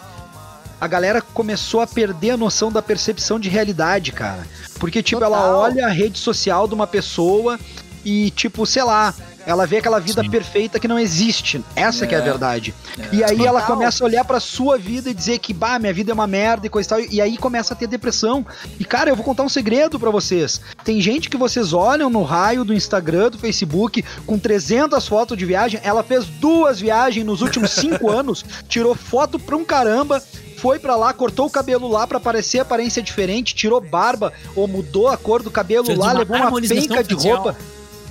a 0.81 0.87
galera 0.87 1.21
começou 1.21 1.81
a 1.81 1.87
perder 1.87 2.33
a 2.33 2.37
noção 2.37 2.71
da 2.71 2.81
percepção 2.81 3.41
de 3.41 3.49
realidade, 3.49 4.13
cara. 4.13 4.47
Porque, 4.79 5.03
tipo, 5.03 5.21
Total. 5.21 5.41
ela 5.41 5.59
olha 5.59 5.87
a 5.87 5.91
rede 5.91 6.19
social 6.19 6.69
de 6.69 6.75
uma 6.75 6.87
pessoa 6.87 7.59
e, 8.05 8.31
tipo, 8.31 8.65
sei 8.65 8.85
lá, 8.85 9.13
ela 9.49 9.67
vê 9.67 9.79
aquela 9.79 9.99
vida 9.99 10.23
Sim. 10.23 10.29
perfeita 10.29 10.79
que 10.79 10.87
não 10.87 10.99
existe. 10.99 11.65
Essa 11.75 12.05
é. 12.05 12.07
que 12.07 12.15
é 12.15 12.19
a 12.19 12.21
é. 12.21 12.25
verdade. 12.25 12.75
É. 12.99 13.09
E 13.15 13.25
aí 13.25 13.31
Total. 13.31 13.47
ela 13.47 13.63
começa 13.63 14.05
a 14.05 14.07
olhar 14.07 14.23
pra 14.23 14.39
sua 14.39 14.77
vida 14.77 15.09
e 15.09 15.15
dizer 15.15 15.39
que, 15.39 15.55
bah, 15.55 15.79
minha 15.79 15.93
vida 15.93 16.11
é 16.11 16.15
uma 16.15 16.27
merda 16.27 16.67
e 16.67 16.71
coisa 16.71 16.87
e 16.87 16.91
tal. 16.91 17.01
E 17.15 17.19
aí 17.19 17.39
começa 17.39 17.73
a 17.73 17.77
ter 17.77 17.87
depressão. 17.87 18.45
E, 18.79 18.85
cara, 18.85 19.09
eu 19.09 19.17
vou 19.17 19.25
contar 19.25 19.45
um 19.45 19.49
segredo 19.49 19.99
para 19.99 20.11
vocês. 20.11 20.61
Tem 20.85 21.01
gente 21.01 21.31
que 21.31 21.39
vocês 21.39 21.73
olham 21.73 22.11
no 22.11 22.23
raio 22.25 22.63
do 22.63 22.75
Instagram, 22.75 23.31
do 23.31 23.39
Facebook, 23.39 24.05
com 24.27 24.39
300 24.39 25.09
fotos 25.09 25.35
de 25.39 25.47
viagem. 25.47 25.81
Ela 25.83 26.03
fez 26.03 26.27
duas 26.27 26.79
viagens 26.79 27.25
nos 27.25 27.41
últimos 27.41 27.71
cinco 27.71 28.11
anos, 28.13 28.45
tirou 28.69 28.95
foto 28.95 29.39
pra 29.39 29.57
um 29.57 29.65
caramba, 29.65 30.23
foi 30.59 30.79
para 30.79 30.95
lá, 30.95 31.15
cortou 31.15 31.47
o 31.47 31.51
cabelo 31.51 31.89
lá 31.89 32.07
para 32.07 32.21
parecer 32.21 32.59
aparência 32.59 33.03
diferente, 33.03 33.55
tirou 33.55 33.81
barba 33.81 34.31
ou 34.55 34.69
mudou 34.69 35.09
a 35.09 35.17
cor 35.17 35.43
do 35.43 35.51
cabelo 35.51 35.87
Fez 35.87 35.99
lá, 35.99 36.13
levou 36.13 36.37
uma 36.37 36.61
penca 36.61 37.03
de 37.03 37.15
roupa. 37.15 37.57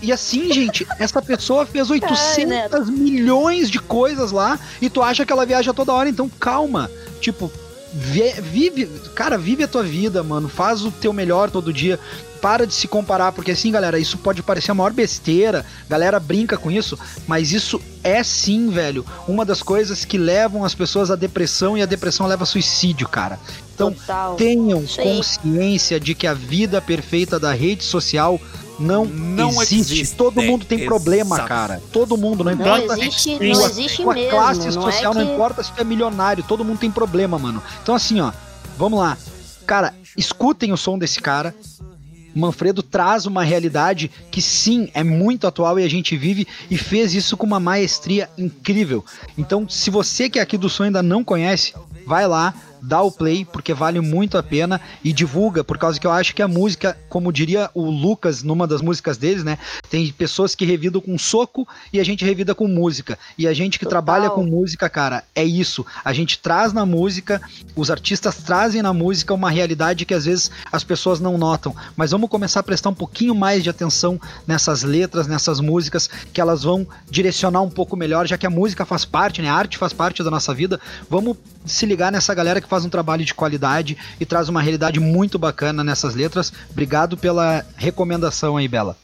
E 0.01 0.11
assim, 0.11 0.51
gente, 0.51 0.85
essa 0.99 1.21
pessoa 1.21 1.65
fez 1.65 1.89
800 1.89 2.19
Ai, 2.39 2.85
milhões 2.91 3.69
de 3.69 3.79
coisas 3.79 4.31
lá 4.31 4.59
e 4.81 4.89
tu 4.89 5.01
acha 5.01 5.25
que 5.25 5.31
ela 5.31 5.45
viaja 5.45 5.73
toda 5.73 5.93
hora, 5.93 6.09
então 6.09 6.29
calma. 6.39 6.89
Tipo, 7.19 7.51
vive, 7.93 8.85
cara, 9.15 9.37
vive 9.37 9.63
a 9.63 9.67
tua 9.67 9.83
vida, 9.83 10.23
mano. 10.23 10.47
Faz 10.47 10.83
o 10.83 10.91
teu 10.91 11.11
melhor 11.11 11.49
todo 11.49 11.73
dia. 11.73 11.99
Para 12.41 12.67
de 12.67 12.73
se 12.73 12.87
comparar, 12.87 13.31
porque 13.31 13.51
assim, 13.51 13.71
galera, 13.71 13.97
isso 13.97 14.17
pode 14.19 14.43
parecer 14.43 14.69
a 14.69 14.75
maior 14.75 14.93
besteira. 14.93 15.65
Galera 15.89 16.19
brinca 16.19 16.55
com 16.55 16.69
isso, 16.69 16.97
mas 17.25 17.51
isso 17.51 17.81
é 18.03 18.23
sim, 18.23 18.69
velho, 18.69 19.03
uma 19.27 19.43
das 19.43 19.63
coisas 19.63 20.05
que 20.05 20.19
levam 20.19 20.63
as 20.63 20.75
pessoas 20.75 21.09
à 21.09 21.15
depressão 21.15 21.75
e 21.75 21.81
a 21.81 21.85
depressão 21.87 22.27
leva 22.27 22.43
a 22.43 22.45
suicídio, 22.45 23.09
cara. 23.09 23.39
Então, 23.73 23.91
Total. 23.91 24.35
tenham 24.35 24.85
consciência 24.85 25.99
de 25.99 26.13
que 26.13 26.27
a 26.27 26.33
vida 26.33 26.79
perfeita 26.79 27.39
da 27.39 27.53
rede 27.53 27.83
social 27.83 28.39
não, 28.79 29.05
não 29.05 29.49
existe. 29.61 29.93
existe. 29.93 30.15
Todo 30.15 30.41
mundo 30.41 30.65
tem 30.65 30.79
Exato. 30.79 30.89
problema, 30.89 31.39
cara. 31.43 31.81
Todo 31.91 32.17
mundo, 32.17 32.43
não, 32.43 32.55
não 32.55 32.77
importa. 32.77 32.99
Existe, 32.99 33.39
não 33.39 33.65
existe 33.65 34.01
a 34.03 34.13
mesmo, 34.13 34.29
classe 34.29 34.59
não 34.59 34.67
é 34.67 34.71
social, 34.71 35.13
é 35.13 35.15
que... 35.15 35.23
não 35.23 35.33
importa 35.33 35.63
se 35.63 35.71
tu 35.71 35.81
é 35.81 35.83
milionário, 35.83 36.43
todo 36.43 36.63
mundo 36.63 36.79
tem 36.79 36.91
problema, 36.91 37.39
mano. 37.39 37.61
Então, 37.81 37.95
assim, 37.95 38.19
ó, 38.19 38.31
vamos 38.77 38.99
lá. 38.99 39.17
Cara, 39.65 39.93
escutem 40.15 40.71
o 40.71 40.77
som 40.77 40.97
desse 40.97 41.19
cara. 41.19 41.53
Manfredo 42.35 42.83
traz 42.83 43.25
uma 43.25 43.43
realidade 43.43 44.11
que 44.29 44.41
sim 44.41 44.89
é 44.93 45.03
muito 45.03 45.47
atual 45.47 45.79
e 45.79 45.83
a 45.83 45.89
gente 45.89 46.15
vive 46.15 46.47
e 46.69 46.77
fez 46.77 47.15
isso 47.15 47.35
com 47.35 47.47
uma 47.47 47.59
maestria 47.59 48.29
incrível. 48.37 49.03
Então, 49.35 49.67
se 49.67 49.89
você 49.89 50.29
que 50.29 50.37
é 50.37 50.41
aqui 50.41 50.55
do 50.55 50.69
som 50.69 50.83
ainda 50.83 51.01
não 51.01 51.23
conhece, 51.23 51.73
vai 52.05 52.27
lá, 52.27 52.53
dá 52.81 53.01
o 53.01 53.11
play, 53.11 53.45
porque 53.45 53.73
vale 53.73 53.99
muito 53.99 54.37
a 54.37 54.43
pena 54.43 54.79
e 55.03 55.11
divulga, 55.11 55.63
por 55.63 55.77
causa 55.77 55.99
que 55.99 56.07
eu 56.07 56.11
acho 56.11 56.33
que 56.33 56.41
a 56.41 56.47
música, 56.47 56.97
como 57.09 57.31
diria 57.31 57.69
o 57.73 57.89
Lucas 57.89 58.43
numa 58.43 58.67
das 58.67 58.81
músicas 58.81 59.17
deles, 59.17 59.43
né? 59.43 59.57
Tem 59.89 60.11
pessoas 60.11 60.55
que 60.55 60.65
revidam 60.65 61.01
com 61.01 61.17
soco 61.17 61.67
e 61.91 61.99
a 61.99 62.03
gente 62.03 62.25
revida 62.25 62.53
com 62.53 62.67
música. 62.67 63.17
E 63.37 63.47
a 63.47 63.53
gente 63.53 63.79
que 63.79 63.85
Total. 63.85 64.01
trabalha 64.01 64.29
com 64.29 64.43
música, 64.43 64.89
cara, 64.89 65.23
é 65.35 65.43
isso. 65.43 65.85
A 66.03 66.13
gente 66.13 66.39
traz 66.39 66.73
na 66.73 66.85
música, 66.85 67.41
os 67.75 67.89
artistas 67.89 68.37
trazem 68.37 68.81
na 68.81 68.93
música 68.93 69.33
uma 69.33 69.49
realidade 69.49 70.05
que 70.05 70.13
às 70.13 70.25
vezes 70.25 70.51
as 70.71 70.83
pessoas 70.83 71.19
não 71.19 71.37
notam. 71.37 71.75
Mas 71.95 72.11
vamos 72.11 72.29
começar 72.29 72.59
a 72.59 72.63
prestar 72.63 72.89
um 72.89 72.95
pouquinho 72.95 73.35
mais 73.35 73.63
de 73.63 73.69
atenção 73.69 74.19
nessas 74.45 74.83
letras, 74.83 75.27
nessas 75.27 75.59
músicas, 75.59 76.09
que 76.33 76.41
elas 76.41 76.63
vão 76.63 76.87
direcionar 77.09 77.61
um 77.61 77.69
pouco 77.69 77.95
melhor, 77.95 78.27
já 78.27 78.37
que 78.37 78.45
a 78.45 78.49
música 78.49 78.85
faz 78.85 79.05
parte, 79.05 79.41
né? 79.41 79.49
A 79.49 79.55
arte 79.55 79.77
faz 79.77 79.93
parte 79.93 80.23
da 80.23 80.31
nossa 80.31 80.53
vida. 80.53 80.79
Vamos 81.09 81.37
se 81.65 81.85
ligar 81.85 82.11
nessa 82.11 82.33
galera 82.33 82.61
que 82.61 82.66
faz 82.67 82.85
um 82.85 82.89
trabalho 82.89 83.25
de 83.25 83.33
qualidade 83.33 83.97
e 84.19 84.25
traz 84.25 84.49
uma 84.49 84.61
realidade 84.61 84.99
muito 84.99 85.39
bacana 85.39 85.83
nessas 85.83 86.15
letras. 86.15 86.51
Obrigado 86.69 87.17
pela 87.17 87.65
recomendação 87.75 88.57
aí, 88.57 88.67
Bela. 88.67 88.97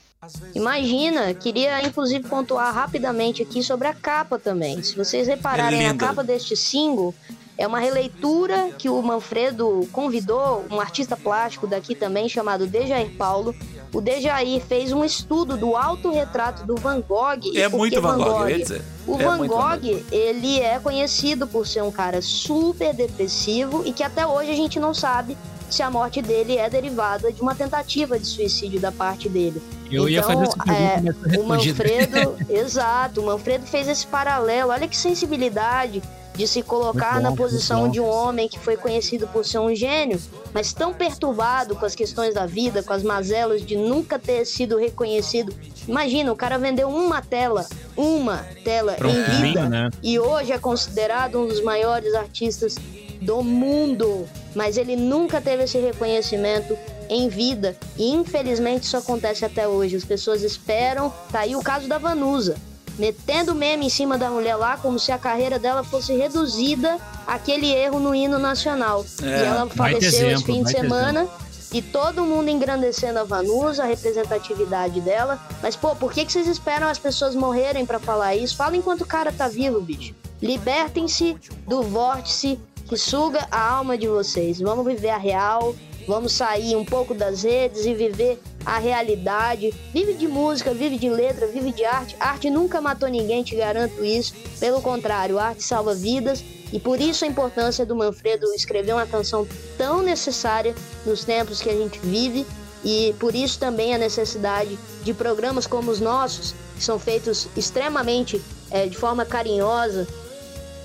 Imagina, 0.56 1.34
queria 1.34 1.86
inclusive 1.86 2.28
pontuar 2.28 2.74
rapidamente 2.74 3.42
aqui 3.42 3.62
sobre 3.62 3.88
a 3.88 3.94
capa 3.94 4.40
também. 4.40 4.82
Se 4.82 4.96
vocês 4.96 5.28
repararem, 5.28 5.84
é 5.84 5.90
a 5.90 5.96
capa 5.96 6.24
deste 6.24 6.56
single 6.56 7.14
é 7.58 7.68
uma 7.68 7.80
releitura 7.80 8.72
que 8.78 8.90
o 8.90 9.02
Manfredo 9.02 9.88
convidou 9.92 10.66
um 10.72 10.80
artista 10.80 11.16
plástico 11.16 11.68
daqui 11.68 11.94
também 11.94 12.28
chamado 12.28 12.66
Dejair 12.66 13.12
Paulo. 13.16 13.56
O 13.94 14.02
Dejair 14.02 14.60
fez 14.62 14.92
um 14.92 15.06
estudo 15.06 15.56
do 15.56 15.78
autorretrato 15.78 16.66
do 16.66 16.76
Van 16.76 17.00
Gogh. 17.02 17.56
É 17.56 17.68
muito 17.68 18.02
Van 18.02 18.18
Gogh, 18.18 18.40
Gogh 18.40 18.58
dizer. 18.58 18.82
O 19.06 19.20
é 19.20 19.24
Van 19.24 19.38
Gogh, 19.38 19.48
Van 19.48 19.78
Gogh, 19.78 20.04
ele 20.12 20.60
é 20.60 20.80
conhecido 20.80 21.46
por 21.46 21.68
ser 21.68 21.84
um 21.84 21.92
cara 21.92 22.22
super 22.22 22.94
depressivo 22.94 23.84
e 23.86 23.94
que 23.94 24.04
até 24.04 24.26
hoje 24.26 24.50
a 24.50 24.56
gente 24.56 24.80
não 24.80 24.94
sabe 24.94 25.38
se 25.70 25.84
a 25.84 25.90
morte 25.90 26.22
dele 26.22 26.58
é 26.58 26.70
derivada 26.70 27.32
de 27.32 27.42
uma 27.42 27.56
tentativa 27.56 28.18
de 28.18 28.26
suicídio 28.26 28.80
da 28.80 28.92
parte 28.92 29.30
dele. 29.30 29.62
Eu 29.92 30.04
então, 30.04 30.10
ia 30.10 30.24
fazer 30.24 30.44
essa 30.44 30.58
pergunta, 30.58 31.36
é, 31.36 31.40
o 31.40 31.44
Manfredo, 31.44 32.36
exato, 32.50 33.22
o 33.22 33.26
Manfredo 33.26 33.66
fez 33.66 33.88
esse 33.88 34.08
paralelo. 34.08 34.72
Olha 34.72 34.88
que 34.88 34.98
sensibilidade 34.98 36.02
de 36.36 36.48
se 36.48 36.64
colocar 36.64 37.16
bom, 37.16 37.22
na 37.22 37.32
posição 37.32 37.90
de 37.90 38.00
um 38.00 38.08
homem 38.08 38.50
que 38.50 38.58
foi 38.58 38.76
conhecido 38.76 39.28
por 39.28 39.46
ser 39.46 39.60
um 39.60 39.74
gênio, 39.74 40.20
mas 40.54 40.74
tão 40.74 40.94
perturbado 40.94 41.76
com 41.76 41.86
as 41.86 41.96
questões 41.96 42.34
da 42.34 42.46
vida, 42.46 42.82
com 42.82 42.94
as 42.94 43.04
mazelas 43.04 43.64
de 43.64 43.76
nunca 43.76 44.18
ter 44.18 44.46
sido 44.46 44.78
reconhecido. 44.78 45.54
Imagina, 45.88 46.32
o 46.32 46.36
cara 46.36 46.58
vendeu 46.58 46.90
uma 46.90 47.22
tela, 47.22 47.66
uma 47.96 48.38
tela 48.64 48.94
Pronto, 48.94 49.16
em 49.16 49.42
vida, 49.42 49.70
né? 49.70 49.90
e 50.02 50.20
hoje 50.20 50.52
é 50.52 50.58
considerado 50.58 51.40
um 51.40 51.48
dos 51.48 51.62
maiores 51.62 52.14
artistas 52.16 52.76
do 53.22 53.44
mundo, 53.44 54.28
mas 54.56 54.76
ele 54.76 54.96
nunca 54.96 55.40
teve 55.40 55.64
esse 55.64 55.78
reconhecimento 55.78 56.78
em 57.10 57.30
vida 57.30 57.78
e 57.98 58.12
infelizmente 58.12 58.84
isso 58.84 58.98
acontece 58.98 59.46
até 59.46 59.68
hoje. 59.68 59.96
As 59.96 60.04
pessoas 60.04 60.42
esperam, 60.42 61.14
tá 61.32 61.42
aí 61.42 61.56
o 61.56 61.62
caso 61.62 61.88
da 61.88 61.98
Vanusa 61.98 62.56
metendo 62.98 63.56
meme 63.56 63.86
em 63.88 63.90
cima 63.90 64.18
da 64.18 64.30
mulher 64.30 64.56
lá, 64.56 64.78
como 64.78 65.00
se 65.00 65.12
a 65.12 65.18
carreira 65.18 65.58
dela 65.58 65.84
fosse 65.84 66.14
reduzida 66.14 66.98
àquele 67.26 67.72
erro 67.72 68.00
no 68.00 68.14
hino 68.14 68.38
nacional. 68.38 69.06
É, 69.22 69.26
e 69.26 69.46
ela 69.46 69.68
faleceu 69.70 70.32
esse 70.32 70.44
fim 70.44 70.64
de 70.64 70.72
semana. 70.72 71.22
Exemplo. 71.22 71.44
E 71.74 71.82
todo 71.82 72.24
mundo 72.24 72.50
engrandecendo 72.50 73.18
a 73.18 73.24
Vanusa, 73.24 73.82
a 73.82 73.88
representatividade 73.88 75.02
dela. 75.02 75.40
Mas, 75.60 75.76
pô, 75.76 75.96
por 75.96 76.14
que, 76.14 76.24
que 76.24 76.32
vocês 76.32 76.48
esperam 76.48 76.88
as 76.88 77.00
pessoas 77.00 77.34
morrerem 77.34 77.84
para 77.84 77.98
falar 77.98 78.36
isso? 78.36 78.56
Fala 78.56 78.78
enquanto 78.78 79.02
o 79.02 79.08
cara 79.08 79.32
tá 79.32 79.48
vivo, 79.48 79.82
bicho. 79.82 80.14
Libertem-se 80.40 81.36
do 81.68 81.82
vórtice 81.82 82.60
que 82.88 82.96
suga 82.96 83.48
a 83.50 83.72
alma 83.72 83.98
de 83.98 84.08
vocês. 84.08 84.60
Vamos 84.60 84.86
viver 84.86 85.10
a 85.10 85.18
real, 85.18 85.76
Vamos 86.08 86.34
sair 86.34 86.76
um 86.76 86.86
pouco 86.86 87.14
das 87.14 87.44
redes 87.44 87.86
e 87.86 87.94
viver 87.94 88.40
a 88.66 88.78
realidade. 88.78 89.74
Vive 89.94 90.14
de 90.14 90.28
música, 90.28 90.74
vive 90.74 90.98
de 90.98 91.10
letra, 91.10 91.48
vive 91.48 91.72
de 91.72 91.86
arte. 91.86 92.16
Arte 92.20 92.50
nunca 92.50 92.82
matou 92.82 93.10
ninguém, 93.10 93.44
te 93.44 93.56
garanto 93.56 94.04
isso. 94.04 94.34
Pelo 94.60 94.82
contrário, 94.82 95.40
arte 95.40 95.64
salva 95.64 95.94
vidas. 95.94 96.44
E 96.72 96.80
por 96.80 97.00
isso 97.00 97.24
a 97.24 97.28
importância 97.28 97.86
do 97.86 97.96
Manfredo 97.96 98.52
escrever 98.54 98.94
uma 98.94 99.06
canção 99.06 99.48
tão 99.78 100.02
necessária 100.02 100.76
nos 101.06 101.24
tempos 101.24 101.62
que 101.62 101.70
a 101.70 101.76
gente 101.76 102.00
vive. 102.00 102.46
E 102.84 103.16
por 103.20 103.34
isso 103.34 103.60
também 103.60 103.94
a 103.94 103.98
necessidade 103.98 104.78
de 105.04 105.14
programas 105.14 105.66
como 105.66 105.90
os 105.90 106.00
nossos, 106.00 106.54
que 106.76 106.84
são 106.84 107.00
feitos 107.00 107.48
extremamente 107.56 108.42
é, 108.70 108.88
de 108.88 108.98
forma 108.98 109.24
carinhosa, 109.24 110.08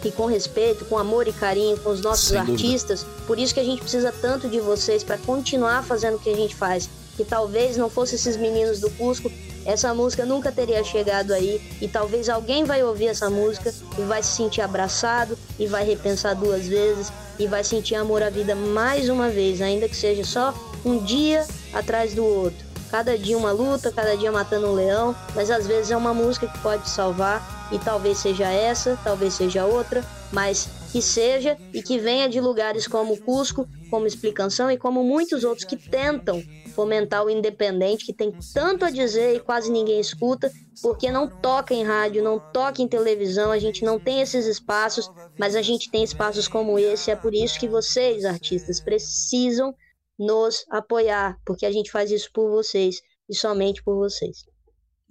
e 0.05 0.11
com 0.11 0.27
respeito, 0.27 0.85
com 0.85 0.99
amor 0.99 1.27
e 1.27 1.33
carinho 1.33 1.79
com 1.79 1.91
os 1.91 2.01
nossos 2.01 2.29
Sem 2.29 2.39
artistas. 2.39 3.01
Dúvida. 3.01 3.23
Por 3.27 3.39
isso 3.39 3.55
que 3.55 3.61
a 3.61 3.65
gente 3.65 3.81
precisa 3.81 4.13
tanto 4.21 4.49
de 4.49 4.61
vocês 4.61 5.03
para 5.03 5.19
continuar 5.19 5.83
fazendo 5.85 6.17
o 6.17 6.19
que 6.19 6.31
a 6.31 6.37
gente 6.37 6.55
faz. 6.55 6.89
Que 7.17 7.25
talvez 7.25 7.77
não 7.77 7.91
fosse 7.91 8.15
esses 8.15 8.37
meninos 8.37 8.79
do 8.79 8.89
Cusco, 8.91 9.31
essa 9.65 9.93
música 9.93 10.25
nunca 10.25 10.53
teria 10.53 10.83
chegado 10.85 11.33
aí 11.33 11.61
e 11.81 11.89
talvez 11.89 12.29
alguém 12.29 12.65
vai 12.65 12.83
ouvir 12.83 13.09
essa 13.09 13.29
música 13.29 13.75
e 13.99 14.03
vai 14.03 14.23
se 14.23 14.31
sentir 14.31 14.61
abraçado 14.61 15.37
e 15.59 15.67
vai 15.67 15.85
repensar 15.85 16.35
duas 16.35 16.67
vezes 16.67 17.13
e 17.39 17.47
vai 17.47 17.63
sentir 17.63 17.95
amor 17.97 18.23
à 18.23 18.31
vida 18.31 18.55
mais 18.55 19.09
uma 19.09 19.29
vez, 19.29 19.61
ainda 19.61 19.89
que 19.89 19.97
seja 19.97 20.25
só 20.25 20.55
um 20.85 20.99
dia 21.05 21.47
atrás 21.75 22.15
do 22.15 22.25
outro. 22.25 22.68
Cada 22.91 23.19
dia 23.19 23.37
uma 23.37 23.53
luta, 23.53 23.93
cada 23.93 24.17
dia 24.17 24.33
matando 24.33 24.69
um 24.69 24.75
leão, 24.75 25.15
mas 25.35 25.51
às 25.51 25.67
vezes 25.67 25.91
é 25.91 25.97
uma 25.97 26.15
música 26.15 26.47
que 26.47 26.59
pode 26.61 26.89
salvar 26.89 27.69
e 27.71 27.79
talvez 27.79 28.19
seja 28.19 28.51
essa, 28.51 28.99
talvez 29.05 29.35
seja 29.35 29.67
outra, 29.67 30.03
mas 30.33 30.69
que 30.91 31.03
seja 31.03 31.59
e 31.73 31.83
que 31.83 31.99
venha 31.99 32.29
de 32.29 32.41
lugares 32.41 32.87
como 32.87 33.19
Cusco, 33.19 33.69
como 33.91 34.07
Explicação 34.07 34.71
e 34.71 34.79
como 34.79 35.05
muitos 35.05 35.45
outros 35.45 35.67
que 35.67 35.77
tentam 35.77 36.43
fomentar 36.75 37.25
o 37.25 37.31
independente, 37.31 38.07
que 38.07 38.13
tem 38.13 38.33
tanto 38.55 38.85
a 38.85 38.91
dizer 38.91 39.35
e 39.35 39.41
quase 39.41 39.71
ninguém 39.71 40.01
escuta, 40.01 40.51
porque 40.81 41.11
não 41.11 41.29
toca 41.29 41.75
em 41.75 41.83
rádio, 41.83 42.23
não 42.23 42.39
toca 42.39 42.81
em 42.81 42.89
televisão, 42.89 43.51
a 43.51 43.59
gente 43.59 43.85
não 43.85 43.99
tem 43.99 44.21
esses 44.21 44.47
espaços, 44.47 45.11
mas 45.37 45.57
a 45.57 45.63
gente 45.63 45.91
tem 45.91 46.05
espaços 46.05 46.47
como 46.47 46.79
esse, 46.79 47.11
é 47.11 47.17
por 47.17 47.35
isso 47.35 47.59
que 47.59 47.69
vocês, 47.69 48.25
artistas, 48.25 48.81
precisam 48.81 49.75
nos 50.19 50.65
apoiar, 50.71 51.37
porque 51.45 51.65
a 51.65 51.73
gente 51.73 51.91
faz 51.91 52.11
isso 52.11 52.31
por 52.33 52.51
vocês 52.51 53.01
e 53.29 53.35
somente 53.35 53.83
por 53.83 53.97
vocês. 53.97 54.45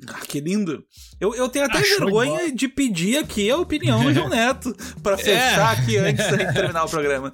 Ah, 0.06 0.20
que 0.28 0.40
lindo. 0.40 0.84
Eu, 1.20 1.34
eu 1.34 1.50
tenho 1.50 1.66
até 1.66 1.80
Achou 1.80 2.00
vergonha 2.00 2.52
de 2.52 2.68
pedir 2.68 3.18
aqui 3.18 3.50
a 3.50 3.58
opinião 3.58 4.04
do 4.04 4.14
João 4.14 4.30
Neto 4.30 4.76
para 5.02 5.14
é. 5.14 5.18
fechar 5.18 5.78
é. 5.78 5.82
aqui 5.82 5.98
antes 5.98 6.28
de 6.28 6.54
terminar 6.54 6.84
o 6.84 6.90
programa. 6.90 7.32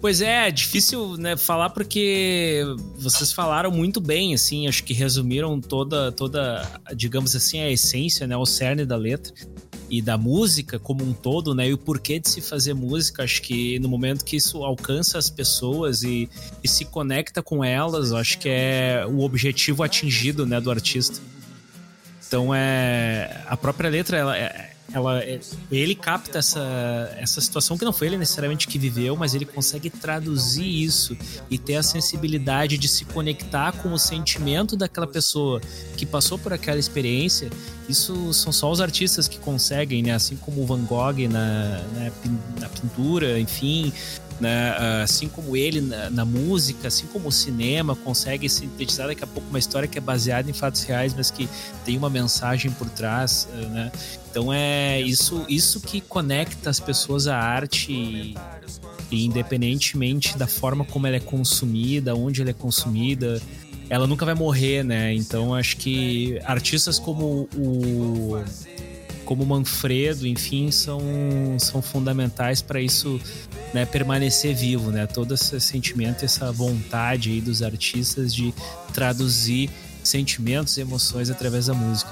Pois 0.00 0.20
é, 0.20 0.48
é 0.48 0.50
difícil 0.50 1.16
né, 1.16 1.36
falar 1.36 1.70
porque 1.70 2.62
vocês 2.96 3.32
falaram 3.32 3.70
muito 3.70 4.00
bem, 4.02 4.34
assim, 4.34 4.68
acho 4.68 4.84
que 4.84 4.92
resumiram 4.92 5.58
toda, 5.60 6.12
toda, 6.12 6.62
digamos 6.94 7.34
assim, 7.34 7.60
a 7.60 7.70
essência, 7.70 8.26
né, 8.26 8.36
o 8.36 8.44
cerne 8.44 8.84
da 8.84 8.96
letra 8.96 9.32
e 9.90 10.00
da 10.02 10.16
música 10.16 10.78
como 10.78 11.04
um 11.04 11.12
todo, 11.12 11.54
né, 11.54 11.68
e 11.68 11.72
o 11.72 11.78
porquê 11.78 12.18
de 12.18 12.28
se 12.28 12.40
fazer 12.40 12.74
música. 12.74 13.22
Acho 13.22 13.42
que 13.42 13.78
no 13.78 13.88
momento 13.88 14.24
que 14.24 14.36
isso 14.36 14.64
alcança 14.64 15.18
as 15.18 15.30
pessoas 15.30 16.02
e, 16.02 16.28
e 16.62 16.68
se 16.68 16.84
conecta 16.84 17.42
com 17.42 17.64
elas, 17.64 18.12
acho 18.12 18.38
que 18.38 18.48
é 18.48 19.04
o 19.08 19.20
objetivo 19.20 19.82
atingido, 19.82 20.46
né, 20.46 20.60
do 20.60 20.70
artista. 20.70 21.20
Então 22.26 22.54
é 22.54 23.42
a 23.46 23.56
própria 23.56 23.88
letra 23.88 24.16
ela 24.16 24.36
é, 24.36 24.73
ela, 24.92 25.18
é, 25.20 25.40
ele 25.70 25.94
capta 25.94 26.38
essa, 26.38 27.10
essa 27.18 27.40
situação 27.40 27.76
que 27.76 27.84
não 27.84 27.92
foi 27.92 28.08
ele 28.08 28.18
necessariamente 28.18 28.68
que 28.68 28.78
viveu, 28.78 29.16
mas 29.16 29.34
ele 29.34 29.44
consegue 29.44 29.88
traduzir 29.88 30.66
isso 30.66 31.16
e 31.50 31.58
ter 31.58 31.76
a 31.76 31.82
sensibilidade 31.82 32.76
de 32.76 32.86
se 32.86 33.04
conectar 33.06 33.72
com 33.72 33.92
o 33.92 33.98
sentimento 33.98 34.76
daquela 34.76 35.06
pessoa 35.06 35.60
que 35.96 36.04
passou 36.04 36.38
por 36.38 36.52
aquela 36.52 36.78
experiência. 36.78 37.50
Isso 37.88 38.32
são 38.34 38.52
só 38.52 38.70
os 38.70 38.80
artistas 38.80 39.26
que 39.26 39.38
conseguem, 39.38 40.02
né? 40.02 40.14
Assim 40.14 40.36
como 40.36 40.62
o 40.62 40.66
Van 40.66 40.84
Gogh 40.84 41.28
na, 41.28 41.80
na, 41.94 42.10
na 42.60 42.68
pintura, 42.68 43.38
enfim, 43.40 43.92
né? 44.40 44.74
assim 45.02 45.28
como 45.28 45.56
ele 45.56 45.80
na, 45.80 46.10
na, 46.10 46.24
música, 46.24 46.88
assim 46.88 47.06
como 47.06 47.28
o 47.28 47.32
cinema 47.32 47.94
consegue 47.94 48.48
sintetizar 48.48 49.06
daqui 49.06 49.24
a 49.24 49.26
pouco 49.26 49.48
uma 49.48 49.58
história 49.58 49.88
que 49.88 49.98
é 49.98 50.00
baseada 50.00 50.48
em 50.48 50.52
fatos 50.52 50.82
reais, 50.82 51.14
mas 51.14 51.30
que 51.30 51.48
tem 51.84 51.96
uma 51.96 52.10
mensagem 52.10 52.70
por 52.70 52.88
trás, 52.90 53.48
né? 53.70 53.90
Então 54.34 54.52
é 54.52 55.00
isso, 55.00 55.46
isso 55.48 55.80
que 55.80 56.00
conecta 56.00 56.68
as 56.68 56.80
pessoas 56.80 57.28
à 57.28 57.38
arte 57.38 58.34
independentemente 59.12 60.36
da 60.36 60.48
forma 60.48 60.84
como 60.84 61.06
ela 61.06 61.14
é 61.14 61.20
consumida, 61.20 62.16
onde 62.16 62.40
ela 62.40 62.50
é 62.50 62.52
consumida, 62.52 63.40
ela 63.88 64.08
nunca 64.08 64.24
vai 64.24 64.34
morrer, 64.34 64.82
né? 64.82 65.14
Então 65.14 65.54
acho 65.54 65.76
que 65.76 66.40
artistas 66.42 66.98
como 66.98 67.48
o 67.54 68.42
como 69.24 69.46
Manfredo, 69.46 70.26
enfim, 70.26 70.72
são, 70.72 71.00
são 71.60 71.80
fundamentais 71.80 72.60
para 72.60 72.80
isso 72.80 73.20
né, 73.72 73.86
permanecer 73.86 74.52
vivo, 74.52 74.90
né? 74.90 75.06
Todo 75.06 75.34
esse 75.34 75.60
sentimento, 75.60 76.24
essa 76.24 76.50
vontade 76.50 77.30
aí 77.30 77.40
dos 77.40 77.62
artistas 77.62 78.34
de 78.34 78.52
traduzir 78.92 79.70
sentimentos 80.02 80.76
e 80.76 80.80
emoções 80.80 81.30
através 81.30 81.66
da 81.66 81.74
música. 81.74 82.10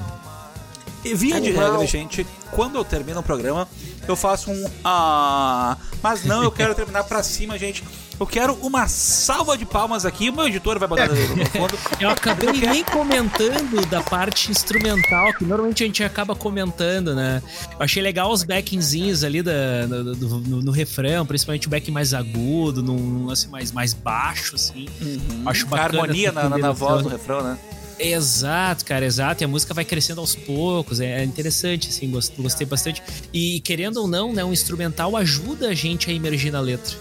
E 1.05 1.15
via 1.15 1.41
de 1.41 1.51
regra, 1.51 1.85
gente, 1.87 2.27
quando 2.53 2.77
eu 2.77 2.85
termino 2.85 3.21
o 3.21 3.23
programa, 3.23 3.69
eu 4.07 4.15
faço 4.15 4.51
um 4.51 4.71
ah, 4.85 5.77
mas 6.03 6.25
não, 6.25 6.43
eu 6.43 6.51
quero 6.51 6.75
terminar 6.75 7.05
para 7.05 7.23
cima, 7.23 7.57
gente. 7.57 7.85
Eu 8.19 8.27
quero 8.27 8.55
uma 8.63 8.87
salva 8.87 9.57
de 9.57 9.65
palmas 9.65 10.05
aqui. 10.07 10.31
O 10.31 10.33
meu 10.33 10.47
editor 10.47 10.79
vai 10.79 10.87
botar 10.87 11.09
no 11.09 11.17
fundo. 11.47 11.79
Eu 11.99 12.09
acabei 12.09 12.51
eu 12.51 12.53
nem 12.71 12.85
comentando 12.85 13.85
da 13.87 14.01
parte 14.01 14.51
instrumental, 14.51 15.33
que 15.35 15.45
normalmente 15.45 15.83
a 15.83 15.87
gente 15.87 16.05
acaba 16.05 16.35
comentando, 16.35 17.15
né? 17.15 17.43
Eu 17.73 17.83
achei 17.85 18.03
legal 18.03 18.31
os 18.31 18.45
backingzinhos 18.45 19.25
ali 19.25 19.43
da, 19.43 19.87
no, 19.89 20.05
no, 20.15 20.63
no, 20.63 20.71
refrão, 20.71 21.27
principalmente 21.27 21.67
o 21.67 21.71
back 21.71 21.91
mais 21.91 22.15
agudo, 22.15 22.83
num 22.83 23.27
lance 23.27 23.49
mais, 23.49 23.73
mais 23.73 23.93
baixo, 23.93 24.55
assim. 24.55 24.87
Uhum. 25.01 25.43
Acho 25.47 25.67
bacana. 25.67 25.99
A 25.99 26.03
harmonia 26.03 26.33
na, 26.33 26.49
na, 26.49 26.59
na 26.59 26.73
voz 26.73 27.03
do 27.03 27.09
refrão, 27.09 27.43
né? 27.43 27.59
Exato, 28.03 28.85
cara, 28.85 29.05
exato. 29.05 29.43
E 29.43 29.45
a 29.45 29.49
música 29.49 29.73
vai 29.73 29.85
crescendo 29.85 30.21
aos 30.21 30.35
poucos. 30.35 31.01
É, 31.01 31.23
interessante, 31.23 31.89
assim, 31.89 32.11
gostei 32.11 32.67
bastante. 32.67 33.03
E 33.33 33.61
querendo 33.61 33.99
ou 33.99 34.09
não, 34.09 34.33
né, 34.33 34.45
um 34.45 34.53
instrumental 34.53 35.17
ajuda 35.17 35.69
a 35.69 35.75
gente 35.75 36.11
a 36.11 36.13
emergir 36.13 36.51
na 36.51 36.61
letra. 36.61 36.97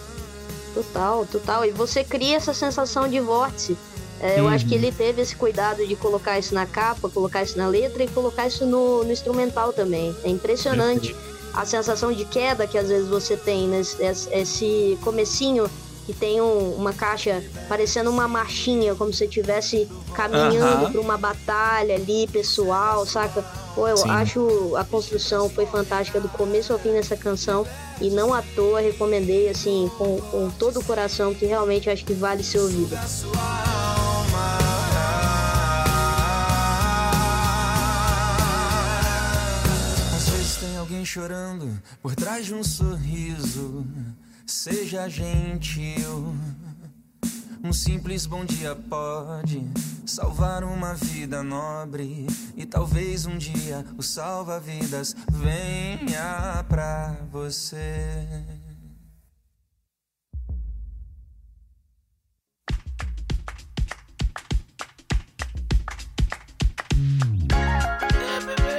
Total, 0.73 1.25
total. 1.25 1.65
E 1.65 1.71
você 1.71 2.03
cria 2.03 2.37
essa 2.37 2.53
sensação 2.53 3.07
de 3.09 3.19
vórtice. 3.19 3.75
É, 4.21 4.39
eu 4.39 4.43
uhum. 4.43 4.49
acho 4.51 4.67
que 4.67 4.75
ele 4.75 4.91
teve 4.91 5.21
esse 5.21 5.35
cuidado 5.35 5.85
de 5.85 5.95
colocar 5.95 6.37
isso 6.37 6.53
na 6.53 6.67
capa, 6.67 7.09
colocar 7.09 7.41
isso 7.41 7.57
na 7.57 7.67
letra 7.67 8.03
e 8.03 8.07
colocar 8.07 8.47
isso 8.47 8.65
no, 8.67 9.03
no 9.03 9.11
instrumental 9.11 9.73
também. 9.73 10.15
É 10.23 10.29
impressionante 10.29 11.15
a 11.53 11.65
sensação 11.65 12.13
de 12.13 12.23
queda 12.25 12.67
que 12.67 12.77
às 12.77 12.87
vezes 12.87 13.07
você 13.07 13.35
tem, 13.35 13.67
nesse, 13.67 13.97
esse 14.31 14.97
comecinho 15.01 15.69
que 16.05 16.13
tem 16.13 16.41
um, 16.41 16.75
uma 16.75 16.93
caixa 16.93 17.43
parecendo 17.67 18.09
uma 18.09 18.27
marchinha, 18.27 18.95
como 18.95 19.13
se 19.13 19.25
estivesse 19.25 19.87
caminhando 20.13 20.85
uhum. 20.85 20.91
para 20.91 21.01
uma 21.01 21.17
batalha 21.17 21.95
ali, 21.95 22.27
pessoal, 22.27 23.05
saca? 23.05 23.43
Pô, 23.73 23.87
eu 23.87 23.97
Sim. 23.97 24.09
acho 24.09 24.75
a 24.75 24.83
construção 24.83 25.49
foi 25.49 25.65
fantástica 25.65 26.19
do 26.19 26.27
começo 26.29 26.73
ao 26.73 26.79
fim 26.79 26.91
dessa 26.91 27.15
canção 27.15 27.65
e 28.01 28.09
não 28.09 28.33
à 28.33 28.41
toa 28.41 28.81
recomendei 28.81 29.47
assim 29.49 29.89
com, 29.97 30.19
com 30.19 30.49
todo 30.49 30.79
o 30.79 30.83
coração 30.83 31.33
que 31.33 31.45
realmente 31.45 31.89
acho 31.89 32.03
que 32.03 32.13
vale 32.13 32.43
ser 32.43 32.59
ouvido. 32.59 32.95
Às 40.15 40.29
vezes 40.29 40.55
tem 40.57 40.77
alguém 40.77 41.05
chorando 41.05 41.81
por 42.01 42.13
trás 42.13 42.45
de 42.45 42.53
um 42.53 42.63
sorriso. 42.63 43.85
Seja 44.51 45.07
gentil. 45.07 46.35
Um 47.63 47.71
simples 47.71 48.25
bom 48.25 48.43
dia 48.43 48.75
pode 48.75 49.65
salvar 50.05 50.65
uma 50.65 50.93
vida 50.93 51.41
nobre. 51.41 52.27
E 52.57 52.65
talvez 52.65 53.25
um 53.25 53.37
dia 53.37 53.83
o 53.97 54.03
salva-vidas 54.03 55.15
venha 55.31 56.65
pra 56.67 57.15
você. 57.31 58.27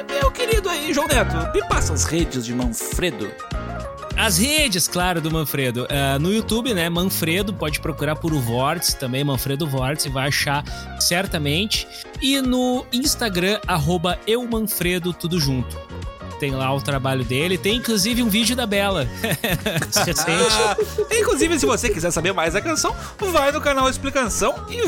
Meu 0.06 0.30
querido 0.30 0.68
aí, 0.68 0.92
João 0.92 1.08
Neto, 1.08 1.52
me 1.54 1.66
passa 1.66 1.94
as 1.94 2.04
redes 2.04 2.44
de 2.44 2.54
Manfredo. 2.54 3.32
As 4.22 4.38
redes, 4.38 4.86
claro, 4.86 5.20
do 5.20 5.32
Manfredo. 5.32 5.82
Uh, 5.82 6.16
no 6.20 6.32
YouTube, 6.32 6.72
né? 6.72 6.88
Manfredo, 6.88 7.52
pode 7.52 7.80
procurar 7.80 8.14
por 8.14 8.32
o 8.32 8.38
Vórtice 8.38 8.96
também, 8.96 9.24
Manfredo 9.24 9.66
Vórtice, 9.66 10.08
vai 10.08 10.28
achar 10.28 10.62
certamente. 11.00 11.88
E 12.22 12.40
no 12.40 12.86
Instagram, 12.92 13.58
arroba 13.66 14.16
eumanfredo, 14.24 15.12
tudo 15.12 15.40
junto 15.40 15.76
tem 16.42 16.50
lá 16.50 16.74
o 16.74 16.82
trabalho 16.82 17.24
dele. 17.24 17.56
Tem 17.56 17.76
inclusive 17.76 18.20
um 18.20 18.28
vídeo 18.28 18.56
da 18.56 18.66
Bela. 18.66 19.06
ah, 20.26 20.76
inclusive, 21.16 21.56
se 21.60 21.64
você 21.64 21.88
quiser 21.88 22.10
saber 22.10 22.32
mais 22.32 22.54
da 22.54 22.60
canção, 22.60 22.92
vai 23.30 23.52
no 23.52 23.60
canal 23.60 23.88
Explicação 23.88 24.52
e, 24.68 24.82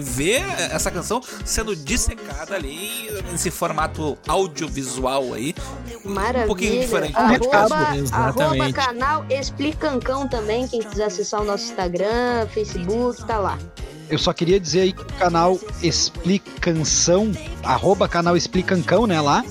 vê 0.00 0.36
essa 0.70 0.90
canção 0.90 1.20
sendo 1.44 1.76
dissecada 1.76 2.54
ali 2.54 3.10
nesse 3.30 3.50
formato 3.50 4.16
audiovisual 4.26 5.34
aí. 5.34 5.54
Maravilha. 6.06 6.44
Um 6.44 6.46
pouquinho 6.46 6.80
diferente. 6.80 7.14
Arroba, 7.14 7.88
arroba 8.10 8.72
canal 8.72 9.26
Explicancão 9.28 10.26
também, 10.26 10.66
quem 10.66 10.80
quiser 10.80 11.04
acessar 11.04 11.42
o 11.42 11.44
nosso 11.44 11.64
Instagram, 11.64 12.46
Facebook, 12.48 13.26
tá 13.26 13.36
lá. 13.36 13.58
Eu 14.08 14.18
só 14.18 14.32
queria 14.32 14.60
dizer 14.60 14.80
aí 14.80 14.92
que 14.92 15.02
o 15.02 15.06
canal 15.18 15.58
Explicação, 15.82 17.30
arroba 17.62 18.08
canal 18.08 18.36
Explicancão, 18.36 19.06
né, 19.06 19.20
lá, 19.20 19.44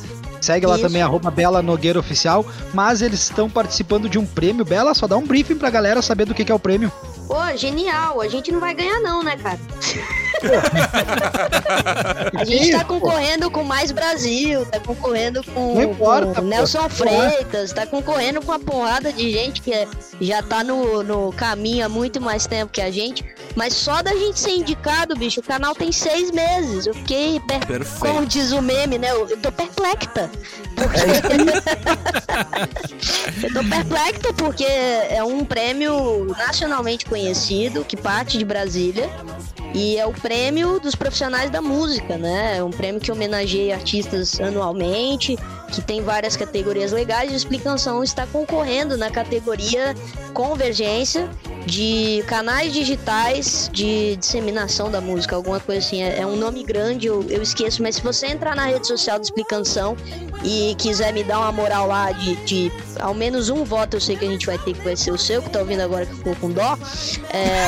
Segue 0.44 0.66
lá 0.66 0.76
Isso. 0.76 0.86
também, 0.86 1.02
arroba 1.02 1.32
Bela 1.32 1.62
Nogueira 1.62 1.98
Oficial. 1.98 2.46
Mas 2.74 3.02
eles 3.02 3.22
estão 3.22 3.50
participando 3.50 4.10
de 4.10 4.20
um 4.20 4.26
prêmio. 4.26 4.66
Bela, 4.66 4.94
só 4.94 5.08
dá 5.08 5.16
um 5.16 5.26
briefing 5.26 5.56
pra 5.56 5.70
galera 5.70 6.02
saber 6.02 6.26
do 6.26 6.34
que, 6.34 6.44
que 6.44 6.52
é 6.52 6.56
o 6.56 6.60
prêmio. 6.60 6.91
Pô, 7.28 7.38
genial. 7.56 8.20
A 8.20 8.28
gente 8.28 8.52
não 8.52 8.60
vai 8.60 8.74
ganhar 8.74 9.00
não, 9.00 9.24
né, 9.24 9.38
cara? 9.38 9.58
a 12.36 12.46
gente 12.46 12.72
tá 12.72 12.84
concorrendo 12.84 13.52
com 13.52 13.64
Mais 13.64 13.92
Brasil, 13.92 14.66
tá 14.66 14.80
concorrendo 14.80 15.44
com, 15.44 15.82
importa, 15.82 16.42
com 16.42 16.48
Nelson 16.48 16.90
Freitas, 16.90 17.74
tá 17.74 17.86
concorrendo 17.86 18.42
com 18.42 18.52
uma 18.52 18.60
porrada 18.60 19.12
de 19.12 19.32
gente 19.32 19.62
que 19.62 19.88
já 20.22 20.42
tá 20.42 20.64
no, 20.64 21.04
no 21.04 21.34
caminho 21.34 21.86
há 21.86 21.90
muito 21.90 22.22
mais 22.22 22.48
tempo 22.48 22.72
que 22.72 22.82
a 22.82 22.92
gente. 22.92 23.26
Mas 23.56 23.74
só 23.74 24.02
da 24.02 24.16
gente 24.16 24.40
ser 24.40 24.52
indicado, 24.52 25.16
bicho, 25.16 25.40
o 25.40 25.44
canal 25.44 25.76
tem 25.76 25.92
seis 25.92 26.32
meses. 26.32 26.88
Eu 26.88 26.94
fiquei, 26.94 27.40
per... 27.42 27.86
como 28.00 28.26
diz 28.26 28.52
o 28.52 28.62
meme, 28.62 28.98
né? 28.98 29.12
Eu, 29.12 29.30
eu 29.30 29.38
tô 29.38 29.52
perplexa. 29.52 30.30
Porque... 30.76 31.00
eu 33.46 33.54
tô 33.54 33.64
perplexa 33.70 34.34
porque 34.36 34.66
é 34.66 35.24
um 35.24 35.46
prêmio 35.46 36.26
nacionalmente 36.38 37.06
conhecido 37.06 37.86
que 37.86 37.96
parte 37.96 38.38
de 38.38 38.46
Brasília. 38.46 39.10
E 39.74 39.97
é 39.97 40.05
o 40.05 40.13
prêmio 40.13 40.80
dos 40.80 40.93
profissionais 40.93 41.49
da 41.49 41.61
música, 41.61 42.17
né? 42.17 42.57
É 42.57 42.63
um 42.63 42.69
prêmio 42.69 43.01
que 43.01 43.11
homenageia 43.11 43.74
artistas 43.74 44.39
anualmente, 44.39 45.38
que 45.71 45.82
tem 45.82 46.01
várias 46.01 46.38
categorias 46.38 46.91
legais. 46.91 47.32
E 47.32 47.34
a 47.34 47.38
Explicação 47.38 48.03
está 48.03 48.28
concorrendo 48.28 48.95
na 48.97 49.09
categoria 49.09 49.95
Convergência 50.34 51.30
de 51.65 52.24
canais 52.28 52.74
digitais 52.74 53.69
de 53.71 54.15
disseminação 54.17 54.91
da 54.91 54.99
música, 54.99 55.36
alguma 55.36 55.59
coisa 55.59 55.86
assim. 55.86 56.01
É, 56.01 56.19
é 56.19 56.26
um 56.26 56.36
nome 56.36 56.63
grande, 56.63 57.07
eu, 57.07 57.24
eu, 57.30 57.41
esqueço, 57.41 57.82
mas 57.82 57.95
se 57.95 58.01
você 58.01 58.28
entrar 58.28 58.55
na 58.55 58.65
rede 58.65 58.86
social 58.88 59.17
do 59.17 59.24
Explicação 59.24 59.95
e 60.43 60.75
quiser 60.78 61.13
me 61.13 61.24
dar 61.24 61.39
uma 61.39 61.51
moral 61.51 61.87
lá 61.87 62.12
de, 62.12 62.36
de 62.45 62.71
ao 63.00 63.13
menos 63.13 63.50
um 63.50 63.63
voto, 63.63 63.95
eu 63.95 64.01
sei 64.01 64.16
que 64.16 64.25
a 64.25 64.29
gente 64.29 64.45
vai 64.45 64.58
ter 64.58 64.74
que 64.74 64.83
vai 64.83 64.95
ser 64.95 65.12
o 65.12 65.17
seu, 65.17 65.41
que 65.41 65.50
tá 65.50 65.59
ouvindo 65.59 65.82
agora 65.82 66.05
que 66.05 66.16
ficou 66.16 66.36
com 66.36 66.51
dó. 66.51 66.78
É... 67.32 67.67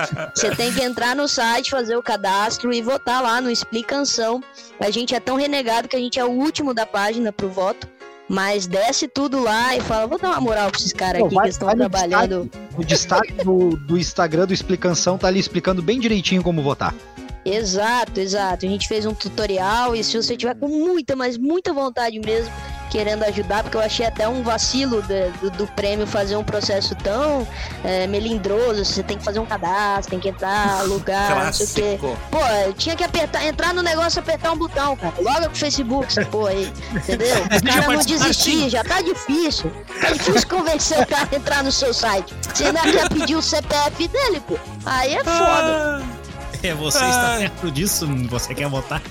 você 0.33 0.55
tem 0.55 0.73
que 0.73 0.81
entrar 0.81 1.15
no 1.15 1.27
site, 1.27 1.71
fazer 1.71 1.95
o 1.95 2.03
cadastro 2.03 2.73
e 2.73 2.81
votar 2.81 3.21
lá 3.21 3.41
no 3.41 3.49
Explicação. 3.49 4.41
A 4.79 4.89
gente 4.89 5.15
é 5.15 5.19
tão 5.19 5.35
renegado 5.35 5.87
que 5.87 5.95
a 5.95 5.99
gente 5.99 6.19
é 6.19 6.25
o 6.25 6.31
último 6.31 6.73
da 6.73 6.85
página 6.85 7.31
pro 7.31 7.49
voto. 7.49 7.87
Mas 8.29 8.65
desce 8.65 9.09
tudo 9.09 9.43
lá 9.43 9.75
e 9.75 9.81
fala, 9.81 10.07
vou 10.07 10.17
dar 10.17 10.29
uma 10.29 10.39
moral 10.39 10.69
pra 10.69 10.79
esses 10.79 10.93
caras 10.93 11.21
aqui 11.21 11.35
vai, 11.35 11.43
que 11.43 11.49
estão 11.49 11.67
trabalhando. 11.75 12.43
Destaque, 12.45 12.77
o 12.77 12.85
destaque 12.85 13.33
do, 13.33 13.69
do 13.75 13.97
Instagram 13.97 14.47
do 14.47 14.53
Explicação 14.53 15.17
tá 15.17 15.27
ali 15.27 15.37
explicando 15.37 15.81
bem 15.81 15.99
direitinho 15.99 16.41
como 16.41 16.61
votar. 16.61 16.95
Exato, 17.43 18.19
exato. 18.19 18.65
A 18.65 18.69
gente 18.69 18.87
fez 18.87 19.05
um 19.05 19.13
tutorial 19.13 19.95
e 19.95 20.03
se 20.03 20.15
você 20.15 20.37
tiver 20.37 20.55
com 20.55 20.67
muita, 20.67 21.15
mas 21.15 21.37
muita 21.37 21.73
vontade 21.73 22.19
mesmo, 22.19 22.51
querendo 22.91 23.23
ajudar, 23.23 23.63
porque 23.63 23.77
eu 23.77 23.81
achei 23.81 24.05
até 24.05 24.27
um 24.27 24.43
vacilo 24.43 25.01
de, 25.03 25.29
do, 25.39 25.49
do, 25.51 25.67
prêmio 25.67 26.05
fazer 26.05 26.35
um 26.35 26.43
processo 26.43 26.93
tão 26.95 27.47
é, 27.83 28.05
melindroso. 28.05 28.83
Você 28.83 29.01
tem 29.01 29.17
que 29.17 29.23
fazer 29.23 29.39
um 29.39 29.45
cadastro, 29.45 30.11
tem 30.11 30.19
que 30.19 30.27
entrar, 30.29 30.81
alugar, 30.81 31.45
não 31.45 31.53
sei 31.53 31.65
o 31.65 31.69
quê. 31.69 31.99
Pô, 32.29 32.45
eu 32.65 32.73
tinha 32.73 32.95
que 32.95 33.03
apertar, 33.03 33.45
entrar 33.45 33.73
no 33.73 33.81
negócio 33.81 34.19
apertar 34.19 34.51
um 34.51 34.57
botão, 34.57 34.95
cara. 34.97 35.13
Logo 35.19 35.49
pro 35.49 35.55
Facebook, 35.55 36.05
essa 36.07 36.25
porra 36.25 36.49
aí. 36.51 36.71
Entendeu? 36.93 37.37
O 37.37 37.65
cara 37.65 37.87
não 37.87 38.03
desistir, 38.03 38.69
já 38.69 38.83
tá 38.83 39.01
difícil. 39.01 39.71
É 40.03 40.11
difícil 40.13 40.49
convencer 40.49 40.99
o 40.99 41.07
cara 41.07 41.29
a 41.31 41.35
entrar 41.35 41.63
no 41.63 41.71
seu 41.71 41.93
site. 41.93 42.35
Você 42.53 42.65
ainda 42.65 42.81
quer 42.81 43.09
pedir 43.09 43.35
o 43.35 43.41
CPF 43.41 44.07
dele, 44.09 44.41
pô. 44.47 44.59
Aí 44.85 45.15
é 45.15 45.23
foda. 45.23 46.20
É, 46.63 46.75
você 46.75 47.03
está 47.03 47.37
perto 47.39 47.71
disso? 47.71 48.07
Você 48.29 48.53
quer 48.53 48.69
votar? 48.69 49.01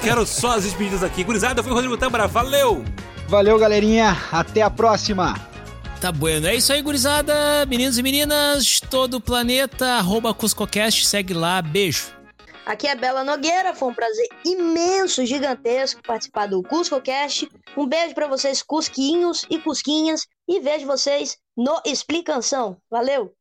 Quero 0.00 0.24
só 0.24 0.56
as 0.56 0.64
despedidas 0.64 1.02
aqui. 1.02 1.24
Gurizada, 1.24 1.58
eu 1.58 1.64
fui 1.64 1.72
o 1.72 1.74
Rodrigo 1.74 1.96
Tâmara. 1.96 2.28
Valeu! 2.28 2.84
Valeu, 3.26 3.58
galerinha. 3.58 4.16
Até 4.30 4.62
a 4.62 4.70
próxima. 4.70 5.34
Tá 6.00 6.12
bueno. 6.12 6.46
É 6.46 6.54
isso 6.54 6.72
aí, 6.72 6.80
gurizada. 6.82 7.66
Meninos 7.66 7.98
e 7.98 8.02
meninas, 8.02 8.78
todo 8.78 9.14
o 9.14 9.20
planeta, 9.20 9.86
arroba 9.94 10.34
CuscoCast, 10.34 11.06
segue 11.06 11.34
lá. 11.34 11.60
Beijo. 11.60 12.12
Aqui 12.66 12.86
é 12.86 12.94
Bela 12.94 13.24
Nogueira, 13.24 13.74
foi 13.74 13.88
um 13.88 13.94
prazer 13.94 14.26
imenso, 14.44 15.24
gigantesco 15.26 16.02
participar 16.02 16.46
do 16.46 16.62
CuscoCast. 16.62 17.48
Um 17.76 17.86
beijo 17.86 18.14
para 18.14 18.26
vocês, 18.26 18.62
cusquinhos 18.62 19.44
e 19.50 19.58
cusquinhas, 19.58 20.26
e 20.48 20.60
vejo 20.60 20.86
vocês 20.86 21.36
no 21.56 21.80
Explicação. 21.84 22.78
Valeu! 22.90 23.34